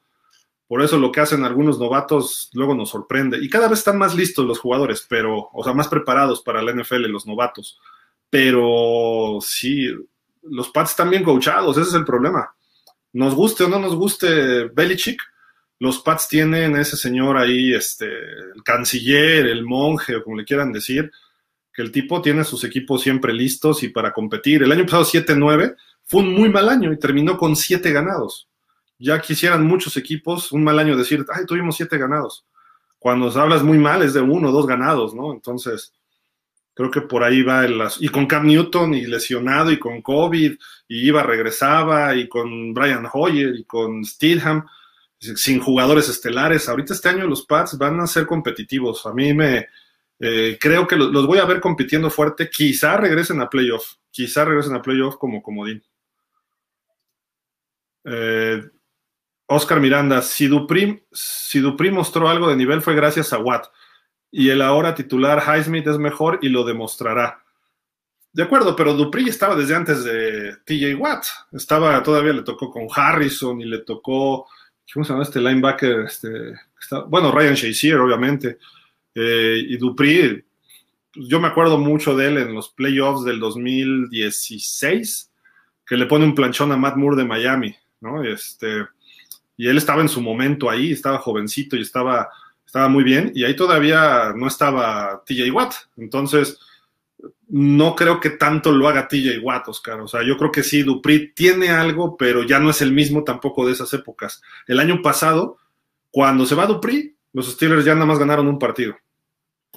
Por 0.68 0.82
eso 0.82 1.00
lo 1.00 1.10
que 1.10 1.18
hacen 1.18 1.42
algunos 1.42 1.80
novatos 1.80 2.48
luego 2.52 2.76
nos 2.76 2.90
sorprende. 2.90 3.38
Y 3.42 3.50
cada 3.50 3.66
vez 3.66 3.80
están 3.80 3.98
más 3.98 4.14
listos 4.14 4.46
los 4.46 4.60
jugadores, 4.60 5.04
pero, 5.10 5.50
o 5.52 5.64
sea, 5.64 5.72
más 5.72 5.88
preparados 5.88 6.42
para 6.42 6.62
la 6.62 6.72
NFL 6.72 7.08
los 7.08 7.26
novatos. 7.26 7.80
Pero 8.30 9.40
sí, 9.40 9.88
los 10.44 10.68
Pats 10.70 10.90
están 10.90 11.10
bien 11.10 11.24
coachados, 11.24 11.76
ese 11.76 11.88
es 11.88 11.94
el 11.96 12.04
problema. 12.04 12.54
Nos 13.14 13.34
guste 13.34 13.64
o 13.64 13.68
no 13.68 13.80
nos 13.80 13.96
guste 13.96 14.68
Belichick, 14.68 15.20
los 15.80 15.98
Pats 15.98 16.28
tienen 16.28 16.76
ese 16.76 16.96
señor 16.96 17.36
ahí, 17.36 17.74
este, 17.74 18.06
el 18.06 18.62
canciller, 18.62 19.44
el 19.46 19.64
monje, 19.64 20.14
o 20.14 20.22
como 20.22 20.36
le 20.36 20.44
quieran 20.44 20.72
decir, 20.72 21.10
que 21.78 21.82
el 21.82 21.92
tipo 21.92 22.20
tiene 22.20 22.42
sus 22.42 22.64
equipos 22.64 23.02
siempre 23.02 23.32
listos 23.32 23.84
y 23.84 23.88
para 23.90 24.12
competir. 24.12 24.64
El 24.64 24.72
año 24.72 24.82
pasado 24.82 25.05
7-9 25.05 25.76
fue 26.06 26.22
un 26.22 26.34
muy 26.34 26.48
mal 26.48 26.68
año 26.68 26.92
y 26.92 26.98
terminó 26.98 27.38
con 27.38 27.55
7 27.55 27.92
ganados. 27.92 28.48
Ya 28.98 29.20
quisieran 29.20 29.64
muchos 29.64 29.96
equipos 29.96 30.50
un 30.50 30.64
mal 30.64 30.76
año 30.80 30.96
decir, 30.96 31.24
ay, 31.32 31.46
tuvimos 31.46 31.76
siete 31.76 31.96
ganados. 31.96 32.44
Cuando 32.98 33.30
hablas 33.40 33.62
muy 33.62 33.78
mal 33.78 34.02
es 34.02 34.12
de 34.12 34.20
uno 34.20 34.48
o 34.48 34.50
dos 34.50 34.66
ganados, 34.66 35.14
¿no? 35.14 35.32
Entonces, 35.32 35.92
creo 36.74 36.90
que 36.90 37.02
por 37.02 37.22
ahí 37.22 37.42
va 37.42 37.64
el... 37.64 37.80
Y 38.00 38.09
con 38.09 38.26
Cam 38.26 38.48
Newton 38.48 38.94
y 38.94 39.06
lesionado 39.06 39.70
y 39.70 39.78
con 39.78 40.02
COVID, 40.02 40.55
y 40.88 41.06
iba, 41.06 41.22
regresaba, 41.22 42.16
y 42.16 42.26
con 42.26 42.74
Brian 42.74 43.06
Hoyer 43.12 43.55
y 43.55 43.62
con 43.62 44.05
Steedham, 44.05 44.66
sin 45.20 45.60
jugadores 45.60 46.09
estelares. 46.09 46.68
Ahorita 46.68 46.92
este 46.92 47.10
año 47.10 47.24
los 47.28 47.46
Pats 47.46 47.78
van 47.78 48.00
a 48.00 48.09
ser 48.09 48.26
competitivos. 48.26 49.06
A 49.06 49.14
mí 49.14 49.32
me... 49.32 49.68
Eh, 50.20 50.59
creo 50.61 50.86
que 50.86 50.97
los 50.97 51.27
voy 51.27 51.39
a 51.39 51.45
ver 51.45 51.61
compitiendo 51.61 52.11
fuerte. 52.11 52.51
Quizá 52.51 52.97
regresen 52.97 53.40
a 53.40 53.49
playoff. 53.49 53.95
Quizá 54.11 54.45
regresen 54.45 54.74
a 54.74 54.82
playoff 54.82 55.16
como 55.16 55.43
comodín. 55.43 55.82
Eh, 58.05 58.62
Oscar 59.47 59.81
Miranda, 59.81 60.20
si 60.23 60.47
Dupri, 60.47 61.05
si 61.11 61.61
mostró 61.61 62.28
algo 62.28 62.49
de 62.49 62.57
nivel 62.57 62.82
fue 62.82 62.95
gracias 62.95 63.32
a 63.32 63.39
Watt. 63.39 63.66
Y 64.31 64.51
el 64.51 64.61
ahora 64.61 64.95
titular 64.95 65.43
Highsmith 65.43 65.86
es 65.86 65.99
mejor 65.99 66.39
y 66.43 66.51
lo 66.51 66.65
demostrará. 66.65 67.43
De 68.32 68.43
acuerdo, 68.43 68.77
pero 68.77 68.93
Dupri 68.93 69.28
estaba 69.28 69.57
desde 69.57 69.74
antes 69.74 70.05
de 70.05 70.57
TJ 70.66 70.95
Watt. 70.97 71.24
Estaba, 71.53 72.03
todavía 72.03 72.35
le 72.35 72.43
tocó 72.43 72.70
con 72.70 72.86
Harrison 72.95 73.61
y 73.61 73.65
le 73.65 73.78
tocó, 73.78 74.47
¿cómo 74.93 75.05
se 75.05 75.12
llama 75.12 75.23
este 75.23 75.40
linebacker? 75.40 76.01
Este, 76.01 76.53
bueno, 77.07 77.32
Ryan 77.32 77.55
Shazier, 77.55 77.99
obviamente. 77.99 78.59
Eh, 79.20 79.65
y 79.66 79.77
Dupri, 79.78 80.45
yo 81.16 81.40
me 81.40 81.49
acuerdo 81.49 81.77
mucho 81.77 82.15
de 82.15 82.28
él 82.28 82.39
en 82.39 82.55
los 82.55 82.69
playoffs 82.69 83.24
del 83.24 83.40
2016, 83.40 85.32
que 85.85 85.97
le 85.97 86.07
pone 86.07 86.24
un 86.24 86.36
planchón 86.36 86.70
a 86.70 86.77
Matt 86.77 86.95
Moore 86.95 87.16
de 87.16 87.24
Miami, 87.24 87.74
¿no? 88.01 88.23
Este, 88.23 88.86
y 89.57 89.66
él 89.66 89.77
estaba 89.77 90.03
en 90.03 90.09
su 90.09 90.20
momento 90.20 90.70
ahí, 90.70 90.93
estaba 90.93 91.19
jovencito 91.19 91.74
y 91.74 91.81
estaba, 91.81 92.28
estaba 92.65 92.89
muy 92.89 93.03
bien, 93.03 93.32
y 93.35 93.43
ahí 93.43 93.57
todavía 93.57 94.32
no 94.36 94.47
estaba 94.47 95.24
TJ 95.27 95.51
Watt. 95.51 95.74
Entonces, 95.97 96.61
no 97.49 97.97
creo 97.97 98.20
que 98.20 98.31
tanto 98.31 98.70
lo 98.70 98.86
haga 98.86 99.09
TJ 99.09 99.40
Watt, 99.43 99.66
Oscar. 99.66 100.01
O 100.01 100.07
sea, 100.07 100.23
yo 100.24 100.36
creo 100.36 100.53
que 100.53 100.62
sí, 100.62 100.85
Dupri 100.85 101.32
tiene 101.35 101.70
algo, 101.70 102.16
pero 102.16 102.45
ya 102.45 102.61
no 102.61 102.70
es 102.70 102.82
el 102.82 102.93
mismo 102.93 103.24
tampoco 103.24 103.66
de 103.66 103.73
esas 103.73 103.93
épocas. 103.95 104.40
El 104.69 104.78
año 104.78 105.03
pasado, 105.03 105.59
cuando 106.12 106.47
se 106.47 106.55
va 106.55 106.66
Dupri, 106.66 107.16
los 107.32 107.51
Steelers 107.51 107.85
ya 107.85 107.95
nada 107.95 108.07
más 108.07 108.20
ganaron 108.20 108.47
un 108.47 108.61
partido. 108.61 108.95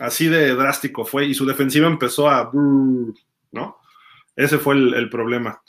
Así 0.01 0.27
de 0.27 0.55
drástico 0.55 1.05
fue, 1.05 1.25
y 1.25 1.35
su 1.35 1.45
defensiva 1.45 1.87
empezó 1.87 2.27
a... 2.27 2.49
¿no? 2.53 3.77
Ese 4.35 4.57
fue 4.57 4.73
el, 4.73 5.09
problema. 5.09 5.61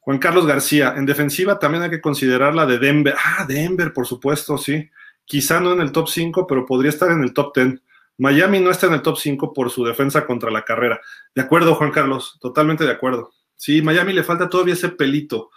Juan 0.00 0.18
Carlos 0.18 0.46
García, 0.46 0.94
en 0.96 1.06
defensiva 1.06 1.58
también 1.58 1.84
hay 1.84 1.90
que 1.90 2.00
considerar 2.00 2.54
la 2.54 2.66
de 2.66 2.78
Denver. 2.78 3.14
Ah, 3.16 3.46
Denver, 3.48 3.94
por 3.94 4.06
supuesto, 4.06 4.58
sí. 4.58 4.90
Quizá 5.24 5.60
no 5.60 5.72
en 5.72 5.80
el 5.80 5.92
top 5.92 6.08
5, 6.08 6.46
pero 6.46 6.66
podría 6.66 6.90
estar 6.90 7.10
en 7.10 7.22
el 7.22 7.32
top 7.32 7.54
10. 7.54 7.80
Miami 8.18 8.60
no 8.60 8.70
está 8.70 8.86
en 8.88 8.94
el 8.94 9.02
top 9.02 9.16
5 9.16 9.54
por 9.54 9.70
su 9.70 9.82
defensa 9.82 10.26
contra 10.26 10.50
la 10.50 10.62
carrera. 10.62 11.00
De 11.34 11.40
acuerdo, 11.40 11.74
Juan 11.74 11.90
Carlos, 11.90 12.36
totalmente 12.40 12.84
de 12.84 12.92
acuerdo. 12.92 13.32
Sí, 13.56 13.80
Miami 13.80 14.12
le 14.12 14.24
falta 14.24 14.50
todavía 14.50 14.74
ese 14.74 14.90
pelito. 14.90 15.50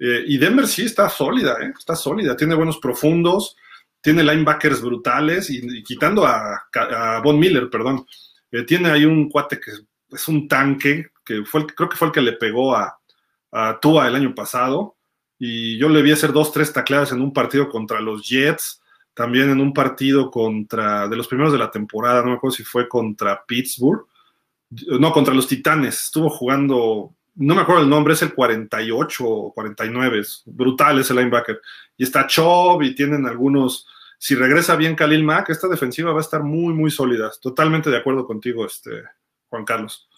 Eh, 0.00 0.24
y 0.26 0.38
Denver 0.38 0.66
sí 0.66 0.84
está 0.84 1.08
sólida, 1.08 1.58
¿eh? 1.62 1.72
está 1.78 1.94
sólida. 1.94 2.36
Tiene 2.36 2.56
buenos 2.56 2.78
profundos, 2.78 3.56
tiene 4.00 4.22
linebackers 4.22 4.80
brutales 4.80 5.50
y, 5.50 5.82
quitando 5.82 6.26
a, 6.26 7.20
Von 7.22 7.38
Miller, 7.38 7.68
perdón. 7.70 8.06
Eh, 8.50 8.62
tiene 8.62 8.90
ahí 8.90 9.04
un 9.04 9.28
cuate 9.28 9.58
que 9.60 9.72
es 10.10 10.28
un 10.28 10.46
tanque, 10.46 11.10
que 11.24 11.44
fue 11.44 11.66
creo 11.66 11.88
que 11.88 11.96
fue 11.96 12.08
el 12.08 12.12
que 12.12 12.20
le 12.20 12.32
pegó 12.32 12.74
a, 12.76 12.98
a 13.52 13.78
Tua 13.80 14.06
el 14.06 14.14
año 14.14 14.34
pasado 14.34 14.96
y 15.38 15.78
yo 15.78 15.88
le 15.88 16.02
vi 16.02 16.12
hacer 16.12 16.32
dos, 16.32 16.52
tres 16.52 16.72
tacleadas 16.72 17.12
en 17.12 17.20
un 17.20 17.32
partido 17.32 17.68
contra 17.68 18.00
los 18.00 18.26
Jets, 18.26 18.80
también 19.14 19.50
en 19.50 19.60
un 19.60 19.72
partido 19.72 20.30
contra, 20.30 21.08
de 21.08 21.16
los 21.16 21.28
primeros 21.28 21.52
de 21.52 21.58
la 21.58 21.70
temporada, 21.70 22.22
no 22.22 22.28
me 22.28 22.34
acuerdo 22.34 22.56
si 22.56 22.64
fue 22.64 22.88
contra 22.88 23.44
Pittsburgh, 23.46 24.06
no, 24.70 25.12
contra 25.12 25.34
los 25.34 25.46
Titanes, 25.46 26.04
estuvo 26.04 26.28
jugando, 26.28 27.14
no 27.36 27.54
me 27.54 27.60
acuerdo 27.60 27.82
el 27.82 27.88
nombre, 27.88 28.14
es 28.14 28.22
el 28.22 28.34
48 28.34 29.24
o 29.26 29.52
49, 29.54 30.18
es 30.18 30.42
brutal 30.46 30.98
ese 30.98 31.14
linebacker. 31.14 31.60
Y 31.96 32.04
está 32.04 32.26
Chubb 32.26 32.82
y 32.82 32.94
tienen 32.94 33.26
algunos, 33.26 33.86
si 34.18 34.34
regresa 34.34 34.76
bien 34.76 34.96
Khalil 34.96 35.24
Mack, 35.24 35.50
esta 35.50 35.68
defensiva 35.68 36.12
va 36.12 36.18
a 36.18 36.22
estar 36.22 36.42
muy, 36.42 36.74
muy 36.74 36.90
sólida. 36.90 37.30
Totalmente 37.40 37.90
de 37.90 37.96
acuerdo 37.96 38.26
contigo, 38.26 38.66
este, 38.66 39.02
Juan 39.48 39.64
Carlos. 39.64 40.08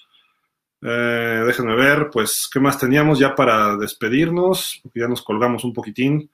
Eh, 0.80 1.42
déjenme 1.46 1.74
ver, 1.74 2.09
pues, 2.10 2.48
¿qué 2.52 2.60
más 2.60 2.78
teníamos 2.78 3.18
ya 3.18 3.34
para 3.34 3.76
despedirnos? 3.76 4.80
Porque 4.82 5.00
ya 5.00 5.09
nos 5.09 5.22
colgamos 5.22 5.64
un 5.64 5.72
poquitín. 5.72 6.30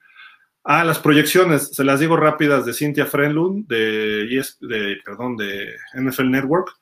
Ah, 0.63 0.83
las 0.83 0.99
proyecciones, 0.99 1.69
se 1.75 1.83
las 1.83 1.99
digo 1.99 2.17
rápidas 2.17 2.65
de 2.65 2.73
Cynthia 2.73 3.05
Frenlund, 3.05 3.67
de, 3.67 4.25
de, 4.61 4.97
perdón, 5.05 5.37
de 5.37 5.75
NFL 5.93 6.29
Network. 6.29 6.75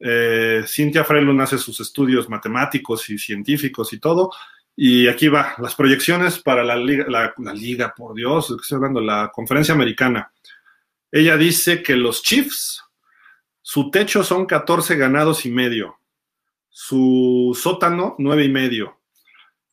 Eh, 0.00 0.64
Cynthia 0.66 1.04
Frenlund 1.04 1.40
hace 1.40 1.58
sus 1.58 1.78
estudios 1.80 2.28
matemáticos 2.28 3.08
y 3.10 3.18
científicos 3.18 3.92
y 3.92 4.00
todo. 4.00 4.30
Y 4.74 5.08
aquí 5.08 5.28
va, 5.28 5.54
las 5.58 5.74
proyecciones 5.74 6.38
para 6.38 6.64
la 6.64 6.76
liga, 6.76 7.06
la, 7.08 7.52
liga, 7.52 7.94
por 7.94 8.14
Dios, 8.14 8.50
estoy 8.50 8.76
hablando, 8.76 9.00
la 9.00 9.30
conferencia 9.32 9.74
americana. 9.74 10.32
Ella 11.10 11.36
dice 11.36 11.82
que 11.82 11.94
los 11.94 12.22
Chiefs, 12.22 12.82
su 13.60 13.90
techo 13.90 14.24
son 14.24 14.46
14 14.46 14.96
ganados 14.96 15.44
y 15.44 15.50
medio 15.50 15.98
su 16.72 17.56
sótano 17.60 18.16
nueve 18.18 18.44
y 18.44 18.48
medio. 18.48 18.98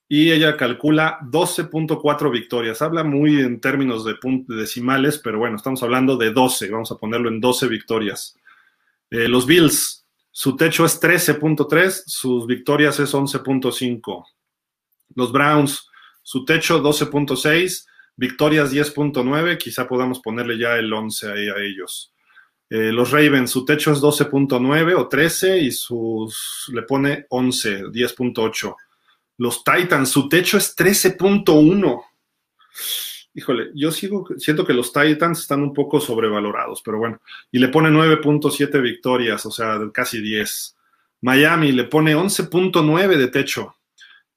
Y 0.10 0.32
ella 0.32 0.58
calcula 0.58 1.20
12.4 1.22 2.32
victorias. 2.32 2.82
Habla 2.82 3.04
muy 3.04 3.40
en 3.40 3.62
términos 3.62 4.04
de, 4.04 4.16
decimales, 4.48 5.20
pero 5.20 5.40
bueno, 5.40 5.56
estamos 5.56 5.82
hablando 5.82 6.18
de 6.18 6.32
12. 6.32 6.70
Vamos 6.70 6.92
a 6.92 6.98
ponerlo 6.98 7.30
en 7.30 7.40
12 7.40 7.68
victorias. 7.68 8.36
Eh, 9.12 9.28
los 9.28 9.46
Bills, 9.46 10.06
su 10.32 10.56
techo 10.56 10.84
es 10.84 11.02
13.3, 11.02 12.04
sus 12.06 12.48
victorias 12.48 13.00
es 13.00 13.14
11.5. 13.14 14.26
Los 15.16 15.32
Browns, 15.32 15.90
su 16.22 16.46
techo 16.46 16.82
12.6, 16.82 17.88
victorias 18.16 18.72
10.9, 18.74 19.58
quizá 19.58 19.88
podamos 19.88 20.20
ponerle 20.20 20.58
ya 20.58 20.76
el 20.76 20.92
11 20.92 21.32
ahí 21.32 21.48
a 21.48 21.58
ellos. 21.58 22.14
Eh, 22.70 22.92
los 22.92 23.12
Ravens, 23.12 23.50
su 23.50 23.66
techo 23.66 23.92
es 23.92 24.00
12.9 24.00 24.96
o 24.96 25.08
13 25.08 25.58
y 25.58 25.72
sus 25.72 26.70
le 26.72 26.84
pone 26.84 27.26
11, 27.30 27.86
10.8. 27.86 28.76
Los 29.38 29.64
Titans, 29.64 30.10
su 30.10 30.30
techo 30.30 30.58
es 30.58 30.78
13.1. 30.78 32.04
Híjole, 33.34 33.72
yo 33.74 33.92
sigo, 33.92 34.28
siento 34.38 34.66
que 34.66 34.74
los 34.74 34.92
Titans 34.92 35.40
están 35.40 35.64
un 35.64 35.74
poco 35.74 36.00
sobrevalorados, 36.00 36.82
pero 36.84 37.00
bueno. 37.00 37.22
Y 37.52 37.58
le 37.58 37.70
pone 37.70 37.90
9.7 37.90 38.82
victorias, 38.82 39.46
o 39.46 39.52
sea, 39.52 39.80
casi 39.92 40.22
10. 40.22 40.76
Miami 41.22 41.72
le 41.72 41.86
pone 41.86 42.16
11.9 42.16 43.18
de 43.18 43.28
techo 43.30 43.79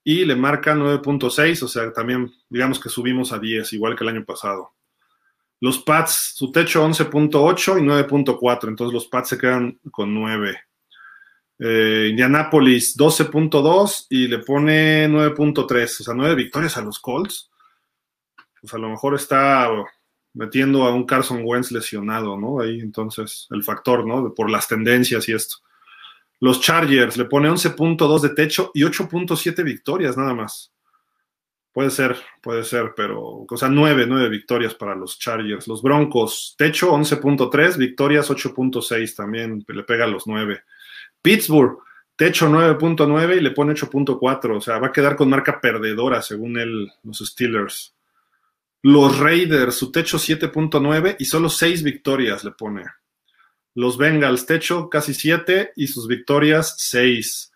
y 0.04 0.24
le 0.24 0.34
marca 0.34 0.74
9.6, 0.74 1.62
o 1.62 1.68
sea, 1.68 1.92
también 1.92 2.32
digamos 2.48 2.80
que 2.80 2.88
subimos 2.88 3.32
a 3.32 3.38
10, 3.38 3.72
igual 3.74 3.96
que 3.96 4.04
el 4.04 4.10
año 4.10 4.24
pasado. 4.24 4.72
Los 5.60 5.78
Pats, 5.78 6.32
su 6.34 6.50
techo 6.50 6.84
11.8 6.84 7.78
y 7.78 7.82
9.4, 7.82 8.68
entonces 8.68 8.92
los 8.92 9.06
Pats 9.06 9.28
se 9.28 9.38
quedan 9.38 9.78
con 9.92 10.12
9. 10.12 10.58
Eh, 11.60 12.08
Indianapolis 12.10 12.96
12.2 12.96 14.06
y 14.10 14.26
le 14.26 14.40
pone 14.40 15.08
9.3, 15.08 16.00
o 16.00 16.04
sea, 16.04 16.14
9 16.14 16.34
victorias 16.34 16.76
a 16.76 16.82
los 16.82 16.98
Colts. 16.98 17.50
Pues 18.60 18.74
a 18.74 18.78
lo 18.78 18.88
mejor 18.88 19.14
está 19.14 19.68
metiendo 20.34 20.84
a 20.84 20.92
un 20.92 21.04
Carson 21.04 21.42
Wentz 21.44 21.70
lesionado, 21.70 22.36
¿no? 22.36 22.60
Ahí 22.60 22.80
entonces 22.80 23.46
el 23.50 23.62
factor, 23.62 24.04
¿no? 24.04 24.34
Por 24.34 24.50
las 24.50 24.66
tendencias 24.66 25.28
y 25.28 25.32
esto. 25.32 25.58
Los 26.42 26.60
Chargers 26.60 27.16
le 27.16 27.26
pone 27.26 27.48
11.2 27.48 28.20
de 28.20 28.30
techo 28.30 28.72
y 28.74 28.82
8.7 28.82 29.62
victorias 29.62 30.16
nada 30.16 30.34
más. 30.34 30.72
Puede 31.70 31.90
ser, 31.90 32.16
puede 32.42 32.64
ser, 32.64 32.94
pero, 32.96 33.46
o 33.48 33.56
sea, 33.56 33.68
nueve, 33.68 34.06
nueve 34.08 34.28
victorias 34.28 34.74
para 34.74 34.96
los 34.96 35.20
Chargers. 35.20 35.68
Los 35.68 35.82
Broncos, 35.82 36.56
techo 36.58 36.90
11.3, 36.90 37.76
victorias 37.76 38.28
8.6 38.28 39.14
también, 39.14 39.64
le 39.68 39.84
pega 39.84 40.04
los 40.08 40.26
nueve. 40.26 40.64
Pittsburgh, 41.22 41.78
techo 42.16 42.48
9.9 42.48 43.36
y 43.36 43.40
le 43.40 43.52
pone 43.52 43.74
8.4, 43.74 44.56
o 44.56 44.60
sea, 44.60 44.80
va 44.80 44.88
a 44.88 44.92
quedar 44.92 45.14
con 45.14 45.30
marca 45.30 45.60
perdedora 45.60 46.22
según 46.22 46.58
él, 46.58 46.90
los 47.04 47.18
Steelers. 47.18 47.94
Los 48.82 49.20
Raiders, 49.20 49.76
su 49.76 49.92
techo 49.92 50.18
7.9 50.18 51.14
y 51.20 51.24
solo 51.24 51.48
6 51.48 51.84
victorias 51.84 52.42
le 52.42 52.50
pone. 52.50 52.82
Los 53.74 53.96
Bengals, 53.96 54.46
techo 54.46 54.88
casi 54.90 55.14
7 55.14 55.72
y 55.76 55.86
sus 55.86 56.06
victorias 56.06 56.74
6. 56.78 57.52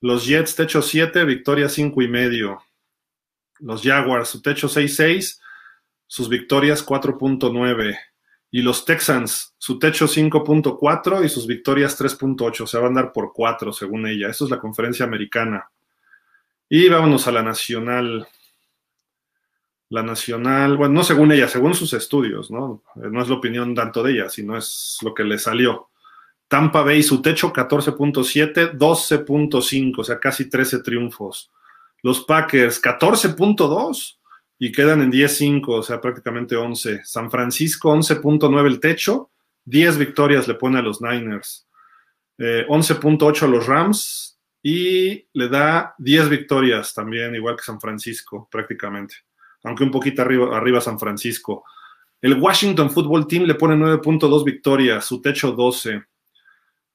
Los 0.00 0.26
Jets, 0.26 0.56
techo 0.56 0.82
7, 0.82 1.24
victorias 1.24 1.72
5 1.72 2.02
y 2.02 2.08
medio. 2.08 2.62
Los 3.58 3.82
Jaguars, 3.82 4.28
su 4.28 4.40
techo 4.40 4.68
6-6, 4.68 5.40
sus 6.06 6.28
victorias 6.28 6.84
4.9. 6.84 7.98
Y 8.52 8.62
los 8.62 8.84
Texans, 8.84 9.54
su 9.58 9.78
techo 9.78 10.06
5.4 10.06 11.24
y 11.24 11.28
sus 11.28 11.46
victorias 11.46 12.00
3.8. 12.00 12.62
O 12.62 12.66
sea, 12.66 12.80
va 12.80 12.86
a 12.86 12.88
andar 12.88 13.12
por 13.12 13.32
4 13.32 13.72
según 13.72 14.06
ella. 14.06 14.28
Eso 14.28 14.44
es 14.44 14.50
la 14.50 14.58
conferencia 14.58 15.04
americana. 15.04 15.70
Y 16.68 16.88
vámonos 16.88 17.28
a 17.28 17.32
la 17.32 17.42
nacional. 17.42 18.26
La 19.90 20.02
Nacional, 20.02 20.76
bueno, 20.76 20.94
no 20.94 21.04
según 21.04 21.32
ella, 21.32 21.48
según 21.48 21.74
sus 21.74 21.92
estudios, 21.92 22.50
¿no? 22.50 22.82
No 22.94 23.22
es 23.22 23.28
la 23.28 23.34
opinión 23.34 23.74
tanto 23.74 24.02
de 24.02 24.12
ella, 24.12 24.30
sino 24.30 24.56
es 24.56 24.98
lo 25.02 25.12
que 25.12 25.24
le 25.24 25.38
salió. 25.38 25.88
Tampa 26.46 26.82
Bay, 26.82 27.02
su 27.02 27.20
techo 27.20 27.52
14.7, 27.52 28.72
12.5, 28.78 29.98
o 29.98 30.04
sea, 30.04 30.18
casi 30.18 30.48
13 30.48 30.80
triunfos. 30.80 31.50
Los 32.02 32.24
Packers, 32.24 32.82
14.2 32.82 34.16
y 34.58 34.72
quedan 34.72 35.00
en 35.00 35.10
10.5, 35.10 35.64
o 35.68 35.82
sea, 35.82 36.00
prácticamente 36.00 36.54
11. 36.54 37.02
San 37.04 37.30
Francisco, 37.30 37.94
11.9 37.94 38.66
el 38.66 38.80
techo, 38.80 39.30
10 39.64 39.98
victorias 39.98 40.48
le 40.48 40.54
pone 40.54 40.78
a 40.78 40.82
los 40.82 41.00
Niners. 41.00 41.66
11.8 42.38 43.42
eh, 43.42 43.44
a 43.44 43.48
los 43.48 43.66
Rams 43.66 44.40
y 44.62 45.26
le 45.32 45.48
da 45.48 45.94
10 45.98 46.28
victorias 46.28 46.94
también, 46.94 47.34
igual 47.34 47.56
que 47.56 47.62
San 47.62 47.80
Francisco, 47.80 48.48
prácticamente. 48.50 49.16
Aunque 49.64 49.84
un 49.84 49.90
poquito 49.90 50.22
arriba, 50.22 50.56
arriba 50.56 50.80
San 50.80 50.98
Francisco. 50.98 51.64
El 52.20 52.34
Washington 52.34 52.90
Football 52.90 53.26
Team 53.26 53.44
le 53.44 53.54
pone 53.54 53.74
9.2 53.76 54.44
victorias, 54.44 55.04
su 55.04 55.20
techo 55.20 55.52
12. 55.52 56.04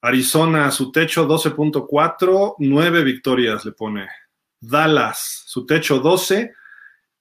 Arizona, 0.02 0.70
su 0.70 0.92
techo 0.92 1.28
12.4, 1.28 2.56
9 2.60 3.04
victorias 3.04 3.66
le 3.66 3.72
pone. 3.72 4.08
Dallas, 4.60 5.44
su 5.48 5.66
techo 5.66 6.00
12 6.00 6.54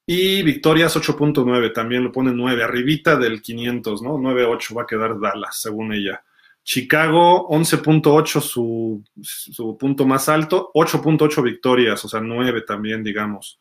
y 0.06 0.42
victorias 0.42 0.94
8.9, 0.96 1.72
también 1.72 2.04
lo 2.04 2.12
pone 2.12 2.30
9, 2.30 2.62
arribita 2.62 3.16
del 3.16 3.40
500, 3.40 4.02
¿no? 4.02 4.18
9.8 4.18 4.76
va 4.76 4.82
a 4.82 4.86
quedar 4.86 5.18
Dallas, 5.18 5.60
según 5.60 5.92
ella. 5.92 6.22
Chicago, 6.62 7.48
11.8 7.48 8.40
su, 8.40 9.02
su 9.22 9.78
punto 9.78 10.06
más 10.06 10.28
alto, 10.28 10.70
8.8 10.74 11.42
victorias, 11.42 12.04
o 12.04 12.08
sea, 12.08 12.20
9 12.20 12.62
también, 12.62 13.02
digamos. 13.02 13.58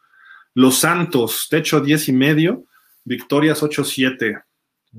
Los 0.53 0.79
Santos, 0.79 1.47
techo 1.49 1.79
10 1.79 2.09
y 2.09 2.13
medio, 2.13 2.65
victorias 3.03 3.61
8.7, 3.63 4.43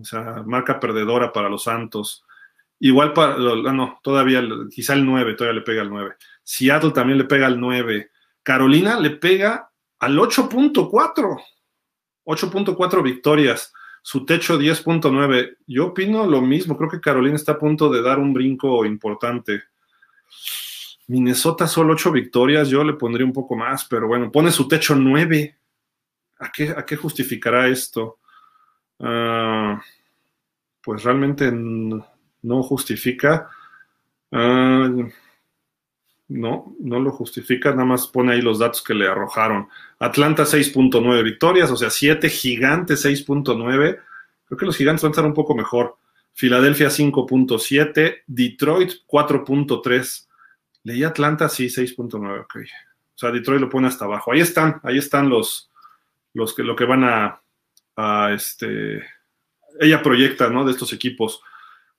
o 0.00 0.04
sea, 0.04 0.42
marca 0.44 0.80
perdedora 0.80 1.32
para 1.32 1.48
los 1.48 1.64
Santos. 1.64 2.24
Igual 2.80 3.12
para, 3.12 3.34
ah, 3.34 3.72
no, 3.72 3.98
todavía, 4.02 4.42
quizá 4.70 4.94
el 4.94 5.06
9, 5.06 5.34
todavía 5.34 5.60
le 5.60 5.64
pega 5.64 5.82
al 5.82 5.90
9. 5.90 6.16
Seattle 6.42 6.90
también 6.90 7.18
le 7.18 7.24
pega 7.24 7.46
al 7.46 7.58
9. 7.60 8.10
Carolina 8.42 8.98
le 8.98 9.10
pega 9.10 9.70
al 10.00 10.18
8.4. 10.18 11.40
8.4 12.24 13.02
victorias. 13.02 13.72
Su 14.02 14.26
techo 14.26 14.58
10.9. 14.58 15.56
Yo 15.66 15.86
opino 15.86 16.26
lo 16.26 16.42
mismo. 16.42 16.76
Creo 16.76 16.90
que 16.90 17.00
Carolina 17.00 17.36
está 17.36 17.52
a 17.52 17.58
punto 17.58 17.88
de 17.88 18.02
dar 18.02 18.18
un 18.18 18.34
brinco 18.34 18.84
importante. 18.84 19.62
Minnesota 21.06 21.66
solo 21.66 21.92
8 21.94 22.12
victorias. 22.12 22.68
Yo 22.68 22.84
le 22.84 22.94
pondría 22.94 23.26
un 23.26 23.32
poco 23.32 23.56
más, 23.56 23.84
pero 23.84 24.06
bueno, 24.06 24.30
pone 24.30 24.50
su 24.50 24.66
techo 24.68 24.94
9. 24.94 25.56
¿A 26.38 26.50
qué, 26.50 26.96
justificará 26.96 27.68
esto? 27.68 28.18
Uh, 28.98 29.78
pues 30.82 31.02
realmente 31.02 31.50
no 31.52 32.62
justifica. 32.62 33.48
Uh, 34.30 35.08
no, 36.28 36.74
no 36.80 37.00
lo 37.00 37.12
justifica, 37.12 37.70
nada 37.70 37.84
más 37.84 38.06
pone 38.06 38.32
ahí 38.32 38.40
los 38.40 38.58
datos 38.58 38.82
que 38.82 38.94
le 38.94 39.06
arrojaron. 39.06 39.68
Atlanta 39.98 40.44
6.9 40.44 41.22
victorias, 41.22 41.70
o 41.70 41.76
sea, 41.76 41.90
7 41.90 42.28
gigantes 42.30 43.04
6.9. 43.04 44.00
Creo 44.46 44.58
que 44.58 44.66
los 44.66 44.76
gigantes 44.76 45.02
van 45.02 45.10
a 45.10 45.12
estar 45.12 45.26
un 45.26 45.34
poco 45.34 45.54
mejor. 45.54 45.96
Filadelfia 46.32 46.88
5.7, 46.88 48.22
Detroit 48.26 48.92
4.3. 49.06 50.26
Leí 50.84 51.02
Atlanta, 51.02 51.48
sí, 51.48 51.66
6.9, 51.66 52.42
ok. 52.42 52.56
O 52.56 53.18
sea, 53.18 53.30
Detroit 53.30 53.60
lo 53.60 53.68
pone 53.68 53.88
hasta 53.88 54.04
abajo. 54.04 54.32
Ahí 54.32 54.40
están, 54.40 54.80
ahí 54.82 54.98
están 54.98 55.28
los, 55.28 55.70
los 56.34 56.54
que, 56.54 56.62
lo 56.62 56.76
que 56.76 56.84
van 56.84 57.04
a, 57.04 57.42
a 57.96 58.32
este, 58.32 59.02
ella 59.80 60.02
proyecta, 60.02 60.48
¿no? 60.48 60.64
De 60.64 60.72
estos 60.72 60.92
equipos. 60.92 61.40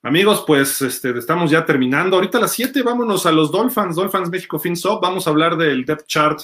Amigos, 0.04 0.44
pues 0.46 0.82
este, 0.82 1.18
estamos 1.18 1.50
ya 1.50 1.66
terminando. 1.66 2.16
Ahorita 2.16 2.40
las 2.40 2.54
7 2.54 2.84
vámonos 2.84 3.26
a 3.26 3.32
los 3.32 3.52
Dolphins, 3.52 3.96
Dolphins 3.96 4.30
México 4.30 4.60
FinSop. 4.60 5.02
Vamos 5.02 5.26
a 5.26 5.32
hablar 5.32 5.58
del 5.58 5.84
depth 5.84 6.06
chart 6.06 6.40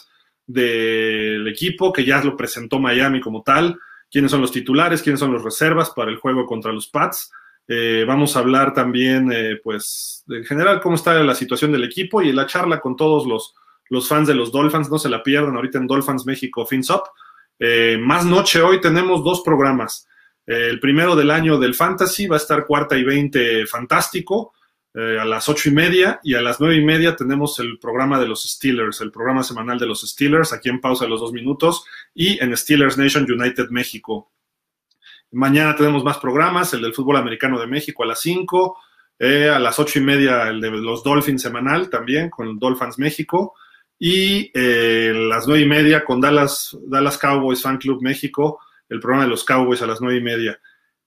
del 0.47 1.47
equipo 1.47 1.93
que 1.93 2.03
ya 2.03 2.23
lo 2.23 2.35
presentó 2.35 2.79
Miami 2.79 3.21
como 3.21 3.43
tal. 3.43 3.79
Quiénes 4.09 4.31
son 4.31 4.41
los 4.41 4.51
titulares, 4.51 5.01
quiénes 5.01 5.19
son 5.19 5.31
los 5.31 5.43
reservas 5.43 5.91
para 5.91 6.09
el 6.09 6.17
juego 6.17 6.45
contra 6.45 6.73
los 6.73 6.87
Pats. 6.87 7.31
Eh, 7.73 8.03
vamos 8.05 8.35
a 8.35 8.39
hablar 8.39 8.73
también, 8.73 9.31
eh, 9.31 9.59
pues, 9.63 10.25
en 10.27 10.43
general, 10.43 10.81
cómo 10.81 10.95
está 10.95 11.13
la 11.23 11.35
situación 11.35 11.71
del 11.71 11.85
equipo 11.85 12.21
y 12.21 12.33
la 12.33 12.45
charla 12.45 12.81
con 12.81 12.95
todos 12.95 13.25
los, 13.25 13.55
fans 14.07 14.27
de 14.27 14.35
los 14.35 14.51
Dolphins. 14.51 14.89
No 14.89 14.99
se 14.99 15.09
la 15.09 15.23
pierdan 15.23 15.55
ahorita 15.55 15.77
en 15.77 15.87
Dolphins 15.87 16.25
México 16.25 16.65
FinSop. 16.65 17.07
Eh, 17.59 17.97
más 17.99 18.25
noche 18.25 18.61
hoy 18.61 18.81
tenemos 18.81 19.23
dos 19.23 19.41
programas 19.41 20.07
el 20.47 20.79
primero 20.79 21.15
del 21.15 21.31
año 21.31 21.59
del 21.59 21.75
Fantasy 21.75 22.27
va 22.27 22.35
a 22.35 22.39
estar 22.39 22.65
cuarta 22.65 22.97
y 22.97 23.03
veinte 23.03 23.65
fantástico 23.67 24.53
eh, 24.93 25.17
a 25.19 25.25
las 25.25 25.47
ocho 25.47 25.69
y 25.69 25.71
media 25.71 26.19
y 26.23 26.33
a 26.33 26.41
las 26.41 26.59
nueve 26.59 26.75
y 26.75 26.83
media 26.83 27.15
tenemos 27.15 27.57
el 27.59 27.79
programa 27.79 28.19
de 28.19 28.27
los 28.27 28.43
Steelers, 28.43 28.99
el 28.99 29.11
programa 29.11 29.43
semanal 29.43 29.79
de 29.79 29.85
los 29.85 30.01
Steelers, 30.01 30.51
aquí 30.51 30.69
en 30.69 30.81
pausa 30.81 31.05
de 31.05 31.09
los 31.09 31.21
dos 31.21 31.31
minutos 31.31 31.85
y 32.13 32.43
en 32.43 32.55
Steelers 32.57 32.97
Nation 32.97 33.25
United 33.31 33.69
México. 33.69 34.31
Mañana 35.31 35.75
tenemos 35.75 36.03
más 36.03 36.17
programas, 36.17 36.73
el 36.73 36.81
del 36.81 36.93
fútbol 36.93 37.17
americano 37.17 37.59
de 37.59 37.67
México 37.67 38.03
a 38.03 38.07
las 38.07 38.21
cinco, 38.21 38.77
eh, 39.17 39.49
a 39.49 39.59
las 39.59 39.79
ocho 39.79 39.99
y 39.99 40.01
media 40.01 40.49
el 40.49 40.59
de 40.61 40.71
los 40.71 41.03
Dolphins 41.03 41.41
semanal 41.41 41.89
también 41.89 42.29
con 42.29 42.57
Dolphins 42.57 42.97
México 42.97 43.53
y 43.97 44.51
eh, 44.53 45.13
las 45.13 45.47
nueve 45.47 45.63
y 45.63 45.67
media 45.67 46.03
con 46.03 46.19
Dallas, 46.19 46.77
Dallas 46.87 47.17
Cowboys 47.17 47.61
Fan 47.61 47.77
Club 47.77 48.01
México 48.01 48.59
el 48.91 48.99
programa 48.99 49.23
de 49.23 49.29
los 49.29 49.45
Cowboys 49.45 49.81
a 49.81 49.87
las 49.87 50.01
nueve 50.01 50.19
y 50.19 50.21
media. 50.21 50.59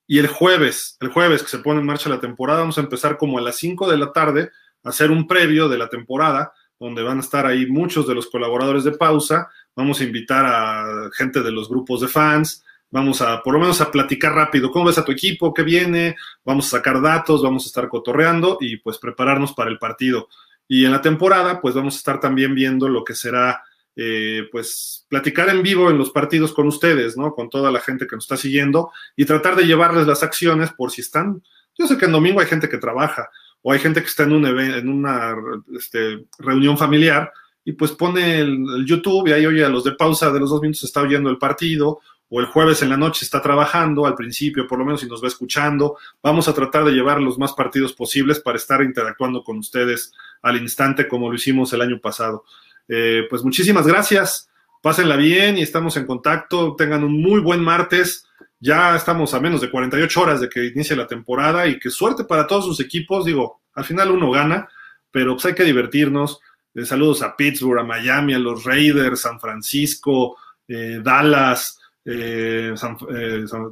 Y 0.07 0.17
el 0.17 0.27
jueves, 0.27 0.97
el 0.99 1.09
jueves 1.09 1.43
que 1.43 1.49
se 1.49 1.59
pone 1.59 1.79
en 1.79 1.85
marcha 1.85 2.09
la 2.09 2.19
temporada, 2.19 2.59
vamos 2.59 2.77
a 2.79 2.81
empezar 2.81 3.15
como 3.15 3.37
a 3.37 3.41
las 3.41 3.57
5 3.57 3.89
de 3.89 3.97
la 3.97 4.11
tarde 4.11 4.51
a 4.83 4.89
hacer 4.89 5.11
un 5.11 5.27
previo 5.27 5.69
de 5.69 5.77
la 5.77 5.87
temporada, 5.87 6.51
donde 6.79 7.03
van 7.03 7.17
a 7.17 7.21
estar 7.21 7.45
ahí 7.45 7.67
muchos 7.67 8.07
de 8.07 8.15
los 8.15 8.27
colaboradores 8.27 8.83
de 8.83 8.91
pausa. 8.91 9.49
Vamos 9.75 10.01
a 10.01 10.03
invitar 10.03 10.45
a 10.45 11.09
gente 11.13 11.41
de 11.41 11.51
los 11.51 11.69
grupos 11.69 12.01
de 12.01 12.07
fans. 12.07 12.63
Vamos 12.91 13.21
a, 13.21 13.41
por 13.43 13.53
lo 13.53 13.59
menos, 13.59 13.81
a 13.81 13.91
platicar 13.91 14.33
rápido. 14.33 14.71
¿Cómo 14.71 14.85
ves 14.85 14.97
a 14.97 15.05
tu 15.05 15.11
equipo? 15.11 15.53
¿Qué 15.53 15.63
viene? 15.63 16.15
Vamos 16.43 16.67
a 16.67 16.77
sacar 16.77 17.01
datos, 17.01 17.43
vamos 17.43 17.65
a 17.65 17.67
estar 17.67 17.89
cotorreando 17.89 18.57
y 18.61 18.77
pues 18.77 18.97
prepararnos 18.97 19.53
para 19.53 19.69
el 19.69 19.77
partido. 19.77 20.29
Y 20.67 20.85
en 20.85 20.91
la 20.91 21.01
temporada, 21.01 21.61
pues 21.61 21.75
vamos 21.75 21.95
a 21.95 21.97
estar 21.97 22.19
también 22.19 22.55
viendo 22.55 22.87
lo 22.87 23.03
que 23.03 23.13
será 23.13 23.63
eh, 23.97 24.49
pues 24.51 25.05
platicar 25.07 25.47
en 25.49 25.63
vivo 25.63 25.89
en 25.89 25.97
los 25.97 26.09
partidos 26.09 26.53
con 26.53 26.67
ustedes, 26.67 27.15
¿no? 27.15 27.33
Con 27.33 27.49
toda 27.49 27.71
la 27.71 27.79
gente 27.79 28.07
que 28.07 28.15
nos 28.15 28.25
está 28.25 28.35
siguiendo 28.35 28.91
y 29.15 29.25
tratar 29.25 29.55
de 29.55 29.65
llevarles 29.65 30.05
las 30.05 30.21
acciones 30.21 30.71
por 30.71 30.91
si 30.91 31.01
están. 31.01 31.41
Yo 31.77 31.87
sé 31.87 31.97
que 31.97 32.05
en 32.05 32.11
domingo 32.11 32.39
hay 32.41 32.47
gente 32.47 32.67
que 32.67 32.77
trabaja 32.77 33.29
o 33.61 33.71
hay 33.71 33.79
gente 33.79 34.01
que 34.01 34.07
está 34.07 34.23
en, 34.23 34.33
un 34.33 34.45
en 34.45 34.89
una 34.89 35.35
este, 35.77 36.25
reunión 36.39 36.77
familiar 36.77 37.31
y 37.63 37.71
pues 37.73 37.91
pone 37.91 38.39
el, 38.39 38.85
YouTube 38.85 39.27
y 39.27 39.31
ahí 39.31 39.45
oye 39.45 39.63
a 39.63 39.69
los 39.69 39.83
de 39.83 39.93
pausa 39.93 40.31
de 40.31 40.39
los 40.39 40.49
dos 40.49 40.61
minutos 40.61 40.83
está 40.83 41.01
oyendo 41.01 41.29
el 41.29 41.37
partido 41.37 41.99
o 42.29 42.39
el 42.39 42.47
jueves 42.47 42.81
en 42.81 42.89
la 42.89 42.97
noche 42.97 43.23
está 43.23 43.41
trabajando 43.41 44.05
al 44.05 44.15
principio, 44.15 44.67
por 44.67 44.79
lo 44.79 44.85
menos 44.85 45.01
si 45.01 45.07
nos 45.07 45.23
va 45.23 45.27
escuchando. 45.27 45.97
Vamos 46.23 46.47
a 46.47 46.53
tratar 46.53 46.83
de 46.83 46.91
llevar 46.91 47.21
los 47.21 47.37
más 47.37 47.53
partidos 47.53 47.93
posibles 47.93 48.39
para 48.39 48.57
estar 48.57 48.81
interactuando 48.81 49.43
con 49.43 49.57
ustedes 49.59 50.11
al 50.41 50.57
instante 50.57 51.07
como 51.07 51.29
lo 51.29 51.35
hicimos 51.35 51.71
el 51.73 51.81
año 51.81 51.99
pasado. 51.99 52.43
Eh, 52.87 53.23
pues 53.29 53.43
muchísimas 53.43 53.85
gracias, 53.87 54.49
pásenla 54.81 55.15
bien 55.15 55.57
y 55.57 55.61
estamos 55.61 55.97
en 55.97 56.05
contacto, 56.05 56.75
tengan 56.75 57.03
un 57.03 57.21
muy 57.21 57.41
buen 57.41 57.61
martes, 57.61 58.27
ya 58.59 58.95
estamos 58.95 59.33
a 59.33 59.39
menos 59.39 59.61
de 59.61 59.69
48 59.69 60.21
horas 60.21 60.41
de 60.41 60.49
que 60.49 60.65
inicie 60.65 60.95
la 60.95 61.07
temporada 61.07 61.67
y 61.67 61.79
que 61.79 61.89
suerte 61.89 62.23
para 62.23 62.47
todos 62.47 62.65
sus 62.65 62.79
equipos, 62.79 63.25
digo, 63.25 63.61
al 63.73 63.85
final 63.85 64.11
uno 64.11 64.31
gana, 64.31 64.67
pero 65.11 65.33
pues 65.33 65.45
hay 65.45 65.55
que 65.55 65.63
divertirnos. 65.63 66.39
Eh, 66.73 66.85
saludos 66.85 67.21
a 67.21 67.35
Pittsburgh, 67.35 67.79
a 67.79 67.83
Miami, 67.83 68.33
a 68.33 68.39
los 68.39 68.63
Raiders, 68.63 69.21
San 69.21 69.39
Francisco, 69.39 70.37
eh, 70.67 70.99
Dallas, 71.01 71.79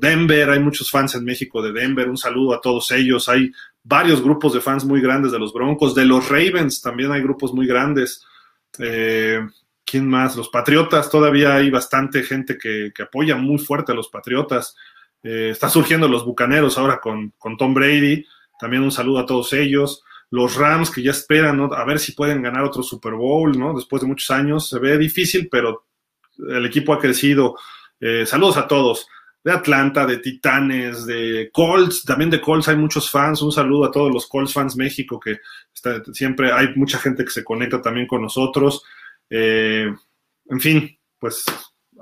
Denver, 0.01 0.49
hay 0.49 0.59
muchos 0.59 0.89
fans 0.89 1.13
en 1.13 1.23
México 1.23 1.61
de 1.61 1.71
Denver, 1.71 2.09
un 2.09 2.17
saludo 2.17 2.55
a 2.55 2.61
todos 2.61 2.91
ellos, 2.91 3.29
hay 3.29 3.51
varios 3.83 4.23
grupos 4.23 4.53
de 4.53 4.61
fans 4.61 4.85
muy 4.85 5.01
grandes 5.01 5.31
de 5.31 5.37
los 5.39 5.53
Broncos, 5.53 5.93
de 5.93 6.05
los 6.05 6.27
Ravens 6.29 6.81
también 6.81 7.11
hay 7.11 7.21
grupos 7.21 7.53
muy 7.53 7.67
grandes. 7.67 8.25
Eh, 8.79 9.39
¿Quién 9.85 10.07
más? 10.07 10.35
Los 10.35 10.49
Patriotas, 10.49 11.09
todavía 11.09 11.55
hay 11.55 11.69
bastante 11.69 12.23
gente 12.23 12.57
que, 12.57 12.91
apoya 13.03 13.35
muy 13.35 13.59
fuerte 13.59 13.91
a 13.91 13.95
los 13.95 14.07
Patriotas. 14.07 14.75
Eh, 15.21 15.49
está 15.51 15.69
surgiendo 15.69 16.07
los 16.07 16.25
Bucaneros 16.25 16.77
ahora 16.77 16.99
con, 16.99 17.33
con, 17.37 17.57
Tom 17.57 17.73
Brady. 17.73 18.25
También 18.59 18.81
un 18.81 18.91
saludo 18.91 19.19
a 19.19 19.25
todos 19.25 19.53
ellos. 19.53 20.03
Los 20.31 20.55
Rams 20.55 20.89
que 20.89 21.03
ya 21.03 21.11
esperan 21.11 21.59
a 21.71 21.83
ver 21.85 21.99
si 21.99 22.13
pueden 22.13 22.41
ganar 22.41 22.63
otro 22.63 22.81
Super 22.81 23.13
Bowl, 23.13 23.57
¿no? 23.59 23.75
Después 23.75 24.01
de 24.01 24.07
muchos 24.07 24.31
años. 24.31 24.69
Se 24.69 24.79
ve 24.79 24.97
difícil, 24.97 25.47
pero 25.51 25.85
el 26.49 26.65
equipo 26.65 26.93
ha 26.93 26.99
crecido. 26.99 27.55
Eh, 27.99 28.25
saludos 28.25 28.57
a 28.57 28.67
todos 28.67 29.07
de 29.43 29.51
Atlanta, 29.51 30.05
de 30.05 30.17
Titanes, 30.17 31.05
de 31.05 31.49
Colts, 31.51 32.03
también 32.03 32.29
de 32.29 32.39
Colts 32.39 32.69
hay 32.69 32.77
muchos 32.77 33.09
fans, 33.09 33.41
un 33.41 33.51
saludo 33.51 33.85
a 33.85 33.91
todos 33.91 34.11
los 34.11 34.27
Colts 34.27 34.53
fans 34.53 34.77
México, 34.77 35.19
que 35.19 35.39
siempre 36.13 36.51
hay 36.51 36.69
mucha 36.75 36.97
gente 36.97 37.25
que 37.25 37.31
se 37.31 37.43
conecta 37.43 37.81
también 37.81 38.07
con 38.07 38.21
nosotros. 38.21 38.83
Eh, 39.29 39.93
en 40.49 40.59
fin, 40.61 40.97
pues 41.19 41.43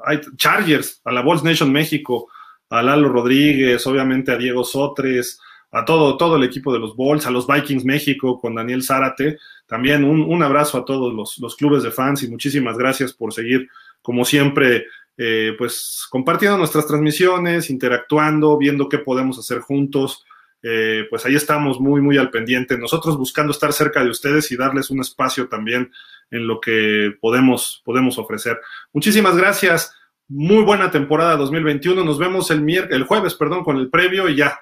hay 0.05 0.21
Chargers, 0.35 1.01
a 1.03 1.11
la 1.11 1.21
Bulls 1.21 1.43
Nation 1.43 1.71
México, 1.71 2.29
a 2.69 2.83
Lalo 2.83 3.09
Rodríguez, 3.09 3.85
obviamente 3.87 4.31
a 4.31 4.37
Diego 4.37 4.63
Sotres, 4.63 5.39
a 5.71 5.83
todo, 5.83 6.17
todo 6.17 6.35
el 6.35 6.43
equipo 6.43 6.71
de 6.71 6.79
los 6.79 6.95
Bulls, 6.95 7.25
a 7.25 7.31
los 7.31 7.47
Vikings 7.47 7.85
México 7.85 8.39
con 8.39 8.53
Daniel 8.53 8.83
Zárate. 8.83 9.37
También 9.65 10.03
un, 10.03 10.21
un 10.21 10.43
abrazo 10.43 10.77
a 10.77 10.85
todos 10.85 11.13
los, 11.13 11.39
los, 11.39 11.55
clubes 11.55 11.81
de 11.81 11.91
fans 11.91 12.23
y 12.23 12.29
muchísimas 12.29 12.77
gracias 12.77 13.13
por 13.13 13.33
seguir, 13.33 13.67
como 14.01 14.25
siempre, 14.25 14.85
eh, 15.23 15.53
pues 15.55 16.07
compartiendo 16.09 16.57
nuestras 16.57 16.87
transmisiones, 16.87 17.69
interactuando, 17.69 18.57
viendo 18.57 18.89
qué 18.89 18.97
podemos 18.97 19.37
hacer 19.37 19.59
juntos. 19.59 20.25
Eh, 20.63 21.05
pues 21.11 21.23
ahí 21.27 21.35
estamos 21.35 21.79
muy, 21.79 22.01
muy 22.01 22.17
al 22.17 22.31
pendiente. 22.31 22.75
Nosotros 22.75 23.19
buscando 23.19 23.51
estar 23.51 23.71
cerca 23.71 24.03
de 24.03 24.09
ustedes 24.09 24.51
y 24.51 24.57
darles 24.57 24.89
un 24.89 24.99
espacio 24.99 25.47
también 25.47 25.91
en 26.31 26.47
lo 26.47 26.59
que 26.59 27.13
podemos, 27.21 27.83
podemos 27.85 28.17
ofrecer. 28.17 28.59
Muchísimas 28.93 29.37
gracias. 29.37 29.95
Muy 30.27 30.63
buena 30.63 30.89
temporada 30.89 31.35
2021. 31.35 32.03
Nos 32.03 32.17
vemos 32.17 32.49
el, 32.49 32.67
el 32.89 33.03
jueves, 33.03 33.35
perdón, 33.35 33.63
con 33.63 33.77
el 33.77 33.91
previo 33.91 34.27
y 34.27 34.37
ya, 34.37 34.59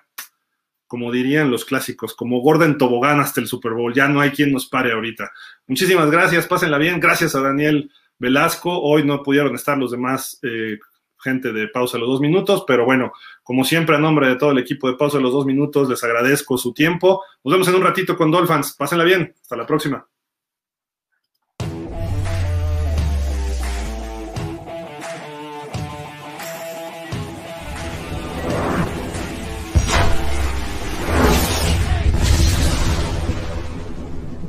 como 0.87 1.09
dirían 1.09 1.51
los 1.51 1.63
clásicos, 1.63 2.13
como 2.15 2.41
Gordon 2.41 2.77
Tobogán 2.77 3.21
hasta 3.21 3.39
el 3.39 3.47
Super 3.47 3.71
Bowl. 3.71 3.93
Ya 3.93 4.09
no 4.09 4.19
hay 4.19 4.31
quien 4.31 4.51
nos 4.51 4.67
pare 4.67 4.91
ahorita. 4.91 5.31
Muchísimas 5.67 6.11
gracias. 6.11 6.47
Pásenla 6.47 6.77
bien. 6.77 6.99
Gracias 6.99 7.33
a 7.33 7.39
Daniel 7.39 7.89
Velasco. 8.19 8.79
Hoy 8.81 9.03
no 9.03 9.23
pudieron 9.23 9.55
estar 9.55 9.77
los 9.77 9.91
demás 9.91 10.39
eh, 10.43 10.77
gente 11.21 11.51
de 11.51 11.67
Pausa 11.67 11.97
los 11.97 12.07
dos 12.07 12.21
minutos, 12.21 12.63
pero 12.67 12.85
bueno, 12.85 13.11
como 13.43 13.63
siempre, 13.63 13.95
a 13.95 13.99
nombre 13.99 14.27
de 14.27 14.35
todo 14.35 14.51
el 14.51 14.59
equipo 14.59 14.89
de 14.89 14.97
Pausa 14.97 15.19
los 15.19 15.33
dos 15.33 15.45
minutos, 15.45 15.89
les 15.89 16.03
agradezco 16.03 16.57
su 16.57 16.73
tiempo. 16.73 17.23
Nos 17.43 17.53
vemos 17.53 17.67
en 17.67 17.75
un 17.75 17.81
ratito 17.81 18.15
con 18.15 18.31
Dolphins. 18.31 18.75
Pásenla 18.77 19.03
bien. 19.03 19.33
Hasta 19.41 19.55
la 19.55 19.65
próxima. 19.65 20.07